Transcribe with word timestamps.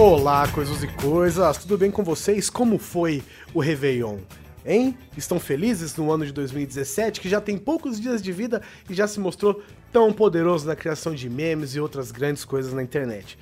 Olá, 0.00 0.48
coisas 0.48 0.82
e 0.82 0.86
coisas, 0.86 1.58
tudo 1.58 1.76
bem 1.76 1.90
com 1.90 2.02
vocês? 2.02 2.48
Como 2.48 2.78
foi 2.78 3.22
o 3.52 3.60
Réveillon? 3.60 4.16
Hein? 4.64 4.96
Estão 5.14 5.38
felizes 5.38 5.94
no 5.94 6.10
ano 6.10 6.24
de 6.24 6.32
2017, 6.32 7.20
que 7.20 7.28
já 7.28 7.38
tem 7.38 7.58
poucos 7.58 8.00
dias 8.00 8.22
de 8.22 8.32
vida 8.32 8.62
e 8.88 8.94
já 8.94 9.06
se 9.06 9.20
mostrou 9.20 9.62
tão 9.92 10.10
poderoso 10.10 10.66
na 10.66 10.74
criação 10.74 11.14
de 11.14 11.28
memes 11.28 11.74
e 11.74 11.80
outras 11.80 12.10
grandes 12.10 12.46
coisas 12.46 12.72
na 12.72 12.82
internet? 12.82 13.38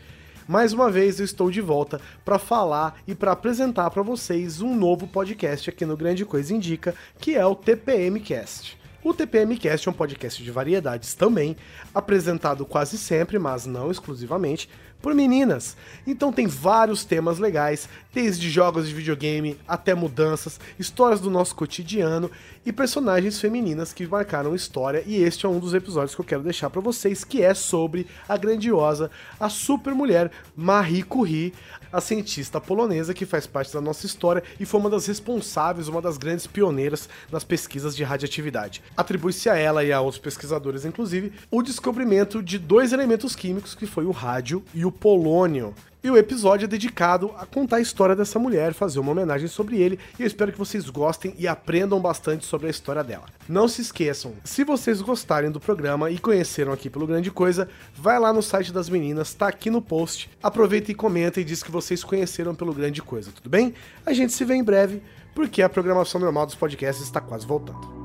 Mais 0.49 0.73
uma 0.73 0.91
vez 0.91 1.21
eu 1.21 1.25
estou 1.25 1.49
de 1.49 1.61
volta 1.61 2.01
para 2.25 2.41
falar 2.41 2.97
e 3.07 3.15
para 3.15 3.31
apresentar 3.31 3.89
para 3.91 4.03
vocês 4.03 4.61
um 4.61 4.75
novo 4.75 5.07
podcast 5.07 5.71
aqui 5.71 5.87
no 5.87 5.97
Grande 5.97 6.25
Coisa 6.25 6.53
Indica, 6.53 6.93
que 7.21 7.37
é 7.37 7.47
o 7.47 7.55
TPM 7.55 8.19
Cast. 8.19 8.77
O 9.01 9.15
TPM 9.15 9.57
Cast 9.57 9.87
é 9.87 9.91
um 9.93 9.95
podcast 9.95 10.43
de 10.43 10.51
variedades 10.51 11.15
também, 11.15 11.57
apresentado 11.95 12.67
quase 12.67 12.99
sempre, 12.99 13.39
mas 13.39 13.65
não 13.65 13.93
exclusivamente, 13.93 14.69
por 15.01 15.15
meninas. 15.15 15.77
Então 16.07 16.33
tem 16.33 16.47
vários 16.47 17.05
temas 17.05 17.39
legais, 17.39 17.89
desde 18.13 18.51
jogos 18.51 18.89
de 18.89 18.95
videogame 18.95 19.57
até 19.67 19.95
mudanças, 19.95 20.59
histórias 20.79 21.21
do 21.21 21.31
nosso 21.31 21.55
cotidiano 21.55 22.31
e 22.67 22.73
personagens 22.73 23.41
femininas 23.41 23.93
que 23.93 24.07
marcaram 24.07 24.55
história. 24.55 25.03
E 25.07 25.23
este 25.23 25.47
é 25.47 25.49
um 25.49 25.59
dos 25.59 25.75
episódios 25.75 26.15
que 26.15 26.21
eu 26.21 26.25
quero 26.25 26.43
deixar 26.43 26.69
para 26.71 26.81
vocês, 26.81 27.25
que 27.25 27.43
é 27.43 27.55
sobre 27.55 28.07
a 28.29 28.37
grandiosa, 28.37 29.11
a 29.39 29.49
super 29.49 29.95
mulher 29.95 30.31
Marie 30.57 31.03
Curie, 31.03 31.55
a 31.93 32.01
cientista 32.01 32.61
polonesa 32.61 33.15
que 33.15 33.27
faz 33.27 33.47
parte 33.47 33.73
da 33.73 33.81
nossa 33.81 34.07
história 34.07 34.43
e 34.59 34.67
foi 34.67 34.81
uma 34.81 34.91
das 34.91 35.07
responsáveis, 35.07 35.89
uma 35.89 36.03
das 36.03 36.19
grandes 36.19 36.47
pioneiras 36.47 37.09
nas 37.31 37.45
pesquisas 37.45 37.97
de 37.97 38.05
radioatividade. 38.05 38.83
Atribui-se 38.97 39.49
a 39.49 39.57
ela 39.57 39.85
e 39.85 39.93
a 39.93 40.01
outros 40.01 40.21
pesquisadores, 40.21 40.85
inclusive, 40.85 41.33
o 41.51 41.63
descobrimento 41.63 42.43
de 42.43 42.59
dois 42.59 42.93
elementos 42.93 43.35
químicos 43.35 43.75
que 43.75 43.87
foi 43.87 44.05
o 44.05 44.11
rádio 44.11 44.63
e 44.75 44.85
o 44.85 44.93
polônio. 44.93 45.75
E 46.03 46.09
o 46.09 46.17
episódio 46.17 46.65
é 46.65 46.69
dedicado 46.69 47.35
a 47.37 47.45
contar 47.45 47.77
a 47.77 47.81
história 47.81 48.15
dessa 48.15 48.39
mulher, 48.39 48.73
fazer 48.73 49.01
uma 49.01 49.11
homenagem 49.11 49.49
sobre 49.49 49.81
ele, 49.81 49.99
e 50.17 50.23
eu 50.23 50.27
espero 50.29 50.53
que 50.53 50.59
vocês 50.59 50.89
gostem 50.89 51.35
e 51.37 51.49
aprendam 51.49 52.01
bastante 52.01 52.47
sobre 52.47 52.69
a 52.69 52.71
história 52.71 53.03
dela. 53.03 53.27
Não 53.49 53.67
se 53.67 53.83
esqueçam, 53.83 54.35
se 54.45 54.63
vocês 54.63 55.03
gostarem 55.03 55.51
do 55.51 55.59
programa 55.59 56.09
e 56.09 56.19
conheceram 56.19 56.73
aqui 56.73 56.89
pelo 56.89 57.07
Grande 57.07 57.33
Coisa, 57.33 57.69
vai 57.97 58.19
lá 58.19 58.33
no 58.33 58.43
site 58.43 58.73
das 58.73 58.89
meninas, 58.89 59.35
tá 59.35 59.49
aqui 59.49 59.71
no 59.71 59.83
post. 59.83 60.31
Aproveita 60.41 60.93
e 60.93 60.95
comenta 60.95 61.41
e 61.41 61.45
diz 61.45 61.65
que 61.65 61.71
vocês 61.73 62.05
conheceram 62.05 62.55
pelo 62.55 62.73
Grande 62.73 63.03
Coisa, 63.03 63.33
tudo 63.33 63.51
bem? 63.51 63.75
A 64.07 64.13
gente 64.13 64.33
se 64.33 64.45
vê 64.45 64.55
em 64.55 64.63
breve, 64.63 65.03
porque 65.35 65.63
a 65.63 65.69
programação 65.69 66.21
normal 66.21 66.47
dos 66.47 66.55
podcasts 66.55 67.05
está 67.05 67.21
quase 67.21 67.45
voltando. 67.45 67.98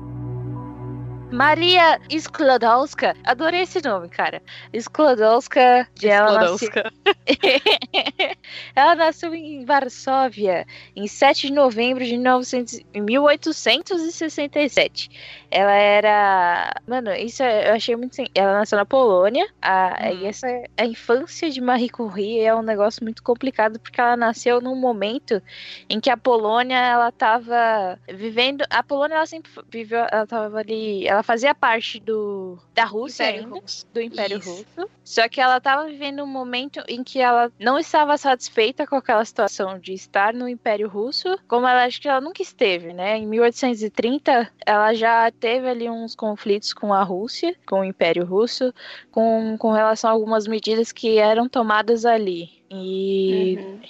Maria 1.34 2.00
Sklodowska. 2.08 3.16
Adorei 3.24 3.62
esse 3.62 3.82
nome, 3.82 4.08
cara. 4.08 4.40
Sklodowska. 4.72 5.88
Ela 6.00 6.40
nasceu... 6.40 6.70
ela 8.76 8.94
nasceu 8.94 9.34
em 9.34 9.64
Varsóvia 9.64 10.64
em 10.94 11.08
7 11.08 11.48
de 11.48 11.52
novembro 11.52 12.04
de 12.04 12.12
1900... 12.12 12.78
1867. 12.94 15.10
Ela 15.50 15.72
era. 15.72 16.74
Mano, 16.86 17.12
isso 17.14 17.42
eu 17.42 17.74
achei 17.74 17.96
muito. 17.96 18.16
Ela 18.34 18.54
nasceu 18.54 18.76
na 18.76 18.84
Polônia. 18.84 19.46
A... 19.60 19.96
Hum. 20.02 20.18
E 20.20 20.26
essa 20.26 20.46
a 20.76 20.84
infância 20.84 21.50
de 21.50 21.60
Marie 21.60 21.88
Curie 21.88 22.40
é 22.40 22.54
um 22.54 22.62
negócio 22.62 23.02
muito 23.02 23.22
complicado 23.22 23.78
porque 23.78 24.00
ela 24.00 24.16
nasceu 24.16 24.60
num 24.60 24.74
momento 24.74 25.42
em 25.88 26.00
que 26.00 26.10
a 26.10 26.16
Polônia 26.16 26.76
ela 26.76 27.10
tava 27.10 27.98
vivendo. 28.08 28.64
A 28.70 28.82
Polônia 28.82 29.16
ela 29.16 29.26
sempre 29.26 29.50
viveu. 29.68 30.06
Ela 30.10 30.26
tava 30.26 30.58
ali. 30.58 31.06
Ela 31.06 31.22
fazia 31.24 31.54
parte 31.54 31.98
do 31.98 32.58
da 32.74 32.84
Rússia 32.84 33.24
Império 33.24 33.44
ainda, 33.46 33.60
Russo. 33.60 33.86
do 33.92 34.00
Império 34.00 34.38
Isso. 34.38 34.50
Russo. 34.50 34.90
Só 35.02 35.28
que 35.28 35.40
ela 35.40 35.56
estava 35.58 35.86
vivendo 35.86 36.22
um 36.22 36.26
momento 36.26 36.82
em 36.88 37.02
que 37.02 37.20
ela 37.20 37.50
não 37.58 37.78
estava 37.78 38.16
satisfeita 38.16 38.86
com 38.86 38.96
aquela 38.96 39.24
situação 39.24 39.78
de 39.78 39.92
estar 39.92 40.32
no 40.32 40.48
Império 40.48 40.88
Russo, 40.88 41.38
como 41.48 41.66
ela 41.66 41.84
acho 41.84 42.00
que 42.00 42.08
ela 42.08 42.20
nunca 42.20 42.42
esteve, 42.42 42.92
né? 42.92 43.18
Em 43.18 43.26
1830, 43.26 44.50
ela 44.64 44.94
já 44.94 45.30
teve 45.30 45.68
ali 45.68 45.90
uns 45.90 46.14
conflitos 46.14 46.72
com 46.72 46.92
a 46.94 47.02
Rússia, 47.02 47.54
com 47.66 47.80
o 47.80 47.84
Império 47.84 48.24
Russo, 48.24 48.72
com, 49.10 49.56
com 49.58 49.72
relação 49.72 50.10
a 50.10 50.12
algumas 50.12 50.46
medidas 50.46 50.92
que 50.92 51.18
eram 51.18 51.48
tomadas 51.48 52.04
ali. 52.04 52.50
E 52.70 53.58
Uhum. 53.58 53.80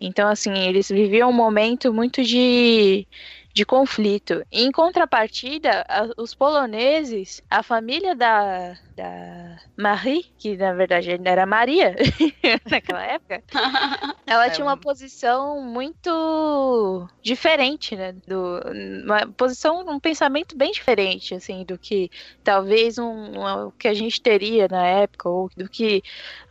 então, 0.00 0.28
assim, 0.28 0.52
eles 0.56 0.88
viviam 0.88 1.30
um 1.30 1.32
momento 1.32 1.92
muito 1.92 2.22
de, 2.22 3.06
de 3.54 3.64
conflito. 3.64 4.42
Em 4.50 4.70
contrapartida, 4.70 5.84
os 6.16 6.34
poloneses, 6.34 7.42
a 7.50 7.62
família 7.62 8.14
da, 8.14 8.78
da 9.00 9.56
Marie, 9.76 10.22
que 10.38 10.56
na 10.56 10.72
verdade 10.74 11.10
era 11.24 11.46
Maria 11.46 11.94
naquela 12.70 13.04
época, 13.04 13.42
ela 14.26 14.50
É 14.50 14.50
tinha 14.50 14.64
uma 14.66 14.76
um- 14.76 14.78
posição 14.78 15.62
muito 15.62 17.08
diferente, 17.22 17.96
né? 17.96 18.12
Do, 18.26 18.60
uma 19.04 19.32
posição, 19.34 19.80
um 19.88 20.00
pensamento 20.00 20.56
bem 20.56 20.70
diferente, 20.72 21.34
assim, 21.34 21.64
do 21.64 21.78
que 21.78 22.10
talvez 22.42 22.98
um, 22.98 23.04
um- 23.06 23.66
o 23.68 23.72
que 23.72 23.88
a 23.88 23.94
gente 23.94 24.20
teria 24.22 24.68
na 24.68 24.86
época, 24.86 25.28
ou 25.28 25.48
do 25.56 25.68
que 25.68 26.02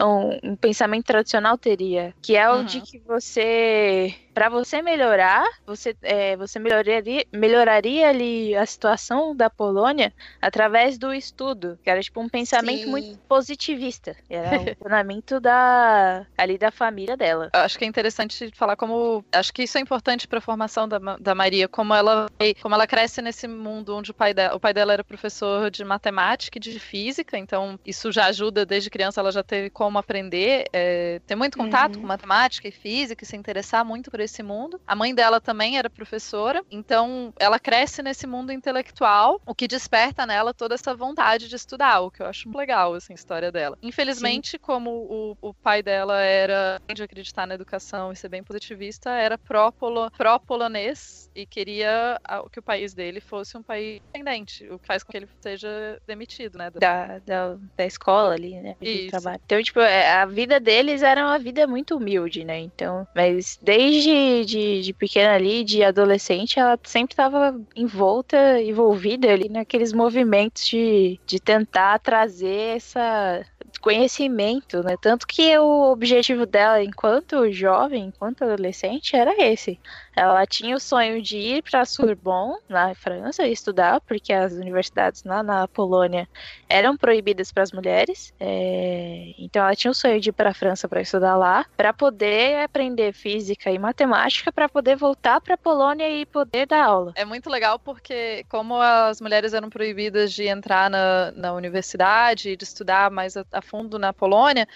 um, 0.02 0.52
um 0.54 0.58
pensamento 0.58 1.06
tradicional 1.06 1.58
teria, 1.58 2.14
que 2.22 2.36
é 2.36 2.50
o 2.52 2.64
de 2.64 2.81
Uhum. 2.81 2.81
que 2.81 3.00
você, 3.02 4.14
para 4.34 4.50
você 4.50 4.81
melhorar, 4.81 5.46
você, 5.66 5.96
é, 6.02 6.36
você 6.38 6.60
melhoraria, 6.60 7.26
melhoraria 7.34 8.10
ali 8.10 8.56
a 8.56 8.66
situação 8.66 9.36
da 9.36 9.50
Polônia 9.50 10.14
através 10.42 10.98
do 10.98 11.14
estudo, 11.14 11.78
que 11.84 11.90
era 11.90 12.02
tipo 12.02 12.22
um 12.22 12.30
pensamento 12.40 12.84
Sim. 12.84 12.90
muito 12.90 13.20
positivista, 13.28 14.16
era 14.30 14.60
um 14.62 14.66
pensamento 14.66 15.40
da 15.40 16.26
ali 16.38 16.58
da 16.58 16.72
família 16.72 17.16
dela. 17.16 17.50
Eu 17.54 17.62
acho 17.62 17.78
que 17.78 17.86
é 17.86 17.88
interessante 17.88 18.52
falar 18.56 18.76
como. 18.76 19.24
Acho 19.32 19.54
que 19.54 19.64
isso 19.64 19.78
é 19.78 19.82
importante 19.82 20.28
para 20.28 20.40
a 20.40 20.42
formação 20.42 20.88
da, 20.88 21.00
da 21.20 21.36
Maria, 21.36 21.68
como 21.68 21.94
ela, 21.94 22.28
como 22.62 22.76
ela 22.76 22.88
cresce 22.88 23.22
nesse 23.22 23.48
mundo 23.48 23.96
onde 23.96 24.12
o 24.12 24.14
pai, 24.14 24.34
dela, 24.34 24.56
o 24.56 24.60
pai 24.60 24.74
dela 24.74 24.94
era 24.94 25.04
professor 25.04 25.70
de 25.70 25.84
matemática 25.84 26.58
e 26.58 26.62
de 26.62 26.80
física, 26.80 27.38
então 27.38 27.80
isso 27.86 28.12
já 28.12 28.26
ajuda 28.26 28.66
desde 28.66 28.90
criança, 28.90 29.20
ela 29.20 29.32
já 29.32 29.44
teve 29.44 29.70
como 29.70 29.98
aprender, 29.98 30.66
é, 30.74 31.20
ter 31.26 31.36
muito 31.36 31.58
contato 31.58 31.96
Uhum. 31.96 32.02
com 32.02 32.08
matemática 32.08 32.68
e 32.68 32.72
física 32.72 33.24
e 33.24 33.28
se 33.28 33.36
interessar 33.36 33.84
muito 33.84 34.12
por 34.12 34.20
esse 34.20 34.44
mundo. 34.44 34.80
A 34.86 34.96
mãe 34.96 35.14
dela 35.14 35.40
também 35.42 35.78
era 35.78 35.90
professora, 35.90 36.62
então 36.70 37.34
ela 37.40 37.60
cresce 37.60 38.02
nesse 38.04 38.28
mundo 38.28 38.52
intelectual, 38.52 39.42
o 39.46 39.56
que 39.56 39.68
desperta 39.68 40.26
nela 40.26 40.54
toda 40.54 40.76
essa 40.76 40.94
vontade 40.96 41.48
de 41.48 41.56
estudar, 41.56 42.02
o 42.02 42.12
que 42.12 42.22
eu 42.22 42.28
acho 42.30 42.50
legal, 42.56 42.94
assim, 42.94 43.14
a 43.14 43.16
história 43.16 43.52
dela. 43.52 43.76
Infelizmente, 43.82 44.58
como 44.60 44.90
o, 44.92 45.36
o 45.42 45.54
pai 45.54 45.82
dela 45.84 46.20
era 46.22 46.78
de 46.94 47.04
acreditar 47.04 47.46
na 47.46 47.56
educação 47.56 48.12
e 48.12 48.16
ser 48.16 48.30
bem 48.30 48.44
positivista, 48.44 49.10
era 49.12 49.38
pró-polo- 49.38 50.10
pró-polonês 50.18 51.30
e 51.36 51.46
queria 51.46 52.18
que 52.52 52.60
o 52.60 52.64
país 52.64 52.94
dele 52.94 53.20
fosse 53.20 53.58
um 53.58 53.64
país 53.64 53.98
independente, 54.16 54.68
o 54.70 54.80
que 54.80 54.88
faz 54.88 55.04
com 55.04 55.12
que 55.12 55.18
ele 55.18 55.30
seja 55.44 55.98
demitido, 56.08 56.58
né? 56.58 56.70
da- 56.72 57.20
da, 57.20 57.58
da, 57.78 57.86
escola 57.86 58.34
ali, 58.34 58.60
né? 58.62 58.76
De 58.82 59.08
trabalho. 59.08 59.40
Então, 59.46 59.62
tipo, 59.62 59.80
é, 59.80 60.12
a 60.12 60.26
vida 60.26 60.60
deles 60.60 61.02
era 61.02 61.26
uma 61.26 61.40
vida 61.40 61.66
muito 61.68 61.96
humilde, 61.98 62.44
né? 62.44 62.60
Então, 62.60 63.08
mas 63.16 63.58
desde 63.62 64.46
de, 64.46 64.82
de 64.82 64.94
pequena 64.94 65.34
ali, 65.34 65.64
de 65.64 65.84
adolescente, 65.84 66.60
ela 66.60 66.78
sempre 66.86 67.14
estava 67.14 67.60
envolta, 67.76 68.62
envolvida 68.62 69.32
ali 69.32 69.50
naqueles 69.50 69.94
movimentos 69.94 70.66
de, 70.68 71.20
de 71.28 71.40
tentar 71.40 72.00
trazer 72.09 72.78
essa 72.78 73.46
conhecimento, 73.81 74.81
né? 74.84 74.96
Tanto 75.00 75.28
que 75.28 75.56
o 75.59 75.92
objetivo 75.92 76.46
dela, 76.46 76.84
enquanto 76.84 77.52
jovem, 77.52 78.08
enquanto 78.08 78.44
adolescente, 78.44 79.16
era 79.16 79.31
esse. 79.38 79.80
Ela 80.19 80.46
tinha 80.46 80.75
o 80.75 80.80
sonho 80.81 81.22
de 81.22 81.38
ir 81.38 81.63
para 81.63 81.85
Sorbonne, 81.85 82.59
na 82.68 82.94
França, 82.94 83.47
estudar, 83.47 84.01
porque 84.01 84.33
as 84.33 84.51
universidades 84.51 85.24
lá 85.24 85.42
na 85.42 85.66
Polônia 85.66 86.27
eram 86.68 86.98
proibidas 86.98 87.54
para 87.54 87.63
as 87.63 87.71
mulheres. 87.71 88.33
é, 88.38 89.33
Então 89.38 89.63
ela 89.63 89.74
tinha 89.74 89.89
o 89.89 89.94
sonho 89.94 90.19
de 90.19 90.27
ir 90.27 90.33
para 90.33 90.50
a 90.50 90.54
França 90.54 90.89
para 90.89 91.00
estudar 91.00 91.38
lá, 91.38 91.66
para 91.77 91.94
poder 91.94 92.62
aprender 92.66 93.13
física 93.13 93.71
e 93.71 93.80
matemática, 93.80 94.51
para 94.51 94.68
poder 94.68 94.98
voltar 94.98 95.39
para 95.39 95.54
a 95.54 95.57
Polônia 95.57 96.10
e 96.10 96.25
poder 96.25 96.68
dar 96.68 96.83
aula. 96.83 97.13
É 97.15 97.24
muito 97.24 97.50
legal 97.50 97.80
porque, 97.80 98.44
como 98.50 98.75
as 98.75 99.22
mulheres 99.22 99.54
eram 99.54 99.69
proibidas 99.69 100.33
de 100.33 100.44
entrar 100.48 100.89
na, 100.89 101.31
na 101.31 101.54
universidade 101.54 102.57
de 102.57 102.63
estudar 102.65 103.10
mais 103.10 103.38
a, 103.38 103.45
a 103.54 103.62
fundo 103.62 103.98
na 103.98 104.12
Polônia, 104.12 104.68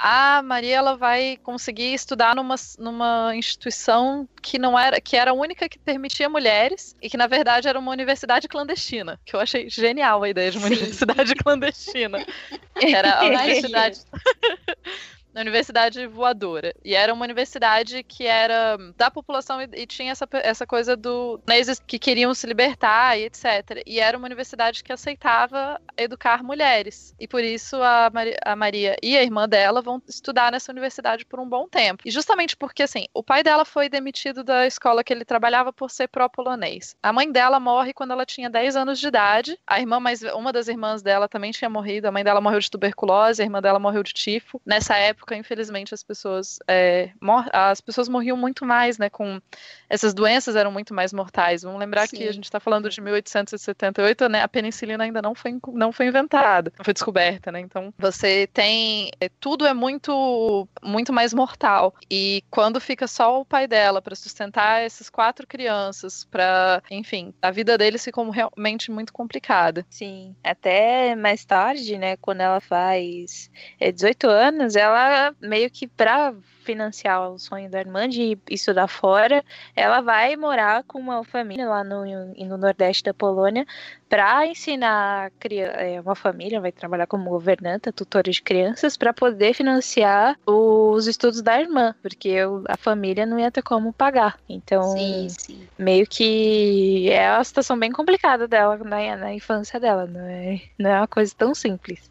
a 0.00 0.40
Maria 0.42 0.76
ela 0.76 0.96
vai 0.96 1.36
conseguir 1.42 1.92
estudar 1.92 2.36
numa, 2.36 2.54
numa 2.78 3.34
instituição 3.34 4.28
que 4.40 4.56
não 4.56 4.78
era 4.78 5.00
que 5.00 5.16
era 5.16 5.32
a 5.32 5.34
única 5.34 5.68
que 5.68 5.78
permitia 5.78 6.28
mulheres 6.28 6.94
e 7.02 7.10
que 7.10 7.16
na 7.16 7.26
verdade 7.26 7.66
era 7.66 7.78
uma 7.78 7.90
universidade 7.90 8.46
clandestina, 8.46 9.18
que 9.24 9.34
eu 9.34 9.40
achei 9.40 9.68
genial 9.68 10.22
a 10.22 10.28
ideia 10.28 10.52
de 10.52 10.58
uma 10.58 10.68
Sim. 10.68 10.74
universidade 10.74 11.34
clandestina. 11.42 12.24
Era 12.80 13.18
a 13.18 13.24
universidade 13.24 13.98
na 15.32 15.40
Universidade 15.40 16.06
Voadora. 16.06 16.74
E 16.84 16.94
era 16.94 17.12
uma 17.12 17.24
universidade 17.24 18.02
que 18.02 18.26
era 18.26 18.76
da 18.96 19.10
população 19.10 19.60
e, 19.62 19.68
e 19.72 19.86
tinha 19.86 20.12
essa, 20.12 20.28
essa 20.42 20.66
coisa 20.66 20.96
do 20.96 21.40
que 21.86 21.98
queriam 21.98 22.34
se 22.34 22.46
libertar 22.46 23.18
e 23.18 23.24
etc. 23.24 23.82
E 23.86 24.00
era 24.00 24.16
uma 24.16 24.26
universidade 24.26 24.82
que 24.82 24.92
aceitava 24.92 25.80
educar 25.96 26.42
mulheres. 26.42 27.14
E 27.18 27.26
por 27.26 27.42
isso 27.42 27.76
a, 27.82 28.10
Maria, 28.12 28.36
a 28.44 28.56
Maria 28.56 28.96
e 29.02 29.16
a 29.16 29.22
irmã 29.22 29.48
dela 29.48 29.82
vão 29.82 30.02
estudar 30.08 30.52
nessa 30.52 30.72
universidade 30.72 31.24
por 31.24 31.40
um 31.40 31.48
bom 31.48 31.68
tempo. 31.68 32.02
E 32.04 32.10
justamente 32.10 32.56
porque, 32.56 32.82
assim, 32.82 33.06
o 33.12 33.22
pai 33.22 33.42
dela 33.42 33.64
foi 33.64 33.88
demitido 33.88 34.42
da 34.42 34.66
escola 34.66 35.04
que 35.04 35.12
ele 35.12 35.24
trabalhava 35.24 35.72
por 35.72 35.90
ser 35.90 36.08
pró-polonês. 36.08 36.96
A 37.02 37.12
mãe 37.12 37.30
dela 37.30 37.60
morre 37.60 37.92
quando 37.92 38.12
ela 38.12 38.26
tinha 38.26 38.50
10 38.50 38.76
anos 38.76 38.98
de 38.98 39.08
idade. 39.08 39.58
A 39.66 39.80
irmã 39.80 40.00
mais 40.00 40.22
uma 40.22 40.52
das 40.52 40.68
irmãs 40.68 41.02
dela 41.02 41.28
também 41.28 41.50
tinha 41.50 41.68
morrido. 41.68 42.08
A 42.08 42.12
mãe 42.12 42.24
dela 42.24 42.40
morreu 42.40 42.60
de 42.60 42.70
tuberculose, 42.70 43.42
a 43.42 43.44
irmã 43.44 43.60
dela 43.60 43.78
morreu 43.78 44.02
de 44.02 44.12
tifo. 44.12 44.60
Nessa 44.64 44.96
época, 44.96 45.17
infelizmente, 45.32 45.94
as 45.94 46.02
pessoas 46.02 46.58
é, 46.66 47.10
as 47.52 47.80
pessoas 47.80 48.08
morriam 48.08 48.36
muito 48.36 48.64
mais, 48.64 48.98
né? 48.98 49.10
Com 49.10 49.40
essas 49.88 50.14
doenças 50.14 50.56
eram 50.56 50.70
muito 50.70 50.94
mais 50.94 51.12
mortais. 51.12 51.62
Vamos 51.62 51.80
lembrar 51.80 52.08
Sim. 52.08 52.16
que 52.16 52.28
a 52.28 52.32
gente 52.32 52.44
está 52.44 52.60
falando 52.60 52.88
de 52.88 53.00
1878, 53.00 54.28
né? 54.28 54.42
A 54.42 54.48
penicilina 54.48 55.04
ainda 55.04 55.22
não 55.22 55.34
foi, 55.34 55.58
não 55.72 55.92
foi 55.92 56.06
inventada, 56.06 56.72
não 56.76 56.84
foi 56.84 56.94
descoberta, 56.94 57.50
né? 57.50 57.60
Então 57.60 57.92
você 57.98 58.46
tem 58.52 59.10
é, 59.20 59.28
tudo 59.40 59.66
é 59.66 59.74
muito 59.74 60.68
muito 60.82 61.12
mais 61.12 61.32
mortal. 61.32 61.94
E 62.10 62.42
quando 62.50 62.80
fica 62.80 63.06
só 63.06 63.40
o 63.40 63.44
pai 63.44 63.66
dela 63.66 64.00
para 64.02 64.14
sustentar 64.14 64.82
essas 64.82 65.08
quatro 65.08 65.46
crianças, 65.46 66.24
para 66.24 66.82
enfim, 66.90 67.32
a 67.40 67.50
vida 67.50 67.76
deles 67.78 68.04
ficou 68.04 68.28
realmente 68.30 68.90
muito 68.90 69.12
complicada. 69.12 69.86
Sim, 69.90 70.34
até 70.42 71.14
mais 71.16 71.44
tarde, 71.44 71.96
né? 71.98 72.16
Quando 72.16 72.40
ela 72.40 72.60
faz 72.60 73.50
18 73.80 74.26
é, 74.26 74.48
anos, 74.48 74.76
ela 74.76 75.07
meio 75.40 75.70
que 75.70 75.86
para 75.86 76.34
financiar 76.68 77.30
o 77.30 77.38
sonho 77.38 77.70
da 77.70 77.80
irmã 77.80 78.06
de 78.06 78.38
estudar 78.50 78.88
fora, 78.88 79.42
ela 79.74 80.02
vai 80.02 80.36
morar 80.36 80.84
com 80.84 80.98
uma 80.98 81.24
família 81.24 81.66
lá 81.66 81.82
no, 81.82 82.04
no 82.04 82.58
Nordeste 82.58 83.04
da 83.04 83.14
Polônia 83.14 83.66
para 84.06 84.46
ensinar 84.46 85.30
é, 85.50 86.00
uma 86.00 86.14
família, 86.14 86.60
vai 86.60 86.70
trabalhar 86.70 87.06
como 87.06 87.30
governanta, 87.30 87.92
tutora 87.92 88.30
de 88.30 88.42
crianças, 88.42 88.96
para 88.96 89.14
poder 89.14 89.54
financiar 89.54 90.38
os 90.46 91.06
estudos 91.06 91.40
da 91.40 91.58
irmã, 91.58 91.94
porque 92.02 92.36
a 92.68 92.76
família 92.76 93.24
não 93.24 93.38
ia 93.38 93.50
ter 93.50 93.62
como 93.62 93.92
pagar. 93.92 94.38
Então, 94.48 94.82
sim, 94.92 95.28
sim. 95.30 95.68
meio 95.78 96.06
que 96.06 97.10
é 97.10 97.32
uma 97.32 97.44
situação 97.44 97.78
bem 97.78 97.90
complicada 97.90 98.46
dela 98.46 98.76
na, 98.78 99.16
na 99.16 99.34
infância 99.34 99.80
dela, 99.80 100.06
não 100.06 100.20
é, 100.20 100.60
não 100.78 100.90
é 100.90 101.00
uma 101.00 101.08
coisa 101.08 101.34
tão 101.36 101.54
simples. 101.54 102.10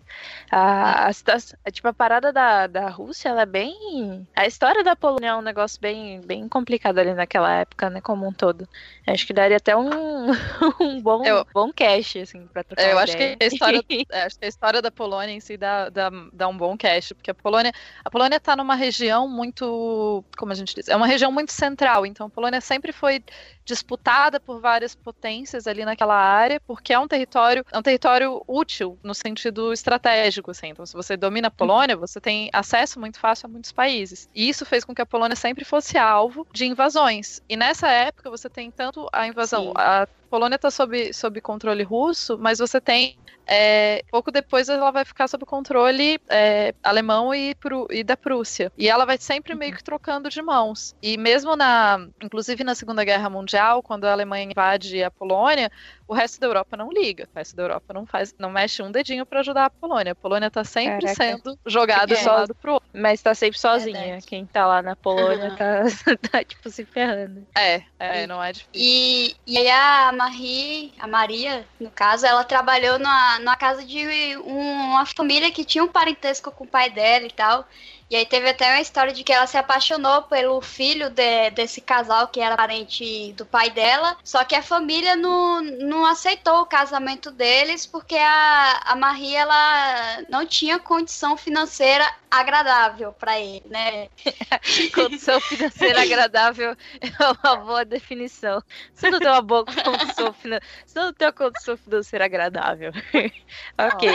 A, 0.49 1.07
a, 1.07 1.09
a, 1.09 1.71
tipo, 1.71 1.87
a 1.87 1.93
parada 1.93 2.31
da, 2.31 2.67
da 2.67 2.89
Rússia, 2.89 3.29
ela 3.29 3.41
é 3.41 3.45
bem. 3.45 4.27
A 4.35 4.46
história 4.47 4.83
da 4.83 4.95
Polônia 4.95 5.29
é 5.29 5.35
um 5.35 5.41
negócio 5.41 5.79
bem, 5.79 6.21
bem 6.21 6.47
complicado 6.47 6.99
ali 6.99 7.13
naquela 7.13 7.53
época, 7.53 7.89
né? 7.89 8.01
Como 8.01 8.27
um 8.27 8.33
todo. 8.33 8.67
Acho 9.05 9.25
que 9.25 9.33
daria 9.33 9.57
até 9.57 9.75
um, 9.75 9.89
um 10.79 11.01
bom, 11.01 11.23
eu, 11.23 11.45
bom 11.53 11.71
cast, 11.71 12.19
assim, 12.19 12.47
pra 12.47 12.63
trocar. 12.63 12.89
Eu 12.89 12.99
acho 12.99 13.15
que, 13.15 13.37
a 13.39 13.45
história, 13.45 13.81
é, 14.11 14.21
acho 14.23 14.39
que 14.39 14.45
a 14.45 14.47
história 14.47 14.81
da 14.81 14.91
Polônia 14.91 15.33
em 15.33 15.39
si 15.39 15.57
dá, 15.57 15.89
dá, 15.89 16.09
dá 16.33 16.47
um 16.47 16.57
bom 16.57 16.77
cast, 16.77 17.13
porque 17.15 17.31
a 17.31 17.35
Polônia, 17.35 17.71
a 18.03 18.09
Polônia 18.09 18.39
tá 18.39 18.55
numa 18.55 18.75
região 18.75 19.27
muito. 19.27 20.23
Como 20.37 20.51
a 20.51 20.55
gente 20.55 20.73
diz? 20.75 20.87
É 20.87 20.95
uma 20.95 21.07
região 21.07 21.31
muito 21.31 21.51
central, 21.51 22.05
então 22.05 22.27
a 22.27 22.29
Polônia 22.29 22.61
sempre 22.61 22.91
foi 22.91 23.23
disputada 23.67 24.39
por 24.39 24.61
várias 24.61 24.95
potências 24.95 25.67
ali 25.67 25.83
naquela 25.83 26.15
área, 26.15 26.59
porque 26.61 26.93
é 26.93 26.99
um 26.99 27.07
território, 27.07 27.65
é 27.71 27.77
um 27.77 27.81
território 27.81 28.41
útil 28.47 28.97
no 29.03 29.13
sentido 29.13 29.73
estratégico, 29.73 30.51
assim. 30.51 30.69
Então, 30.69 30.85
se 30.85 30.93
você 30.93 31.17
domina 31.17 31.49
a 31.49 31.51
Polônia, 31.51 31.97
você 31.97 32.21
tem 32.21 32.49
acesso 32.53 32.97
muito 32.99 33.19
fácil 33.19 33.47
a 33.47 33.49
muitos 33.49 33.71
países. 33.73 34.26
E 34.33 34.49
isso 34.49 34.65
fez 34.65 34.83
com 34.85 34.93
que 34.93 35.01
a 35.01 35.05
Polônia 35.05 35.35
sempre 35.35 35.65
fosse 35.65 35.97
alvo 35.97 36.47
de 36.51 36.65
invasões. 36.65 37.41
E 37.49 37.57
nessa 37.57 37.89
época 37.89 38.29
você 38.29 38.49
tem 38.49 38.69
tanto 38.69 39.07
a 39.11 39.27
invasão, 39.27 39.65
Sim. 39.65 39.73
a 39.75 40.07
Polônia 40.29 40.55
está 40.55 40.69
sob, 40.69 41.13
sob 41.13 41.41
controle 41.41 41.83
russo, 41.83 42.37
mas 42.37 42.59
você 42.59 42.79
tem 42.79 43.17
é, 43.47 44.03
pouco 44.11 44.29
depois 44.29 44.67
ela 44.67 44.91
vai 44.91 45.05
ficar 45.05 45.27
sob 45.29 45.45
controle 45.45 46.19
é, 46.27 46.75
alemão 46.83 47.33
e, 47.33 47.55
e, 47.91 48.03
da 48.03 48.17
Prússia. 48.17 48.71
E 48.77 48.89
ela 48.89 49.05
vai 49.05 49.17
sempre 49.17 49.55
meio 49.55 49.73
que 49.73 49.83
trocando 49.83 50.29
de 50.29 50.41
mãos. 50.41 50.93
E 51.01 51.17
mesmo 51.17 51.55
na, 51.55 52.05
inclusive 52.21 52.63
na 52.65 52.75
Segunda 52.75 53.05
Guerra 53.05 53.29
Mundial, 53.29 53.81
quando 53.81 54.03
a 54.03 54.11
Alemanha 54.11 54.43
invade 54.51 55.01
a 55.01 55.09
Polônia, 55.09 55.71
o 56.07 56.13
resto 56.13 56.39
da 56.39 56.47
Europa 56.47 56.77
não 56.77 56.89
liga. 56.89 57.27
O 57.33 57.37
resto 57.37 57.55
da 57.55 57.63
Europa 57.63 57.93
não 57.93 58.05
faz, 58.05 58.33
não 58.39 58.49
mexe 58.49 58.81
um 58.81 58.91
dedinho 58.91 59.25
para 59.25 59.41
ajudar 59.41 59.65
a 59.65 59.69
Polônia. 59.69 60.13
A 60.13 60.15
Polônia 60.15 60.49
tá 60.49 60.63
sempre 60.63 61.07
Caraca. 61.07 61.15
sendo 61.15 61.59
jogada 61.65 62.13
é. 62.13 62.17
só 62.17 62.33
lado 62.33 62.55
pro 62.55 62.73
outro. 62.73 62.89
Mas 62.93 63.21
tá 63.21 63.35
sempre 63.35 63.59
sozinha. 63.59 63.99
Verdade. 63.99 64.25
Quem 64.25 64.45
tá 64.45 64.65
lá 64.65 64.81
na 64.81 64.95
Polônia 64.95 65.49
uhum. 65.49 65.55
tá, 65.57 66.17
tá, 66.31 66.43
tipo, 66.43 66.69
se 66.69 66.85
ferrando. 66.85 67.45
É, 67.55 67.83
é, 67.99 68.23
e, 68.23 68.27
não 68.27 68.41
é 68.41 68.53
difícil. 68.53 68.71
E, 68.73 69.35
e 69.45 69.57
aí 69.57 69.69
a 69.69 70.11
Marie, 70.13 70.93
a 70.99 71.07
Maria, 71.07 71.65
no 71.79 71.91
caso, 71.91 72.25
ela 72.25 72.43
trabalhou 72.43 72.97
numa, 72.97 73.39
numa 73.39 73.55
casa 73.55 73.83
de 73.83 74.37
uma 74.37 75.05
família 75.05 75.51
que 75.51 75.65
tinha 75.65 75.83
um 75.83 75.89
parentesco 75.89 76.51
com 76.51 76.63
o 76.63 76.67
pai 76.67 76.89
dela 76.89 77.25
e 77.25 77.31
tal. 77.31 77.67
E 78.09 78.15
aí 78.15 78.25
teve 78.25 78.49
até 78.49 78.69
uma 78.71 78.81
história 78.81 79.11
de 79.11 79.23
que 79.23 79.33
ela 79.33 79.45
se 79.45 79.57
apaixonou 79.57 80.21
pelo 80.23 80.61
filho 80.61 81.09
de, 81.09 81.49
desse 81.51 81.81
casal 81.81 82.27
que 82.29 82.39
era 82.39 82.55
parente 82.55 83.33
do 83.33 83.45
pai 83.45 83.69
dela, 83.69 84.15
só 84.23 84.45
que 84.45 84.55
a 84.55 84.63
família 84.63 85.15
não, 85.15 85.61
não 85.61 86.05
aceitou 86.05 86.61
o 86.61 86.65
casamento 86.65 87.31
deles 87.31 87.85
porque 87.85 88.15
a, 88.15 88.81
a 88.85 88.95
Marie 88.95 89.35
ela 89.35 90.21
não 90.29 90.45
tinha 90.45 90.79
condição 90.79 91.35
financeira 91.35 92.05
agradável 92.29 93.13
para 93.13 93.39
ele, 93.39 93.63
né? 93.65 94.07
condição 94.93 95.39
financeira 95.41 96.01
agradável 96.01 96.75
é 97.01 97.47
uma 97.47 97.55
boa 97.57 97.85
definição. 97.85 98.61
Você 98.93 99.09
não 99.09 99.19
tem 99.19 99.29
uma 99.29 99.41
boa 99.41 99.65
condição 99.65 100.33
financeira, 100.33 100.65
você 100.85 100.99
não 100.99 101.13
tem 101.13 101.27
uma 101.27 101.33
condição 101.33 101.77
financeira 101.77 102.25
agradável. 102.25 102.91
ok. 103.77 104.09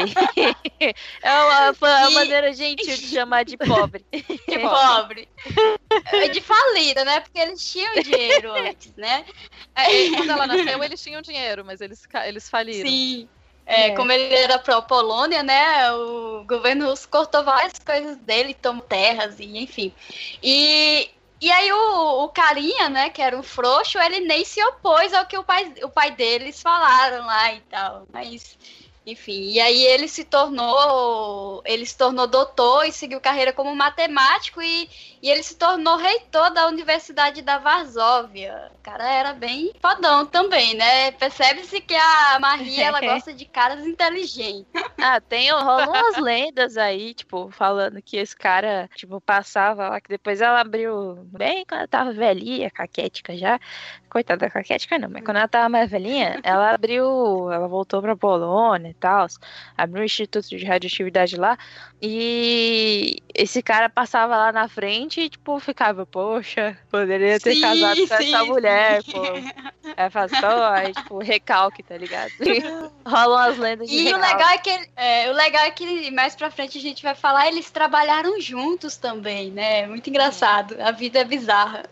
é 1.22 1.30
uma, 1.30 1.70
uma 1.72 2.10
e... 2.10 2.14
maneira 2.14 2.52
gentil 2.52 2.96
de 2.96 3.06
chamar 3.06 3.44
de 3.44 3.56
pobre. 3.56 3.81
De 3.88 4.58
pobre. 4.58 5.28
É 6.12 6.28
de 6.28 6.40
falida, 6.40 7.04
né? 7.04 7.20
Porque 7.20 7.38
eles 7.38 7.70
tinham 7.70 7.94
dinheiro 7.94 8.52
antes, 8.56 8.94
né? 8.96 9.24
É, 9.74 10.10
quando 10.10 10.30
ela 10.30 10.46
nasceu, 10.46 10.82
eles 10.82 11.02
tinham 11.02 11.22
dinheiro, 11.22 11.64
mas 11.64 11.80
eles, 11.80 12.06
eles 12.24 12.48
faliram. 12.48 12.88
Sim. 12.88 13.28
É, 13.64 13.88
é. 13.88 13.96
Como 13.96 14.10
ele 14.10 14.34
era 14.34 14.58
pró-Polônia, 14.58 15.42
né? 15.42 15.92
O 15.92 16.44
governo 16.44 16.88
russo 16.88 17.08
cortou 17.08 17.44
várias 17.44 17.78
coisas 17.78 18.16
dele, 18.18 18.54
tomou 18.54 18.82
terras 18.82 19.38
e 19.38 19.58
enfim. 19.58 19.92
E, 20.42 21.10
e 21.40 21.50
aí 21.50 21.72
o, 21.72 22.24
o 22.24 22.28
carinha, 22.28 22.88
né, 22.88 23.10
que 23.10 23.22
era 23.22 23.36
um 23.36 23.42
frouxo, 23.42 23.98
ele 23.98 24.20
nem 24.20 24.44
se 24.44 24.62
opôs 24.64 25.12
ao 25.12 25.26
que 25.26 25.38
o 25.38 25.44
pai, 25.44 25.72
o 25.82 25.88
pai 25.88 26.10
deles 26.12 26.60
falaram 26.60 27.24
lá 27.26 27.52
e 27.52 27.60
tal. 27.62 28.06
Mas 28.12 28.58
enfim, 29.04 29.50
e 29.50 29.60
aí 29.60 29.82
ele 29.84 30.06
se 30.06 30.24
tornou, 30.24 31.60
ele 31.64 31.84
se 31.84 31.98
tornou 31.98 32.26
doutor 32.26 32.86
e 32.86 32.92
seguiu 32.92 33.20
carreira 33.20 33.52
como 33.52 33.74
matemático 33.74 34.62
e, 34.62 34.88
e 35.20 35.28
ele 35.28 35.42
se 35.42 35.56
tornou 35.56 35.96
reitor 35.96 36.52
da 36.52 36.68
Universidade 36.68 37.42
da 37.42 37.58
Varsóvia. 37.58 38.70
O 38.76 38.82
cara 38.82 39.08
era 39.12 39.32
bem 39.32 39.72
fodão 39.80 40.24
também, 40.24 40.74
né? 40.74 41.10
Percebe-se 41.12 41.80
que 41.80 41.94
a 41.94 42.38
Maria, 42.40 42.84
ela 42.86 43.00
gosta 43.02 43.32
de 43.32 43.44
caras 43.44 43.84
inteligentes. 43.84 44.66
Ah, 45.00 45.20
tem, 45.20 45.50
rolam 45.50 45.88
umas 45.88 46.18
lendas 46.18 46.76
aí, 46.76 47.12
tipo, 47.12 47.50
falando 47.50 48.00
que 48.00 48.16
esse 48.16 48.36
cara, 48.36 48.88
tipo, 48.94 49.20
passava 49.20 49.88
lá, 49.88 50.00
que 50.00 50.08
depois 50.08 50.40
ela 50.40 50.60
abriu 50.60 51.16
bem 51.26 51.64
quando 51.66 51.80
ela 51.80 51.88
tava 51.88 52.12
velhinha, 52.12 52.70
caquética 52.70 53.36
já, 53.36 53.58
coitada 54.12 54.44
da 54.44 54.50
Caquética 54.50 54.98
não, 54.98 55.08
mas 55.08 55.24
quando 55.24 55.38
ela 55.38 55.48
tava 55.48 55.70
mais 55.70 55.90
velhinha, 55.90 56.38
ela 56.42 56.74
abriu, 56.74 57.50
ela 57.50 57.66
voltou 57.66 58.02
pra 58.02 58.14
Polônia 58.14 58.90
e 58.90 58.94
tal, 58.94 59.26
abriu 59.76 60.02
um 60.02 60.04
instituto 60.04 60.50
de 60.50 60.62
radioatividade 60.66 61.36
lá, 61.36 61.56
e 62.00 63.16
esse 63.34 63.62
cara 63.62 63.88
passava 63.88 64.36
lá 64.36 64.52
na 64.52 64.68
frente 64.68 65.22
e, 65.22 65.30
tipo, 65.30 65.58
ficava, 65.58 66.04
poxa, 66.04 66.76
poderia 66.90 67.40
ter 67.40 67.54
sim, 67.54 67.62
casado 67.62 68.06
com 68.06 68.16
sim, 68.18 68.34
essa 68.34 68.44
mulher, 68.44 69.02
pô. 69.04 69.22
É 69.96 70.10
passou, 70.10 70.62
aí, 70.64 70.92
tipo, 70.92 71.18
recalque, 71.18 71.82
tá 71.82 71.96
ligado? 71.96 72.32
Rolam 73.06 73.38
as 73.38 73.56
lendas 73.56 73.88
de 73.88 73.96
E 73.96 74.04
recalque. 74.04 74.26
o 74.26 74.28
legal 74.28 74.50
é 74.50 74.58
que, 74.58 74.90
é, 74.96 75.30
o 75.30 75.32
legal 75.32 75.64
é 75.64 75.70
que 75.70 76.10
mais 76.10 76.36
pra 76.36 76.50
frente 76.50 76.76
a 76.76 76.80
gente 76.80 77.02
vai 77.02 77.14
falar, 77.14 77.48
eles 77.48 77.70
trabalharam 77.70 78.38
juntos 78.38 78.98
também, 78.98 79.50
né? 79.50 79.86
Muito 79.86 80.10
engraçado, 80.10 80.76
a 80.82 80.90
vida 80.90 81.20
é 81.20 81.24
bizarra. 81.24 81.84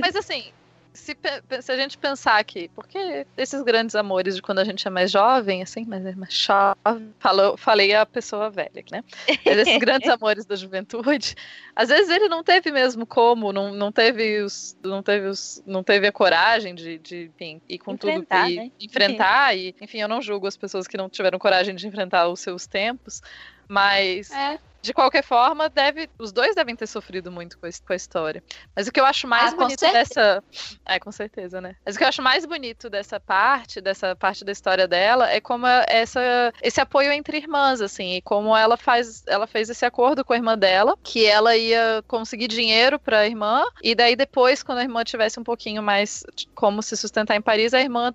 Mas 0.00 0.14
assim, 0.14 0.52
se, 0.94 1.16
se, 1.60 1.72
a 1.72 1.76
gente 1.76 1.98
pensar 1.98 2.38
aqui, 2.38 2.70
porque 2.72 3.26
esses 3.36 3.60
grandes 3.62 3.96
amores 3.96 4.36
de 4.36 4.42
quando 4.42 4.60
a 4.60 4.64
gente 4.64 4.86
é 4.86 4.90
mais 4.90 5.10
jovem, 5.10 5.60
assim, 5.60 5.84
mas 5.84 6.06
é 6.06 6.14
mais 6.14 6.32
jovem, 6.32 7.12
falou, 7.18 7.56
falei 7.56 7.92
a 7.92 8.06
pessoa 8.06 8.48
velha, 8.48 8.84
né? 8.92 9.02
Mas 9.44 9.58
esses 9.58 9.76
grandes 9.78 10.08
amores 10.08 10.46
da 10.46 10.54
juventude, 10.54 11.34
às 11.74 11.88
vezes 11.88 12.08
ele 12.08 12.28
não 12.28 12.44
teve 12.44 12.70
mesmo 12.70 13.04
como, 13.04 13.52
não, 13.52 13.74
não 13.74 13.90
teve 13.90 14.40
os, 14.40 14.76
não 14.84 15.02
teve 15.02 15.26
os, 15.26 15.60
não 15.66 15.82
teve 15.82 16.06
a 16.06 16.12
coragem 16.12 16.76
de, 16.76 16.98
de 16.98 17.24
enfim, 17.34 17.60
ir 17.68 17.78
com 17.78 17.94
enfrentar, 17.94 18.44
tudo 18.44 18.52
e 18.52 18.56
né? 18.56 18.70
enfrentar 18.80 19.56
e, 19.56 19.74
enfim, 19.80 20.00
eu 20.00 20.08
não 20.08 20.22
julgo 20.22 20.46
as 20.46 20.56
pessoas 20.56 20.86
que 20.86 20.96
não 20.96 21.10
tiveram 21.10 21.40
coragem 21.40 21.74
de 21.74 21.88
enfrentar 21.88 22.28
os 22.28 22.38
seus 22.38 22.68
tempos, 22.68 23.20
mas 23.68 24.30
é 24.30 24.60
de 24.84 24.92
qualquer 24.92 25.24
forma, 25.24 25.70
deve, 25.70 26.10
os 26.18 26.30
dois 26.30 26.54
devem 26.54 26.76
ter 26.76 26.86
sofrido 26.86 27.32
muito 27.32 27.58
com, 27.58 27.66
a 27.66 27.96
história. 27.96 28.44
Mas 28.76 28.86
o 28.86 28.92
que 28.92 29.00
eu 29.00 29.06
acho 29.06 29.26
mais 29.26 29.54
ah, 29.54 29.56
bonito 29.56 29.80
dessa. 29.80 30.44
É, 30.84 31.00
com 31.00 31.10
certeza, 31.10 31.58
né? 31.58 31.74
Mas 31.86 31.94
o 31.94 31.98
que 31.98 32.04
eu 32.04 32.08
acho 32.08 32.20
mais 32.20 32.44
bonito 32.44 32.90
dessa 32.90 33.18
parte, 33.18 33.80
dessa 33.80 34.14
parte 34.14 34.44
da 34.44 34.52
história 34.52 34.86
dela, 34.86 35.30
é 35.30 35.40
como 35.40 35.66
essa, 35.66 36.20
esse 36.62 36.82
apoio 36.82 37.10
entre 37.12 37.38
irmãs, 37.38 37.80
assim, 37.80 38.16
e 38.16 38.20
como 38.20 38.54
ela 38.54 38.76
faz, 38.76 39.24
ela 39.26 39.46
fez 39.46 39.70
esse 39.70 39.86
acordo 39.86 40.22
com 40.22 40.34
a 40.34 40.36
irmã 40.36 40.56
dela, 40.56 40.98
que 41.02 41.24
ela 41.24 41.56
ia 41.56 42.04
conseguir 42.06 42.48
dinheiro 42.48 42.98
para 42.98 43.20
a 43.20 43.26
irmã, 43.26 43.64
e 43.82 43.94
daí 43.94 44.14
depois, 44.14 44.62
quando 44.62 44.78
a 44.78 44.82
irmã 44.82 45.02
tivesse 45.02 45.40
um 45.40 45.44
pouquinho 45.44 45.82
mais 45.82 46.24
como 46.54 46.82
se 46.82 46.94
sustentar 46.94 47.34
em 47.34 47.40
Paris, 47.40 47.72
a 47.72 47.80
irmã 47.80 48.12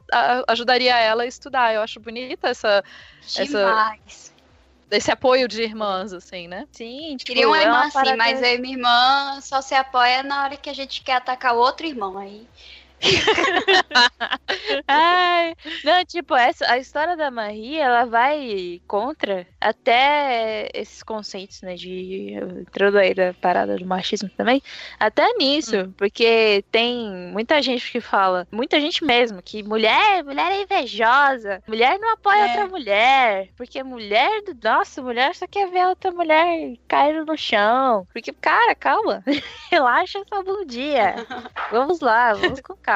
ajudaria 0.48 0.96
ela 1.00 1.24
a 1.24 1.26
estudar. 1.26 1.74
Eu 1.74 1.82
acho 1.82 2.00
bonita 2.00 2.50
essa. 2.50 2.84
Demais. 3.28 3.56
essa 3.56 4.39
esse 4.92 5.12
apoio 5.12 5.48
de 5.48 5.62
irmãs, 5.62 6.14
assim, 6.14 6.48
né? 6.48 6.68
Sim, 6.72 7.16
tipo, 7.18 7.28
Queria 7.28 7.48
uma 7.48 7.60
é 7.60 7.64
irmã, 7.64 7.90
sim, 7.90 8.16
mas 8.18 8.44
a 8.44 8.58
minha 8.58 8.76
irmã 8.76 9.42
só 9.42 9.62
se 9.62 9.76
apoia 9.76 10.24
na 10.24 10.44
hora 10.44 10.58
que 10.58 10.70
a 10.70 10.74
gente 10.74 11.02
quer 11.02 11.14
atacar 11.14 11.56
o 11.56 11.60
outro 11.60 11.86
irmão. 11.86 12.18
Aí 12.18 12.48
Ai, 14.88 15.56
não, 15.84 16.04
tipo, 16.06 16.36
essa, 16.36 16.70
a 16.72 16.78
história 16.78 17.16
da 17.16 17.32
Marie, 17.32 17.78
ela 17.78 18.06
vai 18.06 18.82
contra 18.88 19.48
até 19.60 20.70
esses 20.74 21.02
conceitos, 21.04 21.62
né, 21.62 21.76
de 21.76 22.34
entrando 22.62 22.98
aí 22.98 23.14
da 23.14 23.34
parada 23.34 23.78
do 23.78 23.86
machismo 23.86 24.30
também, 24.30 24.62
até 25.00 25.34
nisso, 25.34 25.78
hum. 25.78 25.94
porque 25.98 26.64
tem 26.72 27.10
muita 27.32 27.62
gente 27.62 27.92
que 27.92 28.02
fala, 28.02 28.48
muita 28.52 28.80
gente 28.80 29.04
mesmo, 29.04 29.42
que 29.42 29.64
mulher, 29.64 30.24
mulher 30.24 30.52
é 30.52 30.62
invejosa, 30.62 31.64
mulher 31.68 31.98
não 32.00 32.14
apoia 32.14 32.40
é. 32.40 32.48
outra 32.48 32.68
mulher, 32.68 33.50
porque 33.56 33.82
mulher, 33.84 34.42
nossa, 34.64 35.02
mulher 35.02 35.36
só 35.36 35.48
quer 35.48 35.70
ver 35.70 35.88
outra 35.88 36.12
mulher 36.12 36.76
cair 36.88 37.26
no 37.26 37.38
chão, 37.38 38.06
porque, 38.12 38.34
cara, 38.34 38.76
calma, 38.76 39.24
relaxa 39.72 40.20
essa 40.20 40.44
bundinha, 40.44 41.16
vamos 41.72 42.02
lá, 42.02 42.34
vamos 42.34 42.60
com 42.60 42.76
calma. 42.76 42.89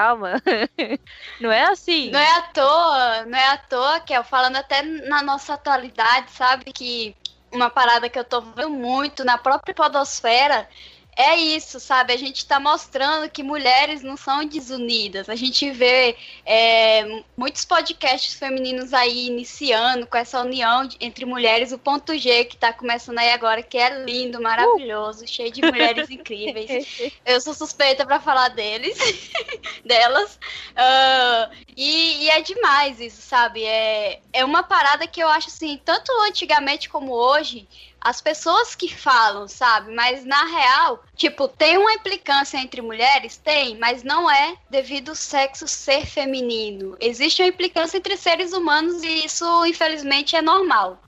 não 1.39 1.51
é 1.51 1.63
assim. 1.65 2.11
Não 2.11 2.19
é 2.19 2.37
à 2.37 2.41
toa, 2.41 3.25
não 3.25 3.37
é 3.37 3.47
à 3.49 3.57
toa, 3.57 3.99
que 3.99 4.13
eu 4.13 4.23
falando 4.23 4.55
até 4.55 4.81
na 4.81 5.21
nossa 5.21 5.53
atualidade, 5.53 6.31
sabe? 6.31 6.71
Que 6.73 7.15
uma 7.51 7.69
parada 7.69 8.09
que 8.09 8.17
eu 8.17 8.23
tô 8.23 8.41
vendo 8.41 8.69
muito 8.69 9.23
na 9.23 9.37
própria 9.37 9.73
podosfera 9.73 10.67
é 11.15 11.35
isso, 11.35 11.79
sabe? 11.79 12.13
A 12.13 12.17
gente 12.17 12.37
está 12.37 12.59
mostrando 12.59 13.29
que 13.29 13.43
mulheres 13.43 14.01
não 14.01 14.17
são 14.17 14.45
desunidas. 14.45 15.29
A 15.29 15.35
gente 15.35 15.69
vê 15.71 16.15
é, 16.45 17.23
muitos 17.37 17.65
podcasts 17.65 18.33
femininos 18.33 18.93
aí 18.93 19.27
iniciando 19.27 20.07
com 20.07 20.17
essa 20.17 20.41
união 20.41 20.87
entre 20.99 21.25
mulheres. 21.25 21.71
O 21.71 21.77
ponto 21.77 22.17
G 22.17 22.45
que 22.45 22.55
está 22.55 22.73
começando 22.73 23.19
aí 23.19 23.31
agora, 23.31 23.61
que 23.61 23.77
é 23.77 24.03
lindo, 24.03 24.41
maravilhoso, 24.41 25.23
uh. 25.23 25.27
cheio 25.27 25.51
de 25.51 25.61
mulheres 25.61 26.09
incríveis. 26.11 27.13
Eu 27.25 27.39
sou 27.41 27.53
suspeita 27.53 28.05
para 28.05 28.19
falar 28.19 28.49
deles, 28.49 28.97
delas. 29.85 30.39
Uh, 30.71 31.55
e, 31.75 32.23
e, 32.23 32.29
é 32.29 32.41
demais 32.41 32.99
isso, 32.99 33.21
sabe? 33.21 33.63
É, 33.63 34.19
é 34.31 34.43
uma 34.43 34.63
parada 34.63 35.05
que 35.07 35.21
eu 35.21 35.27
acho 35.27 35.47
assim, 35.47 35.79
tanto 35.83 36.11
antigamente 36.27 36.89
como 36.89 37.13
hoje 37.13 37.67
as 38.03 38.19
pessoas 38.19 38.75
que 38.75 38.93
falam, 38.93 39.47
sabe? 39.47 39.93
Mas 39.95 40.25
na 40.25 40.43
real, 40.45 41.01
tipo, 41.15 41.47
tem 41.47 41.77
uma 41.77 41.93
implicância 41.93 42.57
entre 42.57 42.81
mulheres? 42.81 43.37
Tem, 43.37 43.77
mas 43.77 44.03
não 44.03 44.29
é 44.29 44.57
devido 44.69 45.09
ao 45.09 45.15
sexo 45.15 45.65
ser 45.69 46.05
feminino. 46.05 46.97
Existe 46.99 47.41
uma 47.41 47.47
implicância 47.47 47.97
entre 47.97 48.17
seres 48.17 48.51
humanos 48.51 49.01
e 49.03 49.25
isso, 49.25 49.65
infelizmente, 49.65 50.35
é 50.35 50.41
normal. 50.41 51.01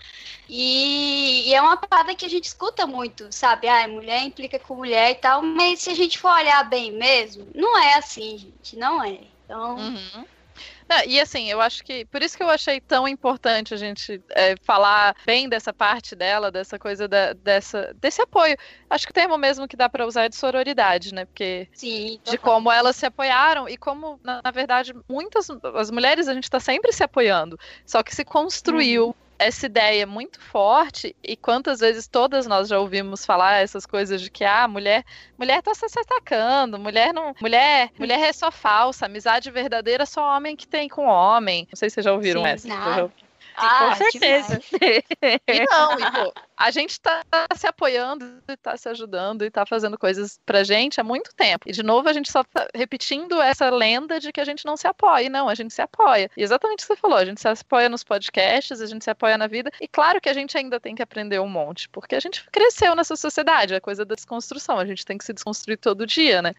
E, 0.48 1.50
e, 1.50 1.54
é 1.54 1.62
uma 1.62 1.76
parada 1.76 2.16
que 2.16 2.26
a 2.26 2.30
gente 2.30 2.46
escuta 2.46 2.88
muito, 2.88 3.28
sabe? 3.32 3.68
Ah, 3.68 3.88
mulher 3.88 4.22
implica 4.22 4.58
com 4.60 4.76
mulher 4.76 5.12
e 5.12 5.16
tal, 5.16 5.42
mas 5.42 5.82
se 5.82 5.90
a 5.90 5.96
gente 5.96 6.18
for 6.18 6.32
olhar 6.32 6.64
bem 6.70 6.92
mesmo, 6.92 7.48
não 7.54 7.78
é 7.78 7.96
assim, 7.96 8.38
gente, 8.38 8.78
não 8.78 9.04
é. 9.04 9.20
Então. 9.44 9.76
Uhum. 9.76 10.26
Não, 10.88 11.04
e 11.06 11.20
assim, 11.20 11.50
eu 11.50 11.62
acho 11.62 11.84
que. 11.84 12.06
Por 12.06 12.22
isso 12.22 12.38
que 12.38 12.44
eu 12.44 12.50
achei 12.50 12.80
tão 12.80 13.08
importante 13.08 13.74
a 13.74 13.78
gente 13.78 14.22
é, 14.30 14.56
falar 14.64 15.16
bem 15.26 15.50
dessa 15.50 15.74
parte 15.74 16.16
dela, 16.16 16.52
dessa 16.52 16.78
coisa 16.78 17.08
da, 17.08 17.34
dessa, 17.34 17.94
desse 18.00 18.22
apoio. 18.22 18.56
Acho 18.90 19.06
que 19.06 19.12
o 19.12 19.14
termo 19.14 19.38
mesmo 19.38 19.68
que 19.68 19.76
dá 19.76 19.90
para 19.90 20.06
usar 20.06 20.26
é 20.26 20.30
de 20.30 20.36
sororidade, 20.36 21.14
né? 21.14 21.26
Porque. 21.26 21.68
Sim. 21.74 22.20
De 22.24 22.38
como 22.38 22.72
elas 22.72 22.96
se 22.96 23.06
apoiaram 23.06 23.68
e 23.68 23.78
como, 23.78 24.20
na, 24.24 24.42
na 24.44 24.52
verdade, 24.52 24.94
muitas. 25.10 25.50
As 25.76 25.90
mulheres 25.90 26.28
a 26.28 26.34
gente 26.34 26.44
está 26.44 26.60
sempre 26.60 26.92
se 26.92 27.04
apoiando. 27.04 27.58
Só 27.86 28.04
que 28.04 28.16
se 28.16 28.24
construiu. 28.24 29.16
Essa 29.38 29.66
ideia 29.66 30.06
muito 30.06 30.40
forte 30.40 31.16
e 31.24 31.36
quantas 31.36 31.80
vezes 31.80 32.08
todas 32.08 32.48
nós 32.48 32.68
já 32.68 32.80
ouvimos 32.80 33.26
falar 33.26 33.62
essas 33.62 33.86
coisas 33.86 34.22
de 34.22 34.32
que 34.32 34.44
a 34.44 34.64
ah, 34.64 34.68
mulher, 34.68 35.04
mulher 35.38 35.62
tá 35.62 35.74
se 35.74 35.86
atacando, 36.00 36.80
mulher 36.80 37.14
não, 37.14 37.34
mulher, 37.42 37.92
mulher 38.00 38.20
é 38.20 38.34
só 38.34 38.52
falsa, 38.52 39.06
amizade 39.06 39.52
verdadeira 39.52 40.04
é 40.04 40.06
só 40.06 40.36
homem 40.36 40.56
que 40.56 40.68
tem 40.68 40.88
com 40.88 41.06
homem. 41.06 41.68
Não 41.72 41.76
sei 41.76 41.90
se 41.90 41.96
vocês 41.96 42.06
já 42.06 42.14
ouviram 42.14 42.42
Sim, 42.42 42.48
essa. 42.48 42.68
Não. 42.68 43.12
Ah, 43.58 43.90
com 43.90 43.96
certeza. 43.96 44.62
e 45.48 45.66
não, 45.66 46.00
e, 46.00 46.12
pô, 46.12 46.34
a 46.58 46.72
gente 46.72 47.00
tá 47.00 47.22
se 47.56 47.68
apoiando 47.68 48.42
e 48.48 48.58
tá 48.58 48.78
se 48.78 48.88
ajudando 48.90 49.44
e 49.44 49.52
tá 49.52 49.66
fazendo 49.66 49.98
coisas 49.98 50.40
pra 50.46 50.64
gente 50.64 51.00
há 51.00 51.04
muito 51.04 51.34
tempo. 51.36 51.68
E 51.68 51.72
de 51.72 51.84
novo 51.84 52.08
a 52.08 52.14
gente 52.14 52.32
só 52.32 52.44
tá 52.44 52.68
repetindo 52.74 53.42
essa 53.42 53.70
lenda 53.70 54.20
de 54.20 54.32
que 54.32 54.42
a 54.42 54.46
gente 54.46 54.66
não 54.66 54.78
se 54.78 54.88
apoia. 54.88 55.30
Não, 55.30 55.50
a 55.50 55.56
gente 55.56 55.74
se 55.74 55.82
apoia. 55.82 56.30
E 56.36 56.44
exatamente 56.44 56.80
o 56.80 56.88
que 56.88 56.94
você 56.94 56.96
falou, 56.96 57.18
a 57.18 57.26
gente 57.26 57.42
se 57.42 57.48
apoia 57.48 57.90
nos 57.90 58.04
podcasts, 58.04 58.82
a 58.82 58.86
gente 58.86 59.04
se 59.04 59.10
apoia 59.10 59.38
na 59.38 59.48
vida. 59.48 59.72
E 59.82 59.88
claro 59.88 60.22
que 60.22 60.30
a 60.30 60.34
gente 60.34 60.58
ainda 60.58 60.80
tem 60.80 60.96
que 60.96 61.04
aprender 61.04 61.40
um 61.40 61.50
monte, 61.50 61.90
porque 61.90 62.16
a 62.16 62.20
gente 62.20 62.44
cresceu 62.52 62.96
nessa 62.96 63.16
sociedade, 63.16 63.76
a 63.76 63.82
coisa 63.82 64.06
da 64.06 64.16
desconstrução. 64.16 64.80
A 64.80 64.86
gente 64.86 65.06
tem 65.06 65.18
que 65.18 65.26
se 65.26 65.34
desconstruir 65.34 65.78
todo 65.78 66.06
dia, 66.06 66.42
né? 66.42 66.54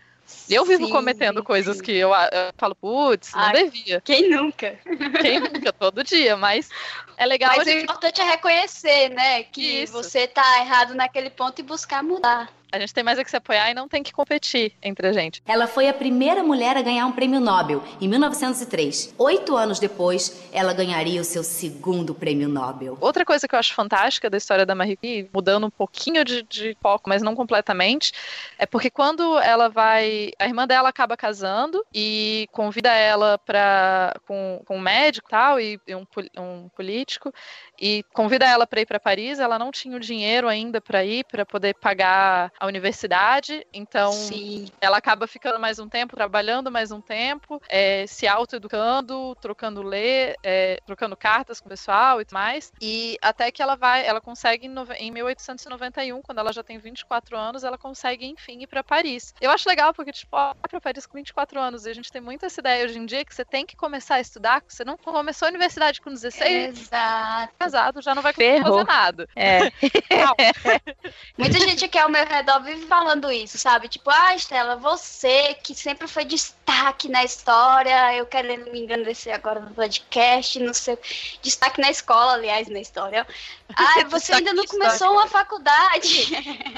Eu 0.50 0.64
vivo 0.64 0.86
sim, 0.86 0.92
cometendo 0.92 1.42
coisas 1.42 1.80
que 1.80 1.92
eu, 1.92 2.10
eu 2.10 2.52
falo, 2.56 2.74
putz, 2.74 3.32
não 3.32 3.42
Ai, 3.42 3.64
devia. 3.64 4.00
Quem 4.00 4.30
nunca? 4.30 4.78
Quem 5.20 5.40
nunca, 5.40 5.72
todo 5.72 6.02
dia, 6.02 6.36
mas 6.36 6.68
é 7.16 7.26
legal. 7.26 7.54
Mas 7.56 7.66
gente... 7.66 7.80
o 7.80 7.82
importante 7.82 8.20
é 8.20 8.24
reconhecer, 8.24 9.08
né? 9.10 9.42
Que 9.44 9.82
Isso. 9.82 9.92
você 9.92 10.26
tá 10.26 10.60
errado 10.60 10.94
naquele 10.94 11.30
ponto 11.30 11.60
e 11.60 11.62
buscar 11.62 12.02
mudar. 12.02 12.52
A 12.76 12.78
gente 12.78 12.92
tem 12.92 13.02
mais 13.02 13.18
a 13.18 13.24
que 13.24 13.30
se 13.30 13.36
apoiar 13.36 13.70
e 13.70 13.74
não 13.74 13.88
tem 13.88 14.02
que 14.02 14.12
competir 14.12 14.74
entre 14.82 15.06
a 15.08 15.12
gente. 15.12 15.42
Ela 15.46 15.66
foi 15.66 15.88
a 15.88 15.94
primeira 15.94 16.42
mulher 16.42 16.76
a 16.76 16.82
ganhar 16.82 17.06
um 17.06 17.12
prêmio 17.12 17.40
Nobel 17.40 17.82
em 17.98 18.06
1903. 18.06 19.14
Oito 19.16 19.56
anos 19.56 19.78
depois, 19.78 20.46
ela 20.52 20.74
ganharia 20.74 21.18
o 21.18 21.24
seu 21.24 21.42
segundo 21.42 22.14
prêmio 22.14 22.48
Nobel. 22.50 22.98
Outra 23.00 23.24
coisa 23.24 23.48
que 23.48 23.54
eu 23.54 23.58
acho 23.58 23.72
fantástica 23.72 24.28
da 24.28 24.36
história 24.36 24.66
da 24.66 24.74
Marie 24.74 24.94
Curie, 24.94 25.30
mudando 25.32 25.66
um 25.66 25.70
pouquinho 25.70 26.22
de, 26.22 26.42
de 26.42 26.76
foco, 26.82 27.08
mas 27.08 27.22
não 27.22 27.34
completamente, 27.34 28.12
é 28.58 28.66
porque 28.66 28.90
quando 28.90 29.38
ela 29.38 29.70
vai. 29.70 30.32
A 30.38 30.46
irmã 30.46 30.66
dela 30.66 30.90
acaba 30.90 31.16
casando 31.16 31.82
e 31.94 32.46
convida 32.52 32.92
ela 32.92 33.38
para 33.38 34.14
com, 34.26 34.60
com 34.66 34.76
um 34.76 34.80
médico 34.80 35.30
tal, 35.30 35.58
e, 35.58 35.80
um, 35.88 36.06
um 36.38 36.68
político 36.68 37.32
e 37.78 38.02
convida 38.12 38.46
ela 38.46 38.66
para 38.66 38.80
ir 38.80 38.86
para 38.86 39.00
Paris. 39.00 39.38
Ela 39.38 39.58
não 39.58 39.70
tinha 39.70 39.96
o 39.96 40.00
dinheiro 40.00 40.48
ainda 40.48 40.80
para 40.80 41.04
ir, 41.04 41.24
para 41.24 41.44
poder 41.44 41.74
pagar 41.74 42.52
a 42.58 42.66
universidade. 42.66 43.66
Então, 43.72 44.12
Sim. 44.12 44.66
ela 44.80 44.96
acaba 44.98 45.26
ficando 45.26 45.58
mais 45.58 45.78
um 45.78 45.88
tempo, 45.88 46.16
trabalhando 46.16 46.70
mais 46.70 46.90
um 46.90 47.00
tempo, 47.00 47.60
é, 47.68 48.06
se 48.06 48.26
autoeducando, 48.26 49.34
trocando 49.36 49.82
ler, 49.82 50.36
é, 50.42 50.80
trocando 50.86 51.16
cartas 51.16 51.60
com 51.60 51.66
o 51.66 51.70
pessoal 51.70 52.20
e 52.20 52.24
tudo 52.24 52.34
mais. 52.34 52.72
E 52.80 53.16
até 53.20 53.50
que 53.50 53.62
ela 53.62 53.76
vai, 53.76 54.06
ela 54.06 54.20
consegue 54.20 54.66
em 54.98 55.10
1891, 55.10 56.22
quando 56.22 56.38
ela 56.38 56.52
já 56.52 56.62
tem 56.62 56.78
24 56.78 57.36
anos, 57.36 57.64
ela 57.64 57.78
consegue 57.78 58.26
enfim 58.26 58.62
ir 58.62 58.66
para 58.66 58.82
Paris. 58.82 59.34
Eu 59.40 59.50
acho 59.50 59.68
legal 59.68 59.92
porque 59.92 60.12
tipo, 60.12 60.36
ó, 60.36 60.54
para 60.54 60.80
Paris 60.80 61.06
com 61.06 61.18
24 61.18 61.60
anos 61.60 61.86
e 61.86 61.90
a 61.90 61.94
gente 61.94 62.10
tem 62.10 62.20
muito 62.20 62.44
essa 62.44 62.60
ideia 62.60 62.84
hoje 62.84 62.98
em 62.98 63.06
dia 63.06 63.24
que 63.24 63.34
você 63.34 63.44
tem 63.44 63.66
que 63.66 63.76
começar 63.76 64.16
a 64.16 64.20
estudar, 64.20 64.62
você 64.66 64.84
não 64.84 64.96
começou 64.96 65.46
a 65.46 65.50
universidade 65.50 66.00
com 66.00 66.10
16. 66.10 66.80
Exato 66.80 67.65
casado, 67.66 68.02
já 68.02 68.14
não 68.14 68.22
vai 68.22 68.32
conseguir 68.32 68.62
fazer 68.62 68.84
nada. 68.84 69.28
É. 69.34 69.70
Muita 71.36 71.58
gente 71.60 71.84
aqui 71.84 71.98
ao 71.98 72.08
meu 72.08 72.24
redor 72.24 72.62
vive 72.62 72.86
falando 72.86 73.30
isso, 73.30 73.58
sabe? 73.58 73.88
Tipo, 73.88 74.10
ah, 74.10 74.34
Estela, 74.34 74.76
você 74.76 75.54
que 75.62 75.74
sempre 75.74 76.06
foi 76.06 76.24
destaque 76.24 77.08
na 77.08 77.24
história, 77.24 78.14
eu 78.14 78.26
querendo 78.26 78.70
me 78.70 78.80
engrandecer 78.80 79.34
agora 79.34 79.60
no 79.60 79.74
podcast, 79.74 80.58
no 80.60 80.72
seu 80.72 80.98
destaque 81.42 81.80
na 81.80 81.90
escola, 81.90 82.34
aliás, 82.34 82.68
na 82.68 82.80
história. 82.80 83.26
Ah, 83.76 84.04
você 84.08 84.32
ainda 84.32 84.54
não 84.54 84.64
começou 84.64 85.10
uma 85.10 85.26
faculdade. 85.26 86.28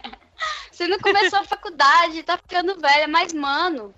você 0.73 0.88
não 0.88 0.99
começou 0.99 1.40
a 1.40 1.45
faculdade, 1.45 2.23
tá 2.23 2.38
ficando 2.38 2.80
velha, 2.80 3.07
mas, 3.07 3.35
mano, 3.35 3.95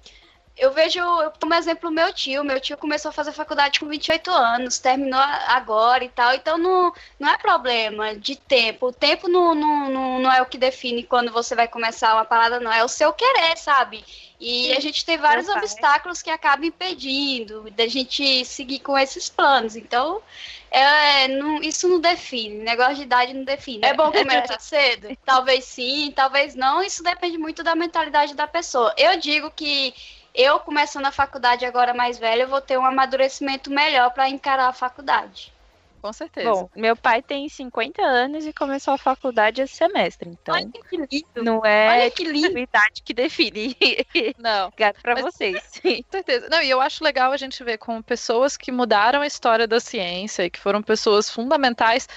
eu 0.56 0.72
vejo 0.72 1.00
como 1.40 1.54
exemplo 1.54 1.90
meu 1.90 2.12
tio. 2.12 2.44
Meu 2.44 2.60
tio 2.60 2.76
começou 2.76 3.08
a 3.08 3.12
fazer 3.12 3.32
faculdade 3.32 3.80
com 3.80 3.86
28 3.86 4.30
anos, 4.30 4.78
terminou 4.78 5.20
agora 5.20 6.04
e 6.04 6.08
tal. 6.08 6.34
Então 6.34 6.58
não, 6.58 6.92
não 7.18 7.28
é 7.28 7.38
problema 7.38 8.14
de 8.14 8.36
tempo. 8.36 8.88
O 8.88 8.92
tempo 8.92 9.28
não, 9.28 9.54
não, 9.54 9.90
não, 9.90 10.18
não 10.20 10.32
é 10.32 10.42
o 10.42 10.46
que 10.46 10.58
define 10.58 11.02
quando 11.02 11.32
você 11.32 11.54
vai 11.54 11.66
começar 11.66 12.14
uma 12.14 12.24
parada, 12.24 12.60
não. 12.60 12.72
É 12.72 12.84
o 12.84 12.88
seu 12.88 13.12
querer, 13.12 13.56
sabe? 13.56 14.04
E 14.38 14.68
Sim, 14.68 14.72
a 14.72 14.80
gente 14.80 15.04
tem 15.04 15.18
vários 15.18 15.48
obstáculos 15.48 16.22
que 16.22 16.30
acabam 16.30 16.64
impedindo 16.64 17.70
da 17.72 17.86
gente 17.86 18.44
seguir 18.44 18.78
com 18.80 18.96
esses 18.96 19.28
planos. 19.28 19.76
Então, 19.76 20.22
é, 20.70 21.28
não, 21.28 21.60
isso 21.62 21.86
não 21.88 22.00
define. 22.00 22.56
Negócio 22.56 22.96
de 22.96 23.02
idade 23.02 23.34
não 23.34 23.44
define. 23.44 23.84
É 23.84 23.92
bom 23.92 24.10
começar 24.12 24.58
cedo? 24.58 25.08
Talvez 25.26 25.64
sim, 25.64 26.12
talvez 26.14 26.54
não. 26.54 26.82
Isso 26.82 27.02
depende 27.02 27.36
muito 27.36 27.62
da 27.62 27.74
mentalidade 27.74 28.34
da 28.34 28.46
pessoa. 28.46 28.94
Eu 28.96 29.18
digo 29.18 29.50
que 29.50 29.92
eu, 30.34 30.60
começando 30.60 31.06
a 31.06 31.12
faculdade 31.12 31.64
agora 31.64 31.94
mais 31.94 32.18
velha, 32.18 32.42
eu 32.42 32.48
vou 32.48 32.60
ter 32.60 32.78
um 32.78 32.84
amadurecimento 32.84 33.70
melhor 33.70 34.10
para 34.12 34.28
encarar 34.28 34.68
a 34.68 34.72
faculdade. 34.72 35.52
Com 36.00 36.12
certeza. 36.12 36.50
Bom, 36.50 36.70
meu 36.74 36.96
pai 36.96 37.20
tem 37.20 37.46
50 37.46 38.00
anos 38.00 38.46
e 38.46 38.52
começou 38.54 38.94
a 38.94 38.98
faculdade 38.98 39.60
esse 39.60 39.74
semestre, 39.74 40.30
então 40.30 40.54
Olha 40.54 40.66
que 40.66 40.96
lindo. 40.96 41.44
não 41.44 41.64
é 41.64 41.88
Olha 41.88 42.10
que 42.10 42.24
lindo. 42.24 42.56
a 42.56 42.60
idade 42.60 43.02
que 43.04 43.12
define. 43.12 43.76
Não. 44.38 44.72
Gato 44.76 45.00
para 45.02 45.20
vocês. 45.20 45.62
Com 45.82 46.10
certeza. 46.10 46.48
Não, 46.48 46.62
e 46.62 46.70
eu 46.70 46.80
acho 46.80 47.04
legal 47.04 47.32
a 47.32 47.36
gente 47.36 47.62
ver 47.62 47.76
como 47.76 48.02
pessoas 48.02 48.56
que 48.56 48.72
mudaram 48.72 49.20
a 49.20 49.26
história 49.26 49.66
da 49.66 49.78
ciência 49.78 50.44
e 50.44 50.50
que 50.50 50.58
foram 50.58 50.82
pessoas 50.82 51.28
fundamentais 51.28 52.08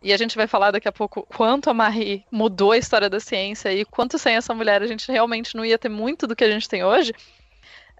e 0.00 0.12
a 0.12 0.16
gente 0.16 0.36
vai 0.36 0.46
falar 0.46 0.70
daqui 0.70 0.88
a 0.88 0.92
pouco 0.92 1.26
quanto 1.34 1.70
a 1.70 1.74
Marie 1.74 2.24
mudou 2.30 2.72
a 2.72 2.78
história 2.78 3.08
da 3.08 3.20
ciência 3.20 3.72
e 3.72 3.84
quanto 3.84 4.18
sem 4.18 4.36
essa 4.36 4.52
mulher 4.54 4.82
a 4.82 4.86
gente 4.86 5.10
realmente 5.10 5.56
não 5.56 5.64
ia 5.64 5.78
ter 5.78 5.88
muito 5.88 6.26
do 6.26 6.34
que 6.34 6.44
a 6.44 6.50
gente 6.50 6.68
tem 6.68 6.84
hoje. 6.84 7.12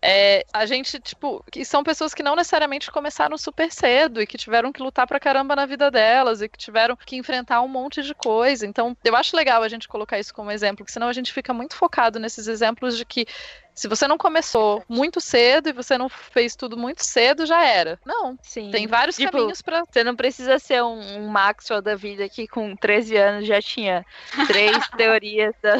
É, 0.04 0.44
a 0.52 0.66
gente, 0.66 0.98
tipo, 0.98 1.44
que 1.50 1.64
são 1.64 1.84
pessoas 1.84 2.12
que 2.12 2.24
não 2.24 2.34
necessariamente 2.34 2.90
começaram 2.90 3.38
super 3.38 3.70
cedo 3.70 4.20
e 4.20 4.26
que 4.26 4.36
tiveram 4.36 4.72
que 4.72 4.82
lutar 4.82 5.06
pra 5.06 5.20
caramba 5.20 5.54
na 5.54 5.64
vida 5.64 5.92
delas 5.92 6.42
e 6.42 6.48
que 6.48 6.58
tiveram 6.58 6.96
que 6.96 7.14
enfrentar 7.14 7.62
um 7.62 7.68
monte 7.68 8.02
de 8.02 8.12
coisa. 8.12 8.66
Então, 8.66 8.96
eu 9.04 9.14
acho 9.14 9.36
legal 9.36 9.62
a 9.62 9.68
gente 9.68 9.86
colocar 9.86 10.18
isso 10.18 10.34
como 10.34 10.50
exemplo, 10.50 10.78
porque 10.78 10.92
senão 10.92 11.06
a 11.06 11.12
gente 11.12 11.32
fica 11.32 11.54
muito 11.54 11.76
focado 11.76 12.18
nesses 12.18 12.48
exemplos 12.48 12.96
de 12.96 13.04
que 13.04 13.26
se 13.74 13.88
você 13.88 14.06
não 14.06 14.18
começou 14.18 14.82
muito 14.88 15.20
cedo 15.20 15.68
e 15.68 15.72
você 15.72 15.96
não 15.96 16.08
fez 16.08 16.54
tudo 16.54 16.76
muito 16.76 17.02
cedo, 17.04 17.46
já 17.46 17.64
era. 17.64 17.98
Não. 18.04 18.36
Sim. 18.42 18.70
Tem 18.70 18.86
vários 18.86 19.16
tipo, 19.16 19.32
caminhos 19.32 19.62
para. 19.62 19.84
Você 19.84 20.04
não 20.04 20.14
precisa 20.14 20.58
ser 20.58 20.82
um, 20.82 21.18
um, 21.18 21.28
Maxwell 21.28 21.80
da 21.80 21.94
vida 21.94 22.28
que 22.28 22.46
com 22.46 22.76
13 22.76 23.16
anos 23.16 23.46
já 23.46 23.60
tinha 23.62 24.04
três 24.46 24.76
teorias, 24.96 25.54
da, 25.62 25.76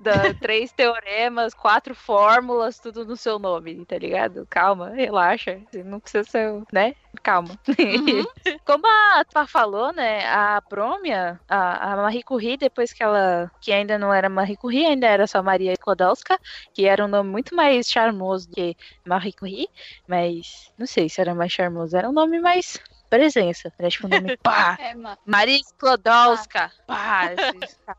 da, 0.00 0.34
três 0.34 0.72
teoremas, 0.72 1.54
quatro 1.54 1.94
fórmulas, 1.94 2.78
tudo 2.78 3.04
no 3.04 3.16
seu 3.16 3.38
nome, 3.38 3.84
tá 3.86 3.98
ligado? 3.98 4.46
Calma, 4.48 4.90
relaxa. 4.90 5.60
Você 5.70 5.82
não 5.82 6.00
precisa 6.00 6.24
ser, 6.24 6.62
né? 6.72 6.94
Calma. 7.22 7.58
Uhum. 7.68 8.24
Como 8.64 8.86
a 8.86 9.24
Tpa 9.24 9.46
falou, 9.46 9.92
né? 9.92 10.26
A 10.26 10.60
Promia, 10.62 11.40
a, 11.48 11.92
a 11.92 11.96
Marie 11.96 12.22
Curie, 12.22 12.56
depois 12.56 12.92
que 12.92 13.02
ela. 13.02 13.50
que 13.60 13.72
ainda 13.72 13.98
não 13.98 14.12
era 14.12 14.28
Marie 14.28 14.56
Curie, 14.56 14.86
ainda 14.86 15.06
era 15.06 15.26
só 15.26 15.42
Maria 15.42 15.72
Sklodowska, 15.72 16.38
que 16.72 16.86
era 16.86 17.04
um 17.04 17.08
nome 17.08 17.30
muito 17.30 17.54
mais 17.54 17.88
charmoso 17.88 18.48
do 18.48 18.54
que 18.54 18.76
Marie 19.06 19.32
Curie, 19.32 19.68
mas 20.06 20.72
não 20.78 20.86
sei 20.86 21.08
se 21.08 21.20
era 21.20 21.34
mais 21.34 21.52
charmoso, 21.52 21.96
era 21.96 22.08
um 22.08 22.12
nome 22.12 22.40
mais 22.40 22.78
presença. 23.08 23.72
Era 23.78 23.88
tipo 23.88 24.06
um 24.06 24.10
nome 24.10 24.36
pá. 24.42 24.76
É, 24.80 24.94
Maria 25.24 25.58
Sklodowska. 25.58 26.72
Pá. 26.86 27.30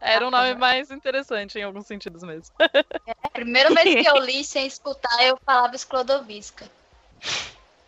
Era 0.01 0.27
um 0.27 0.31
nome 0.31 0.55
mais 0.55 0.91
interessante 0.91 1.57
em 1.57 1.63
alguns 1.63 1.87
sentidos 1.87 2.21
mesmo. 2.23 2.53
É, 2.59 3.29
primeira 3.33 3.73
vez 3.73 3.95
que 3.95 4.09
eu 4.09 4.17
li 4.17 4.43
sem 4.43 4.67
escutar, 4.67 5.23
eu 5.23 5.37
falava 5.45 5.75
Sklodoviska. 5.75 6.69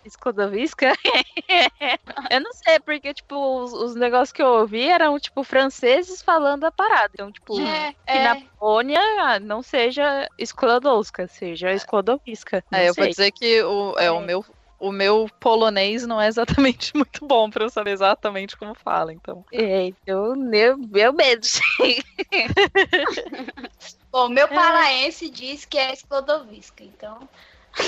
Sklodoviska? 0.07 0.93
eu 2.31 2.41
não 2.41 2.53
sei, 2.53 2.79
porque, 2.79 3.13
tipo, 3.13 3.35
os, 3.35 3.73
os, 3.73 3.95
negócios 3.95 4.31
que 4.31 4.41
eu 4.41 4.47
ouvi 4.47 4.87
eram, 4.87 5.19
tipo, 5.19 5.43
franceses 5.43 6.21
falando 6.21 6.65
a 6.65 6.71
parada. 6.71 7.11
Então, 7.13 7.31
tipo, 7.31 7.59
é, 7.59 7.93
que 7.93 7.97
é. 8.05 8.23
na 8.23 8.41
Polônia 8.57 9.39
não 9.41 9.61
seja 9.61 10.27
Sklodowska, 10.39 11.27
seja 11.27 11.73
Sklodoviska. 11.73 12.63
É, 12.71 12.89
eu 12.89 12.93
vou 12.93 13.07
dizer 13.07 13.31
que 13.31 13.61
o, 13.63 13.95
é, 13.97 14.11
o 14.11 14.21
meu 14.21 14.43
o 14.79 14.91
meu 14.91 15.27
polonês 15.39 16.05
não 16.05 16.21
é 16.21 16.27
exatamente 16.27 16.93
muito 16.95 17.25
bom 17.25 17.49
para 17.49 17.65
eu 17.65 17.69
saber 17.69 17.91
exatamente 17.91 18.55
como 18.55 18.75
fala, 18.75 19.11
então. 19.11 19.43
É, 19.51 19.87
então, 19.87 20.35
meu, 20.35 20.77
meu 20.77 21.13
medo. 21.13 21.47
Bom, 24.11 24.29
meu 24.29 24.47
paraense 24.47 25.29
diz 25.29 25.65
que 25.65 25.77
é 25.77 25.93
Sklodoviska, 25.93 26.83
então. 26.83 27.27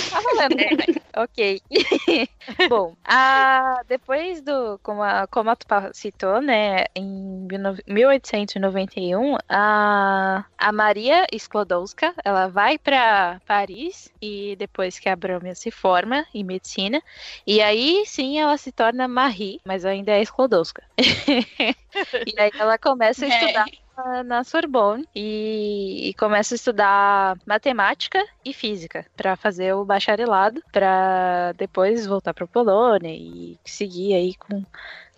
Tá 0.09 0.21
valendo. 0.21 0.59
É, 0.59 1.21
ok. 1.21 1.61
Bom, 2.69 2.95
a, 3.03 3.81
depois 3.87 4.41
do, 4.41 4.79
como 4.83 5.01
a, 5.01 5.27
como 5.27 5.49
a 5.49 5.55
Tupá 5.55 5.91
citou, 5.93 6.41
né, 6.41 6.85
em 6.95 7.47
1891, 7.87 9.37
a, 9.47 10.45
a 10.57 10.71
Maria 10.71 11.25
Sklodowska, 11.33 12.13
ela 12.23 12.47
vai 12.47 12.77
para 12.77 13.41
Paris 13.45 14.11
e 14.21 14.55
depois 14.57 14.99
que 14.99 15.09
a 15.09 15.15
Brahma 15.15 15.55
se 15.55 15.71
forma 15.71 16.25
em 16.33 16.43
medicina, 16.43 17.01
e 17.45 17.61
aí 17.61 18.03
sim 18.05 18.39
ela 18.39 18.57
se 18.57 18.71
torna 18.71 19.07
Marie, 19.07 19.59
mas 19.65 19.85
ainda 19.85 20.11
é 20.11 20.21
Sklodowska. 20.21 20.83
e 20.97 22.39
aí 22.39 22.51
ela 22.57 22.77
começa 22.77 23.25
a 23.25 23.29
é. 23.29 23.31
estudar 23.31 23.65
é 23.67 23.88
na 24.25 24.43
Sorbonne 24.43 25.07
e, 25.15 26.09
e 26.09 26.13
começa 26.15 26.53
a 26.53 26.57
estudar 26.57 27.37
matemática 27.45 28.23
e 28.43 28.53
física 28.53 29.05
para 29.15 29.35
fazer 29.35 29.73
o 29.73 29.85
bacharelado, 29.85 30.61
para 30.71 31.53
depois 31.57 32.05
voltar 32.05 32.33
para 32.33 32.47
Polônia 32.47 33.13
e 33.13 33.57
seguir 33.65 34.13
aí 34.13 34.35
com 34.35 34.63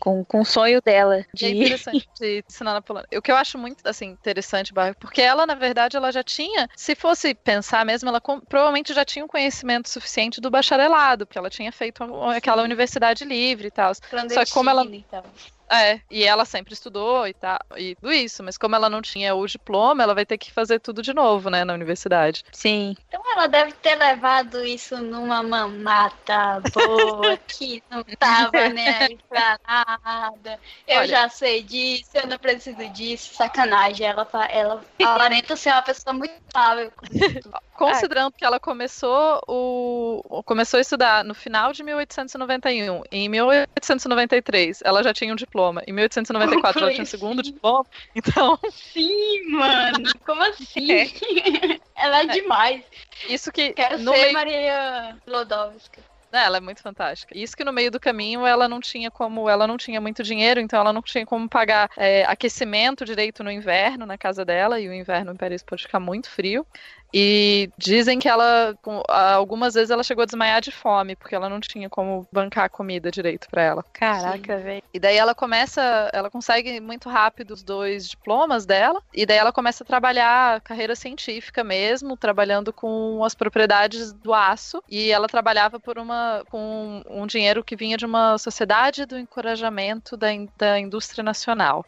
com, 0.01 0.25
com 0.25 0.41
o 0.41 0.45
sonho 0.45 0.81
dela 0.81 1.23
de... 1.31 1.45
É 1.45 1.49
interessante 1.51 2.09
de 2.19 2.43
ensinar 2.49 2.73
na 2.73 2.81
Polônia. 2.81 3.07
O 3.15 3.21
que 3.21 3.31
eu 3.31 3.35
acho 3.35 3.57
muito 3.57 3.87
assim, 3.87 4.07
interessante, 4.07 4.73
porque 4.99 5.21
ela, 5.21 5.45
na 5.45 5.53
verdade, 5.53 5.95
ela 5.95 6.11
já 6.11 6.23
tinha, 6.23 6.67
se 6.75 6.95
fosse 6.95 7.35
pensar 7.35 7.85
mesmo, 7.85 8.09
ela 8.09 8.19
com, 8.19 8.39
provavelmente 8.39 8.93
já 8.93 9.05
tinha 9.05 9.23
um 9.23 9.27
conhecimento 9.27 9.87
suficiente 9.87 10.41
do 10.41 10.49
bacharelado, 10.49 11.27
porque 11.27 11.37
ela 11.37 11.51
tinha 11.51 11.71
feito 11.71 12.03
aquela 12.35 12.63
universidade 12.63 13.23
livre 13.23 13.67
e 13.67 13.71
tal. 13.71 13.93
Só 13.93 14.43
que 14.43 14.51
como 14.51 14.71
ela. 14.71 14.83
Então. 14.83 15.23
É, 15.71 16.01
e 16.11 16.25
ela 16.25 16.43
sempre 16.43 16.73
estudou 16.73 17.25
e 17.25 17.33
tal, 17.33 17.57
e 17.77 17.95
tudo 17.95 18.11
isso, 18.11 18.43
mas 18.43 18.57
como 18.57 18.75
ela 18.75 18.89
não 18.89 19.01
tinha 19.01 19.33
o 19.33 19.47
diploma, 19.47 20.03
ela 20.03 20.13
vai 20.13 20.25
ter 20.25 20.37
que 20.37 20.51
fazer 20.51 20.79
tudo 20.79 21.01
de 21.01 21.13
novo, 21.13 21.49
né, 21.49 21.63
na 21.63 21.73
universidade. 21.73 22.43
Sim. 22.51 22.95
Então 23.07 23.21
ela 23.31 23.47
deve 23.47 23.71
ter 23.73 23.95
levado 23.95 24.65
isso 24.65 24.97
numa 24.97 25.41
mamata 25.41 26.61
boa, 26.73 27.37
que 27.47 27.81
não 27.89 28.03
tava 28.19 28.69
nem 28.69 28.87
aí 28.87 29.17
pra 29.29 29.57
nada. 29.65 30.59
Eu 30.85 30.99
Olha, 30.99 31.07
já 31.07 31.29
sei 31.29 31.63
disso, 31.63 32.11
eu 32.15 32.27
não 32.27 32.37
preciso 32.37 32.89
disso, 32.89 33.33
sacanagem. 33.33 34.05
Ela, 34.05 34.27
ela 34.49 34.83
aparenta 35.01 35.55
ser 35.55 35.71
uma 35.71 35.81
pessoa 35.81 36.13
muito 36.13 36.33
sábia. 36.51 36.91
Considerando 37.73 38.33
que 38.33 38.45
ela 38.45 38.59
começou 38.59 39.41
o 39.47 40.43
começou 40.45 40.77
a 40.77 40.81
estudar 40.81 41.23
no 41.23 41.33
final 41.33 41.73
de 41.73 41.83
1891, 41.83 43.03
em 43.11 43.27
1893 43.29 44.81
ela 44.83 45.01
já 45.01 45.13
tinha 45.13 45.33
um 45.33 45.35
diploma, 45.35 45.60
em 45.87 45.93
1894 45.93 46.81
ela 46.81 46.91
tinha 46.91 47.03
um 47.03 47.05
segundo 47.05 47.41
diploma, 47.41 47.85
então. 48.15 48.57
Sim, 48.71 49.49
mano, 49.49 50.09
como 50.25 50.43
assim? 50.43 50.91
É. 50.91 51.07
ela 51.95 52.23
é, 52.23 52.27
demais. 52.27 52.83
Isso 53.29 53.51
que 53.51 53.73
quero 53.73 53.97
ser 53.97 54.09
meio... 54.09 54.33
Maria 54.33 55.17
Lodowska. 55.27 56.11
Ela 56.31 56.57
é 56.57 56.61
muito 56.61 56.81
fantástica. 56.81 57.37
Isso 57.37 57.57
que 57.57 57.63
no 57.63 57.73
meio 57.73 57.91
do 57.91 57.99
caminho 57.99 58.45
ela 58.47 58.67
não 58.67 58.79
tinha 58.79 59.11
como, 59.11 59.49
ela 59.49 59.67
não 59.67 59.75
tinha 59.75 59.99
muito 59.99 60.23
dinheiro, 60.23 60.61
então 60.61 60.79
ela 60.79 60.93
não 60.93 61.01
tinha 61.01 61.25
como 61.25 61.49
pagar 61.49 61.89
é, 61.97 62.23
aquecimento 62.23 63.03
direito 63.03 63.43
no 63.43 63.51
inverno 63.51 64.05
na 64.05 64.17
casa 64.17 64.45
dela, 64.45 64.79
e 64.79 64.87
o 64.87 64.93
inverno 64.93 65.33
em 65.33 65.35
Paris 65.35 65.61
pode 65.61 65.83
ficar 65.83 65.99
muito 65.99 66.29
frio. 66.29 66.65
E 67.13 67.69
dizem 67.77 68.19
que 68.19 68.27
ela, 68.27 68.75
algumas 69.07 69.73
vezes 69.73 69.89
ela 69.89 70.03
chegou 70.03 70.23
a 70.23 70.25
desmaiar 70.25 70.61
de 70.61 70.71
fome, 70.71 71.15
porque 71.15 71.35
ela 71.35 71.49
não 71.49 71.59
tinha 71.59 71.89
como 71.89 72.27
bancar 72.31 72.65
a 72.65 72.69
comida 72.69 73.11
direito 73.11 73.47
para 73.49 73.61
ela. 73.61 73.85
Caraca, 73.93 74.57
velho. 74.57 74.83
E 74.93 74.99
daí 74.99 75.17
ela 75.17 75.35
começa, 75.35 76.09
ela 76.13 76.29
consegue 76.29 76.79
muito 76.79 77.09
rápido 77.09 77.51
os 77.51 77.63
dois 77.63 78.09
diplomas 78.09 78.65
dela, 78.65 79.01
e 79.13 79.25
daí 79.25 79.37
ela 79.37 79.51
começa 79.51 79.83
a 79.83 79.87
trabalhar 79.87 80.61
carreira 80.61 80.95
científica 80.95 81.63
mesmo, 81.63 82.15
trabalhando 82.15 82.71
com 82.71 83.23
as 83.23 83.35
propriedades 83.35 84.13
do 84.13 84.33
aço, 84.33 84.81
e 84.89 85.11
ela 85.11 85.27
trabalhava 85.27 85.79
por 85.79 85.97
uma 85.97 86.43
com 86.49 87.03
um 87.09 87.27
dinheiro 87.27 87.63
que 87.63 87.75
vinha 87.75 87.97
de 87.97 88.05
uma 88.05 88.37
sociedade 88.37 89.05
do 89.05 89.17
encorajamento 89.17 90.15
da, 90.15 90.27
da 90.57 90.79
indústria 90.79 91.23
nacional. 91.23 91.85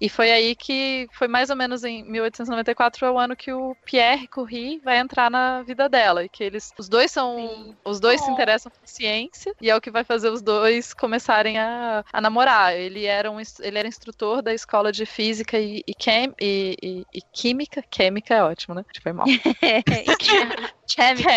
E 0.00 0.08
foi 0.08 0.32
aí 0.32 0.54
que 0.54 1.06
foi 1.12 1.28
mais 1.28 1.50
ou 1.50 1.56
menos 1.56 1.84
em 1.84 2.02
1894 2.04 3.06
é 3.06 3.10
o 3.10 3.18
ano 3.18 3.36
que 3.36 3.52
o 3.52 3.76
Pierre 3.84 4.26
Curie 4.26 4.80
vai 4.82 4.98
entrar 4.98 5.30
na 5.30 5.62
vida 5.62 5.88
dela 5.88 6.24
e 6.24 6.28
que 6.28 6.42
eles 6.42 6.72
os 6.78 6.88
dois 6.88 7.10
são 7.10 7.36
Sim. 7.36 7.76
os 7.84 8.00
dois 8.00 8.20
se 8.20 8.30
interessam 8.30 8.72
por 8.72 8.86
ciência 8.88 9.54
e 9.60 9.68
é 9.68 9.76
o 9.76 9.80
que 9.80 9.90
vai 9.90 10.02
fazer 10.02 10.30
os 10.30 10.40
dois 10.40 10.94
começarem 10.94 11.58
a, 11.58 12.02
a 12.10 12.20
namorar. 12.20 12.74
Ele 12.74 13.04
era 13.04 13.30
um 13.30 13.38
ele 13.60 13.78
era 13.78 13.88
instrutor 13.88 14.42
da 14.42 14.54
escola 14.54 14.90
de 14.90 15.04
física 15.04 15.58
e, 15.58 15.82
e, 15.86 15.94
chem, 15.98 16.32
e, 16.40 16.76
e, 16.82 17.06
e 17.12 17.22
química. 17.32 17.82
Química 17.82 18.34
é 18.34 18.42
ótimo, 18.42 18.74
né? 18.74 18.84
Foi 19.02 19.12
mal. 19.12 19.26
Química. 20.86 21.30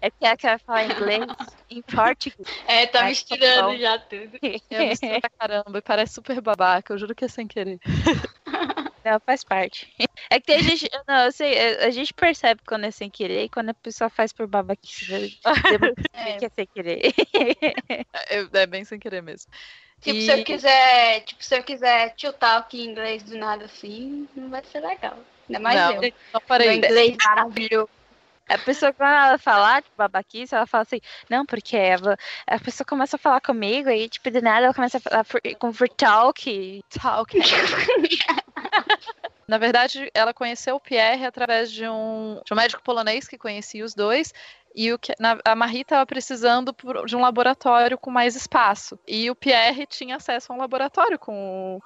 É 0.00 0.10
que 0.10 0.24
é 0.24 0.36
que 0.36 0.46
vai 0.46 0.58
falar 0.58 0.84
inglês 0.84 1.26
em 1.70 1.82
português. 1.82 2.48
É, 2.66 2.86
tá 2.86 3.04
misturando 3.04 3.78
já 3.78 3.98
tudo. 3.98 4.38
Eu 4.70 4.88
misturo 4.88 5.20
pra 5.20 5.30
caramba 5.30 5.78
e 5.78 5.82
parece 5.82 6.14
super 6.14 6.40
babaca. 6.40 6.92
Eu 6.92 6.98
juro 6.98 7.14
que 7.14 7.24
é 7.24 7.28
sem 7.28 7.46
querer. 7.46 7.78
Não, 9.04 9.18
faz 9.20 9.42
parte. 9.42 9.90
É 10.28 10.38
que 10.38 10.46
tem 10.46 10.62
gente. 10.62 10.90
Não, 11.08 11.24
eu 11.24 11.32
sei, 11.32 11.54
é, 11.54 11.86
a 11.86 11.90
gente 11.90 12.12
percebe 12.12 12.60
quando 12.66 12.84
é 12.84 12.90
sem 12.90 13.08
querer 13.08 13.44
e 13.44 13.48
quando 13.48 13.70
a 13.70 13.74
pessoa 13.74 14.10
faz 14.10 14.30
por 14.30 14.46
babaquice. 14.46 15.38
é. 16.12 16.36
que 16.36 16.44
é 16.44 16.48
sem 16.50 16.66
querer. 16.66 17.14
É, 18.28 18.46
é 18.52 18.66
bem 18.66 18.84
sem 18.84 18.98
querer 18.98 19.22
mesmo. 19.22 19.50
Tipo, 20.02 20.18
e... 20.18 20.22
se 20.26 20.30
eu 20.30 20.44
quiser, 20.44 21.20
tipo, 21.22 21.42
se 21.42 21.56
eu 21.56 21.62
quiser 21.62 22.14
tiltar 22.14 22.58
aqui 22.58 22.82
em 22.82 22.90
inglês 22.90 23.22
do 23.22 23.38
nada 23.38 23.64
assim, 23.64 24.28
não 24.36 24.50
vai 24.50 24.62
ser 24.64 24.80
legal. 24.80 25.18
Ainda 25.48 25.60
mais 25.60 25.80
não, 25.80 26.02
eu. 26.02 26.12
Não 26.34 26.40
parei. 26.42 26.68
Meu 26.68 26.76
inglês 26.76 27.16
maravilhoso. 27.24 27.88
A 28.50 28.58
pessoa, 28.58 28.92
quando 28.92 29.12
ela 29.12 29.38
falar, 29.38 29.82
tipo, 29.82 29.96
babaquice, 29.96 30.54
ela 30.54 30.66
fala 30.66 30.82
assim, 30.82 31.00
não, 31.28 31.46
porque 31.46 31.76
ela, 31.76 32.16
a 32.46 32.58
pessoa 32.58 32.84
começa 32.84 33.14
a 33.14 33.18
falar 33.18 33.40
comigo 33.40 33.88
e, 33.88 34.08
tipo, 34.08 34.28
de 34.28 34.40
nada 34.40 34.64
ela 34.66 34.74
começa 34.74 34.98
a 34.98 35.00
falar 35.00 35.24
for, 35.24 35.40
com 35.58 35.72
for 35.72 35.88
talk. 35.88 36.84
Talk. 36.90 37.38
Na 39.46 39.58
verdade, 39.58 40.10
ela 40.14 40.34
conheceu 40.34 40.76
o 40.76 40.80
Pierre 40.80 41.26
através 41.26 41.72
de 41.72 41.88
um, 41.88 42.40
de 42.44 42.52
um 42.52 42.56
médico 42.56 42.82
polonês 42.82 43.28
que 43.28 43.38
conhecia 43.38 43.84
os 43.84 43.94
dois. 43.94 44.32
E 44.74 44.92
o 44.92 44.98
que, 44.98 45.12
na, 45.18 45.38
a 45.44 45.54
Marie 45.54 45.82
estava 45.82 46.06
precisando 46.06 46.74
de 47.06 47.16
um 47.16 47.20
laboratório 47.20 47.98
com 47.98 48.10
mais 48.10 48.36
espaço. 48.36 48.98
E 49.06 49.30
o 49.30 49.34
Pierre 49.34 49.86
tinha 49.86 50.16
acesso 50.16 50.52
a 50.52 50.56
um 50.56 50.58
laboratório 50.58 51.18
com, 51.18 51.80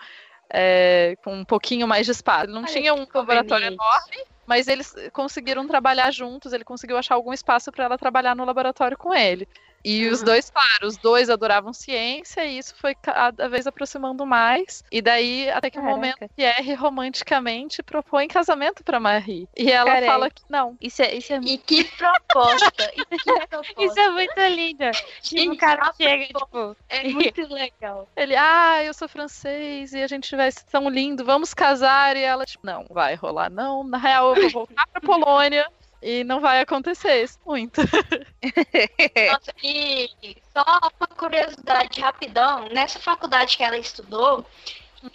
é, 0.51 1.17
com 1.25 1.35
um 1.35 1.45
pouquinho 1.45 1.89
mais 1.89 2.05
de 2.07 2.13
espaço. 2.13 2.45
Ele 2.45 2.53
não 2.53 2.65
Ai, 2.65 2.73
tinha 2.73 2.95
um 2.95 3.07
laboratório 3.15 3.67
enorme, 3.67 4.25
mas 4.47 4.69
eles 4.69 4.93
conseguiram 5.13 5.67
trabalhar 5.67 6.11
juntos, 6.13 6.53
ele 6.53 6.65
conseguiu 6.65 6.97
achar 6.97 7.15
algum 7.15 7.33
espaço 7.33 7.71
para 7.73 7.85
ela 7.85 7.99
trabalhar 7.99 8.35
no 8.37 8.45
laboratório 8.45 8.97
com 8.99 9.15
ele. 9.15 9.49
E 9.85 10.07
uhum. 10.07 10.13
os 10.13 10.23
dois, 10.23 10.51
claro, 10.51 10.87
os 10.87 10.97
dois 10.97 11.29
adoravam 11.29 11.73
ciência 11.73 12.45
e 12.45 12.59
isso 12.59 12.75
foi 12.77 12.95
cada 12.95 13.49
vez 13.49 13.67
aproximando 13.67 14.25
mais. 14.25 14.83
E 14.91 15.03
daí, 15.03 15.51
até 15.51 15.69
que 15.69 15.79
um 15.79 15.83
momento, 15.83 16.29
Pierre 16.35 16.75
romanticamente 16.75 17.83
propõe 17.83 18.27
casamento 18.27 18.83
para 18.83 18.99
Marie. 18.99 19.47
E 19.57 19.71
ela 19.71 20.01
fala 20.03 20.31
que 20.31 20.43
não. 20.49 20.77
Isso 20.81 21.03
é, 21.03 21.15
isso 21.15 21.33
é... 21.33 21.37
E 21.37 21.59
que 21.59 21.85
proposta! 21.85 22.93
e 22.97 23.05
que 23.05 23.25
proposta. 23.25 23.75
Isso 23.85 23.99
é 23.99 24.11
muito 24.11 24.41
lindo. 24.41 24.85
Tipo, 25.21 25.53
o 25.53 25.57
cara 25.57 25.93
chega, 25.97 26.27
tipo... 26.27 26.77
É 26.89 27.03
muito 27.09 27.53
legal. 27.53 28.09
Ele, 28.17 28.35
ah, 28.37 28.83
eu 28.83 28.95
sou 28.95 29.09
francês 29.09 29.93
e 29.93 30.03
a 30.03 30.07
gente 30.07 30.35
vai 30.35 30.51
ser 30.51 30.65
tão 30.65 30.89
lindo, 30.89 31.25
vamos 31.25 31.53
casar. 31.53 32.17
E 32.17 32.23
ela, 32.23 32.45
tipo, 32.45 32.67
não, 32.67 32.87
vai 32.91 33.15
rolar 33.15 33.51
não. 33.51 33.85
Na 33.85 33.99
real, 33.99 34.35
eu 34.35 34.43
vou 34.43 34.67
voltar 34.67 34.87
pra 34.87 35.01
Polônia. 35.01 35.69
E 36.07 36.23
não 36.23 36.39
vai 36.39 36.61
acontecer 36.61 37.23
isso 37.23 37.41
muito. 37.47 37.81
Nossa, 39.33 39.55
e 39.63 40.11
só 40.53 40.63
uma 41.01 41.07
curiosidade 41.07 41.99
rapidão, 41.99 42.69
nessa 42.75 42.99
faculdade 42.99 43.57
que 43.57 43.65
ela 43.65 43.79
estudou, 43.79 44.45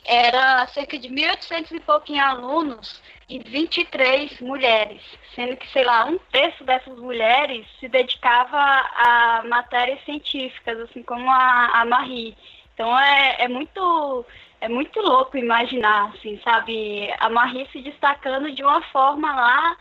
era 0.04 0.66
cerca 0.70 0.98
de 0.98 1.08
1.800 1.08 1.74
e 1.74 1.80
pouquinho 1.82 2.26
alunos 2.26 3.04
e 3.30 3.38
23 3.38 4.42
mulheres, 4.42 5.00
sendo 5.36 5.56
que, 5.58 5.72
sei 5.72 5.84
lá, 5.84 6.06
um 6.06 6.18
terço 6.32 6.64
dessas 6.64 6.98
mulheres 6.98 7.68
se 7.80 7.88
dedicava 7.88 8.58
a 8.58 9.44
matérias 9.46 10.04
científicas, 10.06 10.80
assim 10.80 11.04
como 11.04 11.30
a, 11.30 11.82
a 11.82 11.86
Marie. 11.86 12.36
Então 12.74 13.00
é, 13.00 13.44
é 13.44 13.48
muito 13.48 14.26
é 14.60 14.68
muito 14.68 15.00
louco 15.00 15.38
imaginar, 15.38 16.12
assim, 16.16 16.42
sabe, 16.44 17.14
a 17.20 17.30
Marie 17.30 17.70
se 17.72 17.80
destacando 17.80 18.52
de 18.52 18.64
uma 18.64 18.82
forma 18.86 19.36
lá 19.36 19.78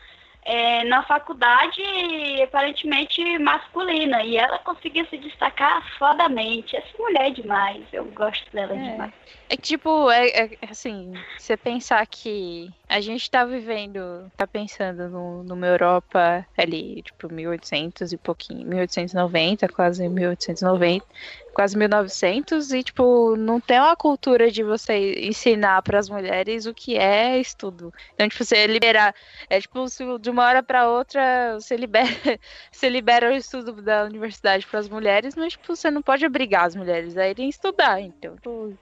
é, 0.48 0.82
na 0.84 1.02
faculdade 1.02 1.82
aparentemente 2.42 3.38
masculina 3.38 4.22
e 4.24 4.38
ela 4.38 4.58
conseguiu 4.60 5.06
se 5.08 5.18
destacar 5.18 5.86
fodamente. 5.98 6.74
Essa 6.74 6.88
mulher 6.98 7.26
é 7.26 7.30
demais, 7.30 7.84
eu 7.92 8.06
gosto 8.06 8.50
dela 8.50 8.74
é. 8.74 8.90
demais. 8.90 9.12
É 9.50 9.56
que, 9.56 9.62
tipo, 9.62 10.10
é, 10.10 10.28
é, 10.28 10.50
assim, 10.70 11.12
você 11.36 11.54
pensar 11.54 12.06
que 12.06 12.70
a 12.88 12.98
gente 12.98 13.30
tá 13.30 13.44
vivendo, 13.44 14.00
tá 14.38 14.46
pensando 14.46 15.10
no, 15.10 15.42
numa 15.42 15.66
Europa 15.66 16.46
ali, 16.56 17.02
tipo, 17.02 17.30
1800 17.30 18.10
e 18.12 18.16
pouquinho, 18.16 18.66
1890, 18.66 19.68
quase 19.68 20.08
1890, 20.08 21.04
quase 21.58 21.76
1900 21.76 22.72
e 22.72 22.84
tipo 22.84 23.34
não 23.34 23.58
tem 23.58 23.80
uma 23.80 23.96
cultura 23.96 24.48
de 24.48 24.62
você 24.62 25.26
ensinar 25.26 25.82
para 25.82 25.98
as 25.98 26.08
mulheres 26.08 26.66
o 26.66 26.72
que 26.72 26.96
é 26.96 27.36
estudo. 27.40 27.92
Então 28.14 28.28
tipo 28.28 28.44
você 28.44 28.64
liberar 28.68 29.12
é 29.50 29.60
tipo 29.60 29.88
se 29.88 30.04
de 30.20 30.30
uma 30.30 30.44
hora 30.44 30.62
para 30.62 30.88
outra 30.88 31.54
você 31.54 31.76
libera 31.76 32.06
você 32.70 32.88
libera 32.88 33.30
o 33.30 33.32
estudo 33.32 33.82
da 33.82 34.04
universidade 34.04 34.64
para 34.68 34.78
as 34.78 34.88
mulheres, 34.88 35.34
mas 35.34 35.54
tipo 35.54 35.74
você 35.74 35.90
não 35.90 36.00
pode 36.00 36.24
obrigar 36.24 36.64
as 36.64 36.76
mulheres 36.76 37.18
a 37.18 37.28
irem 37.28 37.48
estudar. 37.48 38.00
Então 38.00 38.36
tipo, 38.36 38.72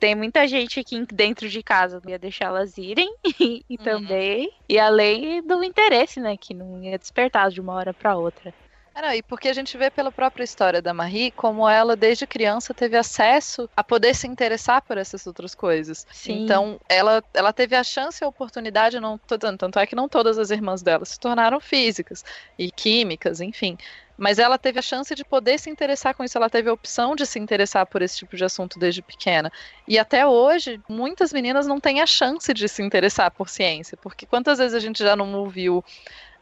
tem 0.00 0.16
muita 0.16 0.48
gente 0.48 0.80
aqui 0.80 1.06
dentro 1.12 1.48
de 1.48 1.62
casa 1.62 2.00
que 2.00 2.10
ia 2.10 2.18
deixar 2.18 2.46
elas 2.46 2.76
irem 2.76 3.14
e, 3.38 3.64
e 3.70 3.76
uhum. 3.76 3.84
também 3.84 4.52
e 4.68 4.76
além 4.76 5.40
do 5.40 5.62
interesse, 5.62 6.18
né, 6.18 6.36
que 6.36 6.52
não 6.52 6.82
ia 6.82 6.98
despertar 6.98 7.48
de 7.50 7.60
uma 7.60 7.74
hora 7.74 7.94
para 7.94 8.16
outra. 8.16 8.52
É, 8.94 9.02
não, 9.02 9.12
e 9.12 9.22
porque 9.22 9.48
a 9.48 9.52
gente 9.52 9.76
vê 9.76 9.90
pela 9.90 10.12
própria 10.12 10.44
história 10.44 10.80
da 10.80 10.94
Marie 10.94 11.32
como 11.32 11.68
ela, 11.68 11.96
desde 11.96 12.26
criança, 12.26 12.72
teve 12.72 12.96
acesso 12.96 13.68
a 13.76 13.82
poder 13.82 14.14
se 14.14 14.28
interessar 14.28 14.82
por 14.82 14.96
essas 14.96 15.26
outras 15.26 15.52
coisas. 15.52 16.06
Sim. 16.12 16.44
Então, 16.44 16.78
ela, 16.88 17.22
ela 17.34 17.52
teve 17.52 17.74
a 17.74 17.82
chance 17.82 18.22
e 18.22 18.24
a 18.24 18.28
oportunidade, 18.28 19.00
não 19.00 19.18
tanto 19.18 19.78
é 19.80 19.86
que 19.86 19.96
não 19.96 20.08
todas 20.08 20.38
as 20.38 20.50
irmãs 20.50 20.80
dela 20.80 21.04
se 21.04 21.18
tornaram 21.18 21.58
físicas 21.60 22.22
e 22.56 22.70
químicas, 22.70 23.40
enfim. 23.40 23.76
Mas 24.16 24.38
ela 24.38 24.56
teve 24.56 24.78
a 24.78 24.82
chance 24.82 25.12
de 25.12 25.24
poder 25.24 25.58
se 25.58 25.68
interessar 25.68 26.14
com 26.14 26.22
isso, 26.22 26.38
ela 26.38 26.48
teve 26.48 26.70
a 26.70 26.72
opção 26.72 27.16
de 27.16 27.26
se 27.26 27.38
interessar 27.40 27.84
por 27.86 28.00
esse 28.00 28.18
tipo 28.18 28.36
de 28.36 28.44
assunto 28.44 28.78
desde 28.78 29.02
pequena. 29.02 29.50
E 29.88 29.98
até 29.98 30.24
hoje, 30.24 30.80
muitas 30.88 31.32
meninas 31.32 31.66
não 31.66 31.80
têm 31.80 32.00
a 32.00 32.06
chance 32.06 32.54
de 32.54 32.68
se 32.68 32.80
interessar 32.82 33.32
por 33.32 33.48
ciência, 33.48 33.98
porque 34.00 34.24
quantas 34.24 34.58
vezes 34.58 34.74
a 34.74 34.78
gente 34.78 35.02
já 35.02 35.16
não 35.16 35.34
ouviu 35.34 35.84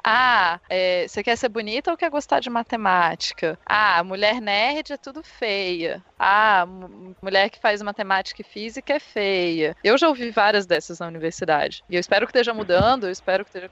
ah, 0.04 0.60
é, 0.68 1.06
você 1.06 1.22
quer 1.22 1.36
ser 1.36 1.48
bonita 1.48 1.90
ou 1.90 1.96
quer 1.96 2.10
gostar 2.10 2.40
de 2.40 2.50
matemática? 2.50 3.58
Ah, 3.64 4.02
mulher 4.02 4.40
nerd 4.40 4.92
é 4.92 4.96
tudo 4.96 5.22
feia. 5.22 6.04
Ah, 6.18 6.64
mulher 7.22 7.50
que 7.50 7.60
faz 7.60 7.80
matemática 7.82 8.42
e 8.42 8.44
física 8.44 8.94
é 8.94 9.00
feia. 9.00 9.76
Eu 9.82 9.96
já 9.96 10.08
ouvi 10.08 10.30
várias 10.30 10.66
dessas 10.66 10.98
na 10.98 11.06
universidade. 11.06 11.84
E 11.88 11.94
eu 11.94 12.00
espero 12.00 12.26
que 12.26 12.30
esteja 12.30 12.52
mudando, 12.52 13.04
eu 13.04 13.10
espero 13.10 13.44
que 13.44 13.50
esteja 13.50 13.70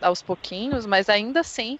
aos 0.00 0.22
pouquinhos, 0.22 0.86
mas 0.86 1.08
ainda 1.08 1.40
assim 1.40 1.78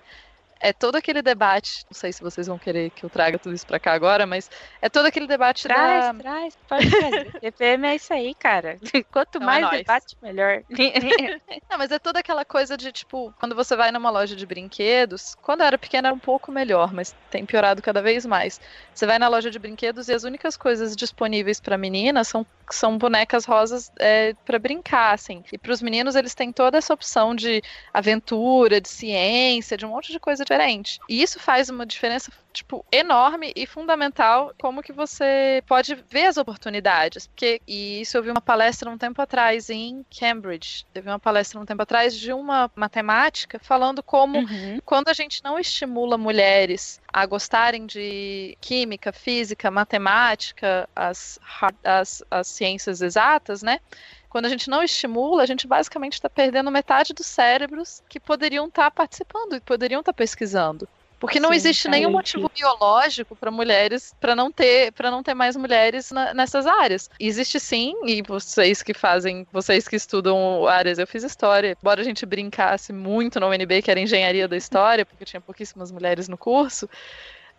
é 0.61 0.73
todo 0.73 0.97
aquele 0.97 1.23
debate. 1.23 1.85
Não 1.91 1.95
sei 1.95 2.13
se 2.13 2.23
vocês 2.23 2.47
vão 2.47 2.59
querer 2.59 2.91
que 2.91 3.05
eu 3.05 3.11
traga 3.11 3.39
tudo 3.39 3.55
isso 3.55 3.67
pra 3.67 3.79
cá 3.79 3.93
agora, 3.93 4.27
mas 4.27 4.51
é 4.81 4.89
todo 4.89 5.07
aquele 5.07 5.27
debate 5.27 5.65
traz, 5.65 6.07
da. 6.07 6.15
Traz, 6.15 6.59
pode 6.69 6.91
trazer. 6.91 7.33
TPM 7.41 7.87
é 7.87 7.97
isso 7.97 8.13
aí, 8.13 8.35
cara. 8.35 8.79
Quanto 9.13 9.39
Não, 9.39 9.51
é 9.51 9.61
mais 9.61 9.73
é 9.73 9.79
debate, 9.79 10.17
melhor. 10.23 10.63
Não, 11.71 11.79
mas 11.79 11.91
é 11.91 11.99
toda 11.99 12.21
aquela 12.21 12.45
coisa 12.45 12.77
de, 12.77 12.91
tipo, 12.93 13.33
quando 13.39 13.55
você 13.55 13.77
vai 13.77 13.93
numa 13.93 14.11
loja 14.11 14.35
de 14.35 14.47
brinquedos, 14.47 15.35
quando 15.43 15.61
eu 15.61 15.67
era 15.67 15.79
pequena 15.79 16.09
era 16.09 16.15
um 16.15 16.19
pouco 16.19 16.51
melhor, 16.51 16.93
mas 16.93 17.15
tem 17.31 17.45
piorado 17.45 17.83
cada 17.83 18.01
vez 18.01 18.25
mais. 18.25 18.61
Você 18.95 19.07
vai 19.07 19.19
na 19.19 19.29
loja 19.29 19.51
de 19.51 19.59
brinquedos 19.59 20.09
e 20.09 20.15
as 20.15 20.25
únicas 20.25 20.57
coisas 20.57 20.97
disponíveis 20.97 21.61
para 21.61 21.77
meninas 21.77 22.29
são, 22.29 22.47
são 22.71 22.97
bonecas 22.97 23.45
rosas 23.45 23.91
é, 23.99 24.35
para 24.45 24.59
brincar, 24.59 25.15
assim. 25.15 25.43
E 25.53 25.59
para 25.59 25.73
os 25.73 25.83
meninos, 25.83 26.15
eles 26.15 26.35
têm 26.35 26.53
toda 26.53 26.79
essa 26.79 26.95
opção 26.95 27.35
de 27.35 27.63
aventura, 27.93 28.81
de 28.81 28.89
ciência, 28.89 29.77
de 29.77 29.85
um 29.85 29.91
monte 29.91 30.13
de 30.13 30.21
coisa 30.21 30.46
diferente. 30.47 31.01
E 31.09 31.23
isso 31.23 31.41
faz 31.41 31.69
uma 31.69 31.85
diferença 31.85 32.31
tipo, 32.53 32.85
enorme 32.91 33.53
e 33.55 33.67
fundamental 33.67 34.55
como 34.59 34.83
que 34.83 34.93
você 34.93 35.63
pode 35.67 35.95
ver 36.09 36.27
as 36.27 36.39
oportunidades. 36.39 37.27
Porque, 37.27 37.61
e 37.67 38.01
isso 38.01 38.17
eu 38.17 38.23
vi 38.23 38.31
uma 38.31 38.41
palestra 38.41 38.89
um 38.89 38.97
tempo 38.97 39.21
atrás 39.21 39.69
em 39.69 40.05
Cambridge. 40.19 40.87
Teve 40.93 41.11
uma 41.11 41.19
palestra 41.19 41.61
um 41.61 41.67
tempo 41.67 41.83
atrás 41.83 42.17
de 42.19 42.33
uma 42.33 42.71
matemática 42.75 43.59
falando 43.59 44.03
como 44.03 44.39
uhum. 44.39 44.81
quando 44.85 45.09
a 45.09 45.13
gente 45.13 45.45
não 45.45 45.59
estimula 45.59 46.17
mulheres 46.17 47.01
a 47.13 47.27
gostarem 47.27 47.85
de 47.85 48.57
química, 48.61 49.13
física, 49.13 49.71
matemática, 49.71 50.89
as, 50.95 51.39
as, 51.85 52.23
as 52.31 52.47
ciências 52.47 53.03
exatas, 53.03 53.63
né? 53.63 53.81
Quando 54.29 54.47
a 54.47 54.49
gente 54.49 54.69
não 54.69 54.83
estimula, 54.83 55.43
a 55.43 55.47
gente 55.47 55.67
basicamente 55.67 56.15
está 56.15 56.29
perdendo 56.29 56.71
metade 56.71 57.15
dos 57.15 57.27
cérebros 57.27 58.03
que 58.09 58.21
poderiam 58.21 58.67
estar 58.67 58.85
tá 58.85 58.91
participando 58.91 59.57
e 59.57 59.61
poderiam 59.61 60.01
estar 60.01 60.13
tá 60.13 60.17
pesquisando. 60.17 60.89
Porque 61.19 61.41
não 61.41 61.49
Sim, 61.51 61.57
existe 61.57 61.89
nenhum 61.89 62.11
motivo 62.11 62.51
biológico 62.55 63.35
para 63.35 63.51
mulheres, 63.51 64.15
para 64.21 64.37
não 64.37 64.53
ter, 64.53 64.93
para 64.93 65.11
não 65.11 65.23
ter 65.23 65.33
mais 65.33 65.57
mulheres 65.57 66.11
na, 66.11 66.35
nessas 66.35 66.67
áreas. 66.67 67.09
Existe 67.19 67.59
sim, 67.59 67.95
e 68.05 68.21
vocês 68.21 68.83
que 68.83 68.93
fazem, 68.93 69.47
vocês 69.51 69.89
que 69.89 69.97
estudam 69.97 70.67
áreas, 70.67 70.99
eu 70.99 71.07
fiz 71.07 71.25
história, 71.25 71.77
embora 71.81 72.03
a 72.03 72.05
gente 72.05 72.27
brincasse 72.27 72.93
muito 72.93 73.41
na 73.41 73.47
UNB 73.47 73.81
que 73.81 73.91
era 73.91 73.99
engenharia 73.99 74.47
da 74.47 74.57
história, 74.57 75.07
porque 75.07 75.25
tinha 75.25 75.41
pouquíssimas 75.41 75.91
mulheres 75.91 76.29
no 76.29 76.37
curso. 76.37 76.89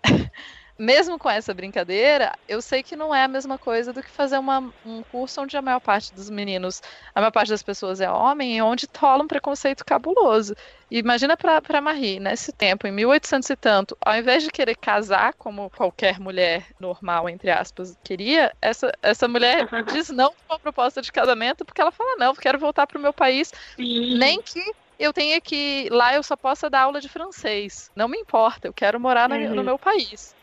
mesmo 0.77 1.17
com 1.17 1.29
essa 1.29 1.53
brincadeira, 1.53 2.33
eu 2.47 2.61
sei 2.61 2.83
que 2.83 2.95
não 2.95 3.13
é 3.13 3.23
a 3.23 3.27
mesma 3.27 3.57
coisa 3.57 3.91
do 3.91 4.03
que 4.03 4.09
fazer 4.09 4.37
uma, 4.37 4.71
um 4.85 5.01
curso 5.03 5.41
onde 5.41 5.57
a 5.57 5.61
maior 5.61 5.79
parte 5.79 6.13
dos 6.13 6.29
meninos, 6.29 6.81
a 7.15 7.19
maior 7.19 7.31
parte 7.31 7.49
das 7.49 7.63
pessoas 7.63 7.99
é 7.99 8.09
homem, 8.09 8.57
e 8.57 8.61
onde 8.61 8.87
rola 8.97 9.23
um 9.23 9.27
preconceito 9.27 9.83
cabuloso. 9.83 10.55
E 10.89 10.99
imagina 10.99 11.35
para 11.35 11.81
Marie, 11.81 12.19
nesse 12.19 12.51
tempo, 12.51 12.87
em 12.87 12.91
1800 12.91 13.49
e 13.49 13.55
tanto, 13.55 13.97
ao 13.99 14.15
invés 14.15 14.43
de 14.43 14.51
querer 14.51 14.75
casar 14.75 15.33
como 15.33 15.69
qualquer 15.71 16.19
mulher 16.19 16.65
normal, 16.79 17.27
entre 17.27 17.49
aspas, 17.49 17.97
queria, 18.03 18.53
essa, 18.61 18.91
essa 19.01 19.27
mulher 19.27 19.67
diz 19.91 20.09
não 20.09 20.31
para 20.31 20.55
uma 20.55 20.59
proposta 20.59 21.01
de 21.01 21.11
casamento 21.11 21.65
porque 21.65 21.81
ela 21.81 21.91
fala: 21.91 22.15
não, 22.17 22.35
quero 22.35 22.59
voltar 22.59 22.87
para 22.87 22.97
o 22.97 23.01
meu 23.01 23.11
país, 23.11 23.51
nem 23.77 24.41
que 24.41 24.63
eu 24.99 25.11
tenha 25.13 25.39
que 25.41 25.87
lá 25.91 26.15
eu 26.15 26.23
só 26.23 26.35
possa 26.35 26.69
dar 26.69 26.83
aula 26.83 27.01
de 27.01 27.09
francês. 27.09 27.91
Não 27.95 28.07
me 28.07 28.17
importa, 28.17 28.67
eu 28.67 28.73
quero 28.73 28.99
morar 28.99 29.29
uhum. 29.31 29.55
no 29.55 29.63
meu 29.63 29.77
país. 29.77 30.36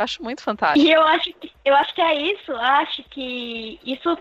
Eu 0.00 0.04
acho 0.04 0.22
muito 0.22 0.42
fantástico. 0.42 0.86
E 0.86 0.90
eu 0.90 1.02
acho 1.02 1.32
que, 1.34 1.52
eu 1.62 1.74
acho 1.76 1.94
que 1.94 2.00
é 2.00 2.14
isso. 2.14 2.52
Acho 2.56 3.02
que 3.10 3.78
isso 3.84 4.18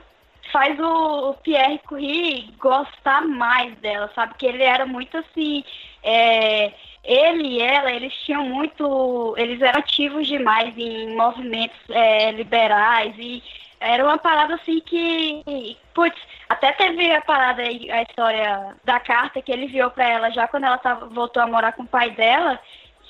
faz 0.52 0.78
o, 0.78 1.30
o 1.30 1.34
Pierre 1.36 1.80
Curie 1.88 2.54
gostar 2.60 3.22
mais 3.26 3.74
dela, 3.78 4.12
sabe? 4.14 4.34
Que 4.38 4.46
ele 4.46 4.64
era 4.64 4.86
muito 4.86 5.18
assim. 5.18 5.64
É, 6.04 6.74
ele 7.04 7.48
e 7.48 7.62
ela, 7.62 7.94
eles 7.94 8.14
tinham 8.26 8.44
muito. 8.46 9.34
Eles 9.38 9.62
eram 9.62 9.80
ativos 9.80 10.28
demais 10.28 10.78
em 10.78 11.16
movimentos 11.16 11.80
é, 11.90 12.32
liberais 12.32 13.16
e 13.18 13.42
era 13.80 14.04
uma 14.04 14.18
parada 14.18 14.56
assim 14.56 14.82
que. 14.82 15.78
Putz, 15.94 16.20
até 16.50 16.74
teve 16.74 17.10
a 17.10 17.22
parada 17.22 17.62
aí, 17.62 17.90
a 17.90 18.02
história 18.02 18.76
da 18.84 19.00
carta 19.00 19.42
que 19.42 19.52
ele 19.52 19.66
enviou 19.66 19.90
para 19.92 20.10
ela 20.10 20.30
já 20.30 20.46
quando 20.46 20.66
ela 20.66 20.78
tava, 20.78 21.06
voltou 21.06 21.42
a 21.42 21.48
morar 21.48 21.72
com 21.72 21.84
o 21.84 21.88
pai 21.88 22.12
dela 22.12 22.60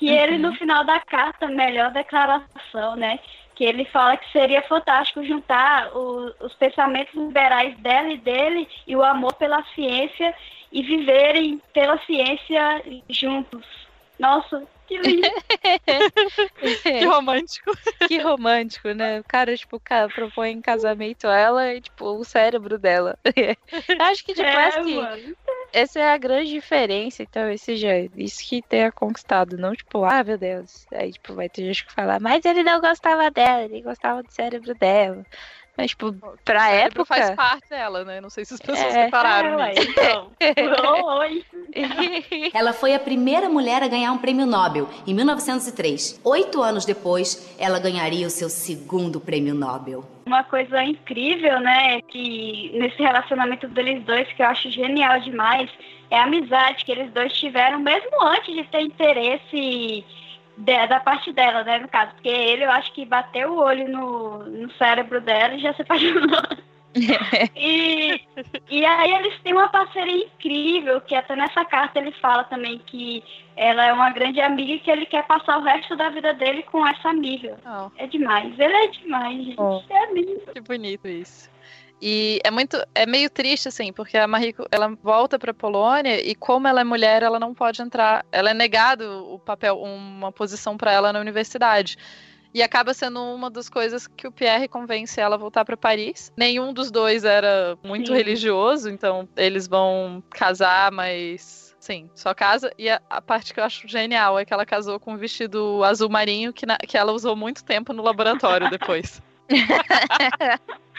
que 0.00 0.06
uhum. 0.06 0.16
ele 0.16 0.38
no 0.38 0.54
final 0.54 0.82
da 0.82 0.98
carta, 0.98 1.46
melhor 1.46 1.92
declaração, 1.92 2.96
né? 2.96 3.18
Que 3.54 3.64
ele 3.64 3.84
fala 3.84 4.16
que 4.16 4.32
seria 4.32 4.62
fantástico 4.62 5.22
juntar 5.22 5.94
o, 5.94 6.32
os 6.40 6.54
pensamentos 6.54 7.12
liberais 7.14 7.76
dela 7.80 8.08
e 8.08 8.16
dele 8.16 8.66
e 8.86 8.96
o 8.96 9.04
amor 9.04 9.34
pela 9.34 9.62
ciência 9.74 10.34
e 10.72 10.82
viverem 10.82 11.60
pela 11.74 11.98
ciência 12.06 12.82
juntos. 13.10 13.66
Nossa, 14.18 14.66
que 14.86 14.96
lindo. 14.96 15.28
que 16.82 17.04
romântico. 17.04 17.72
Que 18.08 18.18
romântico, 18.20 18.88
né? 18.92 19.20
O 19.20 19.24
cara, 19.24 19.54
tipo, 19.54 19.78
cara, 19.78 20.08
propõe 20.08 20.52
em 20.52 20.62
casamento 20.62 21.26
ela 21.26 21.74
e, 21.74 21.82
tipo, 21.82 22.06
o 22.06 22.24
cérebro 22.24 22.78
dela. 22.78 23.18
Acho 24.00 24.24
que, 24.24 24.32
tipo, 24.32 24.46
é, 24.46 24.66
assim, 24.68 25.36
essa 25.72 25.98
é 26.00 26.12
a 26.12 26.18
grande 26.18 26.50
diferença, 26.50 27.22
então, 27.22 27.48
esse 27.50 27.76
já, 27.76 27.88
isso 28.16 28.46
que 28.48 28.62
tenha 28.62 28.90
conquistado, 28.92 29.56
não, 29.56 29.74
tipo, 29.74 30.04
ah, 30.04 30.22
meu 30.24 30.38
Deus. 30.38 30.86
Aí, 30.92 31.12
tipo, 31.12 31.34
vai 31.34 31.48
ter 31.48 31.64
gente 31.66 31.86
que 31.86 31.92
fala, 31.92 32.18
mas 32.20 32.44
ele 32.44 32.62
não 32.62 32.80
gostava 32.80 33.30
dela, 33.30 33.62
ele 33.64 33.82
gostava 33.82 34.22
do 34.22 34.32
cérebro 34.32 34.74
dela. 34.74 35.24
Mas, 35.80 35.90
tipo, 35.90 36.12
pra 36.44 36.60
o 36.60 36.72
época. 36.72 37.04
faz 37.06 37.30
parte 37.30 37.68
dela, 37.70 38.04
né? 38.04 38.20
Não 38.20 38.28
sei 38.28 38.44
se 38.44 38.54
as 38.54 38.60
pessoas 38.60 38.94
é, 38.94 39.04
repararam. 39.04 39.58
É, 39.60 39.72
então. 39.72 40.30
Oi. 41.20 41.44
Ela 42.52 42.72
foi 42.72 42.94
a 42.94 42.98
primeira 42.98 43.48
mulher 43.48 43.82
a 43.82 43.88
ganhar 43.88 44.12
um 44.12 44.18
prêmio 44.18 44.44
Nobel, 44.44 44.88
em 45.06 45.14
1903. 45.14 46.20
Oito 46.24 46.62
anos 46.62 46.84
depois, 46.84 47.56
ela 47.58 47.78
ganharia 47.78 48.26
o 48.26 48.30
seu 48.30 48.48
segundo 48.48 49.20
prêmio 49.20 49.54
Nobel. 49.54 50.04
Uma 50.26 50.44
coisa 50.44 50.82
incrível, 50.82 51.60
né? 51.60 52.00
Que 52.02 52.70
nesse 52.74 53.02
relacionamento 53.02 53.66
deles 53.68 54.04
dois, 54.04 54.30
que 54.32 54.42
eu 54.42 54.46
acho 54.46 54.70
genial 54.70 55.18
demais, 55.20 55.70
é 56.10 56.18
a 56.18 56.24
amizade 56.24 56.84
que 56.84 56.92
eles 56.92 57.10
dois 57.12 57.32
tiveram, 57.32 57.78
mesmo 57.78 58.22
antes 58.22 58.54
de 58.54 58.64
ter 58.64 58.82
interesse 58.82 60.04
da 60.60 61.00
parte 61.00 61.32
dela, 61.32 61.64
né, 61.64 61.78
no 61.78 61.88
caso. 61.88 62.12
Porque 62.12 62.28
ele, 62.28 62.64
eu 62.64 62.70
acho 62.70 62.92
que 62.92 63.04
bateu 63.04 63.52
o 63.52 63.60
olho 63.60 63.88
no, 63.88 64.44
no 64.44 64.70
cérebro 64.72 65.20
dela 65.20 65.54
e 65.54 65.60
já 65.60 65.72
se 65.74 65.82
apaixonou. 65.82 66.40
e, 67.56 68.20
e 68.68 68.84
aí 68.84 69.12
eles 69.12 69.40
têm 69.42 69.52
uma 69.52 69.68
parceria 69.68 70.24
incrível, 70.24 71.00
que 71.00 71.14
até 71.14 71.36
nessa 71.36 71.64
carta 71.64 71.98
ele 71.98 72.12
fala 72.12 72.44
também 72.44 72.78
que 72.78 73.22
ela 73.56 73.84
é 73.84 73.92
uma 73.92 74.10
grande 74.10 74.40
amiga 74.40 74.72
e 74.72 74.80
que 74.80 74.90
ele 74.90 75.06
quer 75.06 75.26
passar 75.26 75.58
o 75.58 75.62
resto 75.62 75.96
da 75.96 76.08
vida 76.08 76.32
dele 76.32 76.62
com 76.64 76.86
essa 76.86 77.10
amiga. 77.10 77.58
Oh. 77.64 77.90
É 77.96 78.06
demais, 78.06 78.58
ele 78.58 78.74
é 78.74 78.86
demais, 78.88 79.44
gente. 79.44 79.60
Oh. 79.60 79.82
É 79.90 80.12
lindo. 80.12 80.40
Que 80.52 80.60
bonito 80.60 81.06
isso. 81.06 81.49
E 82.00 82.40
é 82.42 82.50
muito, 82.50 82.76
é 82.94 83.04
meio 83.04 83.28
triste 83.28 83.68
assim, 83.68 83.92
porque 83.92 84.16
a 84.16 84.26
Mariko, 84.26 84.66
ela 84.70 84.88
volta 85.02 85.38
para 85.38 85.52
Polônia 85.52 86.20
e 86.26 86.34
como 86.34 86.66
ela 86.66 86.80
é 86.80 86.84
mulher, 86.84 87.22
ela 87.22 87.38
não 87.38 87.54
pode 87.54 87.82
entrar, 87.82 88.24
ela 88.32 88.50
é 88.50 88.54
negado 88.54 89.04
o 89.32 89.38
papel, 89.38 89.78
uma 89.78 90.32
posição 90.32 90.76
para 90.76 90.92
ela 90.92 91.12
na 91.12 91.20
universidade. 91.20 91.98
E 92.52 92.62
acaba 92.62 92.92
sendo 92.92 93.22
uma 93.22 93.48
das 93.48 93.68
coisas 93.68 94.08
que 94.08 94.26
o 94.26 94.32
Pierre 94.32 94.66
convence 94.66 95.20
ela 95.20 95.36
a 95.36 95.38
voltar 95.38 95.64
para 95.64 95.76
Paris. 95.76 96.32
Nenhum 96.36 96.72
dos 96.72 96.90
dois 96.90 97.24
era 97.24 97.78
muito 97.84 98.08
Sim. 98.08 98.14
religioso, 98.14 98.90
então 98.90 99.28
eles 99.36 99.68
vão 99.68 100.22
casar, 100.30 100.90
mas 100.90 101.70
Sim, 101.80 102.10
só 102.14 102.34
casa. 102.34 102.70
E 102.78 102.90
a, 102.90 103.00
a, 103.08 103.22
parte 103.22 103.54
que 103.54 103.58
eu 103.58 103.64
acho 103.64 103.88
genial 103.88 104.38
é 104.38 104.44
que 104.44 104.52
ela 104.52 104.66
casou 104.66 105.00
com 105.00 105.14
um 105.14 105.16
vestido 105.16 105.82
azul 105.82 106.10
marinho 106.10 106.52
que, 106.52 106.66
na, 106.66 106.76
que 106.76 106.96
ela 106.96 107.10
usou 107.10 107.34
muito 107.34 107.64
tempo 107.64 107.94
no 107.94 108.02
laboratório 108.02 108.68
depois. 108.68 109.22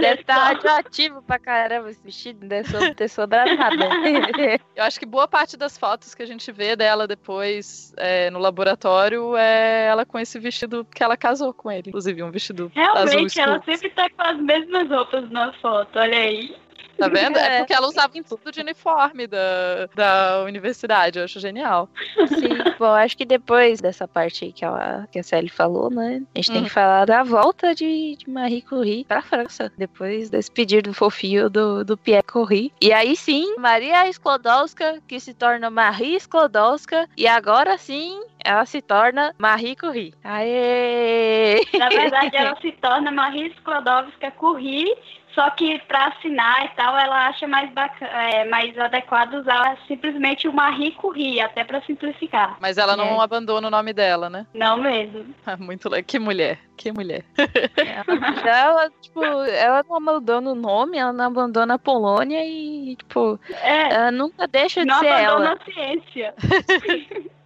deve 0.00 0.20
estar 0.20 0.36
radioativo 0.36 1.22
pra 1.22 1.38
caramba 1.38 1.90
esse 1.90 2.02
vestido, 2.02 2.40
não 2.40 2.48
deve 2.48 2.94
ter 2.94 3.08
sobrado 3.08 3.54
nada. 3.56 3.76
Eu 4.74 4.84
acho 4.84 4.98
que 4.98 5.06
boa 5.06 5.26
parte 5.26 5.56
das 5.56 5.78
fotos 5.78 6.14
que 6.14 6.22
a 6.22 6.26
gente 6.26 6.50
vê 6.52 6.76
dela 6.76 7.06
depois 7.06 7.92
é, 7.96 8.30
no 8.30 8.38
laboratório 8.38 9.36
é 9.36 9.86
ela 9.86 10.04
com 10.04 10.18
esse 10.18 10.38
vestido 10.38 10.84
que 10.84 11.02
ela 11.02 11.16
casou 11.16 11.52
com 11.52 11.70
ele. 11.70 11.88
Inclusive, 11.88 12.22
um 12.22 12.30
vestido 12.30 12.70
Realmente, 12.74 13.40
azul 13.40 13.52
ela 13.54 13.62
sempre 13.64 13.90
tá 13.90 14.08
com 14.10 14.22
as 14.22 14.38
mesmas 14.38 14.88
roupas 14.88 15.30
na 15.30 15.52
foto, 15.54 15.98
olha 15.98 16.18
aí. 16.18 16.54
Tá 16.98 17.08
vendo? 17.08 17.38
É. 17.38 17.56
é 17.56 17.58
porque 17.58 17.74
ela 17.74 17.86
usava 17.86 18.12
tudo 18.26 18.50
de 18.50 18.60
uniforme 18.60 19.26
da, 19.26 19.88
da 19.94 20.44
universidade. 20.44 21.18
Eu 21.18 21.24
acho 21.24 21.38
genial. 21.38 21.88
Sim. 22.28 22.48
Bom, 22.78 22.92
acho 22.92 23.16
que 23.16 23.24
depois 23.24 23.80
dessa 23.80 24.08
parte 24.08 24.46
aí 24.46 24.52
que, 24.52 24.64
ela, 24.64 25.06
que 25.10 25.18
a 25.18 25.22
Sally 25.22 25.48
falou, 25.48 25.90
né? 25.90 26.22
A 26.34 26.38
gente 26.38 26.52
tem 26.52 26.64
que 26.64 26.70
falar 26.70 27.04
da 27.04 27.22
volta 27.22 27.74
de, 27.74 28.16
de 28.16 28.30
Marie 28.30 28.62
Curie 28.62 29.04
pra 29.04 29.22
França. 29.22 29.72
Depois 29.76 30.30
desse 30.30 30.50
pedido 30.50 30.92
fofinho 30.94 31.50
do, 31.50 31.84
do 31.84 31.96
Pierre 31.96 32.22
Curie. 32.22 32.72
E 32.80 32.92
aí 32.92 33.16
sim, 33.16 33.54
Maria 33.58 34.08
Sklodowska, 34.08 35.02
que 35.06 35.20
se 35.20 35.34
torna 35.34 35.68
Marie 35.70 36.16
Sklodowska. 36.16 37.08
E 37.16 37.26
agora 37.26 37.76
sim, 37.76 38.20
ela 38.44 38.64
se 38.64 38.80
torna 38.80 39.34
Marie 39.38 39.76
Curie. 39.76 40.14
Aê! 40.24 41.60
Na 41.78 41.88
verdade, 41.88 42.36
ela 42.36 42.56
se 42.60 42.72
torna 42.72 43.10
Marie 43.10 43.48
Sklodowska 43.58 44.30
Curie 44.32 44.94
só 45.36 45.50
que 45.50 45.78
para 45.80 46.06
assinar 46.06 46.64
e 46.64 46.68
tal, 46.74 46.98
ela 46.98 47.28
acha 47.28 47.46
mais, 47.46 47.70
bacana, 47.70 48.10
é, 48.10 48.46
mais 48.46 48.76
adequado 48.78 49.34
usar 49.34 49.76
simplesmente 49.86 50.48
uma 50.48 50.70
rico 50.70 51.10
ri, 51.10 51.38
até 51.42 51.62
para 51.62 51.82
simplificar. 51.82 52.56
Mas 52.58 52.78
ela 52.78 52.96
não 52.96 53.20
é. 53.20 53.22
abandona 53.22 53.68
o 53.68 53.70
nome 53.70 53.92
dela, 53.92 54.30
né? 54.30 54.46
Não 54.54 54.78
mesmo. 54.78 55.26
Muito 55.60 55.90
legal. 55.90 56.06
Que 56.06 56.18
mulher, 56.18 56.58
que 56.74 56.90
mulher. 56.90 57.22
ela, 58.46 58.90
tipo, 59.02 59.22
ela 59.22 59.84
não 59.86 59.96
abandona 59.96 60.50
o 60.50 60.54
nome, 60.54 60.96
ela 60.96 61.12
não 61.12 61.26
abandona 61.26 61.74
a 61.74 61.78
Polônia 61.78 62.42
e, 62.42 62.96
tipo, 62.96 63.38
é, 63.62 63.92
ela 63.92 64.10
nunca 64.10 64.48
deixa 64.48 64.80
de 64.80 64.86
não 64.86 64.98
ser 65.00 65.06
ela. 65.06 65.38
Não 65.38 65.46
abandona 65.48 65.58
a 65.60 65.64
ciência. 65.70 66.34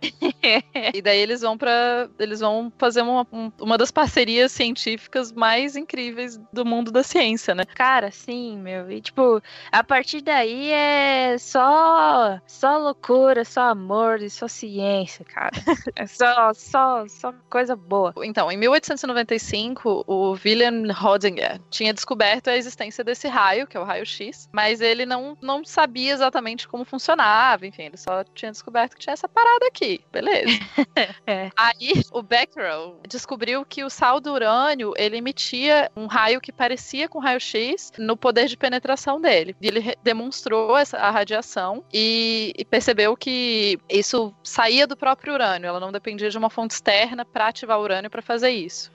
e 0.95 1.03
daí 1.03 1.19
eles 1.19 1.43
vão 1.43 1.59
para 1.59 2.09
eles 2.19 2.41
vão 2.41 2.73
fazer 2.79 3.03
uma, 3.03 3.27
uma 3.61 3.77
das 3.77 3.91
parcerias 3.91 4.51
científicas 4.53 5.31
mais 5.33 5.77
incríveis 5.77 6.41
do 6.53 6.65
mundo 6.65 6.91
da 6.91 7.03
ciência, 7.03 7.55
né? 7.55 7.65
Cara, 7.81 8.11
sim, 8.11 8.59
meu. 8.59 8.93
E 8.93 9.01
tipo, 9.01 9.43
a 9.73 9.83
partir 9.83 10.21
daí 10.21 10.71
é 10.71 11.39
só 11.39 12.39
só 12.47 12.77
loucura, 12.77 13.43
só 13.43 13.71
amor 13.71 14.21
e 14.21 14.29
só 14.29 14.47
ciência, 14.47 15.25
cara. 15.25 15.51
É 15.97 16.07
só 16.07 16.53
só 16.53 17.09
só 17.09 17.33
coisa 17.49 17.75
boa. 17.75 18.13
Então, 18.23 18.53
em 18.53 18.57
1895, 18.59 20.05
o 20.07 20.33
William 20.45 20.93
Rodinger 20.93 21.59
tinha 21.71 21.95
descoberto 21.95 22.49
a 22.49 22.57
existência 22.57 23.03
desse 23.03 23.29
raio, 23.29 23.67
que 23.67 23.79
é 23.79 23.81
o 23.81 23.85
raio 23.85 24.05
X, 24.05 24.49
mas 24.53 24.83
ele 24.83 25.07
não 25.07 25.37
não 25.41 25.65
sabia 25.65 26.13
exatamente 26.13 26.69
como 26.69 26.85
funcionava, 26.85 27.67
enfim, 27.67 27.85
ele 27.85 27.97
só 27.97 28.23
tinha 28.35 28.53
descoberto 28.53 28.95
que 28.95 29.01
tinha 29.01 29.15
essa 29.15 29.29
parada 29.29 29.67
aqui 29.67 30.05
beleza. 30.13 30.53
é. 31.27 31.51
Aí 31.57 31.93
o 32.13 32.23
Becquerel 32.23 33.01
descobriu 33.09 33.65
que 33.65 33.83
o 33.83 33.91
sal 33.91 34.21
do 34.21 34.33
urânio 34.33 34.93
ele 34.99 35.17
emitia 35.17 35.91
um 35.97 36.07
raio 36.07 36.43
que 36.43 36.53
parecia 36.53 37.09
com 37.09 37.19
raio-x 37.19 37.70
no 37.99 38.17
poder 38.17 38.47
de 38.47 38.57
penetração 38.57 39.21
dele. 39.21 39.57
E 39.61 39.67
ele 39.67 39.95
demonstrou 40.03 40.77
essa, 40.77 40.99
a 40.99 41.11
radiação 41.11 41.85
e, 41.93 42.53
e 42.57 42.65
percebeu 42.65 43.17
que 43.17 43.79
isso 43.89 44.35
saía 44.43 44.87
do 44.87 44.97
próprio 44.97 45.35
urânio, 45.35 45.69
ela 45.69 45.81
não 45.81 45.93
dependia 45.93 46.31
de 46.31 46.39
uma 46.39 46.51
fonte 46.51 46.75
externa 46.75 47.25
para 47.25 47.49
ativar 47.49 47.79
o 47.79 47.83
urânio 47.83 48.11
para 48.11 48.23
fazer 48.23 48.51
isso. 48.51 48.91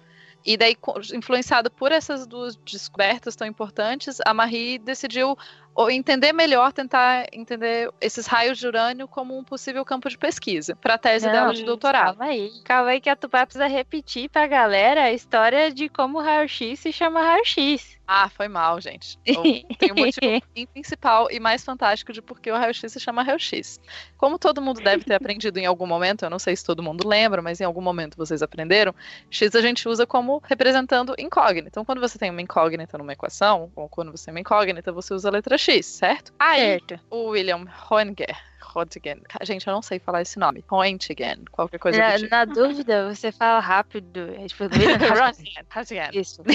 E 0.45 0.55
daí, 0.55 0.77
influenciado 1.11 1.71
por 1.71 1.91
essas 1.91 2.27
duas 2.27 2.55
descobertas 2.55 3.35
tão 3.35 3.47
importantes, 3.47 4.19
a 4.23 4.31
Marie 4.31 4.77
decidiu 4.77 5.35
entender 5.89 6.33
melhor, 6.33 6.71
tentar 6.71 7.25
entender 7.33 7.91
esses 7.99 8.27
raios 8.27 8.59
de 8.59 8.67
urânio 8.67 9.07
como 9.07 9.35
um 9.35 9.43
possível 9.43 9.83
campo 9.83 10.07
de 10.07 10.17
pesquisa 10.17 10.75
para 10.75 10.93
a 10.93 10.97
tese 10.99 11.25
Não, 11.25 11.33
dela 11.33 11.53
de 11.53 11.63
doutorado. 11.63 12.17
Calma 12.17 12.31
aí, 12.31 12.51
calma 12.63 12.91
aí 12.91 13.01
que 13.01 13.09
a 13.09 13.15
Tupá 13.15 13.43
precisa 13.43 13.65
repetir 13.65 14.29
pra 14.29 14.45
galera 14.45 15.05
a 15.05 15.11
história 15.11 15.71
de 15.71 15.89
como 15.89 16.19
o 16.19 16.21
raio-x 16.21 16.79
se 16.79 16.91
chama 16.93 17.23
raio-x. 17.23 17.94
Ah, 18.07 18.29
foi 18.29 18.47
mal, 18.47 18.79
gente. 18.79 19.17
Tem 19.25 19.91
um 19.91 19.95
motivo 19.95 20.41
principal 20.73 21.27
e 21.31 21.39
mais 21.39 21.63
fantástico 21.63 22.13
de 22.13 22.21
por 22.21 22.39
que 22.39 22.51
o 22.51 22.55
raio-x 22.55 22.91
se 22.91 22.99
chama 22.99 23.23
raio-x. 23.23 23.79
Como 24.17 24.37
todo 24.37 24.61
mundo 24.61 24.81
deve 24.81 25.03
ter 25.03 25.15
aprendido 25.15 25.57
em 25.57 25.65
algum 25.65 25.87
momento, 25.87 26.23
eu 26.23 26.29
não 26.29 26.39
sei 26.39 26.55
se 26.55 26.63
todo 26.63 26.83
mundo 26.83 27.07
lembra, 27.07 27.41
mas 27.41 27.59
em 27.59 27.63
algum 27.63 27.81
momento 27.81 28.15
vocês 28.17 28.41
aprenderam, 28.41 28.93
x 29.29 29.55
a 29.55 29.61
gente 29.61 29.87
usa 29.87 30.05
como 30.05 30.41
representando 30.45 31.15
incógnita. 31.17 31.67
Então, 31.67 31.85
quando 31.85 32.01
você 32.01 32.17
tem 32.19 32.29
uma 32.29 32.41
incógnita 32.41 32.97
numa 32.97 33.13
equação, 33.13 33.71
ou 33.75 33.89
quando 33.89 34.11
você 34.11 34.25
tem 34.25 34.33
uma 34.33 34.39
incógnita, 34.39 34.91
você 34.91 35.13
usa 35.13 35.29
a 35.29 35.31
letra 35.31 35.57
x, 35.57 35.85
certo? 35.85 36.33
Aí, 36.39 36.59
Certo. 36.59 36.99
o 37.09 37.29
William 37.29 37.65
Hoenger, 37.89 38.35
Röntgen, 38.75 39.21
gente, 39.43 39.67
eu 39.67 39.73
não 39.73 39.81
sei 39.81 39.99
falar 39.99 40.21
esse 40.21 40.37
nome, 40.37 40.63
Röntgen, 40.69 41.45
qualquer 41.51 41.79
coisa 41.79 41.97
Na, 41.97 42.17
tipo. 42.17 42.29
na 42.29 42.45
dúvida, 42.45 43.13
você 43.13 43.31
fala 43.31 43.59
rápido. 43.59 44.33
É 44.35 44.47
tipo, 44.47 44.65
Röntgen. 45.69 46.09
Isso. 46.13 46.43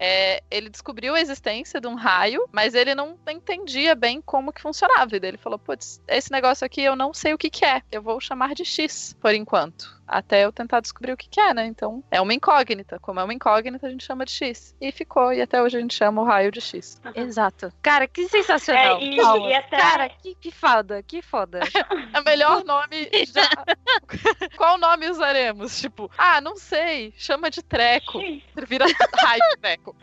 É, 0.00 0.42
ele 0.50 0.68
descobriu 0.68 1.14
a 1.14 1.20
existência 1.20 1.80
de 1.80 1.86
um 1.86 1.94
raio, 1.94 2.46
mas 2.52 2.74
ele 2.74 2.94
não 2.94 3.16
entendia 3.28 3.94
bem 3.94 4.20
como 4.20 4.52
que 4.52 4.60
funcionava. 4.60 5.14
E 5.14 5.20
ele 5.22 5.36
falou, 5.36 5.58
putz, 5.58 6.00
esse 6.06 6.30
negócio 6.30 6.64
aqui 6.64 6.82
eu 6.82 6.96
não 6.96 7.12
sei 7.12 7.34
o 7.34 7.38
que, 7.38 7.50
que 7.50 7.64
é. 7.64 7.82
Eu 7.90 8.02
vou 8.02 8.20
chamar 8.20 8.54
de 8.54 8.64
X, 8.64 9.16
por 9.20 9.34
enquanto. 9.34 9.97
Até 10.08 10.44
eu 10.44 10.50
tentar 10.52 10.80
descobrir 10.80 11.12
o 11.12 11.16
que, 11.16 11.28
que 11.28 11.38
é, 11.40 11.52
né? 11.52 11.66
Então, 11.66 12.02
é 12.10 12.20
uma 12.20 12.32
incógnita. 12.32 12.98
Como 12.98 13.20
é 13.20 13.24
uma 13.24 13.34
incógnita, 13.34 13.86
a 13.86 13.90
gente 13.90 14.04
chama 14.04 14.24
de 14.24 14.32
X. 14.32 14.74
E 14.80 14.90
ficou, 14.90 15.32
e 15.32 15.42
até 15.42 15.62
hoje 15.62 15.76
a 15.76 15.80
gente 15.80 15.94
chama 15.94 16.22
o 16.22 16.24
raio 16.24 16.50
de 16.50 16.60
X. 16.60 17.00
Exato. 17.14 17.72
Cara, 17.82 18.06
que 18.08 18.26
sensacional. 18.28 18.98
É, 18.98 19.04
e- 19.04 19.16
e 19.16 19.54
até- 19.54 19.76
Cara, 19.78 20.08
que, 20.08 20.34
que 20.34 20.50
foda, 20.50 21.02
que 21.02 21.20
foda. 21.22 21.60
É 22.14 22.20
o 22.20 22.24
melhor 22.24 22.64
nome 22.64 23.08
já. 23.26 23.48
Qual 24.56 24.78
nome 24.78 25.10
usaremos? 25.10 25.78
Tipo, 25.78 26.10
ah, 26.16 26.40
não 26.40 26.56
sei, 26.56 27.12
chama 27.18 27.50
de 27.50 27.62
treco. 27.62 28.18
Vira 28.66 28.86
raio 29.22 29.40
de 29.50 29.56
treco. 29.60 29.94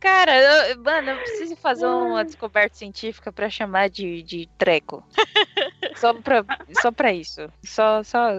Cara, 0.00 0.36
eu, 0.70 0.82
mano, 0.82 1.10
eu 1.10 1.16
preciso 1.18 1.56
fazer 1.56 1.86
uma 1.86 2.24
descoberta 2.24 2.76
científica 2.76 3.30
pra 3.32 3.50
chamar 3.50 3.88
de, 3.90 4.22
de 4.22 4.48
treco. 4.58 5.04
Só 5.96 6.14
pra, 6.14 6.44
só 6.80 6.90
pra 6.90 7.12
isso. 7.12 7.48
Só, 7.62 8.02
só. 8.02 8.30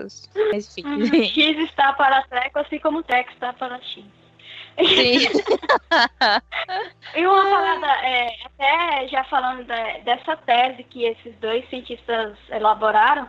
Mas, 0.52 0.76
Uhum. 0.78 1.02
enfim. 1.04 1.26
X 1.26 1.58
está 1.70 1.94
para 1.94 2.22
treco, 2.24 2.60
assim 2.60 2.80
como 2.80 3.04
treco 3.04 3.32
está 3.32 3.52
para 3.54 3.80
X. 3.82 4.04
Sim. 4.78 5.28
E 7.14 7.26
uma 7.28 7.44
parada, 7.44 7.88
é, 8.08 8.36
até 8.46 9.08
já 9.10 9.24
falando 9.26 9.66
da- 9.66 9.98
dessa 10.06 10.36
tese 10.38 10.84
que 10.86 11.04
esses 11.04 11.36
dois 11.40 11.68
cientistas 11.70 12.38
elaboraram, 12.50 13.28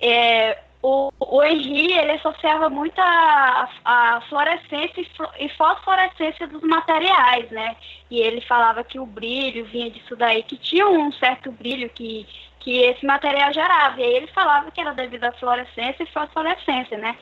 é, 0.00 0.58
o, 0.82 1.10
o 1.18 1.42
Henry 1.42 1.92
ele 1.96 2.12
associava 2.12 2.68
muito 2.68 2.98
a, 3.00 3.68
a 3.84 4.20
fluorescência 4.28 5.00
e 5.00 5.44
e 5.44 5.48
fosforescência 5.50 6.46
dos 6.46 6.60
materiais, 6.62 7.50
né? 7.50 7.76
E 8.10 8.20
ele 8.20 8.40
falava 8.42 8.84
que 8.84 8.98
o 8.98 9.06
brilho 9.06 9.64
vinha 9.66 9.90
disso 9.90 10.14
daí, 10.16 10.42
que 10.42 10.56
tinha 10.58 10.86
um 10.88 11.10
certo 11.12 11.50
brilho 11.52 11.88
que, 11.88 12.26
que 12.62 12.78
esse 12.78 13.04
material 13.04 13.52
gerava. 13.52 14.00
E 14.00 14.04
aí 14.04 14.14
ele 14.14 14.28
falava 14.28 14.70
que 14.70 14.80
era 14.80 14.94
devido 14.94 15.24
à 15.24 15.32
fluorescência 15.32 16.04
e 16.04 16.12
fosforescência, 16.12 16.96
né? 16.96 17.16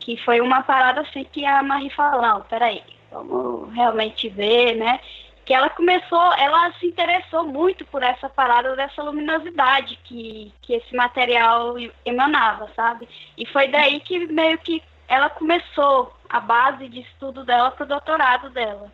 Que 0.00 0.16
foi 0.18 0.40
uma 0.40 0.62
parada 0.62 1.02
assim 1.02 1.24
que 1.24 1.46
a 1.46 1.62
Marie 1.62 1.90
falou, 1.90 2.20
não, 2.20 2.42
peraí, 2.42 2.82
vamos 3.10 3.72
realmente 3.72 4.28
ver, 4.28 4.74
né? 4.74 5.00
Que 5.44 5.54
ela 5.54 5.70
começou, 5.70 6.32
ela 6.34 6.72
se 6.74 6.86
interessou 6.86 7.44
muito 7.44 7.84
por 7.86 8.02
essa 8.02 8.28
parada 8.28 8.74
dessa 8.74 9.02
luminosidade 9.02 9.98
que, 10.04 10.52
que 10.60 10.74
esse 10.74 10.94
material 10.94 11.74
emanava, 12.04 12.68
sabe? 12.74 13.08
E 13.38 13.46
foi 13.46 13.68
daí 13.68 14.00
que 14.00 14.26
meio 14.26 14.58
que 14.58 14.82
ela 15.06 15.30
começou 15.30 16.12
a 16.28 16.40
base 16.40 16.88
de 16.88 17.00
estudo 17.00 17.44
dela 17.44 17.70
para 17.70 17.84
o 17.84 17.88
doutorado 17.88 18.50
dela. 18.50 18.92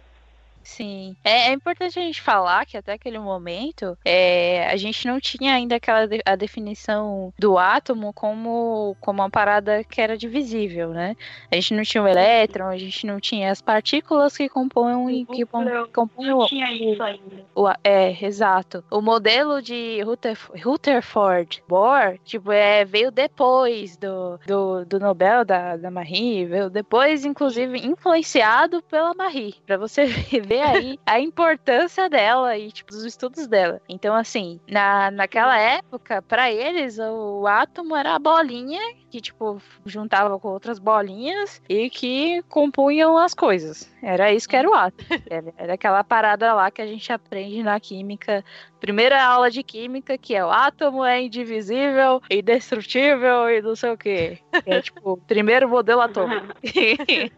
Sim. 0.67 1.15
É, 1.23 1.49
é 1.49 1.53
importante 1.53 1.97
a 1.99 2.03
gente 2.03 2.21
falar 2.21 2.67
que 2.67 2.77
até 2.77 2.93
aquele 2.95 3.21
momento 3.21 3.97
é, 4.05 4.67
a 4.69 4.77
gente 4.77 5.07
não 5.07 5.21
tinha 5.21 5.55
ainda 5.55 5.77
aquela 5.77 6.07
de- 6.09 6.21
a 6.27 6.35
definição 6.35 7.33
do 7.39 7.57
átomo 7.57 8.13
como, 8.13 8.97
como 9.01 9.23
uma 9.23 9.31
parada 9.31 9.85
que 9.85 10.01
era 10.01 10.19
divisível, 10.19 10.91
né? 10.91 11.15
A 11.53 11.55
gente 11.55 11.73
não 11.73 11.85
tinha 11.85 12.03
o 12.03 12.09
elétron, 12.09 12.67
a 12.67 12.77
gente 12.77 13.07
não 13.07 13.21
tinha 13.21 13.51
as 13.53 13.63
partículas 13.63 14.37
que 14.37 14.49
compõem, 14.49 15.21
e 15.21 15.25
que 15.25 15.47
compõem 15.47 16.27
Não 16.27 16.39
o, 16.41 16.47
tinha 16.47 16.71
isso 16.73 17.03
ainda. 17.03 17.45
o- 17.55 17.69
é, 17.85 18.25
exato. 18.25 18.83
O 18.91 19.01
modelo 19.01 19.63
de 19.63 20.03
Rutherf- 20.03 20.51
Rutherford 20.63 21.63
Bohr, 21.69 22.19
tipo, 22.25 22.51
é, 22.51 22.85
veio 22.85 23.13
depois 23.13 23.97
do, 23.97 24.39
do, 24.47 24.85
do 24.85 24.99
Nobel 24.99 25.45
da, 25.45 25.77
da 25.77 25.91
Marie, 25.93 26.45
veio 26.45 26.69
depois, 26.69 27.25
inclusive, 27.25 27.79
influenciado 27.87 28.83
pela 28.83 29.15
Marie, 29.15 29.55
Pra 29.65 29.77
você 29.77 30.05
ver 30.45 30.56
aí 30.63 30.99
a 31.07 31.21
importância 31.21 32.09
dela 32.09 32.57
e, 32.57 32.71
tipo, 32.71 32.91
dos 32.91 33.05
estudos 33.05 33.47
dela. 33.47 33.81
Então, 33.89 34.15
assim, 34.15 34.61
na, 34.69 35.11
naquela 35.11 35.59
época, 35.59 36.23
pra 36.23 36.51
eles, 36.51 36.99
o 36.99 37.47
átomo 37.47 37.97
era 37.97 38.15
a 38.15 38.19
bolinha 38.19 38.81
que, 39.11 39.21
tipo, 39.21 39.61
juntava 39.85 40.39
com 40.39 40.49
outras 40.49 40.79
bolinhas 40.79 41.63
e 41.69 41.89
que 41.89 42.43
compunham 42.49 43.17
as 43.17 43.35
coisas. 43.35 43.91
Era 44.03 44.33
isso 44.33 44.49
que 44.49 44.57
era 44.57 44.69
o 44.69 44.75
átomo. 44.75 45.09
Era, 45.29 45.53
era 45.57 45.75
aquela 45.75 46.05
parada 46.05 46.55
lá 46.55 46.71
que 46.71 46.81
a 46.81 46.87
gente 46.87 47.13
aprende 47.13 47.63
na 47.63 47.81
química. 47.81 48.45
Primeira 48.81 49.23
aula 49.25 49.51
de 49.51 49.63
química, 49.63 50.19
que 50.19 50.35
é 50.35 50.45
o 50.45 50.51
átomo 50.51 51.05
é 51.05 51.23
indivisível, 51.23 52.21
indestrutível 52.31 53.49
e 53.51 53.63
não 53.63 53.75
sei 53.75 53.91
o 53.91 53.97
quê. 53.97 54.39
É 54.67 54.81
tipo, 54.81 55.13
o 55.13 55.17
primeiro 55.17 55.69
modelo 55.69 56.01
atômico. 56.01 56.47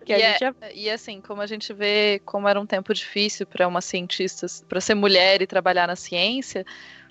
E 0.06 0.12
é- 0.12 0.36
E 0.74 0.90
assim, 0.90 1.20
como 1.20 1.40
a 1.42 1.46
gente 1.46 1.72
vê 1.72 2.20
como 2.24 2.48
era 2.48 2.60
um 2.60 2.66
tempo 2.66 2.92
difícil 2.92 3.46
para 3.46 3.68
uma 3.68 3.80
cientista, 3.80 4.46
para 4.68 4.80
ser 4.80 4.94
mulher 4.94 5.40
e 5.42 5.46
trabalhar 5.46 5.86
na 5.86 5.96
ciência, 5.96 6.64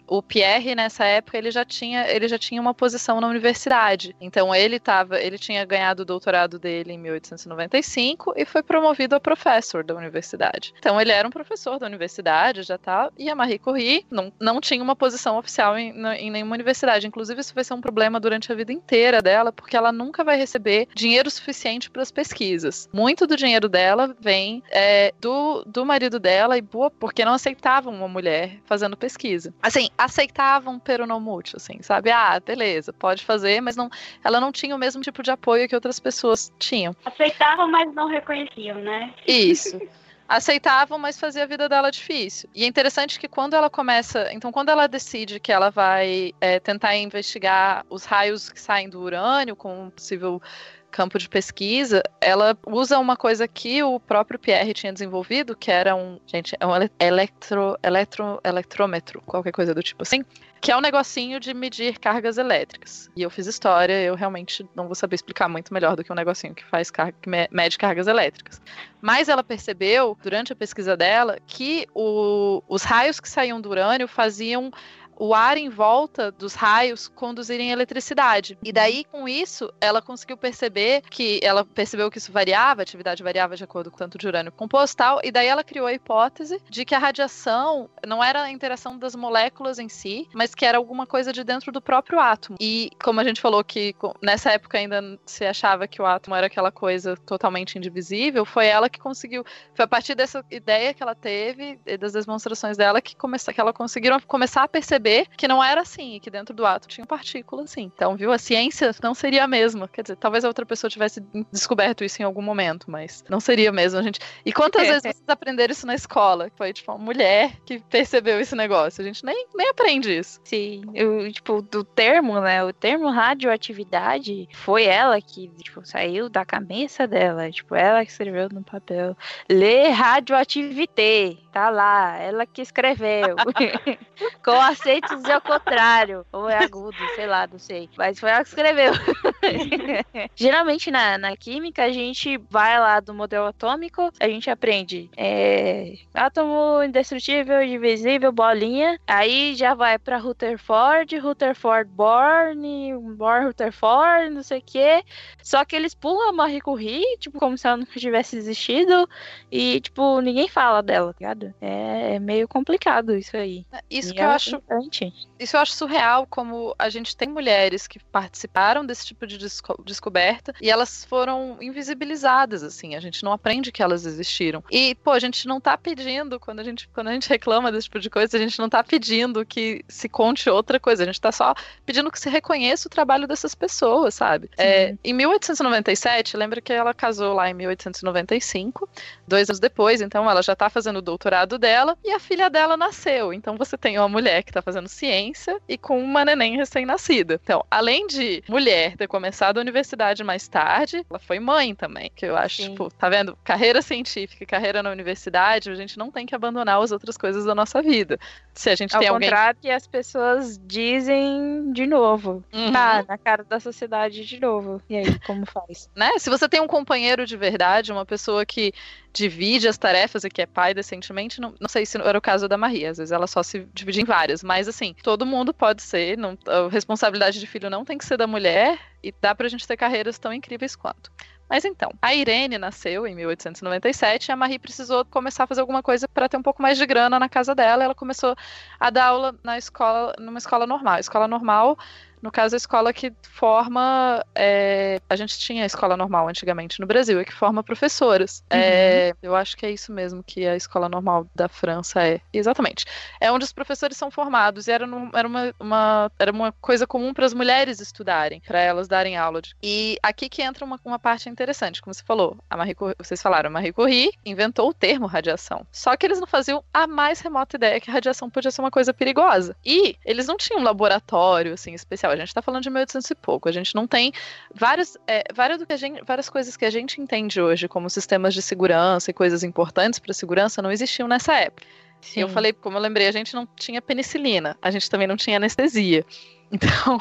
o 0.08 0.22
Pierre 0.22 0.76
nessa 0.76 1.06
época 1.06 1.38
ele 1.38 1.52
já 1.52 1.66
tinha 1.66 2.08
ele 2.10 2.28
já 2.28 2.38
tinha 2.38 2.62
uma 2.62 2.74
posição 2.74 3.20
na 3.20 3.28
universidade. 3.28 4.16
Então 4.20 4.54
ele 4.56 4.80
tava, 4.80 5.20
ele 5.20 5.38
tinha 5.38 5.64
ganhado 5.66 6.04
o 6.04 6.06
doutorado 6.06 6.58
dele 6.58 6.94
em 6.94 6.98
1895 6.98 8.34
e 8.36 8.46
foi 8.46 8.64
promovido 8.64 9.16
a 9.16 9.20
professor 9.20 9.84
da 9.84 9.96
universidade. 9.96 10.74
Então 10.78 11.00
ele 11.00 11.12
era 11.12 11.28
um 11.28 11.32
professor 11.32 11.78
da 11.78 11.86
universidade 11.86 12.64
já 12.64 12.78
tá, 12.78 13.10
e 13.18 13.30
a 13.30 13.36
Marie 13.36 13.60
Curie 13.60 14.06
não, 14.10 14.32
não 14.40 14.62
tinha 14.62 14.82
uma 14.82 14.96
posição 14.96 15.38
oficial 15.38 15.78
em, 15.78 15.94
em 16.18 16.32
nenhuma 16.32 16.56
universidade. 16.56 17.08
Inclusive 17.08 17.42
isso 17.42 17.54
vai 17.54 17.64
ser 17.64 17.74
um 17.74 17.82
problema 17.82 18.20
durante 18.20 18.52
a 18.52 18.56
vida 18.56 18.72
inteira 18.72 19.22
dela, 19.22 19.52
porque 19.52 19.76
ela 19.76 19.92
nunca 19.92 20.24
vai 20.24 20.38
receber 20.38 20.88
dinheiro 20.96 21.30
suficiente 21.30 21.90
para 21.90 22.02
as 22.02 22.12
pesquisas. 22.12 22.90
Muito 22.94 23.28
do 23.28 23.36
dinheiro 23.36 23.68
dela 23.68 24.16
vem 24.20 24.64
é, 24.70 25.14
do, 25.20 25.64
do 25.66 25.86
marido 25.86 26.20
dela 26.20 26.58
e 26.58 26.62
boa 26.62 26.90
porque 26.90 27.26
não 27.26 27.34
aceitavam 27.34 27.94
uma 27.94 28.08
mulher 28.08 28.60
fazendo 28.66 28.96
pesquisa. 28.96 29.54
Assim, 29.62 29.90
aceitavam 29.98 30.80
pero 30.80 31.08
não 31.08 31.20
mútuo, 31.20 31.58
assim, 31.58 31.82
sabe? 31.82 32.12
Ah, 32.12 32.40
beleza, 32.40 32.94
pode 32.94 33.26
fazer, 33.26 33.62
mas 33.62 33.76
não, 33.76 33.90
ela 34.24 34.40
não 34.40 34.52
tinha 34.52 34.76
o 34.76 34.80
mesmo 34.80 35.02
tipo 35.02 35.24
de 35.24 35.32
apoio 35.32 35.68
que 35.68 35.76
outras 35.76 36.00
pessoas 36.00 36.52
tinham. 36.60 36.96
Aceitavam, 37.06 37.70
mas 37.70 37.94
não 37.94 38.08
reconheciam, 38.08 38.80
né? 38.80 39.14
Isso. 39.28 39.80
Aceitavam, 40.28 41.00
mas 41.00 41.18
fazia 41.18 41.44
a 41.44 41.46
vida 41.46 41.70
dela 41.70 41.90
difícil. 41.90 42.50
E 42.54 42.66
é 42.66 42.68
interessante 42.68 43.18
que 43.18 43.30
quando 43.30 43.54
ela 43.54 43.70
começa. 43.70 44.28
Então, 44.34 44.52
quando 44.52 44.68
ela 44.68 44.86
decide 44.86 45.40
que 45.40 45.54
ela 45.54 45.70
vai 45.70 46.34
é, 46.42 46.60
tentar 46.60 46.98
investigar 46.98 47.86
os 47.90 48.04
raios 48.04 48.52
que 48.52 48.60
saem 48.60 48.90
do 48.90 49.00
urânio 49.00 49.56
com 49.56 49.86
um 49.86 49.90
possível 49.90 50.42
campo 50.92 51.20
de 51.20 51.28
pesquisa, 51.30 52.02
ela 52.20 52.58
usa 52.66 52.98
uma 52.98 53.16
coisa 53.16 53.48
que 53.48 53.84
o 53.84 54.00
próprio 54.00 54.40
Pierre 54.40 54.74
tinha 54.74 54.92
desenvolvido, 54.94 55.56
que 55.56 55.70
era 55.72 55.96
um, 55.96 56.20
gente, 56.26 56.56
é 56.60 56.66
um 56.66 56.76
ele- 56.76 56.92
eletro, 57.00 57.78
eletro, 57.84 58.40
eletrômetro, 58.44 59.22
qualquer 59.26 59.52
coisa 59.52 59.74
do 59.76 59.84
tipo 59.84 60.02
assim, 60.04 60.24
que 60.60 60.72
é 60.72 60.78
um 60.78 60.82
negocinho 60.82 61.40
de 61.40 61.54
medir 61.54 62.00
cargas 62.00 62.38
elétricas. 62.38 63.12
E 63.16 63.22
eu 63.22 63.30
fiz 63.30 63.46
história, 63.46 64.02
eu 64.02 64.16
realmente 64.16 64.68
não 64.76 64.86
vou 64.88 64.96
saber 64.96 65.16
explicar 65.16 65.48
muito 65.48 65.74
melhor 65.74 65.96
do 65.96 66.04
que 66.04 66.12
um 66.12 66.16
negocinho 66.16 66.56
que 66.56 66.66
faz 66.66 66.90
carga, 66.90 67.16
que 67.22 67.30
me- 67.30 67.48
mede 67.52 67.78
cargas 67.78 68.08
elétricas. 68.08 68.60
Mas 69.00 69.30
ela 69.30 69.44
percebeu, 69.44 70.18
durante 70.24 70.52
a 70.52 70.56
pesquisa 70.56 70.98
dela, 70.98 71.38
que 71.46 71.86
o- 71.94 72.64
os 72.68 72.82
raios 72.84 73.20
que 73.20 73.30
saíam 73.30 73.62
do 73.62 73.70
urânio 73.70 74.08
faziam 74.08 74.72
o 75.20 75.34
ar 75.34 75.58
em 75.58 75.70
volta 75.70 76.32
dos 76.32 76.54
raios 76.54 77.08
conduzirem 77.08 77.72
eletricidade. 77.72 78.58
E 78.64 78.72
daí, 78.72 79.04
com 79.06 79.28
isso, 79.28 79.74
ela 79.82 80.02
conseguiu 80.02 80.38
perceber 80.38 81.02
que 81.10 81.40
ela 81.44 81.66
percebeu 81.66 82.10
que 82.12 82.18
isso 82.18 82.32
variava, 82.32 82.82
a 82.82 82.84
atividade 82.84 83.24
variava 83.24 83.56
de 83.56 83.64
acordo 83.64 83.90
com 83.90 83.96
o 83.96 84.00
tanto 84.00 84.18
de 84.18 84.28
urânio 84.28 84.52
composto 84.52 84.98
tal, 84.98 85.20
e 85.24 85.32
daí 85.32 85.48
ela 85.48 85.64
criou 85.64 85.86
a 85.86 85.94
hipótese 85.94 86.62
de 86.70 86.86
que 86.86 86.96
a 86.96 87.00
radiação 87.00 87.90
não 88.06 88.24
era 88.24 88.44
a 88.44 88.52
interação 88.52 88.98
das 88.98 89.16
moléculas 89.16 89.80
em 89.80 89.90
si, 89.90 90.28
mas 90.34 90.56
que 90.56 90.66
era 90.66 90.78
alguma 90.78 91.06
coisa 91.06 91.32
de 91.34 91.44
dentro 91.44 91.72
do 91.72 91.82
próprio 91.82 92.20
átomo. 92.20 92.58
E 92.60 92.90
como 93.04 93.20
a 93.20 93.24
gente 93.24 93.42
falou 93.42 93.64
que 93.64 93.96
nessa 94.22 94.52
época 94.52 94.78
ainda 94.78 95.20
se 95.26 95.46
achava 95.46 95.88
que 95.88 96.02
o 96.02 96.06
átomo 96.06 96.36
era 96.36 96.48
aquela 96.48 96.72
coisa 96.72 97.16
totalmente 97.16 97.78
indivisível, 97.78 98.46
foi 98.46 98.68
ela 98.68 98.90
que 98.90 99.00
conseguiu, 99.00 99.46
foi 99.74 99.86
a 99.86 99.88
partir 99.88 100.16
dessa 100.16 100.44
ideia 100.50 100.94
que 100.94 101.04
ela 101.04 101.16
teve 101.16 101.80
e 101.86 101.98
das 101.98 102.14
demonstrações 102.14 102.78
dela 102.78 103.02
que, 103.02 103.16
começou, 103.16 103.54
que 103.54 103.62
ela 103.62 103.74
conseguiram 103.74 104.20
começar 104.22 104.64
a 104.64 104.68
perceber 104.68 105.07
que 105.38 105.48
não 105.48 105.64
era 105.64 105.82
assim, 105.82 106.20
que 106.20 106.30
dentro 106.30 106.56
do 106.56 106.66
átomo 106.66 106.92
tinha 106.92 107.06
partículas 107.06 107.72
assim. 107.72 107.84
Então, 107.84 108.16
viu, 108.16 108.32
a 108.32 108.38
ciência 108.38 108.92
não 109.02 109.14
seria 109.14 109.44
a 109.44 109.48
mesma. 109.48 109.88
Quer 109.88 110.02
dizer, 110.04 110.16
talvez 110.18 110.44
a 110.44 110.48
outra 110.48 110.66
pessoa 110.66 110.90
tivesse 110.90 111.22
descoberto 111.52 112.04
isso 112.04 112.22
em 112.22 112.26
algum 112.26 112.42
momento, 112.42 112.90
mas 112.90 113.24
não 113.30 113.40
seria 113.40 113.72
mesmo. 113.72 114.00
A 114.00 114.04
gente... 114.04 114.20
E 114.46 114.52
quantas 114.52 114.88
vezes 114.88 115.02
vocês 115.02 115.24
aprenderam 115.28 115.72
isso 115.72 115.88
na 115.88 115.96
escola? 115.96 116.52
Foi, 116.56 116.74
tipo, 116.74 116.92
uma 116.92 116.98
mulher 116.98 117.54
que 117.66 117.80
percebeu 117.80 118.40
esse 118.40 118.56
negócio. 118.56 119.02
A 119.02 119.06
gente 119.06 119.26
nem, 119.26 119.48
nem 119.56 119.70
aprende 119.70 120.18
isso. 120.18 120.40
Sim, 120.44 120.84
eu, 120.94 121.32
tipo, 121.32 121.62
do 121.62 121.84
termo, 121.84 122.40
né? 122.40 122.64
O 122.64 122.74
termo 122.74 123.10
radioatividade 123.10 124.48
foi 124.54 124.84
ela 124.86 125.20
que, 125.22 125.50
tipo, 125.62 125.86
saiu 125.86 126.30
da 126.30 126.46
cabeça 126.46 127.08
dela. 127.08 127.50
Tipo, 127.52 127.76
ela 127.76 128.06
que 128.06 128.12
escreveu 128.12 128.50
no 128.50 128.64
papel. 128.64 129.16
Lê 129.50 129.90
radioativité. 129.90 131.38
Tá 131.58 131.72
lá, 131.72 132.20
ela 132.20 132.46
que 132.46 132.62
escreveu. 132.62 133.36
Com 134.46 134.52
acentos 134.52 135.26
ao 135.26 135.42
contrário. 135.42 136.24
Ou 136.32 136.48
é 136.48 136.64
agudo, 136.64 136.96
sei 137.16 137.26
lá, 137.26 137.48
não 137.48 137.58
sei. 137.58 137.90
Mas 137.98 138.20
foi 138.20 138.30
ela 138.30 138.44
que 138.44 138.50
escreveu. 138.50 138.92
Geralmente 140.38 140.92
na, 140.92 141.18
na 141.18 141.36
química 141.36 141.86
a 141.86 141.92
gente 141.92 142.38
vai 142.48 142.80
lá 142.80 143.00
do 143.00 143.12
modelo 143.12 143.48
atômico, 143.48 144.12
a 144.20 144.28
gente 144.28 144.52
aprende 144.52 145.10
é, 145.18 145.96
átomo 146.14 146.84
indestrutível, 146.84 147.66
divisível, 147.66 148.32
bolinha. 148.32 149.00
Aí 149.08 149.56
já 149.56 149.74
vai 149.74 149.98
pra 149.98 150.20
Rutherford, 150.20 151.18
Rutherford 151.18 151.90
Born, 151.90 152.94
Born 153.16 153.48
Rutherford, 153.48 154.30
não 154.30 154.44
sei 154.44 154.60
o 154.60 154.64
que. 154.64 155.04
Só 155.42 155.66
que 155.66 155.76
eles 155.76 155.96
pulam 155.96 156.30
a 156.30 156.34
Marie 156.34 156.62
Curie, 156.62 157.18
tipo, 157.18 157.40
como 157.40 157.58
se 157.58 157.66
ela 157.66 157.78
nunca 157.78 158.00
tivesse 158.00 158.38
existido. 158.38 159.10
E, 159.52 159.82
tipo, 159.82 160.22
ninguém 160.22 160.48
fala 160.48 160.84
dela, 160.84 161.14
tá 161.14 161.18
ligado? 161.20 161.47
É, 161.62 162.16
é 162.16 162.20
meio 162.20 162.48
complicado 162.48 163.16
isso 163.16 163.36
aí. 163.36 163.66
Isso 163.90 164.12
e 164.12 164.16
que 164.16 164.22
eu 164.22 164.30
acho. 164.30 164.56
Importante. 164.56 165.14
Isso 165.40 165.56
eu 165.56 165.62
acho 165.62 165.74
surreal, 165.74 166.26
como 166.28 166.76
a 166.78 166.90
gente 166.90 167.16
tem 167.16 167.30
mulheres 167.30 167.88
que 167.88 168.00
participaram 168.00 168.86
desse 168.86 169.06
tipo 169.06 169.28
de 169.28 169.38
desco 169.38 169.82
descoberta 169.84 170.54
e 170.62 170.70
elas 170.70 171.06
foram 171.06 171.58
invisibilizadas, 171.62 172.64
assim. 172.64 172.96
A 172.96 173.00
gente 173.00 173.24
não 173.24 173.32
aprende 173.32 173.72
que 173.72 173.84
elas 173.84 174.06
existiram. 174.06 174.64
E, 174.72 174.96
pô, 174.96 175.12
a 175.12 175.20
gente 175.20 175.48
não 175.48 175.60
tá 175.62 175.78
pedindo, 175.78 176.40
quando 176.40 176.60
a 176.60 176.64
gente, 176.64 176.88
quando 176.90 177.08
a 177.08 177.14
gente 177.14 177.30
reclama 177.30 177.72
desse 177.72 177.86
tipo 177.86 178.00
de 178.00 178.10
coisa, 178.10 178.36
a 178.36 178.40
gente 178.40 178.58
não 178.60 178.70
tá 178.70 178.84
pedindo 178.84 179.46
que 179.46 179.84
se 179.88 180.10
conte 180.10 180.50
outra 180.50 180.80
coisa. 180.80 181.04
A 181.04 181.06
gente 181.06 181.22
tá 181.22 181.32
só 181.32 181.54
pedindo 181.86 182.12
que 182.12 182.20
se 182.20 182.30
reconheça 182.30 182.88
o 182.88 182.92
trabalho 182.92 183.28
dessas 183.28 183.54
pessoas, 183.54 184.16
sabe? 184.16 184.50
É, 184.58 184.96
em 185.04 185.14
1897, 185.14 186.36
lembra 186.36 186.62
que 186.62 186.74
ela 186.74 186.94
casou 186.94 187.34
lá 187.34 187.50
em 187.50 187.54
1895, 187.54 188.90
dois 189.28 189.50
anos 189.50 189.60
depois, 189.60 190.02
então 190.02 190.30
ela 190.30 190.42
já 190.42 190.56
tá 190.56 190.70
fazendo 190.70 190.98
o 190.98 191.02
doutorado 191.02 191.58
dela 191.58 191.98
e 192.04 192.12
a 192.12 192.20
filha 192.20 192.50
dela 192.50 192.76
nasceu. 192.76 193.32
Então 193.34 193.58
você 193.58 193.78
tem 193.78 193.98
uma 193.98 194.10
mulher 194.10 194.44
que 194.44 194.52
tá 194.52 194.62
fazendo 194.62 194.88
ciência 194.88 195.27
e 195.68 195.78
com 195.78 196.02
uma 196.02 196.26
neném 196.26 196.56
recém-nascida. 196.56 197.40
Então, 197.44 197.66
além 197.70 198.08
de 198.08 198.44
mulher 198.48 198.96
ter 198.98 199.08
começado 199.08 199.58
a 199.58 199.62
universidade 199.62 200.24
mais 200.24 200.48
tarde, 200.48 201.06
ela 201.10 201.20
foi 201.20 201.40
mãe 201.40 201.74
também, 201.76 202.12
que 202.16 202.26
eu 202.26 202.36
acho, 202.36 202.64
Sim. 202.64 202.70
tipo, 202.70 202.90
tá 202.92 203.10
vendo? 203.10 203.38
Carreira 203.44 203.82
científica 203.82 204.44
e 204.44 204.48
carreira 204.48 204.84
na 204.84 204.92
universidade, 204.92 205.70
a 205.70 205.76
gente 205.76 205.98
não 205.98 206.12
tem 206.12 206.26
que 206.26 206.36
abandonar 206.36 206.82
as 206.82 206.92
outras 206.92 207.18
coisas 207.18 207.46
da 207.46 207.56
nossa 207.56 207.82
vida. 207.82 208.20
Se 208.54 208.70
a 208.70 208.76
gente 208.76 208.96
Ao 208.96 209.00
tem 209.00 209.10
alguém... 209.10 209.30
contrário 209.30 209.60
que 209.62 209.70
as 209.70 209.88
pessoas 209.88 210.60
dizem 210.66 211.72
de 211.72 211.86
novo. 211.86 212.44
Uhum. 212.54 212.72
Tá, 212.72 213.06
na 213.08 213.18
cara 213.18 213.44
da 213.44 213.60
sociedade 213.60 214.26
de 214.26 214.40
novo. 214.40 214.82
E 214.90 214.96
aí, 214.96 215.20
como 215.20 215.46
faz? 215.46 215.90
Né? 215.98 216.12
Se 216.20 216.30
você 216.30 216.48
tem 216.48 216.62
um 216.62 216.68
companheiro 216.68 217.26
de 217.26 217.36
verdade, 217.36 217.92
uma 217.92 218.06
pessoa 218.06 218.46
que 218.46 218.72
divide 219.18 219.68
as 219.68 219.78
tarefas 219.78 220.24
e 220.24 220.30
que 220.30 220.42
é 220.42 220.46
pai 220.46 220.74
decentemente, 220.74 221.42
não, 221.42 221.56
não 221.60 221.68
sei 221.68 221.86
se 221.86 221.98
era 221.98 222.18
o 222.18 222.22
caso 222.22 222.48
da 222.48 222.58
Maria, 222.58 222.92
às 222.92 222.98
vezes 222.98 223.12
ela 223.12 223.26
só 223.26 223.42
se 223.42 223.68
divide 223.74 224.02
em 224.02 224.06
várias, 224.06 224.44
mas 224.44 224.68
assim, 224.68 224.94
todo 225.02 225.17
mundo 225.26 225.54
pode 225.54 225.82
ser, 225.82 226.18
não, 226.18 226.38
a 226.48 226.70
responsabilidade 226.70 227.40
de 227.40 227.48
filho 227.48 227.70
não 227.70 227.86
tem 227.86 227.98
que 227.98 228.06
ser 228.06 228.18
da 228.18 228.28
mulher 228.28 228.80
e 229.04 229.14
dá 229.22 229.34
pra 229.34 229.48
gente 229.48 229.68
ter 229.68 229.78
carreiras 229.78 230.18
tão 230.18 230.34
incríveis 230.34 230.76
quanto. 230.76 231.12
Mas 231.50 231.64
então, 231.64 231.92
a 232.02 232.14
Irene 232.14 232.58
nasceu 232.58 233.08
em 233.08 233.16
1897 233.16 234.28
e 234.28 234.32
a 234.32 234.36
Marie 234.36 234.60
precisou 234.60 235.06
começar 235.06 235.46
a 235.46 235.48
fazer 235.48 235.62
alguma 235.62 235.82
coisa 235.82 236.08
para 236.08 236.28
ter 236.28 236.36
um 236.36 236.42
pouco 236.42 236.62
mais 236.62 236.78
de 236.78 236.86
grana 236.86 237.18
na 237.18 237.30
casa 237.30 237.56
dela. 237.56 237.86
Ela 237.86 237.96
começou 237.96 238.36
a 238.78 238.90
dar 238.90 239.06
aula 239.06 239.36
na 239.44 239.58
escola, 239.58 240.14
numa 240.20 240.40
escola 240.40 240.68
normal. 240.68 240.96
A 240.96 241.00
escola 241.00 241.28
normal 241.28 241.78
no 242.22 242.32
caso, 242.32 242.56
a 242.56 242.58
escola 242.58 242.92
que 242.92 243.14
forma. 243.22 244.24
É, 244.36 245.00
a 245.10 245.16
gente 245.16 245.38
tinha 245.38 245.64
a 245.64 245.66
escola 245.66 245.96
normal 245.96 246.28
antigamente 246.28 246.80
no 246.80 246.88
Brasil, 246.88 247.20
é 247.20 247.26
que 247.26 247.34
forma 247.34 247.64
professoras. 247.64 248.44
Uhum. 248.52 248.60
É, 248.60 249.14
eu 249.22 249.36
acho 249.36 249.56
que 249.56 249.66
é 249.66 249.72
isso 249.72 249.92
mesmo 249.92 250.24
que 250.24 250.46
a 250.48 250.56
escola 250.56 250.90
normal 250.90 251.28
da 251.36 251.48
França 251.48 252.04
é. 252.04 252.20
Exatamente. 252.34 252.86
É 253.20 253.32
onde 253.32 253.46
os 253.46 253.54
professores 253.54 253.98
são 253.98 254.10
formados 254.10 254.68
e 254.68 254.72
era, 254.72 254.88
no, 254.88 255.10
era, 255.14 255.28
uma, 255.28 255.54
uma, 255.60 256.12
era 256.18 256.32
uma 256.32 256.52
coisa 256.54 256.88
comum 256.88 257.14
para 257.14 257.26
as 257.26 257.34
mulheres 257.34 257.80
estudarem, 257.80 258.42
para 258.46 258.60
elas 258.60 258.88
darem 258.88 259.18
aula. 259.18 259.42
De... 259.42 259.56
E 259.62 259.98
aqui 260.02 260.30
que 260.30 260.42
entra 260.42 260.66
uma, 260.66 260.80
uma 260.84 261.00
parte 261.00 261.30
interessante, 261.30 261.82
como 261.82 261.94
você 261.94 262.04
falou. 262.04 262.38
A 262.50 262.58
Marie 262.58 262.76
Curie, 262.76 262.96
vocês 262.98 263.22
falaram, 263.22 263.48
a 263.48 263.52
Marie 263.52 263.74
Curie 263.74 264.12
inventou 264.26 264.70
o 264.70 264.74
termo 264.74 265.06
radiação. 265.06 265.66
Só 265.72 265.96
que 265.96 266.06
eles 266.06 266.20
não 266.20 266.28
faziam 266.28 266.64
a 266.74 266.88
mais 266.88 267.20
remota 267.20 267.58
ideia 267.58 267.80
que 267.80 267.90
a 267.90 267.94
radiação 267.94 268.30
podia 268.30 268.52
ser 268.52 268.62
uma 268.62 268.72
coisa 268.72 268.94
perigosa. 268.94 269.56
E 269.66 269.96
eles 270.04 270.26
não 270.26 270.38
tinham 270.38 270.62
um 270.62 270.64
laboratório 270.64 271.54
assim 271.54 271.74
especial 271.74 272.07
a 272.12 272.16
gente 272.16 272.28
está 272.30 272.42
falando 272.42 272.64
de 272.64 272.70
1800 272.70 273.10
e 273.10 273.16
pouco. 273.16 273.50
A 273.50 273.52
gente 273.52 273.76
não 273.76 273.88
tem 273.88 274.12
várias, 274.54 274.98
é, 275.08 275.24
várias, 275.34 275.62
gente, 275.80 276.04
várias 276.04 276.30
coisas 276.30 276.56
que 276.58 276.66
a 276.66 276.70
gente 276.70 277.00
entende 277.02 277.42
hoje 277.42 277.68
como 277.68 277.90
sistemas 277.90 278.34
de 278.34 278.42
segurança 278.42 279.12
e 279.12 279.14
coisas 279.14 279.44
importantes 279.44 280.00
para 280.00 280.14
segurança 280.14 280.62
não 280.62 280.72
existiam 280.72 281.08
nessa 281.08 281.36
época. 281.36 281.66
Sim. 282.02 282.22
Eu 282.22 282.30
falei, 282.30 282.54
como 282.54 282.78
eu 282.78 282.82
lembrei, 282.82 283.08
a 283.08 283.12
gente 283.12 283.34
não 283.34 283.48
tinha 283.56 283.82
penicilina, 283.82 284.58
a 284.62 284.72
gente 284.72 284.90
também 284.90 285.08
não 285.08 285.18
tinha 285.18 285.38
anestesia. 285.38 286.06
Então, 286.50 286.98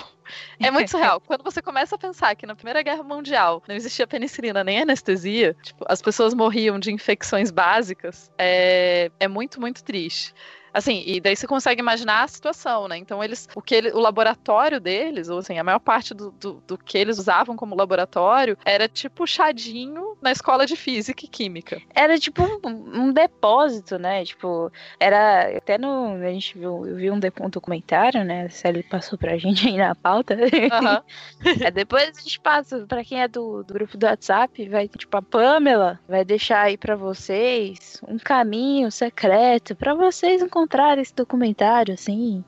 é 0.58 0.72
muito 0.72 0.90
surreal. 0.90 1.20
Quando 1.20 1.44
você 1.44 1.62
começa 1.62 1.94
a 1.94 1.98
pensar 1.98 2.34
que 2.34 2.44
na 2.46 2.56
Primeira 2.56 2.82
Guerra 2.82 3.04
Mundial 3.04 3.62
não 3.68 3.76
existia 3.76 4.04
penicilina 4.04 4.64
nem 4.64 4.80
anestesia, 4.82 5.54
tipo, 5.62 5.84
as 5.88 6.02
pessoas 6.02 6.34
morriam 6.34 6.80
de 6.80 6.92
infecções 6.92 7.52
básicas, 7.52 8.28
é, 8.36 9.08
é 9.20 9.28
muito, 9.28 9.60
muito 9.60 9.84
triste. 9.84 10.34
Assim, 10.76 11.02
e 11.06 11.22
daí 11.22 11.34
você 11.34 11.46
consegue 11.46 11.80
imaginar 11.80 12.22
a 12.22 12.28
situação, 12.28 12.86
né? 12.86 12.98
Então, 12.98 13.24
eles, 13.24 13.48
o 13.54 13.62
que 13.62 13.74
ele, 13.74 13.92
o 13.92 13.98
laboratório 13.98 14.78
deles, 14.78 15.30
ou 15.30 15.38
assim, 15.38 15.58
a 15.58 15.64
maior 15.64 15.78
parte 15.78 16.12
do, 16.12 16.30
do, 16.32 16.62
do 16.66 16.76
que 16.76 16.98
eles 16.98 17.18
usavam 17.18 17.56
como 17.56 17.74
laboratório 17.74 18.58
era 18.62 18.86
tipo 18.86 19.26
chadinho 19.26 20.18
na 20.20 20.30
escola 20.30 20.66
de 20.66 20.76
física 20.76 21.24
e 21.24 21.28
química. 21.28 21.80
Era 21.94 22.18
tipo 22.18 22.42
um, 22.42 23.06
um 23.06 23.10
depósito, 23.10 23.98
né? 23.98 24.22
Tipo, 24.26 24.70
era 25.00 25.56
até 25.56 25.78
no. 25.78 26.12
A 26.22 26.30
gente 26.30 26.58
viu, 26.58 26.86
eu 26.86 26.96
vi 26.96 27.10
um, 27.10 27.18
um 27.40 27.48
documentário, 27.48 28.22
né? 28.22 28.50
Se 28.50 28.68
ele 28.68 28.82
passou 28.82 29.18
pra 29.18 29.38
gente 29.38 29.66
aí 29.66 29.78
na 29.78 29.94
pauta. 29.94 30.34
Uhum. 30.34 31.56
é, 31.64 31.70
depois 31.70 32.18
a 32.18 32.20
gente 32.20 32.38
passa, 32.38 32.84
pra 32.86 33.02
quem 33.02 33.22
é 33.22 33.28
do, 33.28 33.62
do 33.62 33.72
grupo 33.72 33.96
do 33.96 34.04
WhatsApp, 34.04 34.68
vai, 34.68 34.88
tipo, 34.88 35.16
a 35.16 35.22
Pamela 35.22 35.98
vai 36.06 36.22
deixar 36.22 36.64
aí 36.64 36.76
pra 36.76 36.96
vocês 36.96 37.98
um 38.06 38.18
caminho 38.18 38.90
secreto 38.90 39.74
pra 39.74 39.94
vocês 39.94 40.42
encontrarem 40.42 40.65
encontrar 40.66 40.98
esse 40.98 41.14
documentário, 41.14 41.94
assim. 41.94 42.44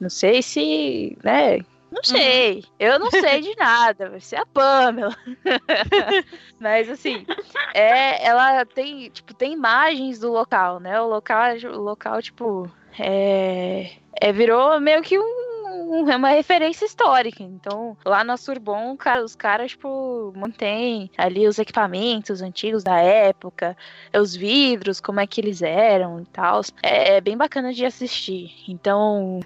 Não 0.00 0.08
sei 0.08 0.42
se, 0.42 1.16
né? 1.22 1.58
Não 1.90 2.02
sei. 2.02 2.56
Uhum. 2.56 2.62
Eu 2.78 2.98
não 2.98 3.10
sei 3.10 3.40
de 3.40 3.54
nada. 3.56 4.10
Vai 4.10 4.20
ser 4.20 4.36
a 4.36 4.46
Pamela. 4.46 5.14
Mas 6.58 6.88
assim, 6.88 7.26
é, 7.74 8.26
ela 8.26 8.64
tem, 8.64 9.10
tipo, 9.10 9.34
tem 9.34 9.52
imagens 9.52 10.18
do 10.18 10.32
local, 10.32 10.80
né? 10.80 11.00
O 11.00 11.06
local, 11.06 11.54
o 11.64 11.80
local 11.80 12.20
tipo, 12.20 12.70
é, 12.98 13.92
é 14.20 14.32
virou 14.32 14.80
meio 14.80 15.02
que 15.02 15.18
um 15.18 15.47
é 16.08 16.16
uma 16.16 16.30
referência 16.30 16.84
histórica. 16.84 17.42
Então, 17.42 17.96
lá 18.04 18.24
na 18.24 18.36
Surbon, 18.36 18.96
cara, 18.96 19.24
os 19.24 19.34
caras, 19.34 19.72
tipo, 19.72 20.32
mantêm 20.36 21.10
ali 21.16 21.46
os 21.46 21.58
equipamentos 21.58 22.42
antigos 22.42 22.82
da 22.82 23.00
época, 23.00 23.76
os 24.14 24.34
vidros, 24.34 25.00
como 25.00 25.20
é 25.20 25.26
que 25.26 25.40
eles 25.40 25.62
eram 25.62 26.20
e 26.20 26.26
tal. 26.26 26.60
É, 26.82 27.16
é 27.16 27.20
bem 27.20 27.36
bacana 27.36 27.72
de 27.72 27.84
assistir. 27.84 28.52
Então, 28.68 29.40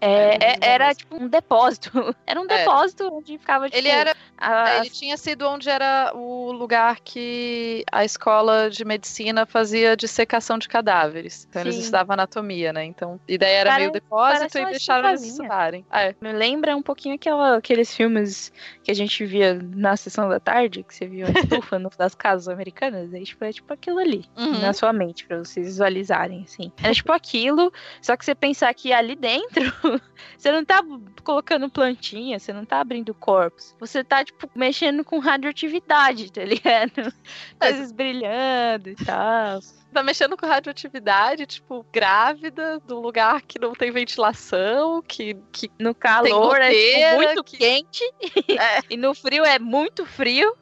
É, 0.00 0.36
é, 0.36 0.58
era 0.60 0.94
tipo 0.94 1.16
um 1.16 1.28
depósito. 1.28 1.90
Era 2.26 2.40
um 2.40 2.46
depósito 2.46 3.04
era. 3.04 3.12
onde 3.12 3.38
ficava. 3.38 3.66
Tipo, 3.66 3.78
ele 3.78 3.88
era. 3.88 4.14
A... 4.36 4.70
É, 4.70 4.80
ele 4.80 4.90
tinha 4.90 5.16
sido 5.16 5.48
onde 5.48 5.68
era 5.68 6.12
o 6.14 6.52
lugar 6.52 7.00
que 7.00 7.84
a 7.90 8.04
escola 8.04 8.70
de 8.70 8.84
medicina 8.84 9.46
fazia 9.46 9.96
dissecação 9.96 10.58
de 10.58 10.68
cadáveres. 10.68 11.46
Então 11.48 11.62
Sim. 11.62 11.68
eles 11.68 11.78
estudavam 11.78 12.14
anatomia, 12.14 12.72
né? 12.72 12.84
Então, 12.84 13.18
a 13.26 13.32
ideia 13.32 13.58
era 13.58 13.76
meio 13.76 13.90
depósito 13.90 14.58
e 14.58 14.64
deixaram 14.66 15.08
eles 15.08 15.24
estudarem. 15.24 15.84
É. 15.90 16.14
Me 16.20 16.32
lembra 16.32 16.76
um 16.76 16.82
pouquinho 16.82 17.14
aquela, 17.14 17.56
aqueles 17.56 17.94
filmes 17.94 18.52
que 18.84 18.90
a 18.90 18.94
gente 18.94 19.24
via 19.24 19.58
na 19.74 19.96
sessão 19.96 20.28
da 20.28 20.38
tarde, 20.38 20.82
que 20.82 20.94
você 20.94 21.06
viu 21.06 21.26
a 21.26 21.30
estufa 21.40 21.78
das 21.96 22.14
casas 22.14 22.48
americanas. 22.48 23.12
Aí, 23.14 23.24
tipo, 23.24 23.44
é 23.44 23.52
tipo 23.52 23.72
aquilo 23.72 23.98
ali, 23.98 24.24
uhum. 24.36 24.60
na 24.60 24.72
sua 24.72 24.92
mente, 24.92 25.24
pra 25.24 25.38
vocês 25.38 25.66
visualizarem, 25.66 26.44
assim. 26.44 26.70
Era 26.82 26.92
tipo 26.92 27.12
aquilo, 27.12 27.72
só 28.02 28.16
que 28.16 28.24
você 28.24 28.34
pensar 28.34 28.72
que 28.74 28.92
ali 28.92 29.16
dentro 29.16 29.72
você 30.36 30.52
não 30.52 30.64
tá 30.64 30.82
colocando 31.22 31.70
plantinha, 31.70 32.38
você 32.38 32.52
não 32.52 32.64
tá 32.64 32.80
abrindo 32.80 33.14
corpos. 33.14 33.74
Você 33.80 34.04
tá, 34.04 34.24
tipo, 34.24 34.48
mexendo 34.54 35.04
com 35.04 35.18
radioatividade, 35.18 36.32
tá 36.32 36.44
ligado? 36.44 37.12
Coisas 37.58 37.92
brilhando 37.92 38.90
e 38.90 38.94
tal 38.94 39.60
tá 39.92 40.02
mexendo 40.02 40.36
com 40.36 40.46
radioatividade, 40.46 41.46
tipo, 41.46 41.84
grávida, 41.92 42.80
num 42.88 43.00
lugar 43.00 43.42
que 43.42 43.58
não 43.58 43.72
tem 43.72 43.90
ventilação, 43.90 45.02
que, 45.02 45.36
que 45.50 45.70
no 45.78 45.94
calor 45.94 46.58
goteira, 46.58 46.66
é 46.66 47.10
tipo, 47.10 47.16
muito 47.16 47.44
que... 47.44 47.56
quente 47.56 48.04
é. 48.50 48.80
e 48.90 48.96
no 48.96 49.14
frio 49.14 49.44
é 49.44 49.58
muito 49.58 50.04
frio. 50.06 50.56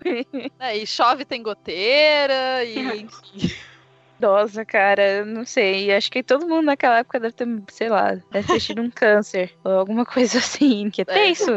É, 0.59 0.77
e 0.77 0.87
chove 0.87 1.25
tem 1.25 1.43
goteira 1.43 2.65
e 2.65 3.07
Nossa, 4.19 4.65
cara, 4.65 5.25
não 5.25 5.45
sei. 5.45 5.93
Acho 5.93 6.11
que 6.11 6.23
todo 6.23 6.49
mundo 6.49 6.67
naquela 6.67 6.99
época 6.99 7.21
deve 7.21 7.35
ter, 7.35 7.47
sei 7.69 7.89
lá, 7.89 8.17
deve 8.31 8.47
ter 8.47 8.61
tido 8.61 8.83
um 8.83 8.91
câncer 8.91 9.53
ou 9.63 9.73
alguma 9.73 10.05
coisa 10.05 10.39
assim. 10.39 10.91
Que 10.91 11.05
é 11.07 11.29
isso? 11.31 11.51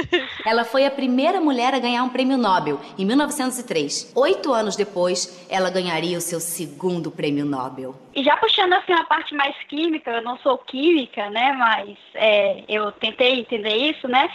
Ela 0.44 0.64
foi 0.64 0.84
a 0.84 0.90
primeira 0.90 1.40
mulher 1.40 1.74
a 1.74 1.78
ganhar 1.78 2.02
um 2.02 2.08
prêmio 2.08 2.36
Nobel 2.36 2.80
em 2.98 3.04
1903. 3.04 4.12
Oito 4.14 4.52
anos 4.52 4.76
depois, 4.76 5.46
ela 5.48 5.70
ganharia 5.70 6.18
o 6.18 6.20
seu 6.20 6.40
segundo 6.40 7.10
prêmio 7.10 7.44
Nobel. 7.44 7.94
E 8.14 8.22
já 8.22 8.36
puxando 8.36 8.72
assim 8.74 8.92
a 8.92 9.04
parte 9.04 9.34
mais 9.34 9.56
química, 9.68 10.10
eu 10.10 10.22
não 10.22 10.36
sou 10.38 10.58
química, 10.58 11.30
né? 11.30 11.52
Mas 11.52 11.96
é, 12.14 12.64
eu 12.68 12.92
tentei 12.92 13.40
entender 13.40 13.74
isso, 13.74 14.06
né? 14.08 14.28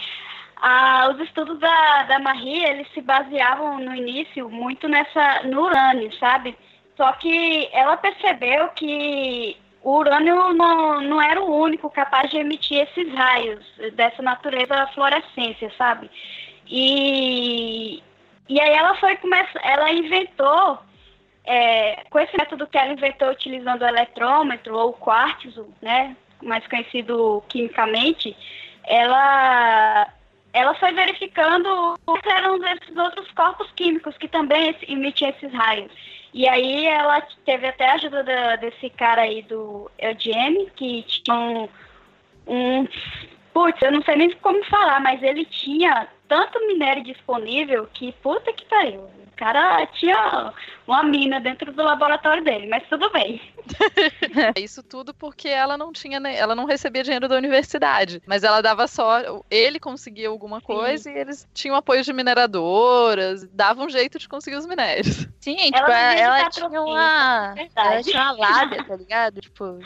Ah, 0.60 1.10
os 1.12 1.20
estudos 1.20 1.58
da, 1.60 2.02
da 2.04 2.18
Marie, 2.18 2.64
eles 2.64 2.88
se 2.92 3.00
baseavam 3.00 3.78
no 3.78 3.94
início 3.94 4.50
muito 4.50 4.88
nessa 4.88 5.42
no 5.44 5.62
urânio, 5.62 6.12
sabe? 6.18 6.56
Só 6.98 7.12
que 7.12 7.68
ela 7.72 7.96
percebeu 7.96 8.70
que 8.70 9.56
o 9.84 9.98
urânio 9.98 10.52
não, 10.52 11.00
não 11.00 11.22
era 11.22 11.40
o 11.40 11.62
único 11.62 11.88
capaz 11.88 12.28
de 12.28 12.38
emitir 12.38 12.80
esses 12.82 13.14
raios 13.14 13.64
dessa 13.94 14.20
natureza 14.20 14.88
fluorescência, 14.88 15.72
sabe? 15.78 16.10
E, 16.66 18.02
e 18.48 18.60
aí 18.60 18.74
ela 18.74 18.96
foi 18.96 19.16
começar, 19.18 19.60
ela 19.62 19.92
inventou 19.92 20.80
é, 21.44 22.02
com 22.10 22.18
esse 22.18 22.36
método 22.36 22.66
que 22.66 22.76
ela 22.76 22.92
inventou 22.92 23.30
utilizando 23.30 23.82
o 23.82 23.86
eletrômetro 23.88 24.76
ou 24.76 24.90
o 24.90 24.94
quartzo, 24.94 25.72
né, 25.80 26.16
mais 26.42 26.66
conhecido 26.66 27.44
quimicamente, 27.48 28.36
ela 28.84 30.08
ela 30.52 30.74
foi 30.74 30.92
verificando 30.92 31.96
quais 32.04 32.26
eram 32.26 32.56
esses 32.66 32.96
outros 32.96 33.30
corpos 33.32 33.70
químicos 33.76 34.16
que 34.18 34.26
também 34.26 34.74
emitiam 34.88 35.30
esses 35.30 35.52
raios. 35.52 35.92
E 36.32 36.48
aí 36.48 36.86
ela 36.86 37.20
teve 37.44 37.66
até 37.66 37.88
a 37.88 37.94
ajuda 37.94 38.22
da, 38.22 38.56
desse 38.56 38.90
cara 38.90 39.22
aí 39.22 39.42
do 39.42 39.90
Eugene, 39.98 40.70
que 40.76 41.02
tinha 41.02 41.36
um, 41.36 41.68
um. 42.46 42.88
Putz, 43.52 43.80
eu 43.82 43.92
não 43.92 44.02
sei 44.02 44.16
nem 44.16 44.30
como 44.36 44.62
falar, 44.64 45.00
mas 45.00 45.22
ele 45.22 45.44
tinha 45.46 46.06
tanto 46.28 46.66
minério 46.66 47.02
disponível 47.02 47.88
que 47.92 48.12
puta 48.22 48.52
que 48.52 48.64
pariu. 48.66 49.00
O 49.00 49.36
cara 49.38 49.86
tinha 49.86 50.52
uma 50.86 51.02
mina 51.04 51.40
dentro 51.40 51.72
do 51.72 51.82
laboratório 51.82 52.42
dele, 52.42 52.66
mas 52.66 52.82
tudo 52.88 53.08
bem. 53.10 53.40
Isso 54.58 54.82
tudo 54.82 55.14
porque 55.14 55.48
ela 55.48 55.78
não 55.78 55.92
tinha, 55.92 56.18
ela 56.28 56.56
não 56.56 56.64
recebia 56.64 57.04
dinheiro 57.04 57.28
da 57.28 57.36
universidade, 57.36 58.20
mas 58.26 58.42
ela 58.42 58.60
dava 58.60 58.88
só, 58.88 59.42
ele 59.48 59.78
conseguia 59.78 60.28
alguma 60.28 60.60
coisa 60.60 61.04
Sim. 61.04 61.12
e 61.12 61.18
eles 61.18 61.48
tinham 61.54 61.76
apoio 61.76 62.02
de 62.02 62.12
mineradoras, 62.12 63.44
davam 63.52 63.86
um 63.86 63.90
jeito 63.90 64.18
de 64.18 64.28
conseguir 64.28 64.56
os 64.56 64.66
minérios. 64.66 65.28
Sim, 65.40 65.56
tipo, 65.56 65.78
ela, 65.78 66.14
ela 66.14 66.50
tinha 66.50 66.82
uma, 66.82 67.54
ela 67.76 68.02
tinha 68.02 68.22
uma 68.22 68.32
lábia, 68.32 68.84
tá 68.84 68.96
ligado? 68.96 69.40
Tipo, 69.40 69.78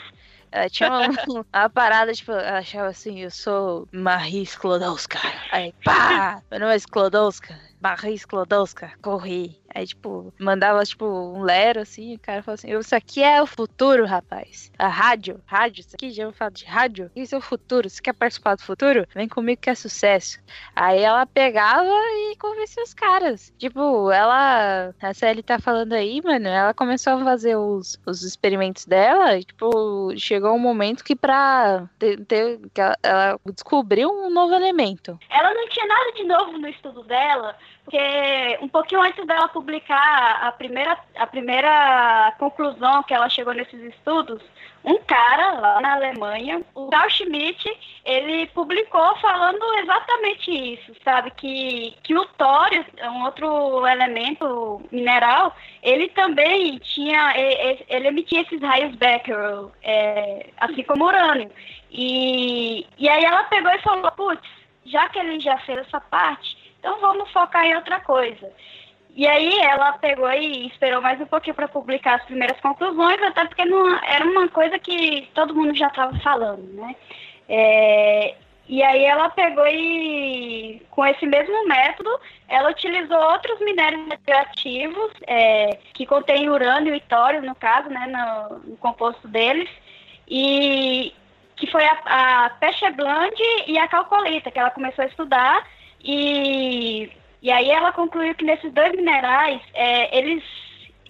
ela 0.53 0.69
tinha 0.69 0.87
uma, 0.87 1.07
uma, 1.51 1.69
parada, 1.69 2.13
tipo, 2.13 2.31
ela 2.31 2.59
achava 2.59 2.87
assim, 2.89 3.21
eu 3.21 3.31
sou 3.31 3.87
Marie 3.91 4.43
Sklodowska. 4.43 5.19
Aí, 5.51 5.73
pá, 5.83 6.43
meu 6.51 6.59
nome 6.59 6.73
é 6.73 6.77
Sklodowska. 6.77 7.59
Marie 7.83 8.15
Sklodowska, 8.15 8.93
corri. 9.01 9.61
Aí, 9.75 9.87
tipo, 9.87 10.31
mandava, 10.39 10.83
tipo, 10.85 11.05
um 11.05 11.41
lero, 11.41 11.81
assim, 11.81 12.15
o 12.15 12.19
cara 12.19 12.43
falou 12.43 12.53
assim, 12.53 12.77
isso 12.77 12.95
aqui 12.95 13.23
é 13.23 13.41
o 13.41 13.47
futuro, 13.47 14.05
rapaz. 14.05 14.71
A 14.77 14.87
rádio, 14.87 15.41
rádio, 15.45 15.81
isso 15.81 15.95
aqui 15.95 16.11
já 16.11 16.25
vou 16.25 16.33
falar 16.33 16.51
de 16.51 16.63
rádio. 16.63 17.11
Isso 17.15 17.33
é 17.33 17.37
o 17.39 17.41
futuro, 17.41 17.89
você 17.89 18.01
quer 18.01 18.13
participar 18.13 18.55
do 18.55 18.61
futuro? 18.61 19.05
Vem 19.13 19.27
comigo 19.27 19.61
que 19.61 19.69
é 19.69 19.75
sucesso. 19.75 20.39
Aí 20.75 21.01
ela 21.01 21.25
pegava 21.25 21.89
e 21.89 22.35
convencia 22.37 22.83
os 22.83 22.93
caras. 22.93 23.51
Tipo, 23.57 24.11
ela, 24.11 24.93
a 25.01 25.13
Sally 25.13 25.41
tá 25.41 25.59
falando 25.59 25.93
aí, 25.93 26.21
mano, 26.23 26.47
ela 26.47 26.73
começou 26.73 27.13
a 27.13 27.23
fazer 27.23 27.55
os, 27.55 27.99
os 28.05 28.21
experimentos 28.21 28.85
dela 28.85 29.37
e, 29.37 29.43
tipo, 29.43 30.15
chegou 30.17 30.53
um 30.53 30.59
momento 30.59 31.03
que 31.03 31.15
pra 31.15 31.89
ter, 31.97 32.23
ter 32.25 32.59
que 32.73 32.79
ela, 32.79 32.95
ela 33.01 33.39
descobriu 33.51 34.09
um 34.09 34.29
novo 34.29 34.53
elemento. 34.53 35.17
Ela 35.29 35.53
não 35.53 35.67
tinha 35.69 35.87
nada 35.87 36.11
de 36.11 36.23
novo 36.23 36.57
no 36.59 36.67
estudo 36.67 37.03
dela, 37.03 37.57
porque 37.83 38.57
um 38.61 38.67
pouquinho 38.67 39.01
antes 39.01 39.25
dela 39.27 39.47
publicar 39.49 40.39
a 40.41 40.51
primeira, 40.51 40.97
a 41.15 41.27
primeira 41.27 42.33
conclusão 42.39 43.03
que 43.03 43.13
ela 43.13 43.27
chegou 43.27 43.53
nesses 43.53 43.81
estudos, 43.81 44.41
um 44.85 44.97
cara 44.99 45.59
lá 45.59 45.81
na 45.81 45.93
Alemanha, 45.93 46.61
o 46.75 46.89
Carl 46.89 47.09
ele 48.05 48.47
publicou 48.47 49.15
falando 49.17 49.63
exatamente 49.79 50.51
isso, 50.51 50.93
sabe? 51.03 51.31
Que, 51.31 51.95
que 52.03 52.15
o 52.17 52.25
tório, 52.25 52.85
um 53.03 53.23
outro 53.23 53.87
elemento 53.87 54.81
mineral, 54.91 55.55
ele 55.81 56.09
também 56.09 56.77
tinha, 56.79 57.33
ele 57.87 58.07
emitia 58.07 58.41
esses 58.41 58.61
raios 58.61 58.95
Becquerel, 58.95 59.71
é, 59.81 60.49
assim 60.57 60.83
como 60.83 61.05
urânio. 61.05 61.49
E, 61.89 62.85
e 62.97 63.07
aí 63.07 63.23
ela 63.23 63.43
pegou 63.45 63.71
e 63.71 63.79
falou, 63.79 64.11
putz, 64.11 64.49
já 64.85 65.07
que 65.09 65.19
ele 65.19 65.39
já 65.39 65.57
fez 65.59 65.79
essa 65.79 66.01
parte, 66.01 66.57
então 66.83 66.99
vamos 66.99 67.31
focar 67.31 67.65
em 67.65 67.75
outra 67.75 68.01
coisa. 68.01 68.51
E 69.15 69.25
aí 69.25 69.57
ela 69.59 69.93
pegou 69.93 70.29
e 70.33 70.67
esperou 70.67 71.01
mais 71.01 71.21
um 71.21 71.25
pouquinho 71.25 71.55
para 71.55 71.69
publicar 71.69 72.15
as 72.15 72.25
primeiras 72.25 72.59
conclusões, 72.59 73.21
até 73.23 73.45
porque 73.45 73.63
não, 73.63 73.97
era 74.03 74.25
uma 74.25 74.49
coisa 74.49 74.77
que 74.77 75.29
todo 75.33 75.55
mundo 75.55 75.73
já 75.77 75.87
estava 75.87 76.19
falando, 76.19 76.61
né? 76.73 76.93
É, 77.47 78.35
e 78.67 78.83
aí 78.83 79.05
ela 79.05 79.29
pegou 79.29 79.65
e, 79.65 80.81
com 80.91 81.05
esse 81.05 81.25
mesmo 81.25 81.65
método, 81.67 82.19
ela 82.49 82.71
utilizou 82.71 83.17
outros 83.17 83.61
minérios 83.61 84.05
radioativos, 84.09 85.11
é, 85.25 85.77
que 85.93 86.05
contêm 86.05 86.49
urânio 86.49 86.93
e 86.93 86.99
tório, 87.01 87.41
no 87.41 87.55
caso, 87.55 87.89
né, 87.89 88.07
no, 88.07 88.57
no 88.71 88.77
composto 88.77 89.25
deles, 89.29 89.69
e 90.27 91.13
que 91.55 91.67
foi 91.67 91.85
a, 91.85 92.45
a 92.45 92.49
Pecheblande 92.49 93.43
e 93.67 93.77
a 93.77 93.87
calcolita, 93.87 94.51
que 94.51 94.59
ela 94.59 94.71
começou 94.71 95.03
a 95.05 95.07
estudar, 95.07 95.65
e, 96.03 97.09
e 97.41 97.51
aí 97.51 97.69
ela 97.69 97.91
concluiu 97.93 98.35
que 98.35 98.45
nesses 98.45 98.71
dois 98.73 98.91
minerais, 98.91 99.61
é, 99.73 100.17
eles 100.17 100.43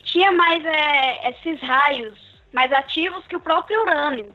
tinham 0.04 0.36
mais 0.36 0.64
é, 0.64 1.30
esses 1.32 1.60
raios 1.62 2.18
mais 2.54 2.72
ativos 2.72 3.26
que 3.28 3.36
o 3.36 3.40
próprio 3.40 3.82
urânio. 3.82 4.34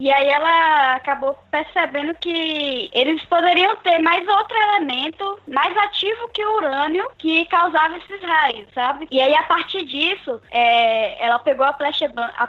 E 0.00 0.12
aí 0.12 0.28
ela 0.28 0.94
acabou 0.94 1.36
percebendo 1.50 2.14
que 2.20 2.88
eles 2.92 3.20
poderiam 3.24 3.74
ter 3.78 3.98
mais 3.98 4.26
outro 4.28 4.56
elemento 4.56 5.40
mais 5.48 5.76
ativo 5.76 6.28
que 6.28 6.44
o 6.44 6.56
urânio 6.58 7.10
que 7.18 7.44
causava 7.46 7.96
esses 7.96 8.22
raios, 8.22 8.68
sabe? 8.72 9.08
E 9.10 9.20
aí 9.20 9.34
a 9.34 9.42
partir 9.42 9.84
disso, 9.84 10.40
é, 10.52 11.24
ela 11.24 11.40
pegou 11.40 11.66
a 11.66 11.72
Peche, 11.72 12.04
a 12.04 12.48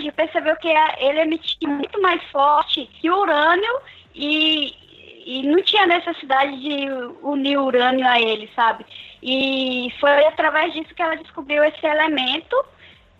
e 0.00 0.10
percebeu 0.10 0.56
que 0.56 0.68
ele 0.98 1.20
emitia 1.20 1.68
muito 1.68 2.02
mais 2.02 2.20
forte 2.32 2.90
que 3.00 3.08
o 3.08 3.20
urânio 3.20 3.80
e, 4.12 4.74
e 5.24 5.42
não 5.42 5.62
tinha 5.62 5.86
necessidade 5.86 6.60
de 6.60 6.86
unir 7.22 7.58
urânio 7.58 8.06
a 8.06 8.20
ele, 8.20 8.50
sabe? 8.54 8.84
E 9.22 9.92
foi 10.00 10.26
através 10.26 10.72
disso 10.72 10.94
que 10.94 11.02
ela 11.02 11.16
descobriu 11.16 11.62
esse 11.64 11.84
elemento 11.86 12.56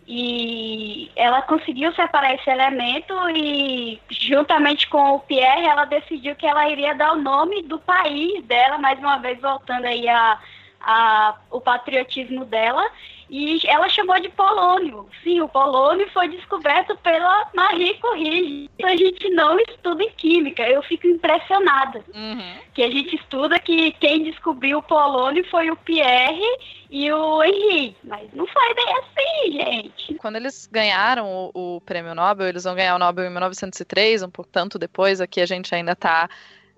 e 0.07 1.11
ela 1.15 1.43
conseguiu 1.43 1.93
separar 1.93 2.35
esse 2.35 2.51
elemento 2.51 3.15
e 3.31 4.01
juntamente 4.11 4.89
com 4.89 5.15
o 5.15 5.21
Pierre 5.21 5.65
ela 5.65 5.85
decidiu 5.85 6.35
que 6.35 6.47
ela 6.47 6.69
iria 6.69 6.95
dar 6.95 7.13
o 7.13 7.23
nome 7.23 7.63
do 7.63 7.79
país 7.79 8.45
dela, 8.45 8.79
mais 8.79 8.99
uma 8.99 9.19
vez 9.19 9.41
voltando 9.41 9.85
aí 9.85 10.09
a, 10.09 10.39
a 10.81 11.37
o 11.51 11.61
patriotismo 11.61 12.45
dela 12.45 12.85
E 13.33 13.59
ela 13.67 13.89
chamou 13.89 14.21
de 14.21 14.29
polônio. 14.29 15.09
Sim, 15.25 15.41
o 15.41 15.49
polônio 15.49 16.07
foi 16.13 16.29
descoberto 16.29 16.95
pela 16.99 17.49
Marie 17.55 17.95
Curie. 17.95 18.71
A 18.85 18.95
gente 18.95 19.27
não 19.31 19.59
estuda 19.59 20.03
em 20.05 20.11
química. 20.11 20.63
Eu 20.69 20.83
fico 20.83 21.07
impressionada. 21.07 22.05
Uhum. 22.15 22.55
Que 22.75 22.83
a 22.83 22.91
gente 22.91 23.17
estuda 23.17 23.59
que 23.59 23.93
quem 23.93 24.25
descobriu 24.25 24.81
o 24.81 24.83
polônio 24.83 25.43
foi 25.51 25.71
o 25.71 25.77
Pierre 25.77 26.45
e 26.91 27.11
o 27.11 27.43
Henri. 27.43 27.97
Mas 28.05 28.31
não 28.35 28.47
foi 28.47 28.75
bem 28.75 28.95
assim, 28.99 29.53
gente. 29.53 30.15
Quando 30.17 30.37
eles 30.37 30.69
ganharam 30.71 31.51
o, 31.55 31.77
o 31.77 31.81
prêmio 31.81 32.15
Nobel, 32.15 32.49
eles 32.49 32.65
vão 32.65 32.75
ganhar 32.75 32.95
o 32.97 32.99
Nobel 32.99 33.25
em 33.25 33.31
1903, 33.31 34.25
um 34.25 34.31
pouco 34.31 34.51
tanto 34.53 34.79
depois. 34.79 35.23
Aqui 35.23 35.41
a 35.41 35.47
gente 35.47 35.75
ainda 35.75 35.93
está 35.93 36.29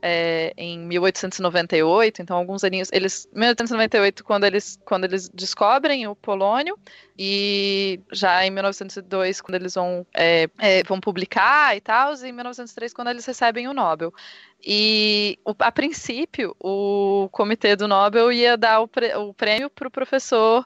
é, 0.07 0.53
em 0.59 0.79
1898, 0.81 2.21
então 2.21 2.37
alguns 2.37 2.63
aninhos, 2.63 2.91
eles 2.93 3.27
1898 3.33 4.23
quando 4.23 4.45
eles 4.45 4.79
quando 4.85 5.05
eles 5.05 5.31
descobrem 5.31 6.07
o 6.07 6.15
polônio 6.15 6.79
e 7.17 8.01
já 8.12 8.45
em 8.45 8.51
1902 8.51 9.41
quando 9.41 9.55
eles 9.55 9.75
vão 9.75 10.07
é, 10.12 10.49
é, 10.59 10.83
vão 10.83 11.01
publicar 11.01 11.77
e 11.77 11.81
tal, 11.81 12.15
e 12.15 12.29
em 12.29 12.33
1903 12.33 12.93
quando 12.93 13.09
eles 13.09 13.25
recebem 13.25 13.69
o 13.69 13.73
Nobel. 13.73 14.12
E 14.67 15.39
a 15.59 15.71
princípio 15.71 16.57
o 16.59 17.29
comitê 17.31 17.77
do 17.77 17.87
Nobel 17.87 18.33
ia 18.33 18.57
dar 18.57 18.81
o, 18.81 18.89
prêmio 19.35 19.69
para 19.69 19.89
o 19.89 19.91
professor 19.91 20.65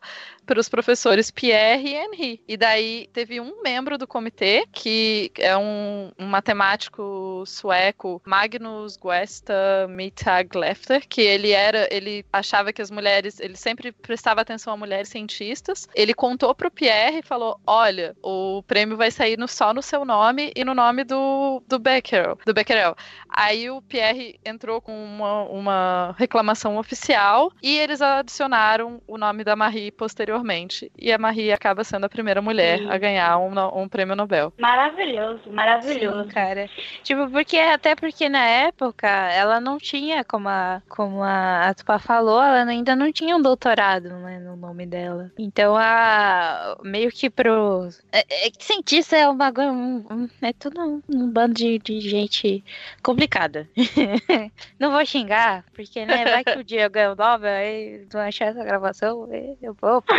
para 0.48 0.58
os 0.58 0.68
professores 0.68 1.30
Pierre 1.30 1.90
e 1.90 1.94
Henri. 1.94 2.42
E 2.48 2.56
daí 2.56 3.06
teve 3.12 3.38
um 3.38 3.60
membro 3.62 3.98
do 3.98 4.06
comitê, 4.06 4.64
que 4.72 5.30
é 5.36 5.54
um, 5.58 6.10
um 6.18 6.24
matemático 6.24 7.44
sueco, 7.46 8.22
Magnus 8.24 8.96
Guesta 8.96 9.86
Mitaglefter, 9.90 11.06
que 11.06 11.20
ele 11.20 11.50
era, 11.50 11.86
ele 11.90 12.24
achava 12.32 12.72
que 12.72 12.80
as 12.80 12.90
mulheres, 12.90 13.38
ele 13.40 13.56
sempre 13.56 13.92
prestava 13.92 14.40
atenção 14.40 14.72
a 14.72 14.76
mulheres 14.76 15.10
cientistas. 15.10 15.86
Ele 15.94 16.14
contou 16.38 16.54
para 16.54 16.68
o 16.68 16.70
Pierre 16.70 17.18
e 17.18 17.26
falou: 17.26 17.58
"Olha, 17.66 18.14
o 18.22 18.62
prêmio 18.62 18.96
vai 18.96 19.10
sair 19.10 19.36
no, 19.36 19.48
só 19.48 19.74
no 19.74 19.82
seu 19.82 20.04
nome 20.04 20.52
e 20.54 20.64
no 20.64 20.72
nome 20.72 21.02
do, 21.02 21.60
do 21.66 21.78
Becquerel, 21.80 22.38
do 22.46 22.54
Becquerel". 22.54 22.94
Aí 23.28 23.68
o 23.68 23.82
Pierre 23.82 24.38
entrou 24.44 24.80
com 24.80 24.92
uma, 24.92 25.42
uma 25.44 26.14
reclamação 26.16 26.78
oficial 26.78 27.50
e 27.60 27.76
eles 27.76 28.00
adicionaram 28.00 29.02
o 29.06 29.18
nome 29.18 29.42
da 29.42 29.56
Marie 29.56 29.90
posteriormente. 29.90 30.90
E 30.96 31.12
a 31.12 31.18
Marie 31.18 31.52
acaba 31.52 31.82
sendo 31.82 32.04
a 32.04 32.08
primeira 32.08 32.40
mulher 32.40 32.78
Sim. 32.78 32.88
a 32.88 32.98
ganhar 32.98 33.38
um, 33.38 33.52
um 33.80 33.88
prêmio 33.88 34.14
Nobel. 34.14 34.52
Maravilhoso, 34.58 35.50
maravilhoso. 35.50 36.24
Sim, 36.24 36.28
cara. 36.28 36.68
Tipo, 37.02 37.28
porque 37.30 37.58
até 37.58 37.96
porque 37.96 38.28
na 38.28 38.44
época 38.44 39.08
ela 39.08 39.60
não 39.60 39.78
tinha, 39.78 40.22
como 40.24 40.48
a, 40.48 40.82
como 40.88 41.22
a, 41.22 41.68
a 41.68 41.74
Tupá 41.74 41.98
falou, 41.98 42.40
ela 42.42 42.70
ainda 42.70 42.94
não 42.94 43.10
tinha 43.12 43.36
um 43.36 43.42
doutorado 43.42 44.08
né, 44.10 44.38
no 44.38 44.56
nome 44.56 44.86
dela. 44.86 45.32
Então 45.38 45.76
a 45.76 46.27
meio 46.82 47.10
que 47.10 47.30
pro. 47.30 47.88
É, 48.12 48.46
é, 48.46 48.50
cientista 48.58 49.16
é 49.16 49.28
uma 49.28 49.52
um, 49.58 50.28
é 50.42 50.52
tudo 50.52 50.80
um, 50.80 51.02
um 51.08 51.30
bando 51.30 51.54
de, 51.54 51.78
de 51.78 52.00
gente 52.00 52.64
complicada. 53.02 53.68
não 54.78 54.92
vou 54.92 55.04
xingar, 55.04 55.64
porque 55.74 56.04
né, 56.04 56.24
vai 56.24 56.44
que 56.44 56.58
o 56.58 56.64
dia 56.64 56.82
eu 56.82 56.90
ganho 56.90 57.12
o 57.12 57.16
Nobel, 57.16 57.50
aí 57.50 58.06
não 58.12 58.20
achar 58.20 58.46
essa 58.46 58.64
gravação, 58.64 59.28
eu 59.62 59.74
vou. 59.80 60.02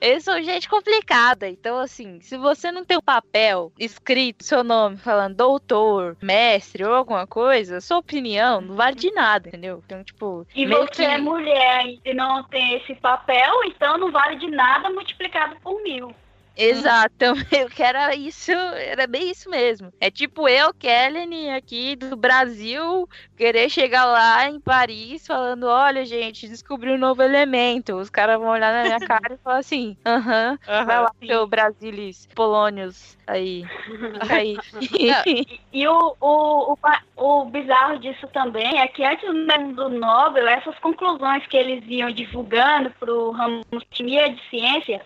Eles 0.00 0.24
são 0.24 0.42
gente 0.42 0.68
complicada. 0.68 1.48
Então, 1.48 1.78
assim, 1.78 2.20
se 2.20 2.36
você 2.36 2.70
não 2.70 2.84
tem 2.84 2.98
um 2.98 3.02
papel 3.02 3.72
escrito, 3.78 4.44
seu 4.44 4.64
nome, 4.64 4.96
falando 4.96 5.36
doutor, 5.36 6.16
mestre 6.22 6.84
ou 6.84 6.94
alguma 6.94 7.26
coisa, 7.26 7.80
sua 7.80 7.98
opinião 7.98 8.60
não 8.60 8.74
vale 8.74 8.96
de 8.96 9.10
nada, 9.12 9.48
entendeu? 9.48 9.82
Então, 9.84 10.02
tipo. 10.04 10.46
E 10.54 10.66
você 10.66 11.06
que... 11.06 11.12
é 11.12 11.18
mulher 11.18 11.96
e 12.04 12.14
não 12.14 12.42
tem 12.44 12.76
esse 12.76 12.94
papel, 12.96 13.63
então 13.66 13.98
não 13.98 14.10
vale 14.10 14.36
de 14.36 14.48
nada 14.48 14.90
multiplicado 14.90 15.56
por 15.60 15.82
mil. 15.82 16.14
Exato, 16.56 17.24
eu 17.50 17.68
quero 17.68 18.16
isso, 18.16 18.52
era 18.52 19.06
bem 19.06 19.30
isso 19.30 19.50
mesmo. 19.50 19.92
É 20.00 20.10
tipo 20.10 20.48
eu, 20.48 20.72
Kellen, 20.72 21.52
aqui 21.54 21.96
do 21.96 22.16
Brasil, 22.16 23.08
querer 23.36 23.68
chegar 23.68 24.04
lá 24.04 24.48
em 24.48 24.60
Paris 24.60 25.26
falando: 25.26 25.66
olha, 25.66 26.04
gente, 26.04 26.48
descobri 26.48 26.92
um 26.92 26.98
novo 26.98 27.22
elemento. 27.22 27.96
Os 27.96 28.08
caras 28.08 28.38
vão 28.38 28.48
olhar 28.48 28.72
na 28.72 28.82
minha 28.84 29.00
cara 29.06 29.34
e 29.34 29.38
falar 29.38 29.58
assim: 29.58 29.96
aham, 30.06 30.54
uh 30.54 30.70
-huh, 30.70 30.86
vai 30.86 31.00
lá, 31.00 31.10
seu 31.26 31.46
Brasilis, 31.46 32.28
Polônios 32.34 33.18
aí. 33.26 33.64
aí. 34.30 34.56
e, 35.26 35.60
e 35.72 35.88
o, 35.88 36.16
o, 36.20 36.72
o, 36.72 36.78
o 37.16 37.44
bizarro 37.46 37.98
disso 37.98 38.28
também 38.28 38.80
é 38.80 38.86
que 38.86 39.04
antes 39.04 39.28
do 39.74 39.88
Nobel, 39.88 40.46
essas 40.46 40.78
conclusões 40.78 41.44
que 41.46 41.56
eles 41.56 41.82
iam 41.88 42.10
divulgando 42.10 42.90
para 43.00 43.12
o 43.12 43.32
ramo 43.32 43.64
de 43.90 44.40
ciência 44.50 45.02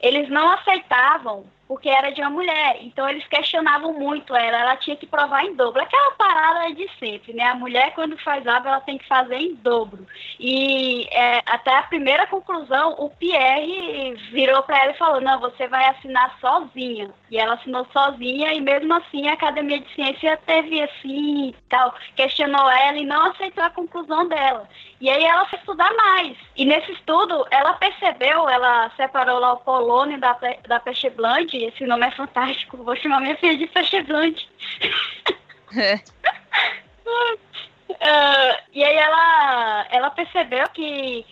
eles 0.00 0.28
não 0.28 0.50
aceitavam 0.50 1.46
porque 1.68 1.88
era 1.90 2.10
de 2.10 2.22
uma 2.22 2.30
mulher. 2.30 2.78
Então 2.80 3.06
eles 3.06 3.26
questionavam 3.28 3.92
muito 3.92 4.34
ela, 4.34 4.58
ela 4.58 4.76
tinha 4.76 4.96
que 4.96 5.06
provar 5.06 5.44
em 5.44 5.54
dobro. 5.54 5.82
Aquela 5.82 6.12
parada 6.12 6.74
de 6.74 6.88
sempre, 6.98 7.34
né? 7.34 7.44
A 7.44 7.54
mulher, 7.54 7.92
quando 7.94 8.16
faz 8.18 8.46
algo, 8.46 8.66
ela 8.66 8.80
tem 8.80 8.96
que 8.96 9.06
fazer 9.06 9.36
em 9.36 9.54
dobro. 9.56 10.06
E 10.40 11.06
é, 11.12 11.42
até 11.44 11.76
a 11.76 11.82
primeira 11.82 12.26
conclusão, 12.26 12.94
o 12.98 13.10
Pierre 13.10 14.14
virou 14.32 14.62
para 14.62 14.78
ela 14.82 14.92
e 14.92 14.98
falou: 14.98 15.20
Não, 15.20 15.38
você 15.38 15.68
vai 15.68 15.84
assinar 15.86 16.36
sozinha. 16.40 17.10
E 17.30 17.36
ela 17.36 17.54
assinou 17.54 17.86
sozinha, 17.92 18.54
e 18.54 18.60
mesmo 18.60 18.94
assim 18.94 19.28
a 19.28 19.34
Academia 19.34 19.80
de 19.80 19.94
Ciência 19.94 20.38
teve 20.46 20.80
assim, 20.82 21.54
tal, 21.68 21.94
questionou 22.16 22.70
ela 22.70 22.96
e 22.96 23.04
não 23.04 23.26
aceitou 23.26 23.62
a 23.62 23.70
conclusão 23.70 24.26
dela. 24.26 24.66
E 25.00 25.08
aí 25.10 25.24
ela 25.24 25.46
foi 25.46 25.58
estudar 25.58 25.92
mais. 25.94 26.36
E 26.56 26.64
nesse 26.64 26.90
estudo, 26.92 27.46
ela 27.50 27.74
percebeu, 27.74 28.48
ela 28.48 28.90
separou 28.96 29.38
lá 29.38 29.52
o 29.52 29.58
polônio 29.58 30.18
da, 30.18 30.36
da 30.66 30.80
peixe 30.80 31.10
blande, 31.10 31.57
esse 31.64 31.84
nome 31.86 32.06
é 32.06 32.10
fantástico, 32.10 32.76
vou 32.78 32.96
chamar 32.96 33.20
minha 33.20 33.36
filha 33.36 33.56
de 33.56 33.66
peixe 33.66 34.02
blande. 34.02 34.48
É. 35.76 35.94
uh, 37.06 37.38
e 38.72 38.84
aí 38.84 38.96
ela, 38.96 39.86
ela 39.90 40.10
percebeu 40.10 40.68
que 40.70 41.26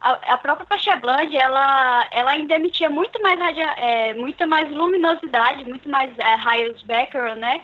a, 0.00 0.34
a 0.34 0.38
própria 0.38 0.66
peixe 0.66 0.94
blande, 0.96 1.36
ela, 1.36 2.06
ela 2.10 2.32
ainda 2.32 2.54
emitia 2.54 2.90
muito 2.90 3.20
mais, 3.22 3.38
radia, 3.38 3.70
é, 3.76 4.14
muito 4.14 4.46
mais 4.46 4.70
luminosidade, 4.70 5.64
muito 5.64 5.88
mais 5.88 6.16
é, 6.18 6.34
raios 6.34 6.82
Becquerel, 6.82 7.36
né? 7.36 7.60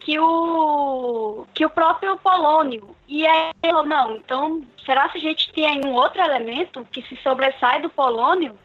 que 0.00 0.18
o, 0.18 1.46
que 1.52 1.66
o 1.66 1.70
próprio 1.70 2.16
polônio. 2.18 2.96
E 3.06 3.26
aí 3.26 3.50
ele 3.62 3.72
falou, 3.72 3.86
não, 3.86 4.16
então, 4.16 4.62
será 4.84 5.08
que 5.08 5.18
a 5.18 5.20
gente 5.20 5.52
tem 5.52 5.84
um 5.84 5.92
outro 5.92 6.20
elemento 6.20 6.86
que 6.90 7.02
se 7.02 7.16
sobressai 7.16 7.82
do 7.82 7.90
polônio? 7.90 8.58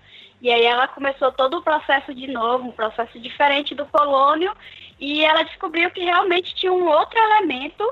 E 0.43 0.51
aí 0.51 0.65
ela 0.65 0.89
começou 0.89 1.31
todo 1.31 1.57
o 1.57 1.63
processo 1.63 2.13
de 2.13 2.27
novo, 2.27 2.67
um 2.67 2.71
processo 2.73 3.17
diferente 3.17 3.73
do 3.73 3.85
polônio, 3.85 4.53
e 4.99 5.23
ela 5.23 5.43
descobriu 5.43 5.89
que 5.89 6.03
realmente 6.03 6.53
tinha 6.53 6.73
um 6.73 6.85
outro 6.85 7.17
elemento 7.17 7.89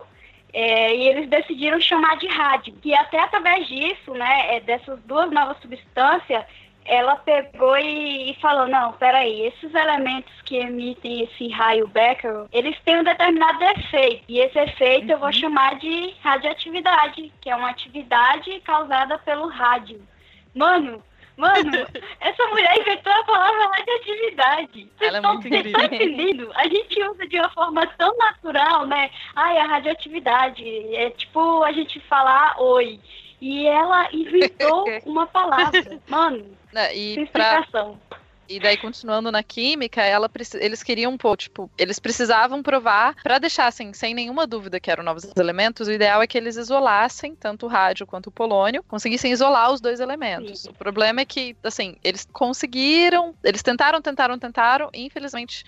é, 0.54 0.94
e 0.94 1.08
eles 1.08 1.30
decidiram 1.30 1.80
chamar 1.80 2.18
de 2.18 2.28
rádio. 2.28 2.78
E 2.84 2.94
até 2.94 3.22
através 3.22 3.66
disso, 3.70 4.14
né, 4.14 4.58
é, 4.58 4.60
dessas 4.60 5.00
duas 5.04 5.32
novas 5.32 5.62
substâncias, 5.62 6.44
ela 6.84 7.16
pegou 7.16 7.78
e, 7.78 8.32
e, 8.32 8.36
falou, 8.42 8.68
não, 8.68 8.92
peraí, 8.94 9.46
esses 9.48 9.74
elementos 9.74 10.34
que 10.42 10.58
emitem 10.58 11.22
esse 11.22 11.48
raio 11.48 11.88
Becquerel, 11.88 12.50
eles 12.52 12.78
têm 12.82 13.00
um 13.00 13.04
determinado 13.06 13.64
efeito. 13.64 14.26
E 14.28 14.40
esse 14.40 14.60
efeito 14.60 15.06
uhum. 15.06 15.12
eu 15.12 15.20
vou 15.20 15.28
uhum. 15.28 15.34
chamar 15.34 15.76
de 15.76 16.14
radioatividade, 16.22 17.32
que 17.40 17.50
é 17.50 17.56
uma 17.56 17.70
atividade 17.70 18.60
causada 18.62 19.18
pelo 19.20 19.48
rádio. 19.48 20.02
Mano, 20.54 21.02
Mano, 21.42 21.88
essa 22.20 22.46
mulher 22.48 22.78
inventou 22.80 23.12
a 23.12 23.24
palavra 23.24 23.68
radioatividade. 23.76 24.90
Vocês 24.98 25.14
Ela 25.14 25.18
é 25.18 25.22
muito 25.22 25.48
incrível. 25.48 25.82
entendendo? 25.86 26.52
A 26.56 26.68
gente 26.68 27.04
usa 27.04 27.28
de 27.28 27.40
uma 27.40 27.50
forma 27.50 27.88
tão 27.98 28.16
natural, 28.18 28.86
né? 28.86 29.10
Ai, 29.36 29.58
a 29.58 29.66
radioatividade. 29.66 30.96
É 30.96 31.10
tipo 31.10 31.64
a 31.64 31.72
gente 31.72 32.00
falar 32.02 32.56
oi. 32.62 33.00
E 33.42 33.66
ela 33.66 34.08
inventou 34.14 34.86
uma 35.06 35.26
palavra. 35.26 36.00
Mano, 36.08 36.46
Não, 36.72 36.92
e 36.92 37.26
pra, 37.34 37.66
e 38.48 38.60
daí, 38.60 38.78
continuando 38.78 39.32
na 39.32 39.44
química, 39.44 40.02
ela, 40.02 40.30
eles 40.60 40.84
queriam, 40.84 41.18
pô, 41.18 41.36
tipo, 41.36 41.70
eles 41.78 42.00
precisavam 42.00 42.62
provar, 42.62 43.16
para 43.24 43.40
deixar, 43.40 43.68
assim, 43.68 43.94
sem 43.94 44.14
nenhuma 44.14 44.46
dúvida 44.46 44.80
que 44.80 44.92
eram 44.92 45.04
novos 45.04 45.26
elementos, 45.38 45.88
o 45.88 45.92
ideal 45.92 46.22
é 46.22 46.28
que 46.28 46.38
eles 46.38 46.58
isolassem 46.58 47.36
tanto 47.36 47.66
o 47.66 47.70
rádio 47.70 48.06
quanto 48.06 48.28
o 48.28 48.32
polônio, 48.32 48.84
conseguissem 48.84 49.32
isolar 49.32 49.72
os 49.72 49.80
dois 49.80 50.00
elementos. 50.00 50.62
Sim. 50.62 50.70
O 50.70 50.74
problema 50.74 51.22
é 51.22 51.26
que, 51.26 51.56
assim, 51.64 51.96
eles 52.04 52.28
conseguiram, 52.32 53.34
eles 53.44 53.62
tentaram, 53.62 54.02
tentaram, 54.02 54.38
tentaram, 54.38 54.90
e 54.94 55.06
infelizmente 55.06 55.64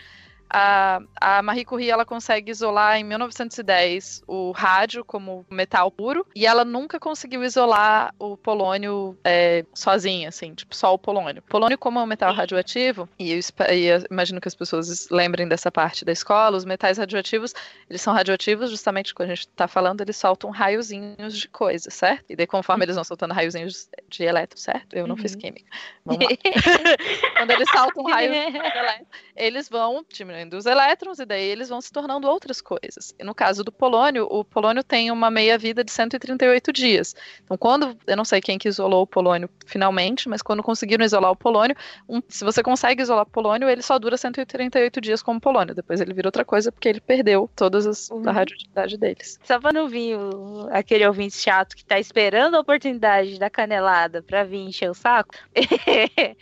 a, 0.53 1.01
a 1.19 1.41
Marie 1.41 1.65
Curie 1.65 1.89
ela 1.89 2.05
consegue 2.05 2.51
isolar 2.51 2.97
em 2.97 3.03
1910 3.03 4.21
o 4.27 4.51
rádio 4.51 5.03
como 5.03 5.43
metal 5.49 5.89
puro 5.89 6.25
e 6.35 6.45
ela 6.45 6.63
nunca 6.63 6.99
conseguiu 6.99 7.43
isolar 7.43 8.13
o 8.19 8.37
polônio 8.37 9.17
é, 9.23 9.65
sozinha, 9.73 10.29
assim, 10.29 10.53
tipo, 10.53 10.75
só 10.75 10.93
o 10.93 10.99
polônio. 10.99 11.41
Polônio, 11.49 11.77
como 11.77 11.97
é 11.97 12.03
um 12.03 12.05
metal 12.05 12.31
radioativo, 12.33 13.09
e 13.17 13.31
eu, 13.31 13.39
e 13.73 13.85
eu 13.85 14.03
imagino 14.11 14.39
que 14.39 14.47
as 14.47 14.53
pessoas 14.53 15.09
lembrem 15.09 15.47
dessa 15.47 15.71
parte 15.71 16.05
da 16.05 16.11
escola, 16.11 16.55
os 16.55 16.65
metais 16.65 16.99
radioativos, 16.99 17.53
eles 17.89 18.01
são 18.01 18.13
radioativos 18.13 18.69
justamente 18.69 19.13
quando 19.15 19.31
a 19.31 19.35
gente 19.35 19.47
está 19.47 19.67
falando, 19.67 20.01
eles 20.01 20.15
soltam 20.15 20.51
raiozinhos 20.51 21.35
de 21.35 21.47
coisa, 21.47 21.89
certo? 21.89 22.25
E 22.29 22.35
daí, 22.35 22.45
conforme 22.45 22.85
eles 22.85 22.95
vão 22.95 23.03
soltando 23.03 23.33
raiozinhos 23.33 23.89
de 24.07 24.23
elétron, 24.23 24.57
certo? 24.57 24.93
Eu 24.93 25.07
não 25.07 25.15
uhum. 25.15 25.21
fiz 25.21 25.35
química. 25.35 25.65
Vamos 26.05 26.23
lá. 26.23 26.29
quando 27.37 27.51
eles 27.51 27.69
saltam 27.71 28.03
raios 28.11 28.31
de 28.31 28.57
elétron, 28.57 29.05
eles 29.35 29.67
vão 29.67 30.05
diminuindo 30.11 30.42
os 30.51 30.65
elétrons 30.65 31.19
e 31.19 31.25
daí 31.25 31.43
eles 31.43 31.69
vão 31.69 31.79
se 31.79 31.91
tornando 31.91 32.27
outras 32.27 32.61
coisas. 32.61 33.13
E 33.17 33.23
no 33.23 33.33
caso 33.33 33.63
do 33.63 33.71
polônio, 33.71 34.27
o 34.29 34.43
polônio 34.43 34.83
tem 34.83 35.11
uma 35.11 35.31
meia-vida 35.31 35.83
de 35.83 35.91
138 35.91 36.73
dias. 36.73 37.15
Então, 37.43 37.57
quando, 37.57 37.97
eu 38.05 38.17
não 38.17 38.25
sei 38.25 38.41
quem 38.41 38.57
que 38.57 38.67
isolou 38.67 39.03
o 39.03 39.07
polônio 39.07 39.49
finalmente, 39.65 40.27
mas 40.27 40.41
quando 40.41 40.61
conseguiram 40.61 41.05
isolar 41.05 41.31
o 41.31 41.35
polônio, 41.35 41.75
um, 42.07 42.21
se 42.27 42.43
você 42.43 42.61
consegue 42.61 43.01
isolar 43.01 43.23
o 43.23 43.29
polônio, 43.29 43.69
ele 43.69 43.81
só 43.81 43.97
dura 43.97 44.17
138 44.17 45.01
dias 45.01 45.21
como 45.21 45.39
polônio. 45.39 45.75
Depois 45.75 46.01
ele 46.01 46.13
vira 46.13 46.27
outra 46.27 46.43
coisa 46.43 46.71
porque 46.71 46.89
ele 46.89 47.01
perdeu 47.01 47.49
todas 47.55 47.85
as 47.85 48.09
uhum. 48.09 48.27
a 48.27 48.31
radioatividade 48.31 48.97
deles. 48.97 49.39
Só 49.43 49.59
pra 49.59 49.71
não 49.71 49.87
vir 49.87 50.17
o, 50.17 50.67
aquele 50.71 51.05
ouvinte 51.05 51.37
chato 51.37 51.75
que 51.75 51.85
tá 51.85 51.99
esperando 51.99 52.55
a 52.55 52.59
oportunidade 52.59 53.39
da 53.39 53.49
canelada 53.49 54.21
pra 54.21 54.43
vir 54.43 54.59
encher 54.59 54.89
o 54.89 54.93
saco. 54.93 55.35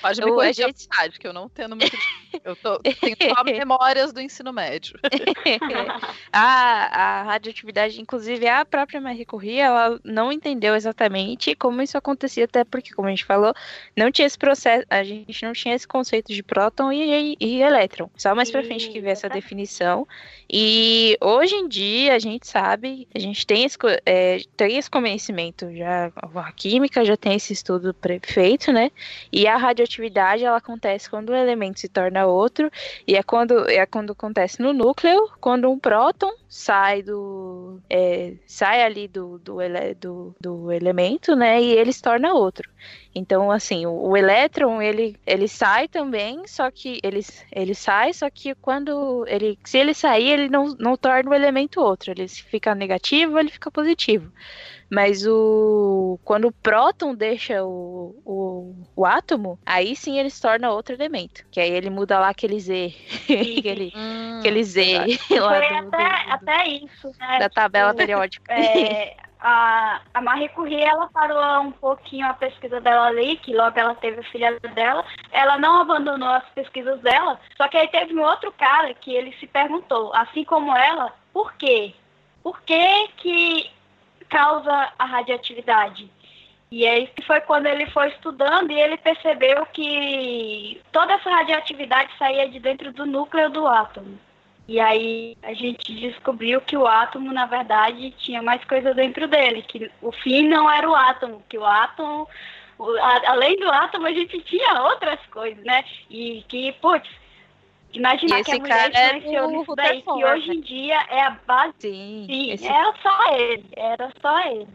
Pode 0.02 0.22
me 0.24 0.32
corrigir 0.32 0.66
gente... 0.66 0.88
vontade, 0.88 1.20
que 1.20 1.28
eu 1.28 1.34
não 1.34 1.50
tendo 1.50 1.76
muito. 1.76 1.98
eu 2.44 2.56
tô, 2.56 2.80
tenho 2.80 3.18
só 3.36 3.44
memórias 3.92 4.14
do 4.14 4.22
ensino 4.22 4.54
médio. 4.54 4.98
a, 6.32 7.20
a 7.20 7.24
radioatividade, 7.24 8.02
inclusive 8.02 8.48
a 8.48 8.64
própria 8.66 9.02
Marie 9.02 9.26
Curie, 9.26 9.60
ela 9.60 10.00
não 10.04 10.32
entendeu 10.32 10.76
exatamente 10.76 11.56
como 11.56 11.82
isso 11.82 11.98
acontecia, 11.98 12.46
até 12.46 12.64
porque, 12.64 12.94
como 12.94 13.08
a 13.08 13.12
gente 13.12 13.26
falou, 13.26 13.54
não 13.96 14.12
tinha 14.12 14.26
esse 14.26 14.38
processo, 14.38 14.86
a 14.90 15.04
gente 15.04 15.44
não 15.44 15.54
tinha 15.54 15.76
esse 15.76 15.88
conceito 15.88 16.34
de 16.34 16.42
próton 16.42 16.92
e, 16.92 17.34
e, 17.34 17.38
e 17.40 17.62
elétron. 17.62 18.10
Só 18.16 18.34
mais 18.34 18.50
pra 18.50 18.64
frente 18.64 18.90
que 18.90 19.02
vê 19.02 19.10
essa 19.10 19.30
definição. 19.30 20.08
E 20.50 21.18
hoje 21.22 21.56
em 21.56 21.68
dia 21.68 22.16
a 22.16 22.20
gente 22.20 22.48
sabe, 22.48 23.08
a 23.14 23.20
gente 23.20 23.46
tem 23.46 23.64
esse, 23.64 23.78
é, 24.06 24.42
tem 24.56 24.78
esse 24.78 24.90
conhecimento 24.90 25.74
já, 25.76 26.12
a 26.36 26.52
química 26.52 27.04
já 27.06 27.16
tem 27.16 27.36
esse 27.36 27.54
estudo 27.54 27.96
feito, 28.24 28.72
né? 28.72 28.92
E 29.32 29.48
a 29.48 29.58
radioatividade 29.58 30.44
ela 30.44 30.58
acontece 30.58 31.10
quando 31.10 31.30
o 31.30 31.36
elemento 31.36 31.80
se 31.80 31.88
torna 31.88 32.26
outro, 32.26 32.70
e 33.08 33.16
é 33.16 33.24
quando, 33.24 33.70
é 33.82 33.86
quando 33.86 34.12
acontece 34.12 34.62
no 34.62 34.74
núcleo, 34.74 35.30
quando 35.40 35.70
um 35.70 35.78
próton 35.78 36.32
sai 36.48 37.02
do. 37.02 37.80
É, 37.90 38.34
sai 38.46 38.84
ali 38.84 39.08
do, 39.08 39.40
do, 39.40 39.62
ele, 39.62 39.94
do, 39.96 40.36
do 40.40 40.72
elemento, 40.72 41.36
né? 41.36 41.62
E 41.62 41.72
ele 41.72 41.92
se 41.92 42.02
torna 42.02 42.34
outro. 42.34 42.70
Então, 43.14 43.52
assim, 43.52 43.86
o, 43.86 43.92
o, 43.92 44.18
elétron, 44.18 44.82
ele, 44.82 45.18
ele 45.26 45.48
sai 45.48 45.88
também, 45.88 46.48
só 46.48 46.72
que 46.72 47.00
ele, 47.04 47.22
ele 47.52 47.76
sai, 47.76 48.14
só 48.14 48.30
que 48.30 48.56
quando 48.56 49.26
ele, 49.28 49.58
se 49.66 49.78
ele 49.78 49.94
sair, 49.94 50.30
ele 50.30 50.50
não, 50.50 50.76
não 50.80 50.96
torna 50.96 51.30
o 51.30 51.34
elemento 51.34 51.82
outro, 51.82 52.12
ele 52.12 52.28
fica 52.28 52.74
negativo, 52.74 53.38
ele 53.38 53.50
fica 53.50 53.70
positivo. 53.70 54.32
Mas 54.92 55.26
o 55.26 56.20
quando 56.26 56.50
o 56.50 56.52
próton 56.52 57.16
deixa 57.16 57.64
o, 57.64 58.14
o, 58.26 58.76
o 58.94 59.06
átomo, 59.06 59.58
aí 59.66 59.96
sim 59.96 60.20
ele 60.20 60.30
se 60.30 60.42
torna 60.42 60.70
outro 60.70 60.94
elemento. 60.94 61.46
Que 61.50 61.62
aí 61.62 61.72
ele 61.72 61.90
muda 61.90 62.20
lá 62.20 62.28
aquele 62.28 62.60
Z. 62.60 62.94
aquele, 63.58 63.94
hum, 63.96 64.40
aquele 64.40 64.64
Z 64.66 64.98
lá 65.40 65.60
do, 65.60 65.66
até, 65.66 65.82
do, 65.82 66.34
até 66.34 66.68
isso, 66.68 67.12
né? 67.18 67.40
Da 67.40 67.50
tabela 67.50 67.92
tipo, 67.92 68.00
periódica. 68.00 68.54
É, 68.54 69.16
a, 69.40 70.02
a 70.14 70.22
Marie 70.22 70.50
Curie, 70.50 70.84
ela 70.84 71.08
parou 71.08 71.62
um 71.62 71.72
pouquinho 71.72 72.28
a 72.28 72.34
pesquisa 72.34 72.82
dela 72.82 73.08
ali, 73.08 73.38
que 73.38 73.56
logo 73.56 73.80
ela 73.80 73.96
teve 73.96 74.20
a 74.20 74.32
filha 74.32 74.60
dela. 74.76 75.06
Ela 75.32 75.58
não 75.58 75.80
abandonou 75.82 76.30
as 76.30 76.50
pesquisas 76.50 77.00
dela, 77.00 77.40
só 77.56 77.70
que 77.70 77.78
aí 77.78 77.88
teve 77.88 78.14
um 78.14 78.22
outro 78.22 78.52
cara 78.52 78.94
que 78.94 79.16
ele 79.16 79.34
se 79.40 79.48
perguntou, 79.48 80.14
assim 80.14 80.44
como 80.44 80.76
ela, 80.76 81.14
por 81.32 81.54
quê? 81.54 81.94
Por 82.44 82.62
que 82.64 83.08
que 83.18 83.72
causa 84.32 84.94
a 84.98 85.06
radioatividade. 85.06 86.10
E 86.72 86.88
aí 86.88 87.10
foi 87.28 87.42
quando 87.42 87.66
ele 87.66 87.86
foi 87.88 88.08
estudando 88.08 88.72
e 88.72 88.80
ele 88.80 88.96
percebeu 88.98 89.66
que 89.68 90.82
toda 90.92 91.14
essa 91.14 91.30
radioatividade 91.30 92.10
saía 92.18 92.48
de 92.50 92.60
dentro 92.60 92.94
do 92.94 93.06
núcleo 93.06 93.50
do 93.50 93.68
átomo. 93.68 94.18
E 94.70 94.80
aí 94.80 95.36
a 95.44 95.54
gente 95.54 95.94
descobriu 95.94 96.62
que 96.62 96.78
o 96.78 96.88
átomo, 96.88 97.34
na 97.34 97.46
verdade, 97.46 98.12
tinha 98.12 98.42
mais 98.42 98.64
coisa 98.64 98.94
dentro 98.94 99.28
dele, 99.28 99.64
que 99.64 99.92
o 100.02 100.14
fim 100.14 100.48
não 100.48 100.72
era 100.72 100.90
o 100.90 100.96
átomo, 100.96 101.44
que 101.50 101.58
o 101.58 101.66
átomo, 101.66 102.26
além 103.26 103.58
do 103.58 103.70
átomo, 103.70 104.08
a 104.08 104.14
gente 104.14 104.40
tinha 104.44 104.82
outras 104.82 105.20
coisas, 105.30 105.62
né? 105.66 105.84
E 106.10 106.46
que, 106.48 106.72
putz, 106.74 107.10
Imaginar 107.94 108.44
que 108.44 108.52
a 108.52 108.60
mulher 108.60 108.90
influenciou 108.90 109.44
é 109.44 109.58
nisso 109.58 109.76
daí, 109.76 110.02
que 110.02 110.26
hoje 110.26 110.52
em 110.52 110.62
dia 110.62 110.96
é 111.10 111.22
a 111.24 111.32
base. 111.46 111.74
Sim, 111.80 112.26
Sim 112.28 112.52
esse... 112.52 112.68
era 112.68 112.94
só 113.02 113.36
ele, 113.36 113.66
era 113.76 114.14
só 114.22 114.40
ele. 114.48 114.68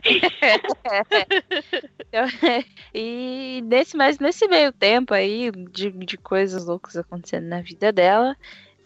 e 2.95 3.63
nesse, 3.65 3.97
mas 3.97 4.19
nesse 4.19 4.47
meio 4.49 4.73
tempo 4.73 5.15
aí, 5.15 5.51
de, 5.51 5.91
de 5.91 6.17
coisas 6.19 6.67
loucas 6.67 6.97
acontecendo 6.97 7.47
na 7.47 7.63
vida 7.63 7.91
dela, 7.91 8.37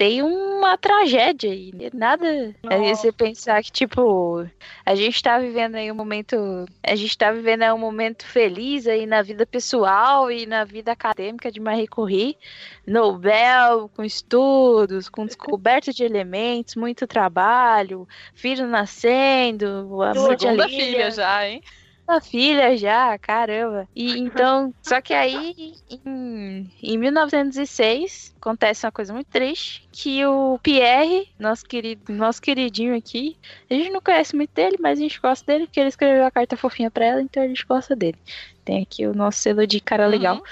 tem 0.01 0.23
uma 0.23 0.79
tragédia 0.79 1.53
aí. 1.53 1.73
Né? 1.75 1.91
Nada. 1.93 2.55
Aí 2.71 2.97
você 2.97 3.13
pensar 3.13 3.63
que, 3.63 3.71
tipo, 3.71 4.49
a 4.87 4.95
gente 4.95 5.23
tá 5.23 5.39
vivendo 5.39 5.75
aí 5.75 5.93
um 5.93 5.95
momento. 5.95 6.65
A 6.83 6.97
gente 6.97 7.19
tá 7.19 7.31
vivendo 7.31 7.65
aí 7.65 7.71
um 7.71 7.77
momento 7.77 8.25
feliz 8.25 8.87
aí 8.87 9.05
na 9.05 9.21
vida 9.21 9.45
pessoal 9.45 10.33
e 10.33 10.47
na 10.47 10.65
vida 10.65 10.91
acadêmica 10.91 11.53
de 11.53 11.61
Marie 11.61 11.87
Curie. 11.87 12.39
Nobel, 12.87 13.91
com 13.95 14.03
estudos, 14.03 15.07
com 15.11 15.27
descoberta 15.27 15.93
de 15.93 16.03
elementos, 16.03 16.77
muito 16.77 17.07
trabalho, 17.07 18.09
filho 18.35 18.67
nascendo, 18.67 20.03
a 20.03 20.15
segunda 20.15 20.67
filha 20.67 21.11
já, 21.11 21.47
hein? 21.47 21.63
uma 22.11 22.21
filha 22.21 22.77
já, 22.77 23.17
caramba. 23.19 23.89
E 23.95 24.19
então, 24.19 24.75
só 24.83 25.01
que 25.01 25.15
aí 25.15 25.75
em, 26.05 26.71
em 26.83 26.99
1906 26.99 28.35
acontece 28.37 28.85
uma 28.85 28.93
coisa 28.93 29.13
muito 29.13 29.29
triste, 29.29 29.89
que 29.93 30.25
o 30.25 30.59
Pierre, 30.63 31.29
nosso 31.39 31.65
querido, 31.65 32.13
nosso 32.13 32.41
queridinho 32.41 32.97
aqui, 32.97 33.37
a 33.69 33.75
gente 33.75 33.91
não 33.91 34.01
conhece 34.01 34.37
muito 34.37 34.53
dele, 34.55 34.77
mas 34.81 34.99
a 34.99 35.03
gente 35.03 35.21
gosta 35.21 35.45
dele 35.45 35.67
porque 35.67 35.81
ele 35.81 35.89
escreveu 35.89 36.25
a 36.25 36.31
carta 36.31 36.57
fofinha 36.57 36.91
para 36.91 37.05
ela, 37.05 37.23
então 37.23 37.43
a 37.43 37.49
gente 37.49 37.67
gosta 37.67 37.97
dele. 37.97 38.19
Tem 38.65 38.83
aqui 38.83 39.07
o 39.07 39.15
nosso 39.15 39.39
selo 39.39 39.67
de 39.67 39.81
cara 39.81 40.07
legal 40.07 40.43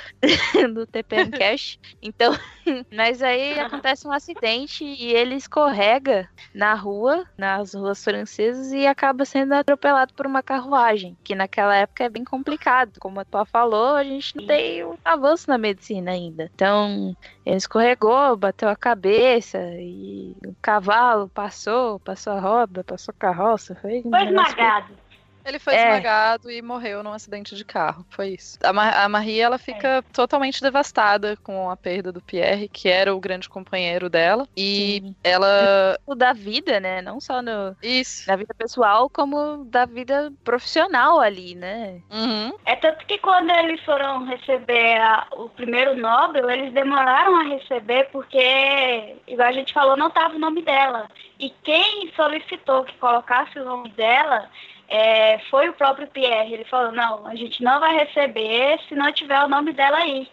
uhum. 0.54 0.72
do 0.74 0.86
TPM 0.86 1.30
Cash. 1.30 1.78
Então, 2.02 2.36
mas 2.92 3.22
aí 3.22 3.58
acontece 3.60 4.08
um 4.08 4.12
acidente 4.12 4.82
e 4.82 5.12
ele 5.12 5.36
escorrega 5.36 6.28
na 6.54 6.74
rua, 6.74 7.24
nas 7.36 7.74
ruas 7.74 8.02
francesas, 8.02 8.72
e 8.72 8.86
acaba 8.86 9.24
sendo 9.24 9.52
atropelado 9.52 10.14
por 10.14 10.26
uma 10.26 10.42
carruagem, 10.42 11.16
que 11.22 11.34
naquela 11.34 11.76
época 11.76 12.04
é 12.04 12.08
bem 12.08 12.24
complicado. 12.24 12.98
Como 12.98 13.20
a 13.20 13.24
tua 13.24 13.44
falou, 13.44 13.94
a 13.94 14.02
gente 14.02 14.36
não 14.36 14.46
tem 14.46 14.84
um 14.84 14.96
avanço 15.04 15.48
na 15.48 15.58
medicina 15.58 16.10
ainda. 16.10 16.50
Então, 16.54 17.16
ele 17.44 17.56
escorregou, 17.56 18.36
bateu 18.36 18.68
a 18.68 18.76
cabeça 18.76 19.27
e 19.80 20.36
o 20.46 20.54
cavalo 20.62 21.28
passou, 21.28 22.00
passou 22.00 22.32
a 22.32 22.40
roda, 22.40 22.82
passou 22.84 23.12
a 23.12 23.20
carroça. 23.20 23.74
Foi, 23.74 24.02
foi 24.02 24.24
esmagado. 24.24 24.94
Ele 25.44 25.58
foi 25.58 25.74
é. 25.74 25.82
esmagado 25.82 26.50
e 26.50 26.60
morreu 26.60 27.02
num 27.02 27.12
acidente 27.12 27.54
de 27.54 27.64
carro. 27.64 28.04
Foi 28.10 28.28
isso. 28.28 28.58
A, 28.62 28.72
Mar 28.72 28.94
a 28.94 29.08
Marie, 29.08 29.40
ela 29.40 29.58
fica 29.58 29.88
é. 29.88 30.02
totalmente 30.12 30.60
devastada 30.60 31.36
com 31.42 31.70
a 31.70 31.76
perda 31.76 32.12
do 32.12 32.20
Pierre, 32.20 32.68
que 32.68 32.88
era 32.88 33.14
o 33.14 33.20
grande 33.20 33.48
companheiro 33.48 34.08
dela. 34.08 34.46
E 34.56 35.00
Sim. 35.02 35.16
ela. 35.24 35.98
O 36.06 36.14
da 36.14 36.32
vida, 36.32 36.80
né? 36.80 37.00
Não 37.00 37.20
só 37.20 37.40
no, 37.40 37.76
isso. 37.82 38.28
na 38.28 38.36
vida 38.36 38.54
pessoal, 38.54 39.08
como 39.08 39.64
da 39.64 39.86
vida 39.86 40.32
profissional 40.44 41.20
ali, 41.20 41.54
né? 41.54 42.00
Uhum. 42.10 42.52
É 42.66 42.76
tanto 42.76 43.06
que 43.06 43.18
quando 43.18 43.50
eles 43.50 43.82
foram 43.84 44.26
receber 44.26 45.00
a, 45.00 45.26
o 45.32 45.48
primeiro 45.48 45.96
Nobel, 45.96 46.50
eles 46.50 46.72
demoraram 46.72 47.36
a 47.36 47.44
receber 47.44 48.08
porque, 48.12 49.16
igual 49.26 49.48
a 49.48 49.52
gente 49.52 49.72
falou, 49.72 49.96
não 49.96 50.08
estava 50.08 50.34
o 50.34 50.38
nome 50.38 50.62
dela. 50.62 51.08
E 51.38 51.50
quem 51.62 52.12
solicitou 52.16 52.84
que 52.84 52.96
colocasse 52.98 53.58
o 53.58 53.64
nome 53.64 53.90
dela 53.90 54.48
é, 54.88 55.38
foi 55.50 55.68
o 55.68 55.74
próprio 55.74 56.08
Pierre. 56.08 56.54
Ele 56.54 56.64
falou: 56.64 56.92
não, 56.92 57.26
a 57.26 57.34
gente 57.34 57.62
não 57.62 57.78
vai 57.78 57.96
receber 57.98 58.80
se 58.88 58.94
não 58.94 59.12
tiver 59.12 59.40
o 59.44 59.48
nome 59.48 59.72
dela 59.72 59.98
aí. 59.98 60.28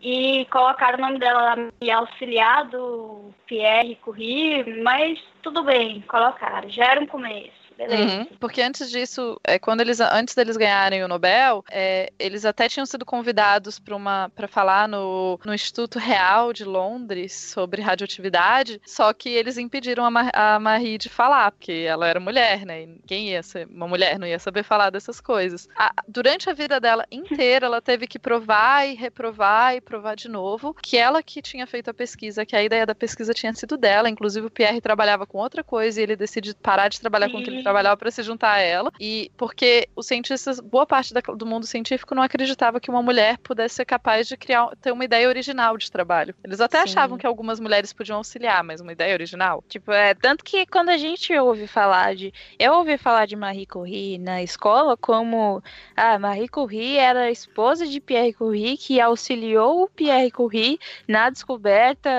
E 0.00 0.44
colocaram 0.46 0.98
o 0.98 1.00
nome 1.00 1.18
dela 1.18 1.56
e 1.80 1.90
auxiliado 1.90 3.34
Pierre 3.46 3.96
Curie, 3.96 4.82
mas 4.82 5.18
tudo 5.42 5.62
bem, 5.62 6.02
colocaram, 6.02 6.68
já 6.68 6.84
era 6.84 7.00
um 7.00 7.06
começo. 7.06 7.65
Uhum, 7.78 8.24
porque 8.40 8.62
antes 8.62 8.90
disso, 8.90 9.38
é, 9.44 9.58
quando 9.58 9.80
eles 9.80 10.00
antes 10.00 10.34
deles 10.34 10.56
ganharem 10.56 11.04
o 11.04 11.08
Nobel, 11.08 11.64
é, 11.70 12.10
eles 12.18 12.44
até 12.44 12.68
tinham 12.68 12.86
sido 12.86 13.04
convidados 13.04 13.78
para 13.78 13.94
uma 13.94 14.30
para 14.34 14.48
falar 14.48 14.88
no, 14.88 15.38
no 15.44 15.54
Instituto 15.54 15.98
Real 15.98 16.52
de 16.52 16.64
Londres 16.64 17.32
sobre 17.32 17.82
radioatividade, 17.82 18.80
só 18.84 19.12
que 19.12 19.28
eles 19.28 19.58
impediram 19.58 20.04
a, 20.04 20.10
Mar, 20.10 20.30
a 20.32 20.58
Marie 20.58 20.98
de 20.98 21.08
falar, 21.08 21.52
porque 21.52 21.84
ela 21.86 22.06
era 22.06 22.18
mulher, 22.18 22.64
né? 22.64 22.82
E 22.82 23.00
quem 23.06 23.28
ia 23.28 23.42
ser 23.42 23.66
uma 23.68 23.86
mulher 23.86 24.18
não 24.18 24.26
ia 24.26 24.38
saber 24.38 24.62
falar 24.62 24.90
dessas 24.90 25.20
coisas. 25.20 25.68
A, 25.76 25.92
durante 26.08 26.48
a 26.48 26.54
vida 26.54 26.80
dela 26.80 27.04
inteira, 27.10 27.66
ela 27.66 27.82
teve 27.82 28.06
que 28.06 28.18
provar 28.18 28.86
e 28.86 28.94
reprovar 28.94 29.74
e 29.74 29.80
provar 29.80 30.16
de 30.16 30.28
novo 30.28 30.74
que 30.74 30.96
ela 30.96 31.22
que 31.22 31.42
tinha 31.42 31.66
feito 31.66 31.90
a 31.90 31.94
pesquisa, 31.94 32.46
que 32.46 32.56
a 32.56 32.62
ideia 32.62 32.86
da 32.86 32.94
pesquisa 32.94 33.34
tinha 33.34 33.52
sido 33.54 33.76
dela, 33.76 34.08
inclusive 34.08 34.46
o 34.46 34.50
Pierre 34.50 34.80
trabalhava 34.80 35.26
com 35.26 35.38
outra 35.38 35.62
coisa 35.62 36.00
e 36.00 36.02
ele 36.02 36.16
decide 36.16 36.54
parar 36.54 36.88
de 36.88 37.00
trabalhar 37.00 37.30
com 37.30 37.38
o 37.38 37.42
que 37.42 37.50
ele 37.50 37.65
trabalhava 37.66 37.96
para 37.96 38.12
se 38.12 38.22
juntar 38.22 38.52
a 38.52 38.60
ela. 38.60 38.92
E 39.00 39.30
porque 39.36 39.88
os 39.96 40.06
cientistas, 40.06 40.60
boa 40.60 40.86
parte 40.86 41.12
da, 41.12 41.20
do 41.20 41.44
mundo 41.44 41.66
científico 41.66 42.14
não 42.14 42.22
acreditava 42.22 42.78
que 42.78 42.88
uma 42.88 43.02
mulher 43.02 43.38
pudesse 43.38 43.74
ser 43.74 43.84
capaz 43.84 44.28
de 44.28 44.36
criar, 44.36 44.70
ter 44.80 44.92
uma 44.92 45.04
ideia 45.04 45.28
original 45.28 45.76
de 45.76 45.90
trabalho. 45.90 46.32
Eles 46.44 46.60
até 46.60 46.78
Sim. 46.78 46.84
achavam 46.84 47.18
que 47.18 47.26
algumas 47.26 47.58
mulheres 47.58 47.92
podiam 47.92 48.18
auxiliar, 48.18 48.62
mas 48.62 48.80
uma 48.80 48.92
ideia 48.92 49.12
original. 49.12 49.64
Tipo, 49.68 49.90
é 49.90 50.14
tanto 50.14 50.44
que 50.44 50.64
quando 50.66 50.90
a 50.90 50.96
gente 50.96 51.36
ouve 51.36 51.66
falar 51.66 52.14
de, 52.14 52.32
eu 52.56 52.72
ouvi 52.74 52.96
falar 52.96 53.26
de 53.26 53.34
Marie 53.34 53.66
Curie 53.66 54.18
na 54.18 54.42
escola 54.42 54.96
como, 54.96 55.60
ah, 55.96 56.18
Marie 56.20 56.48
Curie 56.48 56.96
era 56.96 57.22
a 57.22 57.30
esposa 57.32 57.84
de 57.84 58.00
Pierre 58.00 58.32
Curie 58.32 58.76
que 58.76 59.00
auxiliou 59.00 59.82
o 59.82 59.88
Pierre 59.88 60.30
Curie 60.30 60.78
na 61.08 61.30
descoberta 61.30 62.10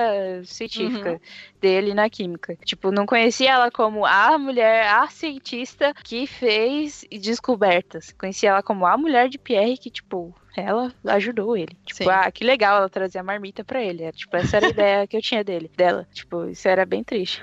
científica. 0.44 1.12
Uhum 1.12 1.20
dele 1.60 1.94
na 1.94 2.08
química. 2.08 2.56
Tipo, 2.64 2.90
não 2.90 3.06
conhecia 3.06 3.52
ela 3.52 3.70
como 3.70 4.04
a 4.04 4.38
mulher, 4.38 4.86
a 4.86 5.08
cientista 5.08 5.94
que 6.04 6.26
fez 6.26 7.04
descobertas. 7.10 8.14
Conhecia 8.18 8.50
ela 8.50 8.62
como 8.62 8.86
a 8.86 8.96
mulher 8.96 9.28
de 9.28 9.38
Pierre 9.38 9.78
que, 9.78 9.90
tipo, 9.90 10.34
ela 10.56 10.92
ajudou 11.04 11.56
ele. 11.56 11.76
Tipo, 11.84 12.04
Sim. 12.04 12.10
ah, 12.10 12.30
que 12.30 12.44
legal 12.44 12.78
ela 12.78 12.88
trazer 12.88 13.18
a 13.18 13.22
marmita 13.22 13.64
pra 13.64 13.82
ele. 13.82 14.02
É, 14.02 14.12
tipo, 14.12 14.36
essa 14.36 14.56
era 14.56 14.66
a 14.66 14.70
ideia 14.70 15.06
que 15.06 15.16
eu 15.16 15.22
tinha 15.22 15.44
dele, 15.44 15.70
dela. 15.76 16.06
Tipo, 16.12 16.46
isso 16.46 16.66
era 16.68 16.84
bem 16.84 17.04
triste. 17.04 17.42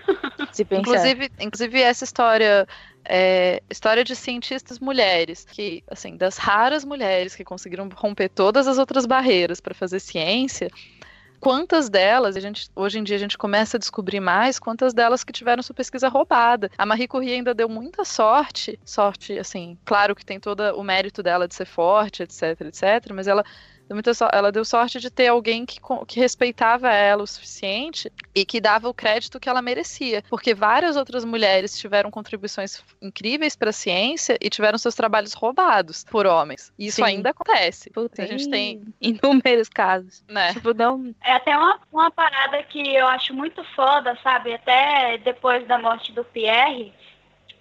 Se 0.52 0.66
pensar. 0.66 0.82
Inclusive, 0.82 1.32
inclusive 1.40 1.82
essa 1.82 2.04
história 2.04 2.68
é, 3.06 3.62
história 3.70 4.04
de 4.04 4.16
cientistas 4.16 4.80
mulheres, 4.80 5.46
que, 5.46 5.84
assim, 5.90 6.18
das 6.18 6.38
raras 6.38 6.84
mulheres 6.84 7.36
que 7.36 7.44
conseguiram 7.44 7.88
romper 7.94 8.30
todas 8.30 8.68
as 8.68 8.78
outras 8.78 9.06
barreiras 9.06 9.62
para 9.62 9.74
fazer 9.74 10.00
ciência, 10.00 10.70
quantas 11.46 11.92
delas, 11.92 12.36
a 12.36 12.40
gente, 12.40 12.72
hoje 12.76 12.98
em 12.98 13.04
dia 13.04 13.16
a 13.16 13.20
gente 13.20 13.38
começa 13.38 13.78
a 13.78 13.80
descobrir 13.80 14.20
mais, 14.20 14.58
quantas 14.58 14.96
delas 14.96 15.24
que 15.24 15.32
tiveram 15.32 15.62
sua 15.62 15.76
pesquisa 15.76 16.10
roubada. 16.10 16.72
A 16.76 16.88
Marie 16.88 17.08
Curie 17.08 17.36
ainda 17.36 17.54
deu 17.54 17.70
muita 17.70 18.04
sorte, 18.04 18.80
sorte, 18.84 19.38
assim, 19.38 19.78
claro 19.86 20.16
que 20.16 20.26
tem 20.26 20.40
todo 20.40 20.62
o 20.76 20.84
mérito 20.84 21.22
dela 21.22 21.48
de 21.48 21.54
ser 21.54 21.68
forte, 21.68 22.24
etc, 22.24 22.62
etc, 22.62 23.12
mas 23.14 23.28
ela 23.28 23.46
ela 24.32 24.52
deu 24.52 24.66
sorte 24.66 25.00
de 25.00 25.10
ter 25.10 25.28
alguém 25.28 25.66
que, 25.66 25.80
que 26.08 26.20
respeitava 26.20 26.92
ela 26.92 27.24
o 27.24 27.28
suficiente 27.28 28.12
e 28.34 28.46
que 28.46 28.60
dava 28.60 28.90
o 28.90 28.94
crédito 28.94 29.40
que 29.40 29.48
ela 29.48 29.62
merecia. 29.62 30.24
Porque 30.30 30.54
várias 30.54 30.96
outras 30.96 31.24
mulheres 31.24 31.78
tiveram 31.78 32.10
contribuições 32.10 32.84
incríveis 33.02 33.56
para 33.56 33.70
a 33.70 33.74
ciência 33.74 34.38
e 34.42 34.50
tiveram 34.50 34.78
seus 34.78 34.96
trabalhos 34.96 35.34
roubados 35.34 36.04
por 36.04 36.26
homens. 36.26 36.74
E 36.78 36.88
isso 36.88 36.98
Sim. 36.98 37.04
ainda 37.04 37.30
acontece. 37.30 37.90
Puta, 37.92 38.24
a 38.24 38.26
gente 38.26 38.50
tem 38.50 38.82
inúmeros 39.00 39.70
casos. 39.70 40.24
Né? 40.28 40.54
Tipo, 40.54 40.74
não... 40.74 41.14
É 41.24 41.34
até 41.34 41.56
uma, 41.56 41.80
uma 41.92 42.12
parada 42.12 42.62
que 42.64 42.96
eu 42.96 43.08
acho 43.08 43.34
muito 43.34 43.64
foda, 43.76 44.18
sabe? 44.24 44.54
Até 44.54 45.18
depois 45.20 45.68
da 45.68 45.78
morte 45.78 46.12
do 46.12 46.24
Pierre, 46.24 46.94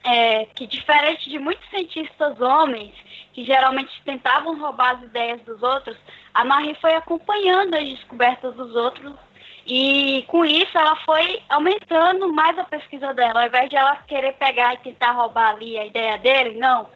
é, 0.05 0.45
que 0.55 0.67
diferente 0.67 1.31
de 1.31 1.39
muitos 1.39 1.69
cientistas 1.71 2.41
homens, 2.41 2.93
que 3.33 3.45
geralmente 3.45 3.91
tentavam 4.05 4.59
roubar 4.59 4.97
as 4.97 5.03
ideias 5.03 5.41
dos 5.43 5.63
outros, 5.63 5.97
a 6.33 6.45
Marie 6.45 6.77
foi 6.81 6.95
acompanhando 6.95 7.75
as 7.75 7.89
descobertas 7.89 8.55
dos 8.55 8.77
outros 8.77 9.15
e 9.67 10.25
com 10.29 10.45
isso 10.45 10.77
ela 10.77 10.95
foi 10.97 11.43
aumentando 11.49 12.31
mais 12.33 12.59
a 12.59 12.65
pesquisa 12.65 13.15
dela. 13.15 13.41
Ao 13.41 13.47
invés 13.47 13.71
de 13.71 13.77
ela 13.77 13.97
querer 14.07 14.35
pegar 14.35 14.75
e 14.75 14.79
tentar 14.79 15.13
roubar 15.13 15.55
ali 15.55 15.79
a 15.79 15.87
ideia 15.87 16.19
dele, 16.19 16.59
não. 16.59 16.89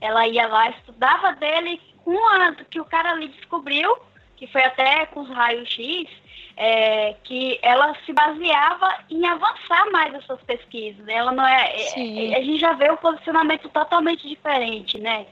Ela 0.00 0.26
ia 0.26 0.46
lá, 0.46 0.70
estudava 0.70 1.32
dele 1.32 1.80
com 2.02 2.16
a 2.28 2.54
que 2.70 2.80
o 2.80 2.84
cara 2.84 3.12
ali 3.12 3.28
descobriu, 3.28 3.96
que 4.36 4.46
foi 4.46 4.64
até 4.64 5.06
com 5.06 5.20
os 5.20 5.28
raios 5.28 5.68
X, 5.68 6.08
é, 6.56 7.14
que 7.24 7.58
ela 7.62 7.94
se 8.04 8.12
baseava 8.12 8.98
em 9.10 9.26
avançar 9.26 9.90
mais 9.90 10.14
essas 10.14 10.40
pesquisas. 10.42 11.06
Ela 11.08 11.32
não 11.32 11.46
é, 11.46 11.74
é, 11.76 12.36
a 12.36 12.42
gente 12.42 12.58
já 12.58 12.72
vê 12.72 12.90
um 12.90 12.96
posicionamento 12.96 13.68
totalmente 13.68 14.28
diferente, 14.28 14.98
né? 14.98 15.26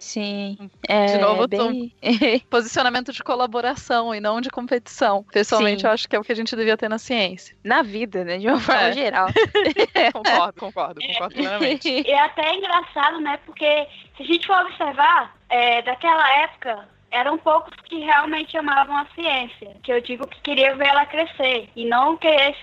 Sim. 0.00 0.70
É, 0.88 1.04
de 1.06 1.18
novo, 1.18 1.46
bem... 1.46 1.92
posicionamento 2.48 3.12
de 3.12 3.22
colaboração 3.22 4.14
e 4.14 4.20
não 4.20 4.40
de 4.40 4.48
competição. 4.48 5.22
Pessoalmente, 5.24 5.82
Sim. 5.82 5.86
eu 5.86 5.92
acho 5.92 6.08
que 6.08 6.16
é 6.16 6.18
o 6.18 6.24
que 6.24 6.32
a 6.32 6.36
gente 6.36 6.56
devia 6.56 6.76
ter 6.76 6.88
na 6.88 6.98
ciência. 6.98 7.54
Na 7.62 7.82
vida, 7.82 8.24
né? 8.24 8.38
De 8.38 8.48
uma 8.48 8.58
forma 8.58 8.88
é. 8.88 8.92
geral. 8.92 9.28
concordo, 10.14 10.58
concordo, 10.58 11.00
concordo 11.06 11.34
plenamente. 11.34 11.90
E 12.00 12.10
é 12.10 12.18
até 12.18 12.54
engraçado, 12.54 13.20
né? 13.20 13.38
Porque 13.44 13.86
se 14.16 14.22
a 14.22 14.26
gente 14.26 14.46
for 14.46 14.56
observar, 14.64 15.36
é, 15.50 15.82
daquela 15.82 16.42
época, 16.44 16.88
eram 17.10 17.38
poucos 17.38 17.74
que 17.84 17.98
realmente 18.00 18.56
amavam 18.56 18.96
a 18.96 19.06
ciência. 19.14 19.76
Que 19.82 19.92
eu 19.92 20.00
digo 20.00 20.26
que 20.26 20.40
queria 20.40 20.74
ver 20.76 20.88
ela 20.88 21.06
crescer. 21.06 21.68
E 21.74 21.84
não 21.84 22.16
querer 22.16 22.56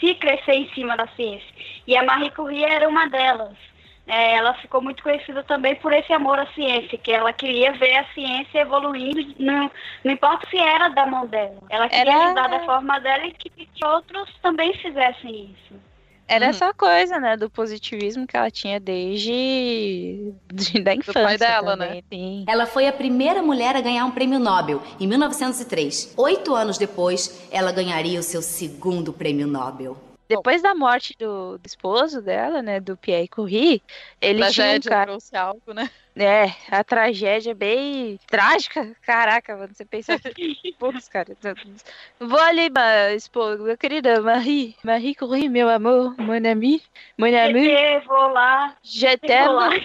se 0.00 0.14
crescer 0.14 0.54
em 0.54 0.68
cima 0.74 0.96
da 0.96 1.06
ciência. 1.08 1.48
E 1.86 1.96
a 1.96 2.02
Marie 2.02 2.30
Curie 2.30 2.64
era 2.64 2.88
uma 2.88 3.08
delas 3.08 3.56
é, 4.06 4.36
ela 4.36 4.54
ficou 4.54 4.80
muito 4.80 5.02
conhecida 5.02 5.42
também 5.42 5.74
por 5.76 5.92
esse 5.92 6.12
amor 6.12 6.38
à 6.38 6.46
ciência, 6.52 6.96
que 6.96 7.10
ela 7.10 7.32
queria 7.32 7.72
ver 7.72 7.96
a 7.96 8.04
ciência 8.14 8.60
evoluindo, 8.60 9.34
não, 9.38 9.70
não 10.04 10.12
importa 10.12 10.48
se 10.48 10.56
era 10.56 10.88
da 10.88 11.04
mão 11.06 11.26
dela. 11.26 11.58
Ela 11.68 11.88
queria 11.88 12.12
era... 12.12 12.24
ajudar 12.26 12.48
da 12.48 12.64
forma 12.64 13.00
dela 13.00 13.26
e 13.26 13.32
que, 13.32 13.50
que 13.50 13.84
outros 13.84 14.32
também 14.40 14.72
fizessem 14.74 15.50
isso. 15.50 15.74
Era 16.28 16.46
uhum. 16.46 16.50
essa 16.50 16.74
coisa, 16.74 17.20
né, 17.20 17.36
do 17.36 17.48
positivismo 17.48 18.26
que 18.26 18.36
ela 18.36 18.50
tinha 18.50 18.80
desde 18.80 20.32
de, 20.52 20.82
da 20.82 20.94
infância. 20.94 21.20
Do 21.20 21.24
pai 21.24 21.38
dela, 21.38 21.76
também. 21.76 21.94
né? 21.96 22.02
Sim. 22.12 22.44
Ela 22.48 22.66
foi 22.66 22.88
a 22.88 22.92
primeira 22.92 23.42
mulher 23.42 23.76
a 23.76 23.80
ganhar 23.80 24.04
um 24.04 24.10
prêmio 24.10 24.38
Nobel 24.38 24.82
em 24.98 25.06
1903. 25.06 26.14
Oito 26.16 26.54
anos 26.54 26.78
depois, 26.78 27.46
ela 27.50 27.70
ganharia 27.70 28.18
o 28.18 28.22
seu 28.22 28.42
segundo 28.42 29.12
prêmio 29.12 29.46
Nobel. 29.46 29.96
Depois 30.28 30.60
da 30.60 30.74
morte 30.74 31.14
do, 31.18 31.56
do, 31.58 31.66
esposo 31.66 32.20
dela, 32.20 32.60
né, 32.60 32.80
do 32.80 32.96
Pierre 32.96 33.28
Curie, 33.28 33.80
ele 34.20 34.40
Tragédia 34.40 34.80
tinha 34.80 34.92
um 34.92 34.92
cara... 34.92 35.06
trouxe 35.06 35.36
algo, 35.36 35.72
né? 35.72 35.88
É, 36.18 36.46
a 36.70 36.82
tragédia 36.82 37.50
é 37.50 37.54
bem 37.54 38.18
trágica. 38.26 38.96
Caraca, 39.02 39.54
mano, 39.54 39.74
você 39.74 39.84
pensa, 39.84 40.18
putz, 40.78 41.08
cara. 41.08 41.36
Vou 42.18 42.38
ali, 42.38 42.70
esposa, 43.14 43.62
minha 43.62 43.76
querida 43.76 44.22
Marie, 44.22 44.74
Marie 44.82 45.14
Curie, 45.14 45.50
meu 45.50 45.68
amor, 45.68 46.14
mon 46.18 46.50
ami, 46.50 46.82
mon 47.18 47.26
ami. 47.26 47.68
Vou 48.06 48.28
lá. 48.28 48.74
Je 48.82 49.14
t'aime. 49.18 49.84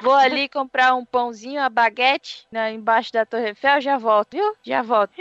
Vou 0.00 0.14
ali 0.14 0.48
comprar 0.48 0.94
um 0.94 1.04
pãozinho, 1.04 1.60
a 1.60 1.68
baguete, 1.68 2.46
né, 2.50 2.72
embaixo 2.72 3.12
da 3.12 3.26
Torre 3.26 3.48
Eiffel, 3.48 3.80
já 3.82 3.98
volto, 3.98 4.32
viu? 4.32 4.56
Já 4.62 4.80
volto. 4.80 5.12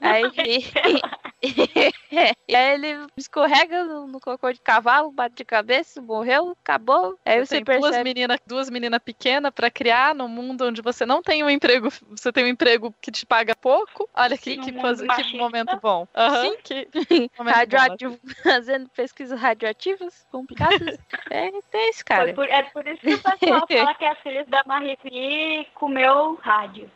Aí, 0.00 0.24
e 0.46 0.64
aí 2.54 2.74
ele 2.74 3.06
escorrega 3.16 3.84
no, 3.84 4.06
no, 4.06 4.20
cocô 4.20 4.52
de 4.52 4.60
cavalo, 4.60 5.10
bate 5.10 5.36
de 5.36 5.44
cabeça, 5.44 6.00
morreu, 6.00 6.56
acabou. 6.62 7.18
Aí 7.24 7.38
você, 7.38 7.56
você 7.56 7.64
percebe... 7.64 7.90
duas 7.90 8.04
meninas 8.04 8.38
duas 8.46 8.70
menina 8.70 9.00
pequenas 9.00 9.50
para 9.52 9.70
criar 9.70 9.89
num 10.14 10.28
mundo 10.28 10.66
onde 10.66 10.82
você 10.82 11.04
não 11.04 11.22
tem 11.22 11.42
um 11.42 11.50
emprego, 11.50 11.88
você 12.10 12.32
tem 12.32 12.44
um 12.44 12.48
emprego 12.48 12.94
que 13.00 13.10
te 13.10 13.26
paga 13.26 13.54
pouco. 13.54 14.08
Olha 14.14 14.36
que, 14.36 14.56
que, 14.56 14.72
que 14.72 15.36
momento 15.36 15.78
bom. 15.80 16.06
Uhum, 16.16 16.42
Sim. 16.42 16.56
Que 16.62 16.88
Radioativo, 17.38 18.18
bom. 18.22 18.32
fazendo 18.42 18.88
pesquisas 18.90 19.40
radioativas 19.40 20.26
complicadas. 20.30 20.98
é, 21.30 21.50
é 21.72 21.90
isso, 21.90 22.04
cara. 22.04 22.32
Por, 22.34 22.48
é 22.48 22.62
por 22.64 22.86
isso 22.86 23.00
que 23.00 23.14
o 23.14 23.18
pessoal 23.18 23.66
fala 23.68 23.94
que 23.94 24.04
as 24.04 24.18
filhas 24.18 24.46
da 24.48 24.62
Marie 24.66 24.96
Curie 24.96 25.66
comeu 25.74 26.38
rádio. 26.42 26.90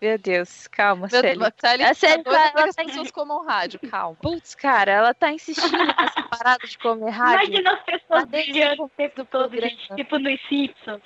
Meu 0.00 0.16
Deus, 0.16 0.68
calma, 0.68 1.08
Meu 1.10 1.20
Célia. 1.20 1.54
Célia 1.58 1.86
é 1.88 1.94
sério, 1.94 2.22
tá 2.22 2.30
ela, 2.30 2.52
ela 2.54 2.68
as 2.68 2.76
pessoas 2.76 3.10
comam 3.10 3.44
rádio, 3.44 3.80
calma. 3.90 4.16
Putz, 4.22 4.54
cara, 4.54 4.92
ela 4.92 5.12
tá 5.12 5.32
insistindo 5.32 5.76
nessa 5.76 6.22
parada 6.22 6.64
de 6.64 6.78
comer 6.78 7.10
rádio. 7.10 7.48
Imagina 7.48 7.72
as 7.72 7.82
pessoas 7.82 8.24
brilhando 8.26 8.84
o 8.84 8.88
tempo 8.90 9.24
todo, 9.24 9.60
gente, 9.60 9.96
tipo 9.96 10.18
nos 10.20 10.40
Simpsons. 10.48 11.02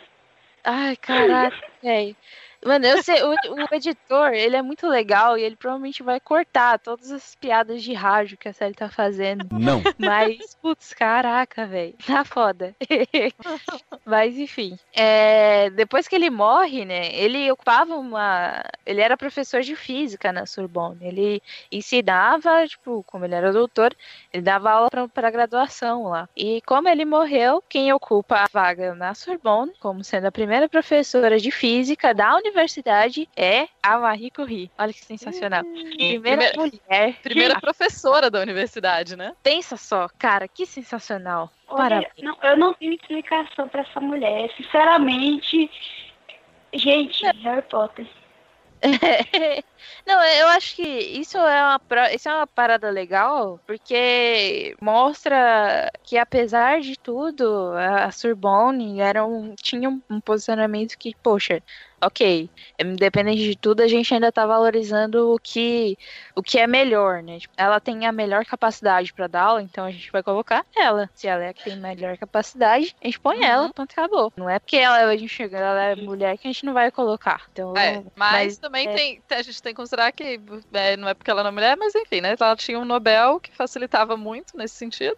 Ai, 0.65 0.97
caraca, 0.97 1.57
velho. 1.83 2.17
Mano, 2.65 2.87
eu 2.87 3.03
sei, 3.03 3.21
o, 3.23 3.31
o, 3.31 3.75
editor, 3.75 4.33
ele 4.33 4.55
é 4.55 4.63
muito 4.63 4.87
legal 4.87 5.37
e 5.37 5.43
ele 5.43 5.57
provavelmente 5.57 6.03
vai 6.03 6.21
cortar 6.21 6.79
todas 6.79 7.11
as 7.11 7.35
piadas 7.35 7.83
de 7.83 7.93
rádio 7.93 8.39
que 8.39 8.49
a 8.49 8.53
série 8.53 8.75
tá 8.75 8.89
fazendo. 8.89 9.47
Não. 9.51 9.83
Mas, 9.99 10.57
putz, 10.63 10.95
caraca, 10.95 11.67
velho. 11.67 11.95
Tá 12.07 12.25
foda. 12.25 12.75
Mas, 14.07 14.39
enfim. 14.39 14.79
É, 14.95 15.71
depois 15.71 16.07
que 16.07 16.15
ele 16.15 16.31
morre, 16.31 16.85
né, 16.85 17.13
ele 17.13 17.51
ocupava 17.51 17.97
uma... 17.97 18.63
Ele 18.87 19.01
era 19.01 19.17
professor 19.17 19.63
de 19.63 19.75
física 19.75 20.31
na 20.31 20.47
Sorbonne. 20.47 20.99
Ele 21.01 21.43
ensinava, 21.71 22.67
tipo, 22.69 23.03
como 23.09 23.25
ele 23.25 23.35
era 23.35 23.53
doutor, 23.53 23.95
ele 24.33 24.43
dava 24.43 24.71
aula 24.71 24.91
pra, 24.91 25.09
pra 25.09 25.31
graduação 25.31 26.05
lá. 26.05 26.29
E 26.37 26.63
como 26.63 26.89
ele 26.89 27.05
morreu, 27.05 27.63
quem 27.69 27.93
ocupa 27.93 28.37
a 28.37 28.49
vaga 28.53 28.95
na 28.95 29.15
Sorbonne, 29.15 29.73
como 29.81 30.05
sendo 30.05 30.27
a 30.27 30.33
primeira 30.33 30.69
professora 30.69 31.39
de 31.39 31.51
física 31.51 32.15
da 32.15 32.37
universidade, 32.37 32.52
é 33.37 33.69
a 33.83 33.99
Marie 33.99 34.31
Curie. 34.31 34.71
Olha 34.79 34.93
que 34.93 35.05
sensacional. 35.05 35.63
Primeira, 35.65 36.21
primeira 36.21 36.57
mulher. 36.57 37.15
Primeira 37.23 37.61
professora 37.61 38.31
da 38.31 38.41
universidade, 38.41 39.17
né? 39.17 39.35
Pensa 39.43 39.77
só, 39.77 40.09
cara, 40.19 40.47
que 40.47 40.67
sensacional. 40.67 41.51
Olha, 41.69 42.11
não, 42.19 42.37
eu 42.43 42.57
não 42.57 42.75
tenho 42.75 42.93
explicação 42.93 43.69
para 43.69 43.83
essa 43.83 44.01
mulher. 44.01 44.51
Sinceramente, 44.57 45.71
gente, 46.73 47.25
Harry 47.43 47.63
Potter. 47.63 48.07
Não, 50.05 50.23
eu 50.25 50.49
acho 50.49 50.75
que 50.75 50.83
isso 50.83 51.39
é 51.39 51.63
uma, 51.63 51.81
isso 52.13 52.29
é 52.29 52.35
uma 52.35 52.47
parada 52.47 52.91
legal, 52.91 53.61
porque 53.67 54.77
mostra 54.81 55.91
que 56.03 56.19
apesar 56.19 56.81
de 56.81 56.99
tudo, 56.99 57.73
a 57.77 58.11
Sorbonne 58.11 59.01
era 59.01 59.25
um, 59.25 59.55
tinha 59.55 59.89
um 59.89 60.21
posicionamento 60.21 60.99
que, 60.99 61.15
poxa, 61.23 61.63
ok, 62.03 62.51
independente 62.81 63.43
de 63.43 63.57
tudo, 63.57 63.81
a 63.81 63.87
gente 63.87 64.13
ainda 64.13 64.33
tá 64.33 64.45
valorizando 64.45 65.33
o 65.33 65.39
que, 65.39 65.97
o 66.35 66.43
que 66.43 66.59
é 66.59 66.67
melhor, 66.67 67.23
né? 67.23 67.39
Tipo, 67.39 67.55
ela 67.57 67.79
tem 67.79 68.07
a 68.07 68.13
melhor 68.13 68.45
capacidade 68.45 69.13
para 69.13 69.29
dar 69.29 69.43
aula, 69.43 69.63
então 69.63 69.85
a 69.85 69.91
gente 69.91 70.11
vai 70.11 70.23
colocar 70.23 70.67
ela. 70.77 71.09
Se 71.15 71.29
ela 71.29 71.45
é 71.45 71.49
a 71.51 71.55
que 71.55 71.63
tem 71.65 71.77
melhor 71.77 72.19
capacidade, 72.19 72.97
a 73.01 73.07
gente 73.07 73.21
põe 73.21 73.39
uhum. 73.39 73.45
ela, 73.45 73.73
ponto 73.73 73.93
acabou. 73.93 74.33
Não 74.37 74.51
é 74.51 74.59
porque 74.59 74.77
ela, 74.77 74.99
a 74.99 75.17
gente 75.17 75.29
chega, 75.29 75.59
ela 75.59 75.83
é 75.85 75.97
mulher 75.97 76.37
que 76.37 76.49
a 76.49 76.53
gente 76.53 76.67
não 76.67 76.73
vai 76.73 76.91
colocar. 76.91 77.43
Então, 77.53 77.77
é, 77.77 78.03
mas, 78.17 78.33
mas 78.33 78.59
também 78.59 78.89
é... 78.89 78.95
tem, 78.95 79.23
a 79.31 79.43
gente 79.43 79.63
tem 79.63 79.73
que 79.73 79.81
considerar 79.81 80.11
que 80.11 80.41
é, 80.73 80.97
não 80.97 81.09
é 81.09 81.15
porque 81.15 81.31
ela 81.31 81.43
não 81.43 81.51
é 81.51 81.53
mulher, 81.53 81.77
mas 81.77 81.95
enfim, 81.95 82.21
né? 82.21 82.35
Ela 82.39 82.57
tinha 82.57 82.79
um 82.79 82.85
Nobel 82.85 83.39
que 83.39 83.53
facilitava 83.53 84.17
muito 84.17 84.57
nesse 84.57 84.75
sentido. 84.75 85.17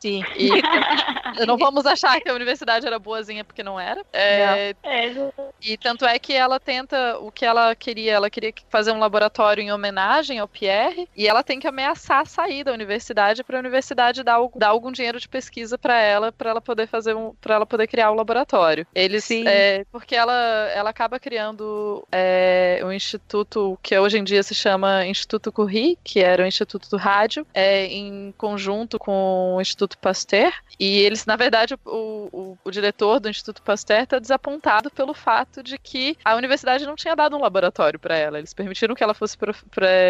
Sim. 0.00 0.24
E 0.36 0.50
não 1.46 1.58
vamos 1.58 1.86
achar 1.86 2.20
que 2.20 2.28
a 2.28 2.34
universidade 2.34 2.86
era 2.86 2.98
boazinha 2.98 3.44
porque 3.44 3.62
não 3.62 3.78
era. 3.78 4.04
É, 4.12 4.74
é. 4.82 5.30
E 5.62 5.76
tanto 5.76 6.06
é 6.06 6.18
que 6.18 6.32
ela 6.32 6.58
tenta 6.58 7.18
o 7.18 7.30
que 7.30 7.44
ela 7.44 7.74
queria. 7.74 8.12
Ela 8.12 8.30
queria 8.30 8.52
fazer 8.70 8.92
um 8.92 8.98
laboratório 8.98 9.62
em 9.62 9.70
homenagem 9.70 10.38
ao 10.38 10.48
Pierre 10.48 11.08
e 11.14 11.28
ela 11.28 11.42
tem 11.42 11.60
que 11.60 11.68
ameaçar 11.68 12.26
sair 12.26 12.64
da 12.64 12.72
universidade 12.72 13.44
para 13.44 13.58
a 13.58 13.60
universidade 13.60 14.22
dar, 14.22 14.38
dar, 14.56 14.68
algum 14.68 14.90
dinheiro 14.90 15.20
de 15.20 15.28
pesquisa 15.28 15.76
para 15.76 16.00
ela, 16.00 16.32
para 16.32 16.50
ela 16.50 16.60
poder 16.60 16.86
fazer 16.86 17.14
um, 17.14 17.34
para 17.40 17.56
ela 17.56 17.66
poder 17.66 17.86
criar 17.86 18.10
o 18.10 18.14
um 18.14 18.16
laboratório. 18.16 18.86
Eles, 18.94 19.24
Sim. 19.24 19.44
É, 19.46 19.84
porque 19.92 20.16
ela, 20.16 20.32
ela 20.74 20.90
acaba 20.90 21.20
criando 21.20 22.06
é, 22.10 22.80
um 22.82 22.92
instituto 22.92 23.78
que 23.82 23.98
hoje 23.98 24.18
em 24.18 24.24
dia 24.24 24.42
se 24.42 24.54
chama 24.54 25.06
Instituto 25.06 25.52
Curie, 25.52 25.98
que 26.02 26.20
era 26.20 26.42
o 26.42 26.46
Instituto 26.46 26.88
do 26.88 26.96
Rádio, 26.96 27.46
é, 27.52 27.86
em 27.86 28.32
conjunto 28.38 28.98
com 28.98 29.56
o 29.56 29.60
Instituto 29.60 29.89
Instituto 29.90 29.98
Pasteur. 29.98 30.52
E 30.78 30.98
eles, 31.00 31.26
na 31.26 31.36
verdade, 31.36 31.74
o, 31.84 32.28
o, 32.32 32.58
o 32.64 32.70
diretor 32.70 33.20
do 33.20 33.28
Instituto 33.28 33.62
Pasteur 33.62 34.02
está 34.02 34.18
desapontado 34.18 34.90
pelo 34.90 35.12
fato 35.12 35.62
de 35.62 35.78
que 35.78 36.16
a 36.24 36.34
universidade 36.34 36.86
não 36.86 36.96
tinha 36.96 37.16
dado 37.16 37.36
um 37.36 37.40
laboratório 37.40 37.98
para 37.98 38.16
ela. 38.16 38.38
Eles 38.38 38.54
permitiram 38.54 38.94
que 38.94 39.02
ela 39.02 39.14
fosse 39.14 39.36
prof, 39.36 39.62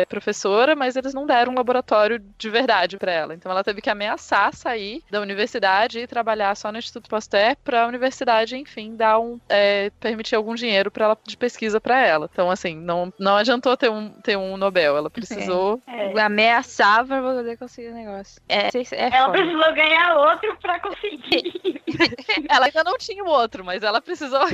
professora, 0.08 0.76
mas 0.76 0.96
eles 0.96 1.14
não 1.14 1.26
deram 1.26 1.52
um 1.52 1.56
laboratório 1.56 2.22
de 2.38 2.50
verdade 2.50 2.98
para 2.98 3.12
ela. 3.12 3.34
Então 3.34 3.50
ela 3.50 3.64
teve 3.64 3.80
que 3.80 3.90
ameaçar 3.90 4.54
sair 4.54 5.02
da 5.10 5.20
universidade 5.20 6.00
e 6.00 6.06
trabalhar 6.06 6.54
só 6.56 6.70
no 6.70 6.78
Instituto 6.78 7.08
Pasteur 7.08 7.56
para 7.64 7.84
a 7.84 7.86
universidade, 7.86 8.56
enfim, 8.56 8.94
dar 8.94 9.18
um 9.18 9.40
é, 9.48 9.90
permitir 9.98 10.34
algum 10.34 10.54
dinheiro 10.54 10.90
para 10.90 11.06
ela 11.06 11.18
de 11.24 11.36
pesquisa 11.36 11.80
para 11.80 12.00
ela. 12.00 12.28
Então 12.32 12.50
assim, 12.50 12.76
não, 12.76 13.12
não 13.18 13.36
adiantou 13.36 13.76
ter 13.76 13.90
um 13.90 14.10
ter 14.10 14.36
um 14.36 14.56
Nobel, 14.56 14.96
ela 14.96 15.10
precisou 15.10 15.80
é. 15.86 16.12
É. 16.12 16.20
ameaçar 16.20 17.04
para 17.06 17.20
poder 17.22 17.56
conseguir 17.56 17.88
o 17.88 17.94
negócio. 17.94 18.40
É, 18.48 18.68
é 18.68 19.16
ela 19.16 19.30
precisou 19.30 19.69
ganhar 19.74 20.16
outro 20.16 20.56
pra 20.60 20.80
conseguir. 20.80 21.82
ela 22.48 22.66
ainda 22.66 22.84
não 22.84 22.96
tinha 22.96 23.24
o 23.24 23.28
outro, 23.28 23.64
mas 23.64 23.82
ela 23.82 24.00
precisou. 24.00 24.46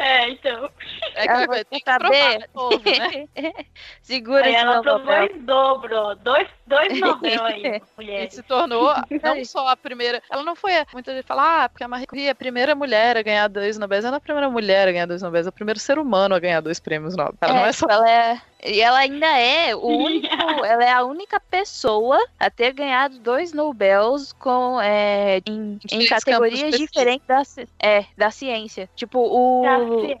É, 0.00 0.30
então. 0.30 0.70
É 1.14 1.26
que 1.26 1.28
ela 1.28 1.64
tem 1.64 1.78
que 1.78 1.84
provar 1.84 2.48
novo, 2.54 2.82
né? 2.84 3.28
Segura 4.00 4.46
aí 4.46 4.54
ela 4.54 4.80
provou 4.80 5.12
em 5.12 5.38
dobro, 5.40 6.14
dois, 6.16 6.48
dois 6.66 6.98
Nobel 6.98 7.44
aí, 7.44 7.82
mulher. 7.98 8.26
E 8.26 8.30
se 8.30 8.42
tornou 8.42 8.94
não 9.22 9.44
só 9.44 9.68
a 9.68 9.76
primeira. 9.76 10.22
Ela 10.30 10.42
não 10.42 10.56
foi. 10.56 10.72
Muita 10.94 11.14
gente 11.14 11.26
fala, 11.26 11.64
ah, 11.64 11.68
porque 11.68 11.84
a 11.84 11.88
Marie 11.88 12.06
Curie 12.06 12.28
é 12.28 12.30
a 12.30 12.34
primeira 12.34 12.74
mulher 12.74 13.18
a 13.18 13.22
ganhar 13.22 13.46
dois 13.48 13.76
Nobel. 13.78 13.98
Ela 13.98 14.08
não 14.08 14.14
é 14.14 14.18
a 14.18 14.20
primeira 14.20 14.48
mulher 14.48 14.88
a 14.88 14.92
ganhar 14.92 15.06
dois 15.06 15.20
Nobel, 15.20 15.44
é 15.44 15.48
o 15.48 15.52
primeiro 15.52 15.78
ser 15.78 15.98
humano 15.98 16.34
a 16.34 16.40
ganhar 16.40 16.62
dois 16.62 16.80
prêmios 16.80 17.14
Nobel. 17.14 17.34
Ela 17.42 17.52
é, 17.52 17.56
não 17.56 17.66
é 17.66 17.72
só. 17.72 17.86
Ela 17.90 18.10
é 18.10 18.40
e 18.64 18.80
ela 18.80 18.98
ainda 18.98 19.26
é 19.26 19.74
o 19.74 19.86
único, 19.86 20.64
ela 20.64 20.84
é 20.84 20.92
a 20.92 21.04
única 21.04 21.40
pessoa 21.40 22.18
a 22.38 22.50
ter 22.50 22.72
ganhado 22.72 23.18
dois 23.18 23.52
Nobels 23.52 24.32
com, 24.32 24.80
é, 24.80 25.40
em, 25.46 25.78
em 25.90 26.06
categorias 26.06 26.76
diferentes 26.76 27.26
da, 27.26 27.42
é, 27.82 28.04
da 28.16 28.30
ciência. 28.30 28.88
Tipo, 28.94 29.18
o 29.18 29.64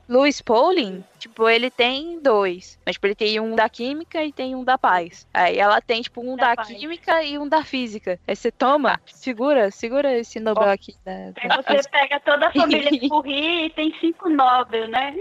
Louis 0.08 0.40
Pauling, 0.40 1.04
tipo, 1.18 1.48
ele 1.48 1.70
tem 1.70 2.18
dois. 2.20 2.78
Mas 2.84 2.94
tipo, 2.94 3.06
ele 3.06 3.14
tem 3.14 3.40
um 3.40 3.54
da 3.54 3.68
química 3.68 4.24
e 4.24 4.32
tem 4.32 4.54
um 4.54 4.64
da 4.64 4.78
paz. 4.78 5.26
Aí 5.32 5.58
ela 5.58 5.80
tem, 5.80 6.02
tipo, 6.02 6.20
um 6.20 6.36
da, 6.36 6.54
da 6.54 6.64
química 6.64 7.22
e 7.22 7.38
um 7.38 7.48
da 7.48 7.62
física. 7.62 8.18
Aí 8.26 8.34
você 8.34 8.50
toma, 8.50 9.00
segura, 9.06 9.70
segura 9.70 10.16
esse 10.16 10.40
Nobel 10.40 10.68
oh. 10.68 10.72
aqui. 10.72 10.94
Da, 11.04 11.12
da 11.30 11.62
Aí 11.66 11.76
você 11.76 11.88
pega 11.88 12.20
toda 12.20 12.48
a 12.48 12.52
família 12.52 12.90
de 12.90 13.00
Curie 13.08 13.66
e 13.66 13.70
tem 13.70 13.94
cinco 14.00 14.28
Nobel, 14.28 14.88
né? 14.88 15.14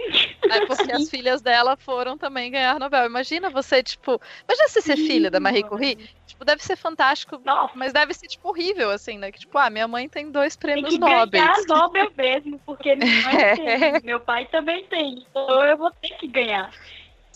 É 0.50 0.66
porque 0.66 0.92
as 0.92 1.10
filhas 1.10 1.42
dela 1.42 1.76
foram 1.76 2.18
também 2.18 2.52
ganhar 2.52 2.80
Nobel 2.80 3.09
imagina 3.10 3.50
você, 3.50 3.84
tipo. 3.84 4.22
Imagina 4.48 4.68
você 4.68 4.82
ser 4.82 4.96
filha 4.96 5.30
da 5.30 5.40
Marie 5.40 5.64
Curie. 5.64 5.98
Tipo, 6.26 6.46
deve 6.46 6.64
ser 6.64 6.76
fantástico, 6.76 7.42
Nossa. 7.44 7.74
mas 7.76 7.92
deve 7.92 8.14
ser, 8.14 8.28
tipo, 8.28 8.50
horrível, 8.50 8.92
assim, 8.92 9.18
né? 9.18 9.32
Que, 9.32 9.40
tipo, 9.40 9.58
ah, 9.58 9.70
minha 9.70 9.88
mãe 9.88 10.08
tem 10.08 10.32
dois 10.32 10.56
prêmios 10.56 10.90
tem 10.90 11.00
que 11.00 11.06
Nobel. 11.06 11.44
Nobel 11.68 12.12
mesmo, 12.16 12.60
porque 12.66 12.96
minha 12.96 13.24
mãe 13.24 13.36
é. 13.36 13.56
tem, 13.56 14.02
meu 14.04 14.20
pai 14.20 14.46
também 14.46 14.86
tem. 14.86 15.26
Então 15.30 15.66
eu 15.66 15.78
vou 15.78 15.92
ter 15.92 16.16
que 16.16 16.28
ganhar. 16.28 16.72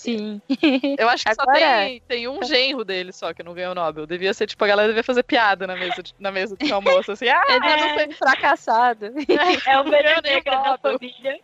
Sim. 0.04 0.42
Eu 1.00 1.08
acho 1.08 1.24
que 1.24 1.32
Agora... 1.32 1.58
só 1.58 1.66
tem, 1.66 2.02
tem 2.02 2.28
um 2.28 2.44
genro 2.44 2.84
dele 2.84 3.14
só 3.14 3.34
que 3.34 3.42
não 3.42 3.54
ganhou 3.54 3.72
o 3.72 3.76
Nobel. 3.76 4.06
Devia 4.06 4.34
ser, 4.34 4.48
tipo, 4.48 4.62
a 4.66 4.68
galera 4.68 4.90
devia 4.90 5.04
fazer 5.04 5.24
piada 5.24 5.66
na 5.66 5.78
mesa 5.78 6.04
de, 6.04 6.14
na 6.20 6.30
mesa 6.30 6.58
de 6.58 6.72
almoço, 6.74 7.14
assim. 7.14 7.30
Ah, 7.30 7.42
Ele 7.48 7.66
é, 7.66 7.78
não 7.78 7.94
foi 7.94 8.12
fracassado. 8.12 9.14
É 9.66 9.80
o 9.80 9.86
melhor 9.86 10.22
negro 10.22 10.52
da 10.52 10.78
família. 10.78 11.40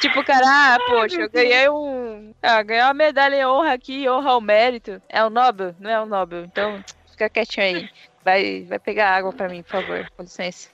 tipo, 0.00 0.24
cara, 0.24 0.44
ah, 0.44 0.78
poxa, 0.88 1.20
eu 1.20 1.30
ganhei 1.30 1.68
um. 1.68 2.34
Ah, 2.42 2.62
ganhei 2.62 2.82
uma 2.82 2.94
medalha 2.94 3.36
em 3.36 3.46
honra 3.46 3.72
aqui, 3.72 4.08
honra 4.08 4.30
ao 4.30 4.40
mérito. 4.40 5.00
É 5.08 5.22
o 5.24 5.30
Nobel? 5.30 5.74
Não 5.78 5.90
é 5.90 6.00
o 6.00 6.06
Nobel. 6.06 6.44
Então, 6.44 6.82
fica 7.12 7.28
quietinho 7.28 7.66
aí. 7.66 7.90
Vai, 8.24 8.62
vai 8.64 8.78
pegar 8.78 9.14
água 9.14 9.32
pra 9.32 9.48
mim, 9.48 9.62
por 9.62 9.70
favor. 9.82 10.10
Com 10.16 10.24
licença. 10.24 10.73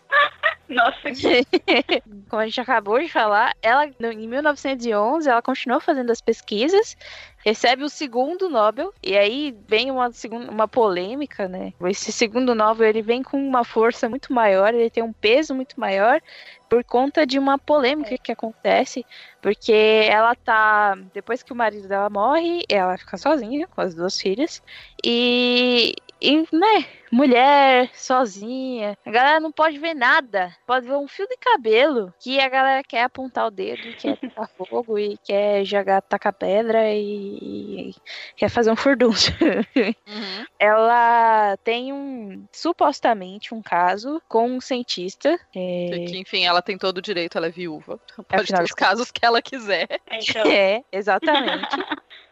Nossa. 0.71 1.11
Como 2.31 2.41
a 2.41 2.47
gente 2.47 2.61
acabou 2.61 3.01
de 3.01 3.09
falar, 3.09 3.55
ela 3.61 3.87
em 3.87 4.29
1911 4.29 5.29
ela 5.29 5.43
continuou 5.43 5.81
fazendo 5.81 6.11
as 6.11 6.21
pesquisas, 6.21 6.97
recebe 7.45 7.83
o 7.83 7.89
segundo 7.89 8.49
Nobel 8.49 8.95
e 9.03 9.17
aí 9.17 9.57
vem 9.67 9.91
uma 9.91 10.11
uma 10.49 10.69
polêmica, 10.69 11.49
né? 11.49 11.73
Esse 11.87 12.13
segundo 12.13 12.55
Nobel 12.55 12.89
ele 12.89 13.03
vem 13.03 13.23
com 13.23 13.37
uma 13.37 13.65
força 13.65 14.09
muito 14.09 14.33
maior, 14.33 14.73
ele 14.73 14.91
tem 14.91 15.03
um 15.03 15.13
peso 15.13 15.55
muito 15.55 15.79
maior 15.79 16.21
por 16.69 16.85
conta 16.85 17.27
de 17.27 17.37
uma 17.37 17.59
polêmica 17.59 18.17
que 18.17 18.31
acontece, 18.31 19.05
porque 19.41 19.73
ela 19.73 20.35
tá 20.35 20.97
depois 21.13 21.43
que 21.43 21.53
o 21.53 21.57
marido 21.57 21.89
dela 21.89 22.11
morre, 22.11 22.65
ela 22.69 22.97
fica 22.97 23.17
sozinha 23.17 23.67
com 23.69 23.81
as 23.81 23.95
duas 23.95 24.21
filhas 24.21 24.63
e 25.05 25.95
e, 26.21 26.47
né, 26.53 26.87
mulher, 27.11 27.91
sozinha. 27.95 28.97
A 29.07 29.11
galera 29.11 29.41
não 29.41 29.51
pode 29.51 29.79
ver 29.79 29.95
nada. 29.95 30.55
Pode 30.67 30.87
ver 30.87 30.97
um 30.97 31.09
fio 31.09 31.27
de 31.27 31.37
cabelo 31.39 32.13
que 32.21 32.39
a 32.39 32.49
galera 32.49 32.83
quer 32.85 33.05
apontar 33.05 33.47
o 33.47 33.51
dedo, 33.51 33.97
quer 33.97 34.19
tacar 34.19 34.51
fogo 34.69 34.99
e 34.99 35.17
quer 35.25 35.65
jogar, 35.65 36.03
tacar 36.03 36.35
pedra 36.35 36.93
e, 36.93 37.91
e 37.91 37.95
quer 38.37 38.51
fazer 38.51 38.71
um 38.71 38.77
furdunço. 38.77 39.33
Uhum. 39.41 40.45
Ela 40.59 41.57
tem 41.65 41.93
um, 41.93 42.45
supostamente, 42.53 43.55
um 43.55 43.63
caso 43.63 44.21
com 44.29 44.47
um 44.47 44.61
cientista. 44.61 45.39
É... 45.55 46.05
Que, 46.07 46.19
enfim, 46.19 46.45
ela 46.45 46.61
tem 46.61 46.77
todo 46.77 46.99
o 46.99 47.03
direito, 47.03 47.39
ela 47.39 47.47
é 47.47 47.51
viúva. 47.51 47.99
Pode 48.29 48.43
Afinal, 48.43 48.59
ter 48.59 48.65
os 48.65 48.73
casos 48.73 49.11
que 49.11 49.25
ela 49.31 49.43
quiser. 49.43 49.89
Então... 50.11 50.45
É, 50.51 50.83
exatamente. 50.93 51.69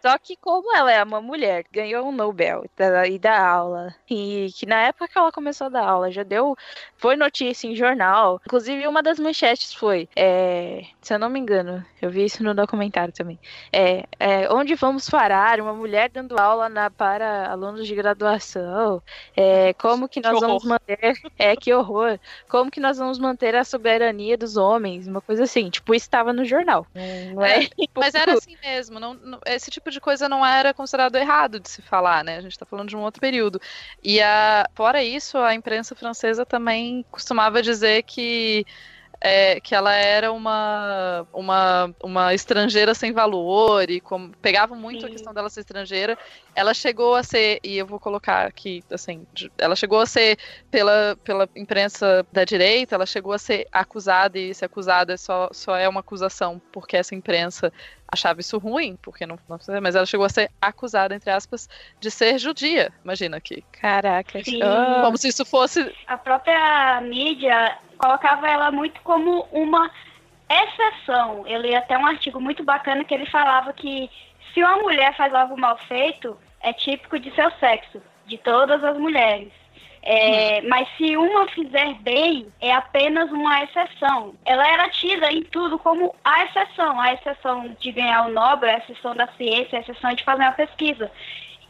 Só 0.00 0.16
que 0.18 0.36
como 0.36 0.74
ela 0.76 0.92
é 0.92 1.02
uma 1.02 1.20
mulher, 1.20 1.64
ganhou 1.72 2.06
um 2.06 2.12
Nobel 2.12 2.64
e 3.10 3.18
dá 3.18 3.46
aula, 3.46 3.94
e 4.08 4.48
que 4.54 4.66
na 4.66 4.82
época 4.82 5.08
que 5.08 5.18
ela 5.18 5.32
começou 5.32 5.66
a 5.66 5.70
dar 5.70 5.84
aula, 5.84 6.10
já 6.10 6.22
deu, 6.22 6.56
foi 6.96 7.16
notícia 7.16 7.66
em 7.66 7.74
jornal, 7.74 8.40
inclusive 8.46 8.86
uma 8.86 9.02
das 9.02 9.18
manchetes 9.18 9.72
foi, 9.72 10.08
é, 10.14 10.84
se 11.00 11.14
eu 11.14 11.18
não 11.18 11.28
me 11.28 11.38
engano, 11.38 11.84
eu 12.00 12.10
vi 12.10 12.24
isso 12.24 12.42
no 12.42 12.54
documentário 12.54 13.12
também, 13.12 13.38
é, 13.72 14.04
é 14.18 14.52
onde 14.52 14.74
vamos 14.74 15.08
parar, 15.10 15.60
uma 15.60 15.74
mulher 15.74 16.10
dando 16.10 16.38
aula 16.38 16.68
na, 16.68 16.90
para 16.90 17.50
alunos 17.50 17.86
de 17.86 17.94
graduação, 17.94 19.02
é, 19.36 19.72
como 19.74 20.08
que 20.08 20.20
nós 20.20 20.34
que 20.34 20.40
vamos 20.40 20.64
manter, 20.64 21.14
é, 21.38 21.56
que 21.56 21.72
horror, 21.74 22.18
como 22.48 22.70
que 22.70 22.80
nós 22.80 22.98
vamos 22.98 23.18
manter 23.18 23.56
a 23.56 23.64
soberania 23.64 24.38
dos 24.38 24.56
homens, 24.56 25.06
uma 25.06 25.20
coisa 25.20 25.44
assim, 25.44 25.70
tipo, 25.70 25.94
estava 25.94 26.32
no 26.32 26.44
jornal, 26.44 26.86
não 27.34 27.44
é? 27.44 27.64
é. 27.64 27.68
Mas 27.94 28.14
era 28.14 28.34
assim 28.34 28.56
mesmo, 28.62 29.00
não, 29.00 29.14
não, 29.14 29.40
esse 29.46 29.70
tipo 29.70 29.90
de 29.90 29.97
coisa 30.00 30.28
não 30.28 30.44
era 30.44 30.74
considerado 30.74 31.16
errado 31.16 31.60
de 31.60 31.68
se 31.68 31.82
falar, 31.82 32.24
né? 32.24 32.36
A 32.36 32.40
gente 32.40 32.52
está 32.52 32.66
falando 32.66 32.88
de 32.88 32.96
um 32.96 33.00
outro 33.00 33.20
período. 33.20 33.60
E 34.02 34.20
a, 34.20 34.68
fora 34.74 35.02
isso, 35.02 35.38
a 35.38 35.54
imprensa 35.54 35.94
francesa 35.94 36.46
também 36.46 37.04
costumava 37.10 37.62
dizer 37.62 38.02
que 38.04 38.64
é, 39.20 39.60
que 39.60 39.74
ela 39.74 39.92
era 39.92 40.32
uma, 40.32 41.26
uma, 41.32 41.94
uma 42.02 42.34
estrangeira 42.34 42.94
sem 42.94 43.12
valor 43.12 43.90
e 43.90 44.00
como, 44.00 44.30
pegava 44.40 44.74
muito 44.74 45.00
Sim. 45.00 45.06
a 45.06 45.10
questão 45.10 45.34
dela 45.34 45.50
ser 45.50 45.60
estrangeira. 45.60 46.16
Ela 46.54 46.72
chegou 46.72 47.14
a 47.14 47.22
ser, 47.22 47.60
e 47.62 47.76
eu 47.76 47.86
vou 47.86 47.98
colocar 47.98 48.46
aqui, 48.46 48.82
assim, 48.90 49.26
ela 49.56 49.74
chegou 49.74 50.00
a 50.00 50.06
ser, 50.06 50.38
pela, 50.70 51.16
pela 51.24 51.48
imprensa 51.56 52.24
da 52.32 52.44
direita, 52.44 52.94
ela 52.94 53.06
chegou 53.06 53.32
a 53.32 53.38
ser 53.38 53.66
acusada, 53.72 54.38
e 54.38 54.54
se 54.54 54.64
acusada 54.64 55.16
só, 55.16 55.48
só 55.52 55.76
é 55.76 55.88
uma 55.88 56.00
acusação 56.00 56.60
porque 56.72 56.96
essa 56.96 57.14
imprensa 57.14 57.72
achava 58.10 58.40
isso 58.40 58.56
ruim, 58.58 58.96
porque 59.02 59.26
não, 59.26 59.38
não 59.48 59.58
mas 59.82 59.94
ela 59.94 60.06
chegou 60.06 60.24
a 60.24 60.30
ser 60.30 60.50
acusada, 60.60 61.14
entre 61.14 61.30
aspas, 61.30 61.68
de 62.00 62.10
ser 62.10 62.38
judia. 62.38 62.90
Imagina 63.04 63.36
aqui. 63.36 63.62
Caraca. 63.72 64.38
Oh. 64.38 65.02
Como 65.02 65.18
se 65.18 65.28
isso 65.28 65.44
fosse. 65.44 65.94
A 66.06 66.16
própria 66.16 67.00
mídia 67.02 67.78
colocava 67.98 68.48
ela 68.48 68.70
muito 68.70 69.00
como 69.02 69.46
uma 69.52 69.90
exceção. 70.48 71.46
Eu 71.46 71.60
li 71.60 71.74
até 71.74 71.98
um 71.98 72.06
artigo 72.06 72.40
muito 72.40 72.62
bacana 72.62 73.04
que 73.04 73.12
ele 73.12 73.26
falava 73.26 73.72
que 73.72 74.10
se 74.52 74.62
uma 74.62 74.76
mulher 74.78 75.14
faz 75.16 75.34
algo 75.34 75.58
mal 75.58 75.76
feito, 75.86 76.38
é 76.60 76.72
típico 76.72 77.18
de 77.18 77.30
seu 77.34 77.50
sexo, 77.52 78.00
de 78.26 78.38
todas 78.38 78.82
as 78.82 78.96
mulheres. 78.96 79.52
É, 80.02 80.60
hum. 80.62 80.68
Mas 80.68 80.88
se 80.96 81.16
uma 81.16 81.48
fizer 81.48 81.94
bem, 82.00 82.46
é 82.60 82.72
apenas 82.72 83.30
uma 83.30 83.62
exceção. 83.64 84.34
Ela 84.44 84.66
era 84.66 84.88
tida 84.88 85.30
em 85.30 85.42
tudo 85.42 85.78
como 85.78 86.14
a 86.24 86.44
exceção, 86.44 87.00
a 87.00 87.12
exceção 87.12 87.76
de 87.78 87.92
ganhar 87.92 88.26
o 88.26 88.30
Nobel, 88.30 88.70
a 88.70 88.78
exceção 88.78 89.14
da 89.14 89.26
ciência, 89.36 89.78
a 89.78 89.82
exceção 89.82 90.14
de 90.14 90.24
fazer 90.24 90.42
uma 90.42 90.52
pesquisa. 90.52 91.10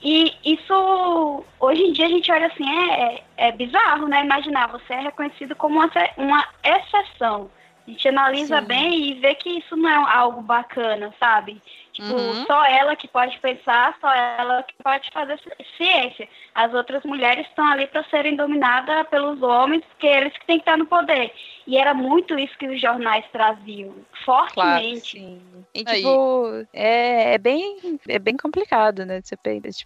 E 0.02 0.32
isso, 0.44 1.44
hoje 1.58 1.82
em 1.82 1.92
dia 1.92 2.06
a 2.06 2.10
gente 2.10 2.30
olha 2.30 2.46
assim, 2.46 2.68
é, 2.68 3.02
é, 3.02 3.24
é 3.48 3.52
bizarro, 3.52 4.06
né? 4.06 4.24
Imaginar, 4.24 4.68
você 4.68 4.94
é 4.94 5.00
reconhecido 5.00 5.56
como 5.56 5.76
uma, 5.80 5.90
uma 6.16 6.46
exceção. 6.62 7.50
A 7.86 7.90
gente 7.90 8.08
analisa 8.08 8.60
Sim. 8.60 8.66
bem 8.66 9.10
e 9.10 9.14
vê 9.14 9.34
que 9.34 9.48
isso 9.58 9.76
não 9.76 9.88
é 9.88 10.14
algo 10.14 10.42
bacana, 10.42 11.12
sabe? 11.18 11.60
Tipo, 11.98 12.14
uhum. 12.14 12.46
só 12.46 12.64
ela 12.64 12.94
que 12.94 13.08
pode 13.08 13.36
pensar, 13.40 13.98
só 14.00 14.08
ela 14.14 14.62
que 14.62 14.74
pode 14.80 15.10
fazer 15.10 15.36
ciência. 15.76 16.28
As 16.54 16.72
outras 16.72 17.02
mulheres 17.02 17.44
estão 17.48 17.66
ali 17.66 17.88
para 17.88 18.04
serem 18.04 18.36
dominadas 18.36 19.04
pelos 19.08 19.42
homens, 19.42 19.82
porque 19.90 20.06
eles 20.06 20.32
que 20.34 20.46
têm 20.46 20.58
que 20.58 20.62
estar 20.62 20.76
no 20.76 20.86
poder. 20.86 21.32
E 21.66 21.76
era 21.76 21.92
muito 21.92 22.38
isso 22.38 22.56
que 22.56 22.68
os 22.68 22.80
jornais 22.80 23.24
traziam, 23.32 23.92
fortemente. 24.24 25.18
Claro, 25.18 25.66
e, 25.74 25.84
tipo, 25.84 26.66
é, 26.72 27.34
é, 27.34 27.38
bem, 27.38 27.98
é 28.08 28.18
bem 28.20 28.36
complicado, 28.36 29.04
né, 29.04 29.20
de 29.20 29.28
você 29.28 29.36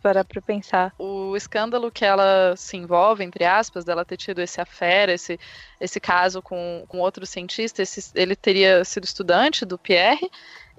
parar 0.02 0.22
para 0.22 0.42
pensar. 0.42 0.92
O 0.98 1.34
escândalo 1.34 1.90
que 1.90 2.04
ela 2.04 2.54
se 2.58 2.76
envolve, 2.76 3.24
entre 3.24 3.46
aspas, 3.46 3.86
dela 3.86 4.04
ter 4.04 4.18
tido 4.18 4.42
esse 4.42 4.60
affair, 4.60 5.08
esse, 5.08 5.40
esse 5.80 5.98
caso 5.98 6.42
com, 6.42 6.84
com 6.86 6.98
outro 6.98 7.24
cientista, 7.24 7.80
esse, 7.80 8.12
ele 8.14 8.36
teria 8.36 8.84
sido 8.84 9.04
estudante 9.04 9.64
do 9.64 9.78
Pierre, 9.78 10.30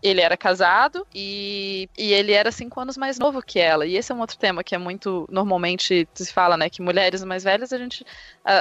ele 0.04 0.20
era 0.20 0.36
casado 0.36 1.08
e, 1.16 1.90
e 1.98 2.12
ele 2.12 2.34
era 2.34 2.52
cinco 2.52 2.80
anos 2.82 2.98
mais 2.98 3.18
novo 3.18 3.42
que 3.42 3.58
ela. 3.58 3.86
E 3.86 3.96
esse 3.96 4.12
é 4.12 4.16
um 4.16 4.20
outro 4.20 4.38
tema 4.38 4.64
que 4.64 4.76
é 4.76 4.78
muito 4.78 5.26
normalmente 5.32 6.08
se 6.14 6.34
fala, 6.34 6.58
né? 6.58 6.70
Que 6.70 6.82
mulheres 6.82 7.24
mais 7.24 7.44
velhas, 7.46 7.72
a 7.72 7.78
gente. 7.78 8.06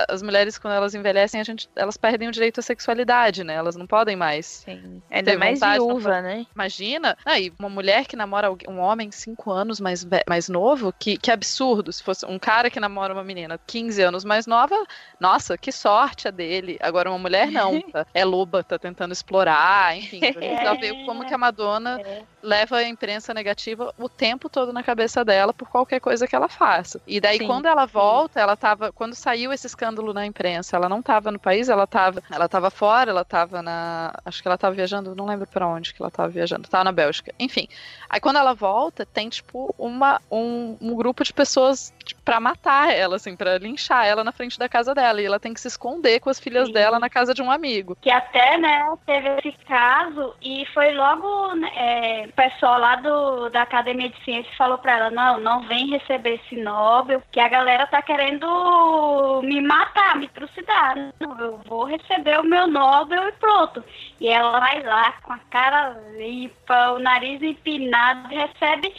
as 0.08 0.22
mulheres, 0.22 0.56
quando 0.56 0.74
elas 0.74 0.94
envelhecem, 0.94 1.40
a 1.40 1.44
gente, 1.44 1.68
elas 1.74 1.96
perdem 1.96 2.28
o 2.28 2.32
direito 2.32 2.60
à 2.60 2.62
sexualidade, 2.62 3.42
né? 3.42 3.54
Elas 3.54 3.74
não 3.74 3.86
podem 3.86 4.14
mais. 4.14 4.62
Sim. 4.64 5.02
Ainda 5.10 5.36
mais 5.36 5.58
viúva, 5.58 6.22
né? 6.22 6.46
Imagina. 6.54 7.18
Aí, 7.24 7.52
uma 7.58 7.68
mulher 7.68 8.06
que 8.06 8.14
namora 8.14 8.52
um 8.68 8.78
homem 8.78 9.10
cinco 9.10 9.50
anos 9.50 9.80
mais, 9.80 10.06
mais 10.28 10.48
novo, 10.48 10.94
que, 10.96 11.16
que 11.16 11.30
absurdo. 11.30 11.92
Se 11.92 12.02
fosse 12.02 12.24
um 12.24 12.38
cara 12.38 12.70
que 12.70 12.78
namora 12.78 13.12
uma 13.12 13.24
menina 13.24 13.58
15 13.66 14.00
anos 14.00 14.24
mais 14.24 14.46
nova, 14.46 14.76
nossa, 15.18 15.58
que 15.58 15.72
sorte 15.72 16.28
a 16.28 16.30
dele. 16.30 16.78
Agora, 16.80 17.10
uma 17.10 17.18
mulher 17.18 17.50
não. 17.50 17.82
Tá? 17.92 18.06
É 18.14 18.24
loba, 18.24 18.62
tá 18.62 18.78
tentando 18.78 19.12
explorar, 19.12 19.96
enfim. 19.96 20.20
A 20.22 20.40
gente 20.40 20.62
já 20.62 20.74
vê 20.74 21.04
como 21.04 21.26
que 21.26 21.31
que 21.32 21.34
a 21.34 21.38
Madonna 21.38 21.98
é. 21.98 22.24
Leva 22.42 22.76
a 22.76 22.88
imprensa 22.88 23.32
negativa 23.32 23.94
o 23.98 24.08
tempo 24.08 24.48
todo 24.48 24.72
na 24.72 24.82
cabeça 24.82 25.24
dela 25.24 25.52
por 25.52 25.68
qualquer 25.68 26.00
coisa 26.00 26.26
que 26.26 26.34
ela 26.34 26.48
faça. 26.48 27.00
E 27.06 27.20
daí, 27.20 27.38
sim, 27.38 27.46
quando 27.46 27.66
ela 27.66 27.86
volta, 27.86 28.34
sim. 28.34 28.42
ela 28.42 28.56
tava. 28.56 28.92
Quando 28.92 29.14
saiu 29.14 29.52
esse 29.52 29.66
escândalo 29.66 30.12
na 30.12 30.26
imprensa, 30.26 30.76
ela 30.76 30.88
não 30.88 31.00
estava 31.00 31.30
no 31.30 31.38
país, 31.38 31.68
ela 31.68 31.84
estava 31.84 32.22
ela 32.30 32.48
tava 32.48 32.70
fora, 32.70 33.10
ela 33.10 33.22
estava 33.22 33.62
na. 33.62 34.12
Acho 34.24 34.42
que 34.42 34.48
ela 34.48 34.56
estava 34.56 34.74
viajando, 34.74 35.14
não 35.14 35.26
lembro 35.26 35.46
para 35.46 35.66
onde 35.66 35.94
que 35.94 36.02
ela 36.02 36.08
estava 36.08 36.28
viajando. 36.28 36.68
Tava 36.68 36.84
na 36.84 36.92
Bélgica. 36.92 37.32
Enfim. 37.38 37.68
Aí 38.10 38.20
quando 38.20 38.36
ela 38.36 38.54
volta, 38.54 39.06
tem, 39.06 39.28
tipo, 39.28 39.74
uma, 39.78 40.20
um, 40.30 40.76
um 40.80 40.94
grupo 40.94 41.24
de 41.24 41.32
pessoas 41.32 41.94
para 42.24 42.40
matar 42.40 42.92
ela, 42.92 43.16
assim, 43.16 43.36
para 43.36 43.58
linchar 43.58 44.06
ela 44.06 44.24
na 44.24 44.32
frente 44.32 44.58
da 44.58 44.68
casa 44.68 44.94
dela. 44.94 45.20
E 45.20 45.24
ela 45.24 45.40
tem 45.40 45.54
que 45.54 45.60
se 45.60 45.68
esconder 45.68 46.20
com 46.20 46.28
as 46.28 46.38
filhas 46.38 46.66
sim. 46.66 46.72
dela 46.72 46.98
na 46.98 47.08
casa 47.08 47.32
de 47.32 47.42
um 47.42 47.50
amigo. 47.50 47.96
Que 48.00 48.10
até, 48.10 48.58
né, 48.58 48.86
teve 49.06 49.28
esse 49.38 49.52
caso 49.64 50.34
e 50.42 50.66
foi 50.74 50.92
logo 50.92 51.12
logo 51.22 51.54
né, 51.54 51.70
é, 51.74 52.28
o 52.32 52.34
pessoal 52.34 52.78
lá 52.80 52.96
do, 52.96 53.50
da 53.50 53.62
Academia 53.62 54.08
de 54.08 54.24
Ciências 54.24 54.56
falou 54.56 54.78
para 54.78 54.96
ela, 54.96 55.10
não, 55.10 55.38
não 55.38 55.60
vem 55.68 55.90
receber 55.90 56.40
esse 56.44 56.56
Nobel, 56.56 57.22
que 57.30 57.38
a 57.38 57.48
galera 57.48 57.86
tá 57.86 58.00
querendo 58.00 59.40
me 59.44 59.60
matar, 59.60 60.16
me 60.16 60.28
trucidar. 60.28 60.96
Não, 61.20 61.38
eu 61.38 61.58
vou 61.66 61.84
receber 61.84 62.40
o 62.40 62.44
meu 62.44 62.66
Nobel 62.66 63.28
e 63.28 63.32
pronto. 63.32 63.84
E 64.18 64.28
ela 64.28 64.58
vai 64.58 64.82
lá 64.82 65.12
com 65.22 65.34
a 65.34 65.38
cara 65.50 65.90
limpa, 66.16 66.92
o 66.92 66.98
nariz 66.98 67.42
empinado, 67.42 68.28
recebe 68.28 68.92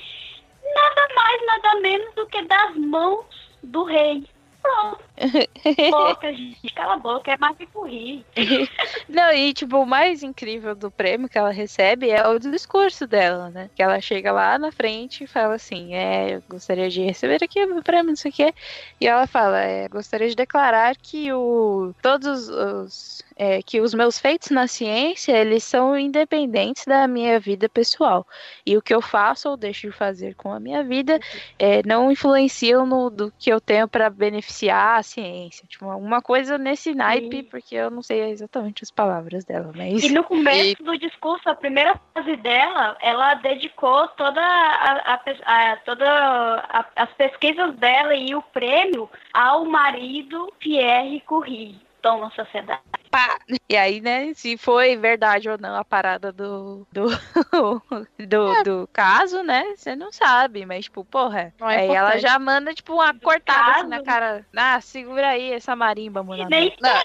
nada 0.75 1.07
mais, 1.15 1.45
nada 1.45 1.81
menos 1.81 2.13
do 2.15 2.27
que 2.27 2.41
das 2.43 2.75
mãos 2.75 3.25
do 3.63 3.83
rei. 3.83 4.23
Pronto. 4.63 5.03
boca, 5.91 6.33
gente, 6.33 6.73
cala 6.73 6.93
a 6.93 6.97
boca, 6.97 7.31
é 7.31 7.37
mais 7.37 7.57
que 7.57 7.67
rir. 7.85 8.25
Não, 9.09 9.31
e 9.33 9.53
tipo, 9.53 9.77
o 9.77 9.85
mais 9.85 10.23
incrível 10.23 10.73
do 10.73 10.89
prêmio 10.89 11.27
que 11.27 11.37
ela 11.37 11.51
recebe 11.51 12.09
é 12.09 12.25
o 12.27 12.39
discurso 12.39 13.05
dela, 13.05 13.49
né? 13.49 13.69
Que 13.75 13.83
ela 13.83 13.99
chega 13.99 14.31
lá 14.31 14.57
na 14.57 14.71
frente 14.71 15.25
e 15.25 15.27
fala 15.27 15.55
assim: 15.55 15.93
É, 15.93 16.35
eu 16.35 16.43
gostaria 16.49 16.89
de 16.89 17.01
receber 17.01 17.43
aqui 17.43 17.61
o 17.61 17.83
prêmio, 17.83 18.11
não 18.11 18.15
sei 18.15 18.31
o 18.31 18.33
quê. 18.33 18.53
E 19.01 19.07
ela 19.07 19.27
fala: 19.27 19.59
é, 19.59 19.89
gostaria 19.89 20.29
de 20.29 20.35
declarar 20.35 20.95
que 20.95 21.31
o, 21.33 21.93
todos 22.01 22.47
os. 22.47 23.21
É, 23.35 23.61
que 23.61 23.81
os 23.81 23.93
meus 23.93 24.19
feitos 24.19 24.49
na 24.49 24.67
ciência 24.67 25.31
eles 25.31 25.63
são 25.63 25.97
independentes 25.97 26.85
da 26.85 27.07
minha 27.07 27.39
vida 27.39 27.67
pessoal 27.67 28.25
e 28.65 28.77
o 28.77 28.81
que 28.81 28.93
eu 28.93 29.01
faço 29.01 29.49
ou 29.49 29.57
deixo 29.57 29.89
de 29.89 29.95
fazer 29.95 30.35
com 30.35 30.51
a 30.51 30.59
minha 30.59 30.83
vida 30.83 31.19
é, 31.57 31.81
não 31.85 32.11
influenciam 32.11 32.85
no 32.85 33.09
do 33.09 33.31
que 33.37 33.51
eu 33.51 33.59
tenho 33.59 33.87
para 33.87 34.09
beneficiar 34.09 34.99
a 34.99 35.03
ciência. 35.03 35.65
Tipo, 35.67 35.85
uma 35.87 36.21
coisa 36.21 36.57
nesse 36.57 36.93
naipe, 36.93 37.37
Sim. 37.37 37.43
porque 37.43 37.75
eu 37.75 37.89
não 37.89 38.01
sei 38.01 38.31
exatamente 38.31 38.83
as 38.83 38.91
palavras 38.91 39.45
dela, 39.45 39.71
mas. 39.75 40.03
E 40.03 40.09
no 40.09 40.23
começo 40.25 40.75
e... 40.79 40.83
do 40.83 40.97
discurso, 40.97 41.49
a 41.49 41.55
primeira 41.55 41.99
frase 42.11 42.35
dela, 42.37 42.97
ela 43.01 43.35
dedicou 43.35 44.07
toda 44.09 44.41
a, 44.41 45.13
a, 45.13 45.71
a 45.71 45.77
toda 45.77 46.05
a, 46.05 46.85
as 46.95 47.13
pesquisas 47.13 47.75
dela 47.75 48.15
e 48.15 48.35
o 48.35 48.41
prêmio 48.41 49.09
ao 49.33 49.65
marido 49.65 50.51
Pierre 50.59 51.21
Curie. 51.21 51.79
Toma 52.01 52.29
sociedade. 52.31 53.02
Pá. 53.13 53.37
E 53.69 53.77
aí, 53.77 54.01
né, 54.01 54.33
se 54.33 54.57
foi 54.57 54.97
verdade 54.97 55.47
ou 55.47 55.55
não 55.59 55.75
a 55.75 55.85
parada 55.85 56.31
do 56.31 56.87
do, 56.91 57.05
do, 58.27 58.53
é. 58.53 58.63
do 58.63 58.89
caso, 58.91 59.43
né, 59.43 59.75
você 59.75 59.95
não 59.95 60.11
sabe, 60.11 60.65
mas, 60.65 60.85
tipo, 60.85 61.05
porra, 61.05 61.53
é 61.59 61.63
aí 61.63 61.89
ela 61.89 62.17
já 62.17 62.39
manda, 62.39 62.73
tipo, 62.73 62.93
uma 62.93 63.13
cortada 63.13 63.81
assim 63.81 63.87
na 63.87 64.01
cara, 64.01 64.43
ah, 64.57 64.81
segura 64.81 65.27
aí 65.27 65.51
essa 65.51 65.75
marimba, 65.75 66.23
mano. 66.23 66.47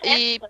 E, 0.03 0.41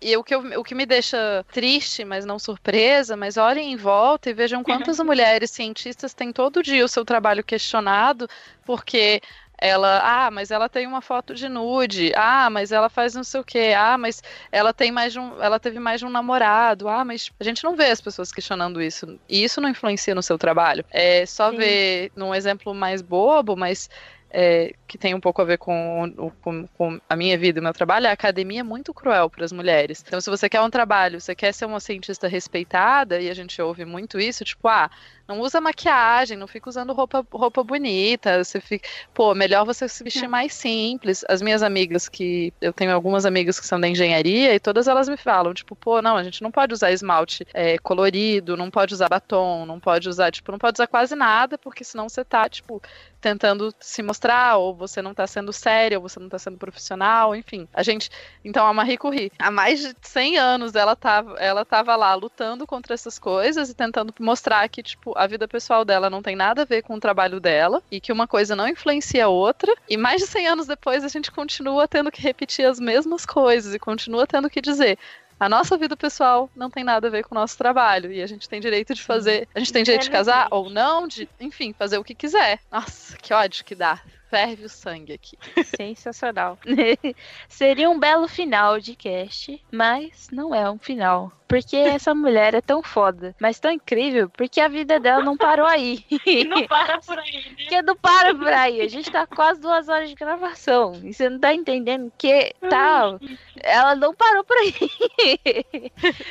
e 0.00 0.16
o 0.16 0.24
que, 0.24 0.34
eu, 0.34 0.40
o 0.58 0.64
que 0.64 0.74
me 0.74 0.86
deixa 0.86 1.44
triste, 1.52 2.06
mas 2.06 2.24
não 2.24 2.38
surpresa, 2.38 3.14
mas 3.14 3.36
olhem 3.36 3.70
em 3.70 3.76
volta 3.76 4.30
e 4.30 4.34
vejam 4.34 4.62
quantas 4.62 4.98
mulheres 5.04 5.50
cientistas 5.50 6.14
têm 6.14 6.32
todo 6.32 6.62
dia 6.62 6.82
o 6.82 6.88
seu 6.88 7.04
trabalho 7.04 7.44
questionado, 7.44 8.26
porque 8.64 9.20
ela, 9.62 10.00
ah, 10.02 10.28
mas 10.28 10.50
ela 10.50 10.68
tem 10.68 10.88
uma 10.88 11.00
foto 11.00 11.34
de 11.34 11.48
nude, 11.48 12.12
ah, 12.16 12.50
mas 12.50 12.72
ela 12.72 12.88
faz 12.88 13.14
não 13.14 13.22
sei 13.22 13.40
o 13.40 13.44
quê, 13.44 13.72
ah, 13.76 13.96
mas 13.96 14.20
ela 14.50 14.72
tem 14.72 14.90
mais 14.90 15.16
um, 15.16 15.40
ela 15.40 15.60
teve 15.60 15.78
mais 15.78 16.00
de 16.00 16.06
um 16.06 16.10
namorado, 16.10 16.88
ah, 16.88 17.04
mas 17.04 17.30
a 17.38 17.44
gente 17.44 17.62
não 17.62 17.76
vê 17.76 17.86
as 17.86 18.00
pessoas 18.00 18.32
questionando 18.32 18.82
isso. 18.82 19.20
E 19.28 19.44
isso 19.44 19.60
não 19.60 19.68
influencia 19.68 20.16
no 20.16 20.22
seu 20.22 20.36
trabalho. 20.36 20.84
É 20.90 21.24
só 21.26 21.50
Sim. 21.52 21.58
ver 21.58 22.12
num 22.16 22.34
exemplo 22.34 22.74
mais 22.74 23.00
bobo, 23.00 23.54
mas 23.56 23.88
é, 24.32 24.72
que 24.88 24.96
tem 24.96 25.14
um 25.14 25.20
pouco 25.20 25.42
a 25.42 25.44
ver 25.44 25.58
com, 25.58 26.32
com, 26.40 26.66
com, 26.66 27.00
a 27.08 27.14
minha 27.14 27.36
vida 27.36 27.58
e 27.58 27.60
o 27.60 27.62
meu 27.62 27.72
trabalho, 27.72 28.08
a 28.08 28.12
academia 28.12 28.60
é 28.60 28.62
muito 28.62 28.94
cruel 28.94 29.28
para 29.28 29.44
as 29.44 29.52
mulheres. 29.52 30.02
Então, 30.06 30.20
se 30.20 30.30
você 30.30 30.48
quer 30.48 30.62
um 30.62 30.70
trabalho, 30.70 31.20
você 31.20 31.34
quer 31.34 31.52
ser 31.52 31.66
uma 31.66 31.80
cientista 31.80 32.26
respeitada, 32.26 33.20
e 33.20 33.28
a 33.28 33.34
gente 33.34 33.60
ouve 33.60 33.84
muito 33.84 34.18
isso, 34.18 34.44
tipo, 34.44 34.66
ah, 34.68 34.90
não 35.28 35.40
usa 35.40 35.60
maquiagem, 35.60 36.36
não 36.36 36.46
fica 36.46 36.68
usando 36.68 36.92
roupa, 36.92 37.26
roupa 37.30 37.62
bonita, 37.62 38.42
você 38.42 38.60
fica, 38.60 38.88
pô, 39.14 39.34
melhor 39.34 39.64
você 39.64 39.88
se 39.88 40.02
vestir 40.02 40.28
mais 40.28 40.52
simples. 40.52 41.24
As 41.28 41.40
minhas 41.40 41.62
amigas 41.62 42.08
que 42.08 42.52
eu 42.60 42.72
tenho 42.72 42.92
algumas 42.92 43.24
amigas 43.24 43.58
que 43.60 43.66
são 43.66 43.80
da 43.80 43.88
engenharia 43.88 44.54
e 44.54 44.60
todas 44.60 44.88
elas 44.88 45.08
me 45.08 45.16
falam, 45.16 45.54
tipo, 45.54 45.76
pô, 45.76 46.02
não, 46.02 46.16
a 46.16 46.22
gente 46.22 46.42
não 46.42 46.50
pode 46.50 46.74
usar 46.74 46.90
esmalte 46.90 47.46
é, 47.54 47.78
colorido, 47.78 48.56
não 48.56 48.70
pode 48.70 48.94
usar 48.94 49.08
batom, 49.08 49.64
não 49.64 49.78
pode 49.78 50.08
usar, 50.08 50.30
tipo, 50.30 50.50
não 50.50 50.58
pode 50.58 50.76
usar 50.76 50.86
quase 50.86 51.14
nada, 51.14 51.56
porque 51.56 51.84
senão 51.84 52.08
você 52.08 52.24
tá, 52.24 52.48
tipo, 52.48 52.82
tentando 53.22 53.72
se 53.78 54.02
mostrar, 54.02 54.56
ou 54.56 54.74
você 54.74 55.00
não 55.00 55.14
tá 55.14 55.26
sendo 55.26 55.52
séria, 55.52 55.96
ou 55.96 56.02
você 56.08 56.18
não 56.18 56.28
tá 56.28 56.38
sendo 56.38 56.58
profissional, 56.58 57.34
enfim. 57.34 57.68
A 57.72 57.82
gente, 57.82 58.10
então 58.44 58.66
a 58.66 58.74
Marie 58.74 58.98
Curie, 58.98 59.32
há 59.38 59.50
mais 59.50 59.80
de 59.80 59.94
100 60.02 60.38
anos 60.38 60.74
ela 60.74 60.96
tava, 60.96 61.38
ela 61.38 61.64
tava 61.64 61.94
lá 61.94 62.14
lutando 62.14 62.66
contra 62.66 62.92
essas 62.92 63.18
coisas 63.18 63.70
e 63.70 63.74
tentando 63.74 64.12
mostrar 64.18 64.68
que, 64.68 64.82
tipo, 64.82 65.16
a 65.16 65.26
vida 65.26 65.46
pessoal 65.46 65.84
dela 65.84 66.10
não 66.10 66.20
tem 66.20 66.34
nada 66.34 66.62
a 66.62 66.64
ver 66.64 66.82
com 66.82 66.96
o 66.96 67.00
trabalho 67.00 67.38
dela 67.38 67.80
e 67.90 68.00
que 68.00 68.12
uma 68.12 68.26
coisa 68.26 68.56
não 68.56 68.66
influencia 68.66 69.26
a 69.26 69.28
outra. 69.28 69.72
E 69.88 69.96
mais 69.96 70.20
de 70.20 70.26
100 70.26 70.48
anos 70.48 70.66
depois 70.66 71.04
a 71.04 71.08
gente 71.08 71.30
continua 71.30 71.86
tendo 71.86 72.10
que 72.10 72.20
repetir 72.20 72.66
as 72.66 72.80
mesmas 72.80 73.24
coisas 73.24 73.72
e 73.72 73.78
continua 73.78 74.26
tendo 74.26 74.50
que 74.50 74.60
dizer: 74.60 74.98
a 75.42 75.48
nossa 75.48 75.76
vida 75.76 75.96
pessoal 75.96 76.48
não 76.54 76.70
tem 76.70 76.84
nada 76.84 77.08
a 77.08 77.10
ver 77.10 77.24
com 77.24 77.34
o 77.34 77.38
nosso 77.38 77.58
trabalho. 77.58 78.12
E 78.12 78.22
a 78.22 78.26
gente 78.28 78.48
tem 78.48 78.60
direito 78.60 78.94
de 78.94 79.02
fazer. 79.02 79.48
A 79.52 79.58
gente 79.58 79.72
tem 79.72 79.82
direito 79.82 80.04
de 80.04 80.10
casar 80.10 80.46
ou 80.52 80.70
não, 80.70 81.08
de, 81.08 81.28
enfim, 81.40 81.72
fazer 81.72 81.98
o 81.98 82.04
que 82.04 82.14
quiser. 82.14 82.60
Nossa, 82.70 83.16
que 83.16 83.34
ódio 83.34 83.64
que 83.64 83.74
dá 83.74 84.00
ferve 84.32 84.64
o 84.64 84.68
sangue 84.68 85.12
aqui. 85.12 85.36
Sensacional. 85.76 86.58
Seria 87.48 87.90
um 87.90 87.98
belo 87.98 88.26
final 88.26 88.80
de 88.80 88.96
cast, 88.96 89.62
mas 89.70 90.30
não 90.32 90.54
é 90.54 90.70
um 90.70 90.78
final. 90.78 91.30
Porque 91.52 91.76
essa 91.76 92.14
mulher 92.14 92.54
é 92.54 92.62
tão 92.62 92.82
foda, 92.82 93.36
mas 93.38 93.60
tão 93.60 93.70
incrível, 93.70 94.30
porque 94.30 94.58
a 94.58 94.68
vida 94.68 94.98
dela 94.98 95.22
não 95.22 95.36
parou 95.36 95.66
aí. 95.66 96.02
Não 96.48 96.66
para 96.66 96.98
por 96.98 97.18
aí, 97.18 97.32
né? 97.34 97.54
Porque 97.58 97.82
não 97.82 97.96
para 97.96 98.34
por 98.34 98.48
aí. 98.48 98.80
A 98.80 98.88
gente 98.88 99.10
tá 99.10 99.26
quase 99.26 99.60
duas 99.60 99.88
horas 99.88 100.08
de 100.08 100.14
gravação. 100.14 100.92
E 101.04 101.12
você 101.12 101.28
não 101.28 101.38
tá 101.38 101.52
entendendo 101.52 102.10
que 102.16 102.54
tal. 102.70 103.18
Ela 103.62 103.94
não 103.94 104.14
parou 104.14 104.44
por 104.44 104.56
aí. 104.56 104.74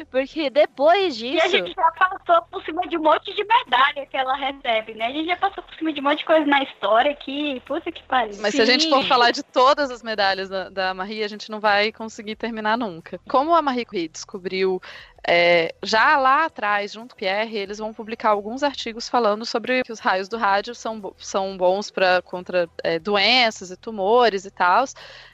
Porque 0.10 0.50
depois 0.50 1.16
disso. 1.16 1.36
E 1.36 1.42
a 1.42 1.48
gente 1.48 1.74
já 1.74 1.92
passou 1.92 2.42
por 2.50 2.64
cima 2.64 2.82
de 2.88 2.98
um 2.98 3.04
monte 3.04 3.34
de 3.34 3.44
medalha 3.44 4.06
que 4.06 4.18
ela 4.18 4.36
recebe, 4.36 4.96
né? 4.96 5.08
A 5.08 5.12
gente 5.12 5.28
já 5.28 5.38
passou 5.38 5.64
por 5.64 5.76
cima 5.76 5.94
de 5.94 6.00
um 6.00 6.04
monte 6.04 6.20
de 6.20 6.26
coisa 6.26 6.46
na 6.46 6.64
história 6.64 7.14
que, 7.16 7.62
puta 7.92 8.00
que 8.00 8.04
pariu. 8.04 8.38
Mas 8.40 8.52
Sim. 8.52 8.58
se 8.58 8.62
a 8.62 8.66
gente 8.66 8.90
for 8.90 9.04
falar 9.06 9.32
de 9.32 9.44
todas 9.44 9.92
as 9.92 10.02
medalhas 10.02 10.50
da, 10.50 10.70
da 10.70 10.94
Marie, 10.94 11.24
a 11.24 11.28
gente 11.28 11.52
não 11.52 11.60
vai 11.60 11.92
conseguir 11.92 12.36
terminar 12.36 12.78
nunca. 12.78 13.20
Como 13.30 13.54
a 13.54 13.62
Marie 13.62 13.86
Curie 13.86 14.08
descobriu 14.08 14.82
é, 15.28 15.74
já 15.84 16.18
lá 16.18 16.46
atrás, 16.46 16.94
junto 16.94 17.10
com 17.10 17.16
o 17.16 17.20
Pierre, 17.20 17.58
eles 17.58 17.78
vão 17.78 17.94
publicar 17.94 18.30
alguns 18.30 18.64
artigos 18.64 19.08
falando 19.08 19.46
sobre 19.46 19.84
que 19.84 19.92
os 19.92 20.00
raios 20.00 20.28
do 20.28 20.38
rádio 20.38 20.74
são, 20.74 21.14
são 21.18 21.56
bons 21.58 21.92
para 21.92 22.22
contra 22.22 22.68
é, 22.84 22.98
doenças 22.98 23.70
e 23.72 23.78
tumores 23.78 24.46
e 24.46 24.52
tal. 24.52 24.86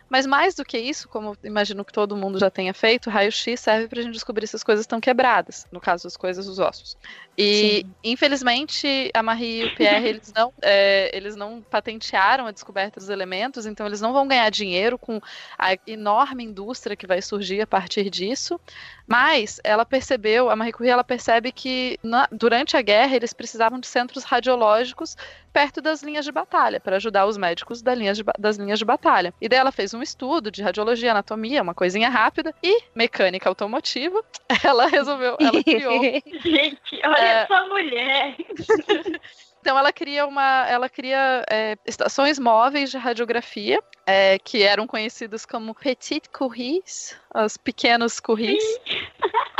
Mas 0.09 0.25
mais 0.25 0.55
do 0.55 0.63
que 0.63 0.77
isso, 0.77 1.07
como 1.09 1.35
imagino 1.43 1.83
que 1.83 1.91
todo 1.91 2.15
mundo 2.15 2.39
já 2.39 2.49
tenha 2.49 2.73
feito, 2.73 3.09
raio-x 3.09 3.59
serve 3.59 3.87
para 3.87 3.99
a 3.99 4.03
gente 4.03 4.13
descobrir 4.13 4.47
se 4.47 4.55
as 4.55 4.63
coisas 4.63 4.83
estão 4.83 5.01
quebradas, 5.01 5.67
no 5.71 5.81
caso 5.81 6.05
das 6.05 6.15
coisas 6.15 6.45
dos 6.45 6.59
ossos. 6.59 6.97
E 7.37 7.81
Sim. 7.81 7.93
infelizmente 8.03 9.11
a 9.13 9.21
Marie 9.21 9.63
e 9.63 9.65
o 9.65 9.75
Pierre 9.75 10.07
eles 10.07 10.31
não, 10.33 10.53
é, 10.61 11.15
eles 11.15 11.35
não 11.35 11.61
patentearam 11.61 12.47
a 12.47 12.51
descoberta 12.51 12.99
dos 12.99 13.09
elementos, 13.09 13.65
então 13.65 13.85
eles 13.85 13.99
não 13.99 14.13
vão 14.13 14.27
ganhar 14.27 14.49
dinheiro 14.49 14.97
com 14.97 15.19
a 15.59 15.77
enorme 15.85 16.43
indústria 16.43 16.95
que 16.95 17.05
vai 17.05 17.21
surgir 17.21 17.61
a 17.61 17.67
partir 17.67 18.09
disso. 18.09 18.59
Mas 19.05 19.59
ela 19.63 19.76
percebeu, 19.85 20.49
a 20.49 20.55
Marie 20.55 20.73
Curie 20.73 20.91
ela 20.91 21.03
percebe 21.03 21.51
que 21.51 21.99
na, 22.03 22.27
durante 22.31 22.75
a 22.77 22.81
guerra 22.81 23.15
eles 23.15 23.33
precisavam 23.33 23.79
de 23.79 23.87
centros 23.87 24.23
radiológicos 24.23 25.15
perto 25.51 25.81
das 25.81 26.03
linhas 26.03 26.23
de 26.23 26.31
batalha 26.31 26.79
para 26.79 26.97
ajudar 26.97 27.25
os 27.25 27.37
médicos 27.37 27.81
da 27.81 27.95
linha 27.95 28.13
de, 28.13 28.23
das 28.37 28.57
linhas 28.57 28.79
de 28.79 28.85
batalha. 28.85 29.33
E 29.41 29.49
daí 29.49 29.59
ela 29.59 29.71
fez 29.71 29.93
um 29.93 30.01
estudo 30.01 30.51
de 30.51 30.61
radiologia, 30.61 31.11
anatomia, 31.11 31.61
uma 31.61 31.73
coisinha 31.73 32.09
rápida 32.09 32.53
e 32.61 32.83
mecânica 32.93 33.49
automotiva. 33.49 34.23
Ela 34.63 34.87
resolveu, 34.87 35.37
ela 35.39 35.63
criou. 35.63 36.01
Gente, 36.41 37.01
olha 37.03 37.17
é... 37.17 37.43
essa 37.43 37.65
mulher. 37.65 38.35
Então 39.67 39.77
ela 39.77 39.91
cria 39.91 40.25
uma, 40.25 40.65
ela 40.69 40.87
cria 40.87 41.43
é, 41.51 41.77
estações 41.85 42.39
móveis 42.39 42.89
de 42.89 42.97
radiografia 42.97 43.83
é, 44.05 44.39
que 44.39 44.63
eram 44.63 44.87
conhecidas 44.87 45.45
como 45.45 45.75
Petit 45.75 46.29
Curies, 46.29 47.19
os 47.35 47.57
pequenos 47.57 48.17
Curies. 48.21 48.63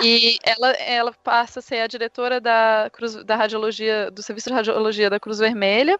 E 0.03 0.37
ela, 0.43 0.71
ela 0.73 1.13
passa 1.23 1.59
a 1.59 1.61
ser 1.61 1.79
a 1.79 1.87
diretora 1.87 2.39
da, 2.39 2.89
Cruz, 2.93 3.15
da 3.23 3.35
radiologia, 3.35 4.11
do 4.11 4.21
serviço 4.21 4.49
de 4.49 4.55
radiologia 4.55 5.09
da 5.09 5.19
Cruz 5.19 5.39
Vermelha 5.39 5.99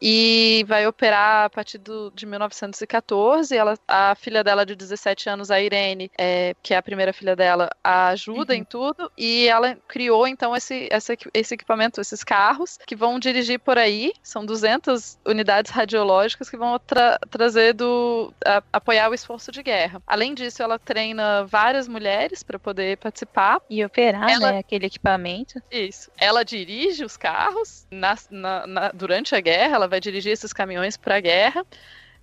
e 0.00 0.64
vai 0.66 0.86
operar 0.86 1.44
a 1.44 1.50
partir 1.50 1.78
do, 1.78 2.10
de 2.14 2.26
1914. 2.26 3.54
Ela, 3.54 3.78
a 3.86 4.14
filha 4.14 4.42
dela 4.42 4.64
de 4.64 4.74
17 4.74 5.28
anos, 5.28 5.50
a 5.50 5.60
Irene, 5.60 6.10
é, 6.18 6.54
que 6.62 6.74
é 6.74 6.76
a 6.76 6.82
primeira 6.82 7.12
filha 7.12 7.36
dela, 7.36 7.70
a 7.82 8.08
ajuda 8.08 8.54
uhum. 8.54 8.60
em 8.60 8.64
tudo 8.64 9.10
e 9.16 9.46
ela 9.46 9.76
criou 9.86 10.26
então 10.26 10.54
esse, 10.56 10.88
esse, 10.90 11.18
esse 11.34 11.54
equipamento, 11.54 12.00
esses 12.00 12.24
carros 12.24 12.78
que 12.86 12.96
vão 12.96 13.18
dirigir 13.18 13.58
por 13.58 13.76
aí. 13.76 14.12
São 14.22 14.44
200 14.44 15.18
unidades 15.26 15.70
radiológicas 15.70 16.48
que 16.48 16.56
vão 16.56 16.78
tra 16.78 17.18
trazer 17.30 17.74
do 17.74 18.32
a, 18.44 18.62
apoiar 18.72 19.10
o 19.10 19.14
esforço 19.14 19.52
de 19.52 19.62
guerra. 19.62 20.02
Além 20.06 20.34
disso, 20.34 20.62
ela 20.62 20.78
treina 20.78 21.44
várias 21.44 21.86
mulheres 21.86 22.42
para 22.42 22.58
poder 22.58 22.96
participar 22.98 23.60
e 23.68 23.84
operar 23.84 24.30
ela, 24.30 24.52
né, 24.52 24.58
aquele 24.58 24.86
equipamento. 24.86 25.60
Isso. 25.70 26.10
Ela 26.16 26.44
dirige 26.44 27.04
os 27.04 27.16
carros 27.16 27.86
na, 27.90 28.16
na, 28.30 28.66
na, 28.66 28.88
durante 28.92 29.34
a 29.34 29.40
guerra. 29.40 29.76
Ela 29.76 29.88
vai 29.90 30.00
dirigir 30.00 30.32
esses 30.32 30.52
caminhões 30.52 30.96
para 30.96 31.16
a 31.16 31.20
guerra. 31.20 31.64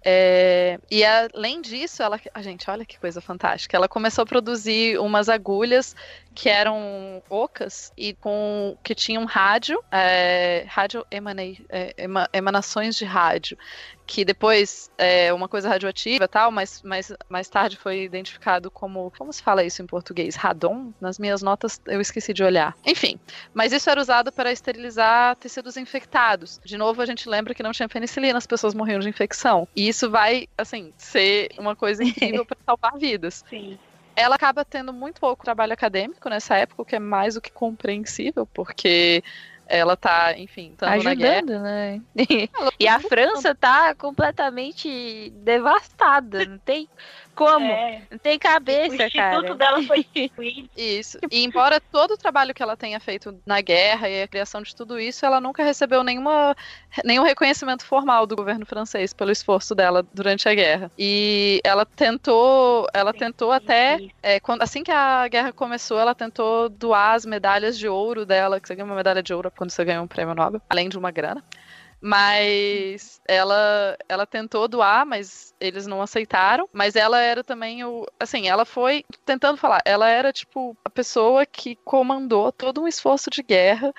É, 0.03 0.79
e 0.89 1.03
além 1.03 1.61
disso, 1.61 2.01
ela, 2.01 2.19
a 2.33 2.41
gente, 2.41 2.69
olha 2.69 2.85
que 2.85 2.99
coisa 2.99 3.19
fantástica. 3.19 3.75
Ela 3.75 3.87
começou 3.89 4.23
a 4.23 4.25
produzir 4.25 4.97
umas 4.99 5.27
agulhas 5.27 5.95
que 6.37 6.49
eram 6.49 7.19
ocas 7.31 7.91
e 7.97 8.13
com 8.13 8.77
que 8.83 8.93
tinham 8.93 9.25
rádio, 9.25 9.83
é, 9.91 10.65
rádio 10.67 11.03
emana, 11.09 11.41
é, 11.67 11.95
emanações 12.31 12.95
de 12.95 13.05
rádio, 13.05 13.57
que 14.05 14.23
depois 14.23 14.91
é 14.99 15.33
uma 15.33 15.47
coisa 15.47 15.67
radioativa 15.67 16.27
tal, 16.27 16.51
mas, 16.51 16.83
mas 16.83 17.11
mais 17.27 17.49
tarde 17.49 17.75
foi 17.75 18.03
identificado 18.03 18.69
como, 18.69 19.11
como 19.17 19.33
se 19.33 19.41
fala 19.41 19.63
isso 19.63 19.81
em 19.81 19.87
português? 19.87 20.35
Radon? 20.35 20.93
Nas 21.01 21.17
minhas 21.17 21.41
notas 21.41 21.81
eu 21.87 21.99
esqueci 21.99 22.35
de 22.35 22.43
olhar. 22.43 22.77
Enfim, 22.85 23.19
mas 23.51 23.73
isso 23.73 23.89
era 23.89 23.99
usado 23.99 24.31
para 24.31 24.51
esterilizar 24.51 25.35
tecidos 25.37 25.75
infectados. 25.75 26.61
De 26.63 26.77
novo, 26.77 27.01
a 27.01 27.05
gente 27.07 27.27
lembra 27.27 27.55
que 27.55 27.63
não 27.63 27.71
tinha 27.71 27.89
penicilina, 27.89 28.37
as 28.37 28.45
pessoas 28.45 28.75
morriam 28.75 28.99
de 28.99 29.09
infecção. 29.09 29.67
E 29.75 29.87
isso 29.87 30.07
vai, 30.07 30.47
assim, 30.55 30.93
ser 30.99 31.49
uma 31.57 31.75
coisa 31.75 32.03
incrível 32.05 32.45
para 32.45 32.57
salvar 32.63 32.95
vidas. 32.99 33.43
Sim 33.49 33.79
ela 34.17 34.35
acaba 34.35 34.65
tendo 34.65 34.91
muito 34.91 35.21
pouco 35.21 35.45
trabalho 35.45 35.73
acadêmico 35.73 36.27
nessa 36.27 36.55
época, 36.57 36.81
o 36.81 36.85
que 36.85 36.95
é 36.95 36.99
mais 36.99 37.35
do 37.35 37.41
que 37.41 37.51
compreensível, 37.51 38.47
porque 38.47 39.23
ela 39.67 39.95
tá, 39.95 40.35
enfim, 40.35 40.73
ajudando, 40.81 41.59
né? 41.59 42.01
e 42.79 42.87
a 42.87 42.99
França 42.99 43.53
tá 43.53 43.93
completamente 43.93 45.29
devastada, 45.43 46.45
não 46.45 46.57
tem 46.57 46.89
como? 47.37 47.65
É. 47.65 48.01
Não 48.09 48.17
tem 48.17 48.39
cabeça, 48.39 48.95
o 48.95 48.97
cara. 49.11 49.37
O 49.37 49.39
instituto 49.41 49.55
dela 49.57 49.83
foi. 49.83 50.05
Isso. 50.75 51.19
E 51.31 51.43
embora 51.43 51.79
todo 51.79 52.15
o 52.15 52.17
trabalho 52.17 52.53
que 52.53 52.63
ela 52.63 52.75
tenha 52.75 52.99
feito 52.99 53.39
na 53.45 53.61
guerra 53.61 54.09
e 54.09 54.23
a 54.23 54.27
criação 54.27 54.61
de 54.63 54.75
tudo 54.75 54.99
isso, 54.99 55.25
ela 55.25 55.39
nunca 55.39 55.63
recebeu 55.63 56.03
nenhuma, 56.03 56.55
nenhum 57.05 57.23
reconhecimento 57.23 57.85
formal 57.85 58.25
do 58.25 58.35
governo 58.35 58.65
francês 58.65 59.13
pelo 59.13 59.31
esforço 59.31 59.75
dela 59.75 60.05
durante 60.13 60.49
a 60.49 60.55
guerra. 60.55 60.91
E 60.97 61.61
ela 61.63 61.85
tentou, 61.85 62.87
ela 62.93 63.13
tentou 63.13 63.51
até, 63.51 63.99
é, 64.23 64.39
quando, 64.39 64.63
assim 64.63 64.83
que 64.83 64.91
a 64.91 65.27
guerra 65.27 65.53
começou, 65.53 65.99
ela 65.99 66.15
tentou 66.15 66.69
doar 66.69 67.13
as 67.13 67.25
medalhas 67.25 67.77
de 67.77 67.87
ouro 67.87 68.25
dela, 68.25 68.59
que 68.59 68.67
você 68.67 68.75
ganha 68.75 68.85
uma 68.85 68.95
medalha 68.95 69.21
de 69.21 69.33
ouro 69.33 69.51
quando 69.55 69.69
você 69.69 69.85
ganha 69.85 70.01
um 70.01 70.07
prêmio 70.07 70.33
Nobel, 70.33 70.61
além 70.69 70.89
de 70.89 70.97
uma 70.97 71.11
grana. 71.11 71.43
Mas 71.99 73.19
ela, 73.27 73.97
ela 74.07 74.25
tentou 74.25 74.67
doar, 74.67 75.05
mas 75.05 75.53
eles 75.59 75.87
não 75.87 76.01
aceitaram. 76.01 76.69
Mas 76.71 76.95
ela 76.95 77.19
era 77.19 77.43
também 77.43 77.83
o. 77.83 78.05
Assim, 78.19 78.47
ela 78.47 78.65
foi. 78.65 79.03
Tentando 79.25 79.57
falar, 79.57 79.81
ela 79.85 80.07
era, 80.09 80.31
tipo, 80.31 80.77
a 80.85 80.89
pessoa 80.89 81.45
que 81.45 81.75
comandou 81.83 82.51
todo 82.51 82.81
um 82.81 82.87
esforço 82.87 83.29
de 83.29 83.41
guerra 83.41 83.93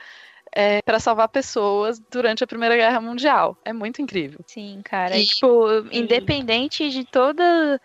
é, 0.53 0.83
para 0.83 0.99
salvar 0.99 1.29
pessoas 1.29 2.01
durante 2.11 2.43
a 2.43 2.47
Primeira 2.47 2.77
Guerra 2.77 3.01
Mundial. 3.01 3.57
É 3.65 3.73
muito 3.73 4.03
incrível. 4.03 4.41
Sim, 4.47 4.81
cara. 4.85 5.17
E, 5.17 5.27
tipo, 5.27 5.67
independente 5.93 6.89
de 6.91 7.05
toda 7.05 7.81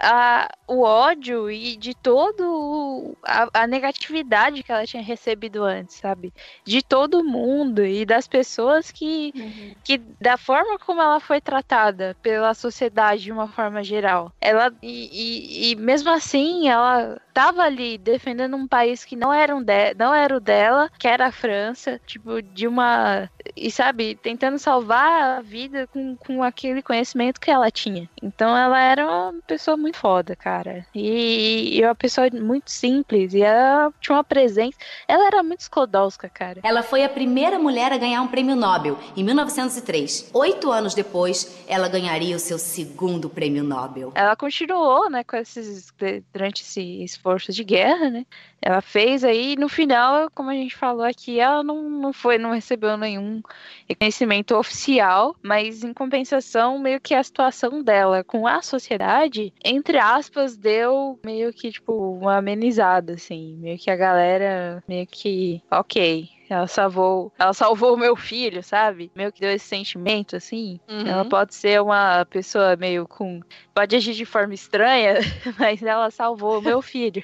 a, 0.00 0.48
o 0.66 0.82
ódio 0.82 1.50
e 1.50 1.76
de 1.76 1.94
todo 1.94 3.16
a, 3.24 3.62
a, 3.62 3.66
negatividade 3.66 4.62
que 4.62 4.70
ela 4.70 4.86
tinha 4.86 5.02
recebido 5.02 5.64
antes, 5.64 5.96
sabe? 5.96 6.32
De 6.64 6.82
todo 6.82 7.24
mundo 7.24 7.84
e 7.84 8.04
das 8.04 8.28
pessoas 8.28 8.90
que, 8.90 9.32
uhum. 9.34 9.74
que 9.82 9.98
da 10.20 10.36
forma 10.36 10.78
como 10.78 11.00
ela 11.00 11.20
foi 11.20 11.40
tratada 11.40 12.16
pela 12.22 12.54
sociedade 12.54 13.22
de 13.22 13.32
uma 13.32 13.48
forma 13.48 13.82
geral. 13.82 14.32
Ela 14.40 14.72
e, 14.82 15.08
e, 15.12 15.70
e 15.72 15.76
mesmo 15.76 16.10
assim 16.10 16.68
ela 16.68 17.20
estava 17.28 17.62
ali 17.62 17.98
defendendo 17.98 18.56
um 18.56 18.66
país 18.66 19.04
que 19.04 19.14
não 19.14 19.32
era 19.32 19.54
um 19.54 19.62
de, 19.62 19.94
não 19.94 20.14
era 20.14 20.36
o 20.36 20.40
dela, 20.40 20.90
que 20.98 21.06
era 21.06 21.26
a 21.26 21.32
França, 21.32 22.00
tipo 22.06 22.40
de 22.40 22.66
uma 22.66 23.28
e 23.56 23.70
sabe 23.70 24.14
tentando 24.14 24.58
salvar 24.58 25.38
a 25.38 25.40
vida 25.40 25.86
com, 25.88 26.16
com 26.16 26.42
aquele 26.42 26.82
conhecimento 26.82 27.40
que 27.40 27.50
ela 27.50 27.70
tinha. 27.70 28.08
Então 28.22 28.56
ela 28.56 28.80
era 28.80 29.06
uma 29.06 29.34
pessoa 29.46 29.76
muito 29.76 29.98
foda, 29.98 30.34
cara. 30.34 30.86
E, 30.94 31.78
e 31.78 31.84
uma 31.84 31.94
pessoa 31.94 32.28
muito 32.32 32.70
simples. 32.70 33.34
E 33.34 33.42
ela 33.42 33.92
tinha 34.00 34.16
uma 34.16 34.24
presença. 34.24 34.76
Ela 35.08 35.26
era 35.26 35.42
muito 35.42 35.60
Sklodowska, 35.60 36.28
cara. 36.28 36.60
Ela 36.62 36.82
foi 36.82 37.04
a 37.04 37.08
primeira 37.08 37.58
mulher 37.58 37.92
a 37.92 37.98
ganhar 37.98 38.22
um 38.22 38.28
prêmio 38.28 38.56
Nobel, 38.56 38.98
em 39.16 39.24
1903. 39.24 40.30
Oito 40.32 40.70
anos 40.70 40.94
depois, 40.94 41.64
ela 41.66 41.88
ganharia 41.88 42.36
o 42.36 42.38
seu 42.40 42.58
segundo 42.58 43.28
prêmio 43.28 43.64
Nobel. 43.64 44.12
Ela 44.14 44.36
continuou, 44.36 45.10
né, 45.10 45.24
com 45.24 45.36
esses. 45.36 45.92
durante 46.32 46.62
esse 46.62 47.02
esforço 47.02 47.52
de 47.52 47.64
guerra, 47.64 48.10
né? 48.10 48.26
Ela 48.60 48.80
fez 48.80 49.22
aí, 49.22 49.54
no 49.56 49.68
final, 49.68 50.28
como 50.34 50.50
a 50.50 50.54
gente 50.54 50.74
falou 50.74 51.04
aqui, 51.04 51.38
ela 51.38 51.62
não, 51.62 51.95
não 51.96 52.12
foi, 52.12 52.38
não 52.38 52.52
recebeu 52.52 52.96
nenhum 52.96 53.42
reconhecimento 53.88 54.56
oficial, 54.56 55.34
mas 55.42 55.82
em 55.82 55.92
compensação, 55.92 56.78
meio 56.78 57.00
que 57.00 57.14
a 57.14 57.22
situação 57.22 57.82
dela 57.82 58.22
com 58.24 58.46
a 58.46 58.62
sociedade, 58.62 59.52
entre 59.64 59.98
aspas, 59.98 60.56
deu 60.56 61.18
meio 61.24 61.52
que, 61.52 61.70
tipo, 61.70 61.92
uma 61.92 62.36
amenizada, 62.36 63.14
assim. 63.14 63.56
Meio 63.58 63.78
que 63.78 63.90
a 63.90 63.96
galera, 63.96 64.82
meio 64.88 65.06
que, 65.06 65.62
ok, 65.70 66.28
ela 66.48 66.66
salvou, 66.66 67.32
ela 67.38 67.52
salvou 67.52 67.94
o 67.94 67.98
meu 67.98 68.14
filho, 68.14 68.62
sabe? 68.62 69.10
Meio 69.14 69.32
que 69.32 69.40
deu 69.40 69.50
esse 69.50 69.66
sentimento, 69.66 70.36
assim. 70.36 70.78
Uhum. 70.88 71.06
Ela 71.06 71.24
pode 71.24 71.54
ser 71.54 71.82
uma 71.82 72.24
pessoa 72.26 72.76
meio 72.76 73.06
com. 73.06 73.40
Pode 73.74 73.96
agir 73.96 74.14
de 74.14 74.24
forma 74.24 74.54
estranha, 74.54 75.14
mas 75.58 75.82
ela 75.82 76.10
salvou 76.10 76.58
o 76.58 76.62
meu 76.62 76.80
filho 76.80 77.22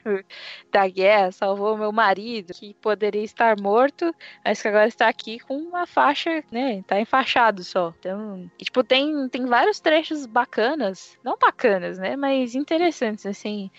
da 0.73 0.89
guerra, 0.89 1.31
salvou 1.31 1.77
meu 1.77 1.93
marido, 1.93 2.55
que 2.55 2.75
poderia 2.75 3.23
estar 3.23 3.61
morto, 3.61 4.13
mas 4.45 4.61
que 4.61 4.69
agora 4.69 4.89
está 4.89 5.07
aqui 5.07 5.39
com 5.39 5.57
uma 5.57 5.87
faixa, 5.87 6.43
né? 6.51 6.83
Tá 6.87 6.99
enfaixado 6.99 7.63
só. 7.63 7.95
Então, 7.99 8.51
e, 8.59 8.65
tipo, 8.65 8.83
tem, 8.83 9.29
tem 9.29 9.45
vários 9.47 9.79
trechos 9.79 10.25
bacanas. 10.25 11.19
Não 11.23 11.37
bacanas, 11.39 11.99
né? 11.99 12.17
Mas 12.17 12.55
interessantes, 12.55 13.27
assim 13.27 13.71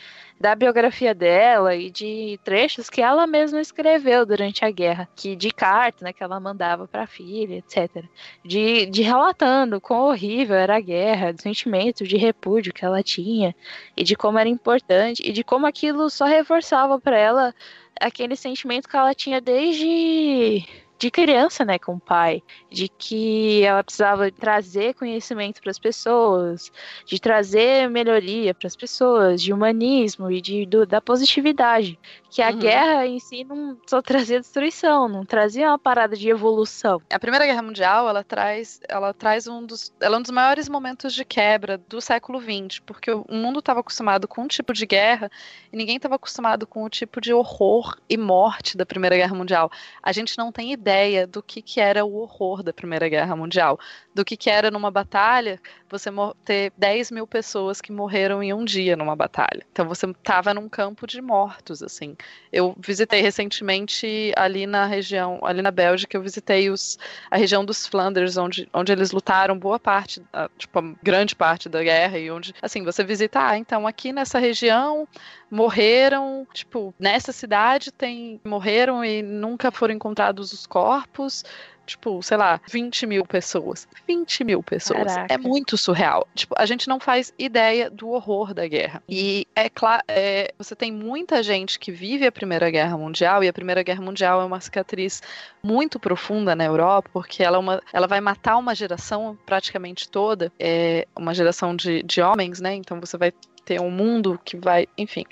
da 0.44 0.56
biografia 0.56 1.16
dela 1.16 1.74
e 1.74 1.90
de 1.90 2.38
trechos 2.44 2.90
que 2.90 3.02
ela 3.02 3.26
mesma 3.26 3.62
escreveu 3.62 4.26
durante 4.26 4.66
a 4.66 4.70
guerra, 4.70 5.08
que 5.16 5.38
de 5.38 5.50
carta, 5.52 6.04
né, 6.04 6.12
que 6.12 6.22
ela 6.22 6.38
mandava 6.38 6.86
para 6.86 7.04
a 7.04 7.08
filha, 7.08 7.56
etc. 7.56 8.04
De, 8.44 8.86
de 8.88 9.04
relatando 9.04 9.80
quão 9.80 10.02
horrível 10.10 10.58
era 10.58 10.76
a 10.76 10.82
guerra, 10.82 11.32
do 11.32 11.42
sentimento 11.42 12.04
de 12.04 12.18
repúdio 12.18 12.74
que 12.74 12.84
ela 12.84 13.02
tinha 13.02 13.56
e 13.96 14.04
de 14.04 14.18
como 14.18 14.38
era 14.38 14.50
importante 14.50 15.24
e 15.26 15.32
de 15.32 15.46
como 15.46 15.66
aquilo 15.66 16.10
só 16.10 16.26
reforçava 16.26 16.83
para 17.00 17.18
ela 17.18 17.56
aquele 18.00 18.36
sentimento 18.36 18.88
que 18.88 18.96
ela 18.96 19.14
tinha 19.14 19.40
desde 19.40 20.66
de 21.04 21.12
criança, 21.12 21.66
né, 21.66 21.78
com 21.78 21.96
o 21.96 22.00
pai, 22.00 22.42
de 22.72 22.88
que 22.88 23.62
ela 23.64 23.84
precisava 23.84 24.32
trazer 24.32 24.94
conhecimento 24.94 25.62
para 25.62 25.70
as 25.70 25.78
pessoas, 25.78 26.72
de 27.06 27.20
trazer 27.20 27.90
melhoria 27.90 28.54
para 28.54 28.68
as 28.68 28.76
pessoas, 28.76 29.42
de 29.42 29.52
humanismo 29.52 30.32
e 30.32 30.40
de 30.40 30.66
do, 30.66 30.86
da 30.86 31.02
positividade, 31.02 32.00
que 32.34 32.42
a 32.42 32.50
uhum. 32.50 32.58
guerra 32.58 33.06
em 33.06 33.20
si 33.20 33.44
não 33.44 33.78
só 33.88 34.02
trazia 34.02 34.40
destruição, 34.40 35.08
não 35.08 35.24
trazia 35.24 35.68
uma 35.68 35.78
parada 35.78 36.16
de 36.16 36.28
evolução. 36.28 37.00
A 37.12 37.20
Primeira 37.20 37.46
Guerra 37.46 37.62
Mundial, 37.62 38.10
ela 38.10 38.24
traz, 38.24 38.80
ela 38.90 39.14
traz 39.14 39.48
um 39.48 39.64
dos, 39.64 39.94
ela 40.02 40.16
é 40.16 40.20
um 40.20 40.22
dos 40.24 40.32
maiores 40.32 40.68
momentos 40.68 41.14
de 41.14 41.24
quebra 41.24 41.78
do 41.78 42.02
século 42.02 42.42
XX, 42.42 42.80
porque 42.80 43.12
o 43.12 43.24
mundo 43.30 43.60
estava 43.60 43.82
acostumado 43.82 44.28
com 44.28 44.42
um 44.42 44.48
tipo 44.48 44.74
de 44.74 44.84
guerra 44.88 45.30
e 45.72 45.78
ninguém 45.78 45.98
estava 45.98 46.16
acostumado 46.16 46.66
com 46.66 46.84
o 46.84 46.90
tipo 46.90 47.22
de 47.22 47.32
horror 47.32 47.96
e 48.10 48.18
morte 48.18 48.76
da 48.76 48.86
Primeira 48.86 49.16
Guerra 49.16 49.36
Mundial. 49.36 49.72
A 50.02 50.12
gente 50.12 50.36
não 50.36 50.52
tem 50.52 50.74
ideia 50.74 51.28
do 51.28 51.44
que, 51.44 51.62
que 51.62 51.80
era 51.80 52.04
o 52.04 52.16
horror 52.16 52.64
da 52.64 52.74
Primeira 52.74 53.08
Guerra 53.08 53.36
Mundial, 53.36 53.80
do 54.12 54.26
que, 54.26 54.36
que 54.36 54.50
era 54.50 54.72
numa 54.72 54.90
batalha 54.90 55.62
você 55.88 56.10
ter 56.44 56.74
10 56.76 57.12
mil 57.12 57.28
pessoas 57.28 57.80
que 57.80 57.92
morreram 57.92 58.42
em 58.42 58.52
um 58.52 58.66
dia 58.66 58.98
numa 58.98 59.16
batalha. 59.16 59.64
Então 59.72 59.88
você 59.88 60.08
estava 60.08 60.52
num 60.52 60.68
campo 60.68 61.06
de 61.06 61.22
mortos, 61.22 61.84
assim. 61.84 62.16
Eu 62.52 62.76
visitei 62.78 63.22
recentemente 63.22 64.32
ali 64.36 64.68
na 64.68 64.86
região, 64.86 65.40
ali 65.44 65.62
na 65.62 65.72
Bélgica, 65.72 66.16
eu 66.16 66.22
visitei 66.22 66.70
os, 66.70 67.00
a 67.32 67.38
região 67.38 67.66
dos 67.66 67.88
Flanders, 67.88 68.38
onde, 68.38 68.70
onde 68.72 68.92
eles 68.92 69.12
lutaram 69.12 69.58
boa 69.58 69.80
parte, 69.80 70.22
tipo, 70.58 70.80
a 70.80 70.94
grande 71.02 71.36
parte 71.36 71.68
da 71.68 71.82
guerra, 71.82 72.20
e 72.20 72.30
onde, 72.30 72.54
assim, 72.62 72.84
você 72.84 73.04
visita, 73.04 73.48
ah, 73.48 73.58
então 73.58 73.88
aqui 73.88 74.14
nessa 74.14 74.38
região 74.38 75.08
morreram, 75.50 76.48
tipo, 76.54 76.94
nessa 77.00 77.32
cidade 77.32 77.92
tem 77.92 78.40
morreram 78.44 79.04
e 79.04 79.22
nunca 79.24 79.72
foram 79.72 79.96
encontrados 79.96 80.54
os 80.54 80.68
corpos 80.68 81.44
tipo, 81.86 82.22
sei 82.22 82.38
lá, 82.38 82.60
20 82.70 83.06
mil 83.06 83.26
pessoas. 83.26 83.88
20 84.08 84.44
mil 84.44 84.64
pessoas. 84.64 85.14
Caraca. 85.14 85.34
É 85.34 85.38
muito 85.38 85.78
surreal. 85.78 86.28
Tipo, 86.34 86.56
a 86.58 86.66
gente 86.66 86.88
não 86.88 87.00
faz 87.00 87.34
ideia 87.38 87.90
do 87.90 88.10
horror 88.10 88.54
da 88.54 88.68
guerra. 88.68 89.02
E 89.08 89.48
é 89.56 89.70
claro, 89.70 90.04
é, 90.08 90.54
você 90.58 90.76
tem 90.76 90.92
muita 90.92 91.44
gente 91.44 91.78
que 91.80 91.92
vive 91.92 92.26
a 92.26 92.32
Primeira 92.32 92.70
Guerra 92.70 92.98
Mundial, 92.98 93.44
e 93.44 93.48
a 93.48 93.54
Primeira 93.54 93.84
Guerra 93.84 94.02
Mundial 94.02 94.42
é 94.42 94.46
uma 94.46 94.60
cicatriz 94.60 95.22
muito 95.62 96.00
profunda 96.00 96.56
na 96.56 96.66
Europa, 96.66 97.10
porque 97.14 97.44
ela, 97.44 97.58
é 97.58 97.60
uma, 97.60 97.82
ela 97.92 98.08
vai 98.08 98.22
matar 98.22 98.58
uma 98.58 98.76
geração 98.76 99.38
praticamente 99.46 100.10
toda, 100.10 100.52
é 100.60 101.08
uma 101.16 101.34
geração 101.34 101.76
de, 101.76 102.04
de 102.04 102.22
homens, 102.22 102.60
né? 102.60 102.74
Então 102.76 103.00
você 103.00 103.18
vai 103.18 103.34
ter 103.66 103.80
um 103.80 103.90
mundo 103.90 104.40
que 104.44 104.58
vai, 104.58 104.88
enfim. 104.98 105.26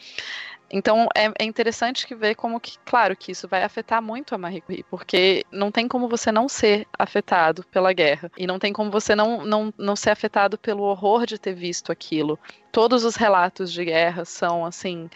Então 0.71 1.07
é, 1.15 1.31
é, 1.39 1.43
interessante 1.43 2.07
que 2.07 2.15
ver 2.15 2.35
como 2.35 2.59
que, 2.59 2.77
claro, 2.85 3.15
que 3.15 3.31
isso 3.31 3.47
vai 3.47 3.63
afetar 3.63 4.01
muito 4.01 4.33
a 4.33 4.37
Marie 4.37 4.61
Curie, 4.61 4.85
porque 4.89 5.45
não 5.51 5.71
tem 5.71 5.87
como 5.87 6.07
você 6.07 6.31
não 6.31 6.47
ser 6.47 6.87
afetado 6.97 7.63
pela 7.65 7.91
guerra 7.91 8.31
e 8.37 8.47
não 8.47 8.57
tem 8.57 8.71
como 8.71 8.89
você 8.89 9.13
não, 9.15 9.45
não, 9.45 9.73
não 9.77 9.95
ser 9.95 10.11
afetado 10.11 10.57
pelo 10.57 10.83
horror 10.83 11.25
de 11.25 11.37
ter 11.37 11.53
visto 11.53 11.91
aquilo. 11.91 12.39
Todos 12.71 13.03
os 13.03 13.15
relatos 13.15 13.71
de 13.71 13.83
guerra 13.83 14.23
são 14.23 14.65
assim 14.65 15.09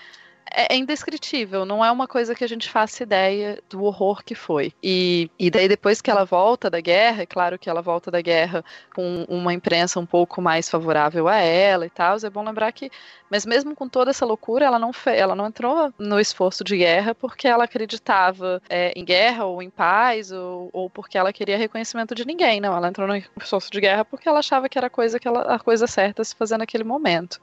é, 0.51 0.73
é, 0.73 0.77
indescritível, 0.77 1.65
não 1.65 1.83
é 1.83 1.91
uma 1.91 2.07
coisa 2.07 2.35
que 2.35 2.43
a 2.43 2.47
gente 2.47 2.69
faça 2.69 3.03
ideia 3.03 3.61
do 3.69 3.83
horror 3.83 4.23
que 4.23 4.35
foi. 4.35 4.73
E, 4.81 5.29
e 5.39 5.49
daí, 5.49 5.67
depois 5.67 6.01
que 6.01 6.11
ela 6.11 6.23
volta 6.23 6.69
da 6.69 6.79
guerra, 6.79 7.23
é 7.23 7.25
claro 7.25 7.57
que 7.57 7.69
ela 7.69 7.81
volta 7.81 8.11
da 8.11 8.21
guerra 8.21 8.63
com 8.93 9.25
uma 9.27 9.53
imprensa 9.53 9.99
um 9.99 10.05
pouco 10.05 10.41
mais 10.41 10.69
favorável 10.69 11.27
a 11.27 11.37
ela 11.37 11.85
e 11.85 11.89
tal, 11.89 12.17
é 12.23 12.29
bom 12.29 12.43
lembrar 12.43 12.71
que, 12.71 12.91
mas 13.29 13.45
mesmo 13.45 13.75
com 13.75 13.89
toda 13.89 14.11
essa 14.11 14.25
loucura, 14.25 14.65
ela 14.65 14.79
não, 14.79 14.93
fe, 14.93 15.11
ela 15.11 15.35
não 15.35 15.47
entrou 15.47 15.93
no 15.97 16.19
esforço 16.19 16.63
de 16.63 16.77
guerra 16.77 17.15
porque 17.15 17.47
ela 17.47 17.63
acreditava 17.63 18.61
é, 18.69 18.93
em 18.95 19.03
guerra 19.03 19.45
ou 19.45 19.61
em 19.61 19.69
paz 19.69 20.31
ou, 20.31 20.69
ou 20.71 20.89
porque 20.89 21.17
ela 21.17 21.33
queria 21.33 21.57
reconhecimento 21.57 22.13
de 22.13 22.25
ninguém, 22.25 22.61
não. 22.61 22.75
Ela 22.75 22.89
entrou 22.89 23.07
no 23.07 23.15
esforço 23.15 23.71
de 23.71 23.81
guerra 23.81 24.05
porque 24.05 24.29
ela 24.29 24.39
achava 24.39 24.69
que 24.69 24.77
era 24.77 24.87
a 24.87 24.89
coisa, 24.89 25.19
que 25.19 25.27
ela, 25.27 25.41
a 25.55 25.59
coisa 25.59 25.87
certa 25.87 26.21
a 26.21 26.25
se 26.25 26.35
fazer 26.35 26.57
naquele 26.57 26.83
momento. 26.83 27.39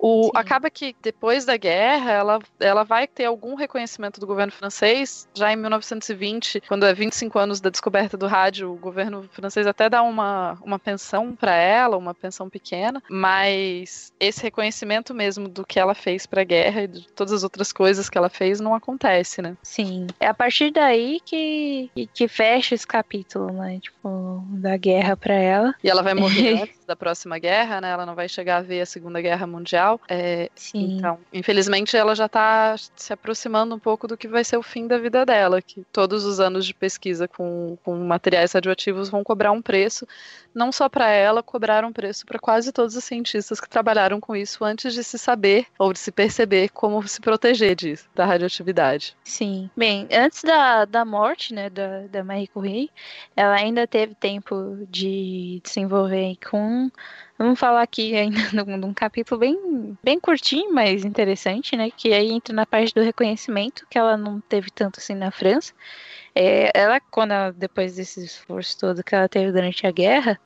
O, 0.00 0.30
acaba 0.34 0.70
que 0.70 0.96
depois 1.02 1.44
da 1.44 1.56
guerra 1.56 2.10
ela, 2.10 2.38
ela 2.58 2.84
vai 2.84 3.06
ter 3.06 3.26
algum 3.26 3.54
reconhecimento 3.54 4.18
do 4.18 4.26
governo 4.26 4.50
francês. 4.50 5.28
Já 5.34 5.52
em 5.52 5.56
1920, 5.56 6.62
quando 6.66 6.86
é 6.86 6.94
25 6.94 7.38
anos 7.38 7.60
da 7.60 7.68
descoberta 7.68 8.16
do 8.16 8.26
rádio, 8.26 8.72
o 8.72 8.76
governo 8.76 9.28
francês 9.30 9.66
até 9.66 9.90
dá 9.90 10.02
uma, 10.02 10.58
uma 10.62 10.78
pensão 10.78 11.36
para 11.36 11.54
ela, 11.54 11.98
uma 11.98 12.14
pensão 12.14 12.48
pequena, 12.48 13.02
mas 13.10 14.10
esse 14.18 14.42
reconhecimento 14.42 15.14
mesmo 15.14 15.48
do 15.48 15.66
que 15.66 15.78
ela 15.78 15.94
fez 15.94 16.24
para 16.24 16.40
a 16.40 16.44
guerra 16.44 16.82
e 16.82 16.88
de 16.88 17.06
todas 17.12 17.32
as 17.34 17.42
outras 17.42 17.70
coisas 17.70 18.08
que 18.08 18.16
ela 18.16 18.30
fez 18.30 18.58
não 18.58 18.74
acontece, 18.74 19.42
né? 19.42 19.56
Sim. 19.62 20.06
É 20.18 20.26
a 20.26 20.34
partir 20.34 20.70
daí 20.70 21.20
que, 21.24 21.90
que 22.14 22.26
fecha 22.26 22.74
esse 22.74 22.86
capítulo, 22.86 23.52
né? 23.52 23.78
Tipo, 23.80 24.42
da 24.48 24.76
guerra 24.78 25.16
para 25.16 25.34
ela. 25.34 25.74
E 25.84 25.90
ela 25.90 26.02
vai 26.02 26.14
morrer 26.14 26.70
da 26.90 26.96
próxima 26.96 27.38
guerra, 27.38 27.80
né? 27.80 27.90
Ela 27.90 28.04
não 28.04 28.16
vai 28.16 28.28
chegar 28.28 28.56
a 28.56 28.62
ver 28.62 28.80
a 28.80 28.86
Segunda 28.86 29.20
Guerra 29.20 29.46
Mundial. 29.46 30.00
É, 30.08 30.50
Sim. 30.56 30.96
Então, 30.96 31.18
infelizmente, 31.32 31.96
ela 31.96 32.16
já 32.16 32.26
está 32.26 32.74
se 32.96 33.12
aproximando 33.12 33.74
um 33.74 33.78
pouco 33.78 34.08
do 34.08 34.16
que 34.16 34.26
vai 34.26 34.42
ser 34.42 34.56
o 34.56 34.62
fim 34.62 34.88
da 34.88 34.98
vida 34.98 35.24
dela, 35.24 35.62
que 35.62 35.84
todos 35.92 36.24
os 36.24 36.40
anos 36.40 36.66
de 36.66 36.74
pesquisa 36.74 37.28
com, 37.28 37.78
com 37.84 37.96
materiais 37.96 38.52
radioativos 38.52 39.08
vão 39.08 39.22
cobrar 39.22 39.52
um 39.52 39.62
preço, 39.62 40.06
não 40.52 40.72
só 40.72 40.88
para 40.88 41.08
ela, 41.08 41.42
cobraram 41.42 41.88
um 41.88 41.92
preço 41.92 42.26
para 42.26 42.40
quase 42.40 42.72
todos 42.72 42.96
os 42.96 43.04
cientistas 43.04 43.60
que 43.60 43.68
trabalharam 43.68 44.20
com 44.20 44.34
isso 44.34 44.64
antes 44.64 44.92
de 44.92 45.04
se 45.04 45.16
saber 45.16 45.66
ou 45.78 45.92
de 45.92 45.98
se 46.00 46.10
perceber 46.10 46.70
como 46.70 47.06
se 47.06 47.20
proteger 47.20 47.76
disso, 47.76 48.08
da 48.14 48.26
radioatividade. 48.26 49.16
Sim. 49.22 49.70
Bem, 49.76 50.08
antes 50.12 50.42
da, 50.42 50.84
da 50.84 51.04
morte, 51.04 51.54
né, 51.54 51.70
da, 51.70 52.08
da 52.08 52.24
Marie 52.24 52.48
Curie, 52.48 52.90
ela 53.36 53.54
ainda 53.54 53.86
teve 53.86 54.14
tempo 54.16 54.84
de 54.88 55.60
se 55.64 55.78
envolver 55.78 56.24
Vamos 57.38 57.58
falar 57.58 57.82
aqui 57.82 58.14
ainda 58.14 58.38
de 58.52 58.84
um 58.84 58.92
capítulo 58.92 59.40
bem, 59.40 59.98
bem 60.04 60.20
curtinho, 60.20 60.72
mas 60.72 61.04
interessante, 61.04 61.74
né? 61.74 61.90
Que 61.90 62.12
aí 62.12 62.30
entra 62.30 62.54
na 62.54 62.66
parte 62.66 62.94
do 62.94 63.02
reconhecimento, 63.02 63.86
que 63.88 63.98
ela 63.98 64.16
não 64.16 64.40
teve 64.42 64.70
tanto 64.70 65.00
assim 65.00 65.14
na 65.14 65.30
França. 65.30 65.72
É, 66.34 66.70
ela, 66.74 67.00
quando 67.10 67.32
ela, 67.32 67.50
depois 67.52 67.96
desse 67.96 68.24
esforço 68.24 68.78
todo 68.78 69.02
que 69.02 69.14
ela 69.14 69.28
teve 69.28 69.52
durante 69.52 69.86
a 69.86 69.90
guerra, 69.90 70.38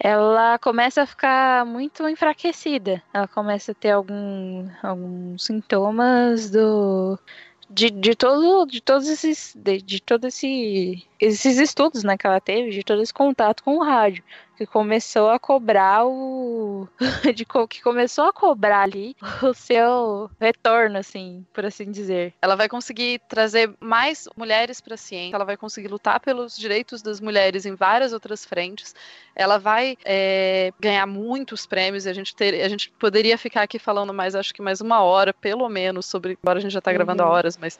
ela 0.00 0.58
começa 0.58 1.02
a 1.02 1.06
ficar 1.06 1.66
muito 1.66 2.08
enfraquecida. 2.08 3.02
Ela 3.12 3.28
começa 3.28 3.72
a 3.72 3.74
ter 3.74 3.90
algum, 3.90 4.68
alguns 4.82 5.44
sintomas 5.44 6.50
do 6.50 7.18
de, 7.70 7.90
de 7.90 8.14
todo 8.14 8.66
de 8.66 8.80
todos 8.80 9.08
esses 9.08 9.54
de, 9.54 9.82
de 9.82 10.00
todo 10.00 10.26
esse 10.26 11.06
esses 11.20 11.58
estudos 11.58 12.02
né, 12.02 12.16
que 12.16 12.26
ela 12.26 12.40
teve, 12.40 12.70
de 12.70 12.82
todo 12.82 13.02
esse 13.02 13.12
contato 13.12 13.62
com 13.62 13.76
o 13.76 13.84
rádio 13.84 14.24
que 14.58 14.66
começou 14.66 15.30
a 15.30 15.38
cobrar 15.38 16.04
o. 16.04 16.88
de 17.32 17.44
que 17.44 17.80
começou 17.80 18.24
a 18.24 18.32
cobrar 18.32 18.80
ali 18.80 19.14
o 19.40 19.54
seu 19.54 20.28
retorno, 20.40 20.98
assim, 20.98 21.46
por 21.52 21.64
assim 21.64 21.92
dizer. 21.92 22.34
Ela 22.42 22.56
vai 22.56 22.68
conseguir 22.68 23.20
trazer 23.28 23.72
mais 23.78 24.28
mulheres 24.36 24.80
para 24.80 24.94
a 24.94 24.96
ciência, 24.96 25.36
ela 25.36 25.44
vai 25.44 25.56
conseguir 25.56 25.86
lutar 25.86 26.18
pelos 26.18 26.56
direitos 26.56 27.02
das 27.02 27.20
mulheres 27.20 27.66
em 27.66 27.76
várias 27.76 28.12
outras 28.12 28.44
frentes. 28.44 28.96
Ela 29.32 29.58
vai 29.58 29.96
é, 30.04 30.72
ganhar 30.80 31.06
muitos 31.06 31.64
prêmios 31.64 32.04
e 32.04 32.08
a 32.08 32.12
gente, 32.12 32.34
ter, 32.34 32.60
a 32.60 32.68
gente 32.68 32.90
poderia 32.98 33.38
ficar 33.38 33.62
aqui 33.62 33.78
falando 33.78 34.12
mais, 34.12 34.34
acho 34.34 34.52
que 34.52 34.60
mais 34.60 34.80
uma 34.80 35.02
hora, 35.02 35.32
pelo 35.32 35.68
menos, 35.68 36.06
sobre. 36.06 36.36
Embora 36.42 36.58
a 36.58 36.62
gente 36.62 36.72
já 36.72 36.80
está 36.80 36.92
gravando 36.92 37.22
uhum. 37.22 37.28
horas, 37.28 37.56
mas 37.56 37.78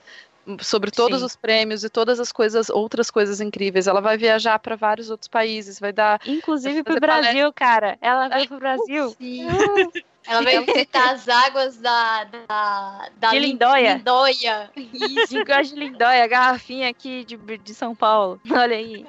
sobre 0.61 0.91
todos 0.91 1.21
Sim. 1.21 1.27
os 1.27 1.37
prêmios 1.37 1.85
e 1.85 1.91
todas 1.91 2.21
as 2.21 2.33
coisas, 2.33 2.71
outras 2.71 3.11
coisas 3.11 3.41
incríveis. 3.41 3.87
Ela 3.87 4.01
vai 4.01 4.17
viajar 4.17 4.59
para 4.59 4.77
vários 4.77 5.11
outros 5.11 5.29
países, 5.29 5.79
vai 5.79 5.93
dar. 5.93 6.21
Inclusive 6.27 6.83
pro 6.83 7.01
Brasil, 7.01 7.53
palestra. 7.53 7.53
cara. 7.53 7.99
Ela 8.01 8.29
veio 8.29 8.49
pro 8.49 8.59
Brasil. 8.61 9.11
Sim. 9.19 9.47
Ela 10.29 10.43
veio 10.43 10.63
visitar 10.67 11.13
as 11.13 11.27
águas 11.27 11.79
da, 11.79 12.25
da, 12.25 13.09
da 13.17 13.31
de 13.31 13.39
Lindóia. 13.39 13.95
Lindóia. 13.95 14.71
Isso. 14.77 15.43
de 15.43 15.75
Lindóia, 15.75 16.25
a 16.25 16.27
garrafinha 16.27 16.91
aqui 16.91 17.25
de, 17.25 17.37
de 17.37 17.75
São 17.75 17.95
Paulo. 17.95 18.39
Olha 18.53 18.77
aí. 18.77 19.07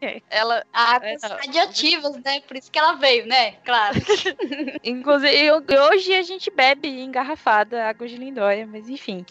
É, 0.00 0.22
ela, 0.30 0.64
águas 0.72 1.24
é, 1.24 1.26
radioativas, 1.26 2.16
né? 2.22 2.40
Por 2.42 2.56
isso 2.56 2.70
que 2.70 2.78
ela 2.78 2.92
veio, 2.92 3.26
né? 3.26 3.52
Claro. 3.64 3.96
Inclusive, 4.84 5.50
hoje 5.90 6.14
a 6.14 6.22
gente 6.22 6.52
bebe 6.52 6.88
engarrafada 6.88 7.88
água 7.88 8.06
de 8.06 8.16
Lindóia, 8.16 8.64
mas 8.64 8.88
enfim. 8.88 9.26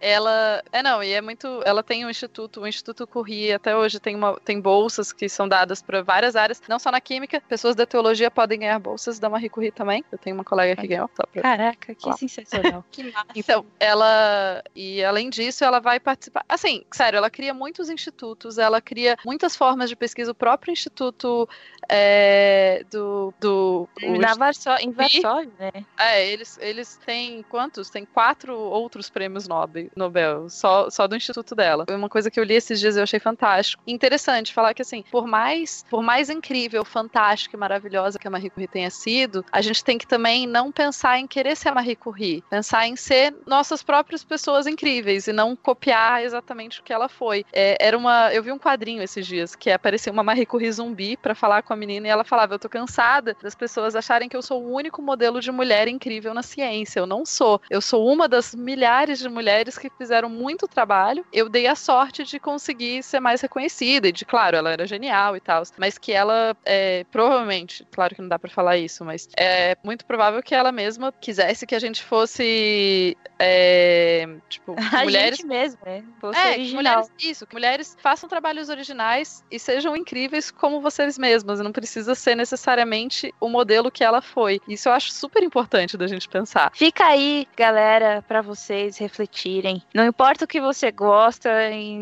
Ela. 0.00 0.62
É, 0.72 0.82
não, 0.82 1.02
e 1.02 1.12
é 1.12 1.20
muito. 1.20 1.62
Ela 1.64 1.82
tem 1.82 2.04
um 2.04 2.10
instituto, 2.10 2.60
o 2.60 2.66
Instituto 2.66 3.06
Curri 3.06 3.52
até 3.52 3.76
hoje 3.76 3.98
tem, 3.98 4.14
uma, 4.14 4.38
tem 4.40 4.60
bolsas 4.60 5.12
que 5.12 5.28
são 5.28 5.48
dadas 5.48 5.82
para 5.82 6.02
várias 6.02 6.36
áreas, 6.36 6.62
não 6.68 6.78
só 6.78 6.90
na 6.90 7.00
química. 7.00 7.40
Pessoas 7.48 7.74
da 7.74 7.86
teologia 7.86 8.30
podem 8.30 8.60
ganhar 8.60 8.78
bolsas 8.78 9.18
da 9.18 9.28
Marie 9.28 9.48
Curie 9.48 9.70
também. 9.70 10.04
Eu 10.10 10.18
tenho 10.18 10.36
uma 10.36 10.44
colega 10.44 10.80
que 10.80 10.86
ganhou. 10.86 11.10
Só 11.16 11.24
pra 11.26 11.42
Caraca, 11.42 11.94
que 11.94 12.02
falar. 12.02 12.16
sensacional. 12.16 12.84
que 12.90 13.04
massa. 13.04 13.26
Então, 13.34 13.64
ela. 13.78 14.62
E 14.74 15.02
além 15.04 15.30
disso, 15.30 15.64
ela 15.64 15.80
vai 15.80 15.98
participar. 15.98 16.44
Assim, 16.48 16.84
sério, 16.92 17.16
ela 17.16 17.30
cria 17.30 17.54
muitos 17.54 17.88
institutos, 17.88 18.58
ela 18.58 18.80
cria 18.80 19.16
muitas 19.24 19.56
formas 19.56 19.88
de 19.88 19.96
pesquisa. 19.96 20.32
O 20.32 20.34
próprio 20.34 20.72
Instituto 20.72 21.48
é, 21.88 22.84
do. 22.90 23.32
do 23.40 23.88
Na 24.18 24.34
Varsóvia, 24.34 24.84
em 24.84 24.90
Varsóvia, 24.90 25.50
né? 25.58 25.72
É, 25.98 26.28
eles, 26.30 26.58
eles 26.60 26.96
têm 27.04 27.42
quantos? 27.48 27.88
Tem 27.88 28.04
quatro 28.04 28.54
outros 28.54 29.08
prêmios 29.08 29.48
Nobel, 29.48 29.88
Nobel 29.96 30.50
só, 30.50 30.90
só 30.90 31.06
do 31.06 31.16
instituto 31.16 31.54
dela. 31.54 31.84
Foi 31.86 31.96
uma 31.96 32.08
coisa 32.08 32.30
que 32.30 32.38
eu 32.38 32.44
li 32.44 32.54
esses 32.54 32.78
dias 32.78 32.96
e 32.96 32.98
eu 32.98 33.04
achei 33.04 33.18
fantástico. 33.18 33.82
Interessante 33.86 34.52
falar 34.52 34.74
que, 34.74 34.82
assim, 34.82 35.02
por 35.10 35.26
mais, 35.26 35.84
por 35.88 36.02
mais 36.02 36.28
incrível, 36.28 36.84
fantástica 36.84 37.56
e 37.56 37.58
maravilhosa 37.58 38.18
que 38.18 38.28
a 38.28 38.30
Marie 38.30 38.50
Curie 38.50 38.68
tenha 38.68 38.90
sido, 38.90 39.44
a 39.50 39.62
gente 39.62 39.82
tem 39.82 39.96
que 39.96 40.06
também 40.06 40.46
não 40.46 40.70
pensar 40.70 41.18
em 41.18 41.26
querer 41.26 41.56
ser 41.56 41.70
a 41.70 41.74
Marie 41.74 41.96
Curie, 41.96 42.44
pensar 42.50 42.86
em 42.86 42.96
ser 42.96 43.34
nossas 43.46 43.82
próprias 43.82 44.22
pessoas 44.22 44.66
incríveis 44.66 45.26
e 45.26 45.32
não 45.32 45.56
copiar 45.56 46.22
exatamente 46.22 46.80
o 46.80 46.82
que 46.82 46.92
ela 46.92 47.08
foi. 47.08 47.44
É, 47.52 47.76
era 47.80 47.96
uma, 47.96 48.32
eu 48.32 48.42
vi 48.42 48.52
um 48.52 48.58
quadrinho 48.58 49.02
esses 49.02 49.26
dias 49.26 49.56
que 49.56 49.70
apareceu 49.70 50.12
uma 50.12 50.22
Marie 50.22 50.44
Curie 50.44 50.70
zumbi 50.70 51.16
para 51.16 51.34
falar 51.34 51.62
com 51.62 51.72
a 51.72 51.77
menina 51.78 52.06
e 52.06 52.10
ela 52.10 52.24
falava: 52.24 52.54
"Eu 52.54 52.58
tô 52.58 52.68
cansada 52.68 53.36
das 53.42 53.54
pessoas 53.54 53.96
acharem 53.96 54.28
que 54.28 54.36
eu 54.36 54.42
sou 54.42 54.62
o 54.62 54.72
único 54.72 55.00
modelo 55.00 55.40
de 55.40 55.50
mulher 55.50 55.88
incrível 55.88 56.34
na 56.34 56.42
ciência. 56.42 57.00
Eu 57.00 57.06
não 57.06 57.24
sou. 57.24 57.60
Eu 57.70 57.80
sou 57.80 58.06
uma 58.06 58.28
das 58.28 58.54
milhares 58.54 59.18
de 59.18 59.28
mulheres 59.28 59.78
que 59.78 59.90
fizeram 59.90 60.28
muito 60.28 60.66
trabalho. 60.68 61.24
Eu 61.32 61.48
dei 61.48 61.66
a 61.66 61.74
sorte 61.74 62.24
de 62.24 62.38
conseguir 62.38 63.02
ser 63.02 63.20
mais 63.20 63.40
reconhecida 63.40 64.08
e 64.08 64.12
de, 64.12 64.24
claro, 64.24 64.56
ela 64.56 64.70
era 64.70 64.86
genial 64.86 65.36
e 65.36 65.40
tal, 65.40 65.62
mas 65.76 65.96
que 65.98 66.12
ela 66.12 66.56
é, 66.64 67.04
provavelmente, 67.10 67.86
claro 67.92 68.14
que 68.14 68.20
não 68.20 68.28
dá 68.28 68.38
para 68.38 68.50
falar 68.50 68.76
isso, 68.76 69.04
mas 69.04 69.28
é 69.38 69.76
muito 69.84 70.04
provável 70.04 70.42
que 70.42 70.54
ela 70.54 70.72
mesma 70.72 71.12
quisesse 71.12 71.66
que 71.66 71.74
a 71.74 71.78
gente 71.78 72.02
fosse 72.02 73.16
é, 73.38 74.28
tipo, 74.48 74.74
a 74.94 75.02
mulheres 75.04 75.38
gente 75.38 75.46
mesmo, 75.46 75.80
né? 75.84 76.04
Fosse 76.20 76.38
é, 76.38 76.52
original. 76.52 76.74
mulheres, 76.74 77.10
isso, 77.18 77.46
que 77.46 77.54
mulheres 77.54 77.96
façam 78.00 78.28
trabalhos 78.28 78.68
originais 78.68 79.44
e 79.50 79.58
sejam 79.58 79.96
incríveis 79.96 80.50
como 80.50 80.80
vocês 80.80 81.18
mesmas, 81.18 81.60
não 81.60 81.72
precisa 81.72 82.14
ser 82.14 82.34
necessariamente 82.34 83.34
o 83.40 83.48
modelo 83.48 83.90
que 83.90 84.04
ela 84.04 84.20
foi. 84.20 84.60
Isso 84.68 84.88
eu 84.88 84.92
acho 84.92 85.12
super 85.12 85.42
importante 85.42 85.96
da 85.96 86.06
gente 86.06 86.28
pensar. 86.28 86.70
Fica 86.74 87.04
aí, 87.04 87.46
galera, 87.56 88.22
para 88.26 88.42
você 88.42 88.68
vocês 88.68 88.98
refletirem. 88.98 89.82
Não 89.94 90.04
importa 90.06 90.44
o 90.44 90.48
que 90.48 90.60
você 90.60 90.90
gosta, 90.90 91.50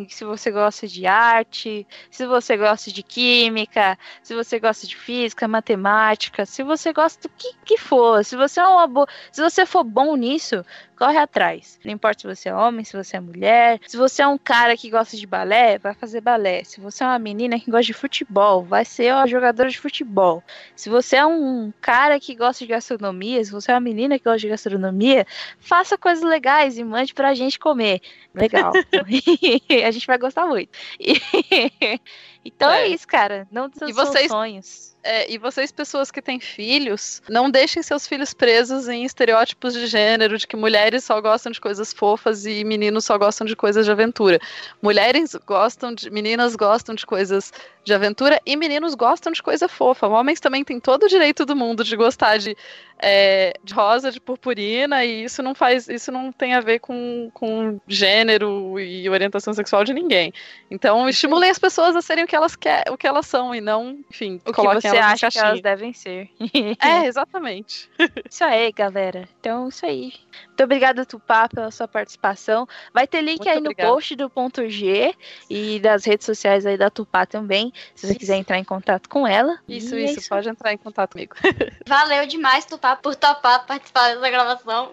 se 0.08 0.24
você 0.24 0.50
gosta 0.50 0.88
de 0.88 1.06
arte, 1.06 1.86
se 2.10 2.26
você 2.26 2.56
gosta 2.56 2.90
de 2.90 3.02
química, 3.02 3.98
se 4.22 4.34
você 4.34 4.58
gosta 4.58 4.86
de 4.86 4.96
física, 4.96 5.46
matemática, 5.46 6.44
se 6.44 6.62
você 6.62 6.92
gosta 6.92 7.28
do 7.28 7.34
que, 7.36 7.52
que 7.64 7.78
for, 7.78 8.24
se 8.24 8.36
você 8.36 8.60
é 8.60 8.66
uma 8.66 8.86
boa, 8.86 9.06
se 9.30 9.40
você 9.40 9.64
for 9.64 9.84
bom 9.84 10.16
nisso, 10.16 10.64
corre 10.96 11.18
atrás. 11.18 11.78
Não 11.84 11.92
importa 11.92 12.20
se 12.22 12.26
você 12.26 12.48
é 12.48 12.54
homem, 12.54 12.84
se 12.84 12.96
você 12.96 13.16
é 13.16 13.20
mulher. 13.20 13.80
Se 13.86 13.96
você 13.96 14.22
é 14.22 14.26
um 14.26 14.38
cara 14.38 14.76
que 14.76 14.90
gosta 14.90 15.16
de 15.16 15.26
balé, 15.26 15.78
vai 15.78 15.94
fazer 15.94 16.20
balé. 16.20 16.64
Se 16.64 16.80
você 16.80 17.04
é 17.04 17.06
uma 17.06 17.18
menina 17.18 17.60
que 17.60 17.70
gosta 17.70 17.86
de 17.86 17.92
futebol, 17.92 18.64
vai 18.64 18.84
ser 18.84 19.12
uma 19.12 19.26
jogadora 19.26 19.68
de 19.68 19.78
futebol. 19.78 20.42
Se 20.74 20.88
você 20.88 21.16
é 21.16 21.26
um 21.26 21.72
cara 21.80 22.18
que 22.18 22.34
gosta 22.34 22.64
de 22.64 22.70
gastronomia, 22.70 23.44
se 23.44 23.52
você 23.52 23.70
é 23.70 23.74
uma 23.74 23.80
menina 23.80 24.18
que 24.18 24.24
gosta 24.24 24.38
de 24.38 24.48
gastronomia, 24.48 25.26
faça 25.60 25.98
coisas 25.98 26.24
legais 26.24 26.78
e 26.78 26.84
mande 26.84 27.12
pra 27.14 27.34
gente 27.34 27.58
comer. 27.58 28.00
Legal. 28.34 28.72
a 29.84 29.90
gente 29.90 30.06
vai 30.06 30.18
gostar 30.18 30.46
muito. 30.46 30.70
então 32.46 32.70
é. 32.70 32.82
é. 32.82 32.88
isso, 32.88 33.06
cara. 33.06 33.46
Não 33.50 33.68
dos 33.68 33.80
sonhos. 34.28 34.96
É, 35.06 35.30
e 35.30 35.38
vocês, 35.38 35.70
pessoas 35.70 36.10
que 36.10 36.20
têm 36.20 36.40
filhos, 36.40 37.22
não 37.28 37.48
deixem 37.48 37.80
seus 37.80 38.08
filhos 38.08 38.34
presos 38.34 38.88
em 38.88 39.04
estereótipos 39.04 39.72
de 39.72 39.86
gênero, 39.86 40.36
de 40.36 40.48
que 40.48 40.56
mulheres 40.56 41.04
só 41.04 41.20
gostam 41.20 41.52
de 41.52 41.60
coisas 41.60 41.92
fofas 41.92 42.44
e 42.44 42.64
meninos 42.64 43.04
só 43.04 43.16
gostam 43.16 43.46
de 43.46 43.54
coisas 43.54 43.86
de 43.86 43.92
aventura. 43.92 44.40
Mulheres 44.82 45.36
gostam 45.46 45.94
de. 45.94 46.10
Meninas 46.10 46.56
gostam 46.56 46.92
de 46.92 47.06
coisas 47.06 47.52
de 47.84 47.94
aventura 47.94 48.42
e 48.44 48.56
meninos 48.56 48.96
gostam 48.96 49.32
de 49.32 49.40
coisa 49.40 49.68
fofa. 49.68 50.08
Homens 50.08 50.40
também 50.40 50.64
têm 50.64 50.80
todo 50.80 51.04
o 51.04 51.08
direito 51.08 51.46
do 51.46 51.54
mundo 51.54 51.84
de 51.84 51.94
gostar 51.94 52.38
de, 52.38 52.56
é, 52.98 53.54
de 53.62 53.72
rosa, 53.72 54.10
de 54.10 54.20
purpurina, 54.20 55.04
e 55.04 55.22
isso 55.22 55.40
não 55.40 55.54
faz. 55.54 55.88
Isso 55.88 56.10
não 56.10 56.32
tem 56.32 56.54
a 56.54 56.60
ver 56.60 56.80
com, 56.80 57.30
com 57.32 57.78
gênero 57.86 58.80
e 58.80 59.08
orientação 59.08 59.54
sexual 59.54 59.84
de 59.84 59.94
ninguém. 59.94 60.32
Então, 60.68 61.08
estimulem 61.08 61.48
as 61.48 61.60
pessoas 61.60 61.94
a 61.94 62.02
serem 62.02 62.24
o 62.24 62.26
que 62.26 62.34
elas 62.36 62.54
querem, 62.54 62.92
o 62.92 62.96
que 62.96 63.06
elas 63.06 63.26
são, 63.26 63.54
e 63.54 63.60
não, 63.60 63.98
enfim, 64.10 64.40
o 64.46 64.52
coloquem 64.52 64.90
você 64.90 64.98
acha 64.98 65.30
que 65.30 65.38
elas 65.38 65.60
devem 65.60 65.92
ser. 65.92 66.30
é, 66.80 67.06
exatamente. 67.06 67.90
Isso 68.30 68.44
aí, 68.44 68.70
galera. 68.72 69.28
Então, 69.40 69.68
isso 69.68 69.86
aí. 69.86 70.12
Muito 70.48 70.64
obrigada, 70.64 71.06
Tupá, 71.06 71.48
pela 71.48 71.70
sua 71.70 71.86
participação. 71.86 72.66
Vai 72.92 73.06
ter 73.06 73.20
link 73.20 73.38
Muito 73.38 73.48
aí 73.48 73.58
obrigada. 73.58 73.88
no 73.88 73.94
post 73.94 74.16
do 74.16 74.30
ponto 74.30 74.68
G 74.68 75.14
e 75.48 75.78
das 75.80 76.04
redes 76.04 76.26
sociais 76.26 76.66
aí 76.66 76.76
da 76.76 76.90
Tupá 76.90 77.26
também, 77.26 77.72
se 77.94 78.06
você 78.06 78.12
isso. 78.12 78.18
quiser 78.20 78.36
entrar 78.36 78.58
em 78.58 78.64
contato 78.64 79.08
com 79.08 79.26
ela. 79.26 79.58
Isso, 79.68 79.96
isso, 79.96 79.96
é 79.96 80.20
isso, 80.20 80.28
pode 80.28 80.48
entrar 80.48 80.72
em 80.72 80.78
contato 80.78 81.12
comigo. 81.12 81.36
Valeu 81.86 82.26
demais, 82.26 82.64
Tupá, 82.64 82.96
por 82.96 83.14
topar 83.14 83.66
participar 83.66 84.14
dessa 84.14 84.30
gravação. 84.30 84.90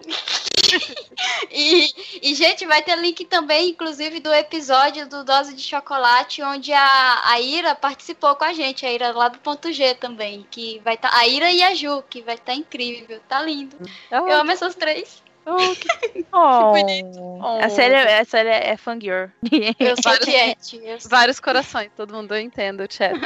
e, 1.50 2.30
e, 2.30 2.34
gente, 2.34 2.66
vai 2.66 2.82
ter 2.82 2.96
link 2.98 3.24
também, 3.26 3.70
inclusive, 3.70 4.20
do 4.20 4.32
episódio 4.32 5.08
do 5.08 5.24
Dose 5.24 5.54
de 5.54 5.62
Chocolate, 5.62 6.42
onde 6.42 6.72
a, 6.72 7.23
a 7.24 7.40
Ira 7.40 7.74
participou 7.74 8.36
com 8.36 8.44
a 8.44 8.52
gente, 8.52 8.84
a 8.84 8.92
Ira 8.92 9.10
lá 9.12 9.28
do 9.28 9.38
ponto 9.38 9.72
G 9.72 9.94
também, 9.94 10.46
que 10.50 10.80
vai 10.84 10.94
estar. 10.94 11.10
Tá, 11.10 11.18
a 11.18 11.26
Ira 11.26 11.50
e 11.50 11.62
a 11.62 11.74
Ju, 11.74 12.02
que 12.08 12.20
vai 12.20 12.34
estar 12.34 12.52
tá 12.52 12.54
incrível, 12.54 13.18
tá 13.26 13.42
lindo. 13.42 13.76
Oh. 14.12 14.16
Eu 14.16 14.32
amo 14.32 14.52
essas 14.52 14.74
três. 14.74 15.22
Oh, 15.46 15.56
que... 15.56 16.26
oh. 16.32 16.72
que 16.72 16.82
bonito. 16.82 17.18
Oh. 17.18 17.58
A 17.64 17.68
série, 17.70 17.96
a 17.96 18.24
série 18.24 18.50
é 18.50 18.76
fangirl. 18.76 19.30
Eu 19.78 19.96
sou 20.02 20.12
chat. 20.22 21.08
Vários 21.08 21.40
corações, 21.40 21.90
todo 21.96 22.14
mundo 22.14 22.36
entende 22.36 22.82
o 22.82 22.86
chat. 22.92 23.18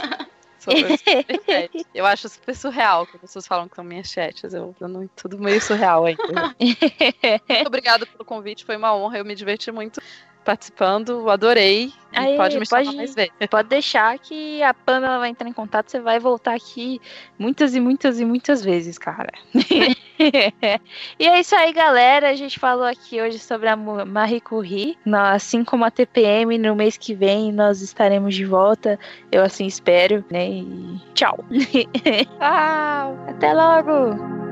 eu 1.95 2.05
acho 2.05 2.29
super 2.29 2.55
surreal 2.55 3.07
quando 3.07 3.17
as 3.17 3.21
pessoas 3.23 3.47
falam 3.47 3.69
que 3.69 3.77
são 3.77 3.85
minhas 3.85 4.09
chats. 4.09 4.53
Eu, 4.55 4.75
eu 4.81 4.89
não, 4.89 5.09
tudo 5.17 5.39
meio 5.39 5.61
surreal 5.61 6.05
ainda. 6.05 6.23
Muito 6.59 7.67
obrigada 7.67 8.07
pelo 8.07 8.25
convite, 8.25 8.65
foi 8.65 8.77
uma 8.77 8.95
honra. 8.95 9.19
Eu 9.19 9.25
me 9.25 9.35
diverti 9.35 9.71
muito 9.73 10.01
participando, 10.49 11.29
adorei. 11.29 11.93
Aí, 12.11 12.39
pode 12.39 12.59
me 12.59 12.67
pode, 12.67 12.97
mais 12.97 13.15
vezes. 13.15 13.31
Pode 13.51 13.69
deixar 13.69 14.19
que 14.19 14.63
a 14.63 14.73
Pamela 14.73 15.19
vai 15.19 15.29
entrar 15.29 15.47
em 15.47 15.53
contato, 15.53 15.91
você 15.91 16.01
vai 16.01 16.19
voltar 16.19 16.55
aqui 16.55 16.99
muitas 17.39 17.75
e 17.75 17.81
muitas 17.81 18.19
e 18.19 18.25
muitas 18.25 18.65
vezes, 18.65 18.97
cara. 18.97 19.31
e 21.19 21.27
é 21.27 21.39
isso 21.39 21.55
aí, 21.55 21.71
galera. 21.71 22.31
A 22.31 22.35
gente 22.35 22.59
falou 22.59 22.87
aqui 22.87 23.21
hoje 23.21 23.39
sobre 23.39 23.69
a 23.69 23.77
Marie 23.77 24.41
Curie. 24.41 24.97
Assim 25.13 25.63
como 25.63 25.85
a 25.85 25.91
TPM, 25.91 26.57
no 26.57 26.75
mês 26.75 26.97
que 26.97 27.13
vem 27.13 27.53
nós 27.53 27.83
estaremos 27.83 28.35
de 28.35 28.47
volta. 28.47 28.99
Eu 29.31 29.43
assim 29.43 29.67
espero, 29.67 30.25
né? 30.31 30.49
E 30.49 30.99
tchau. 31.13 31.45
tchau. 32.41 33.19
Até 33.29 33.53
logo. 33.53 34.48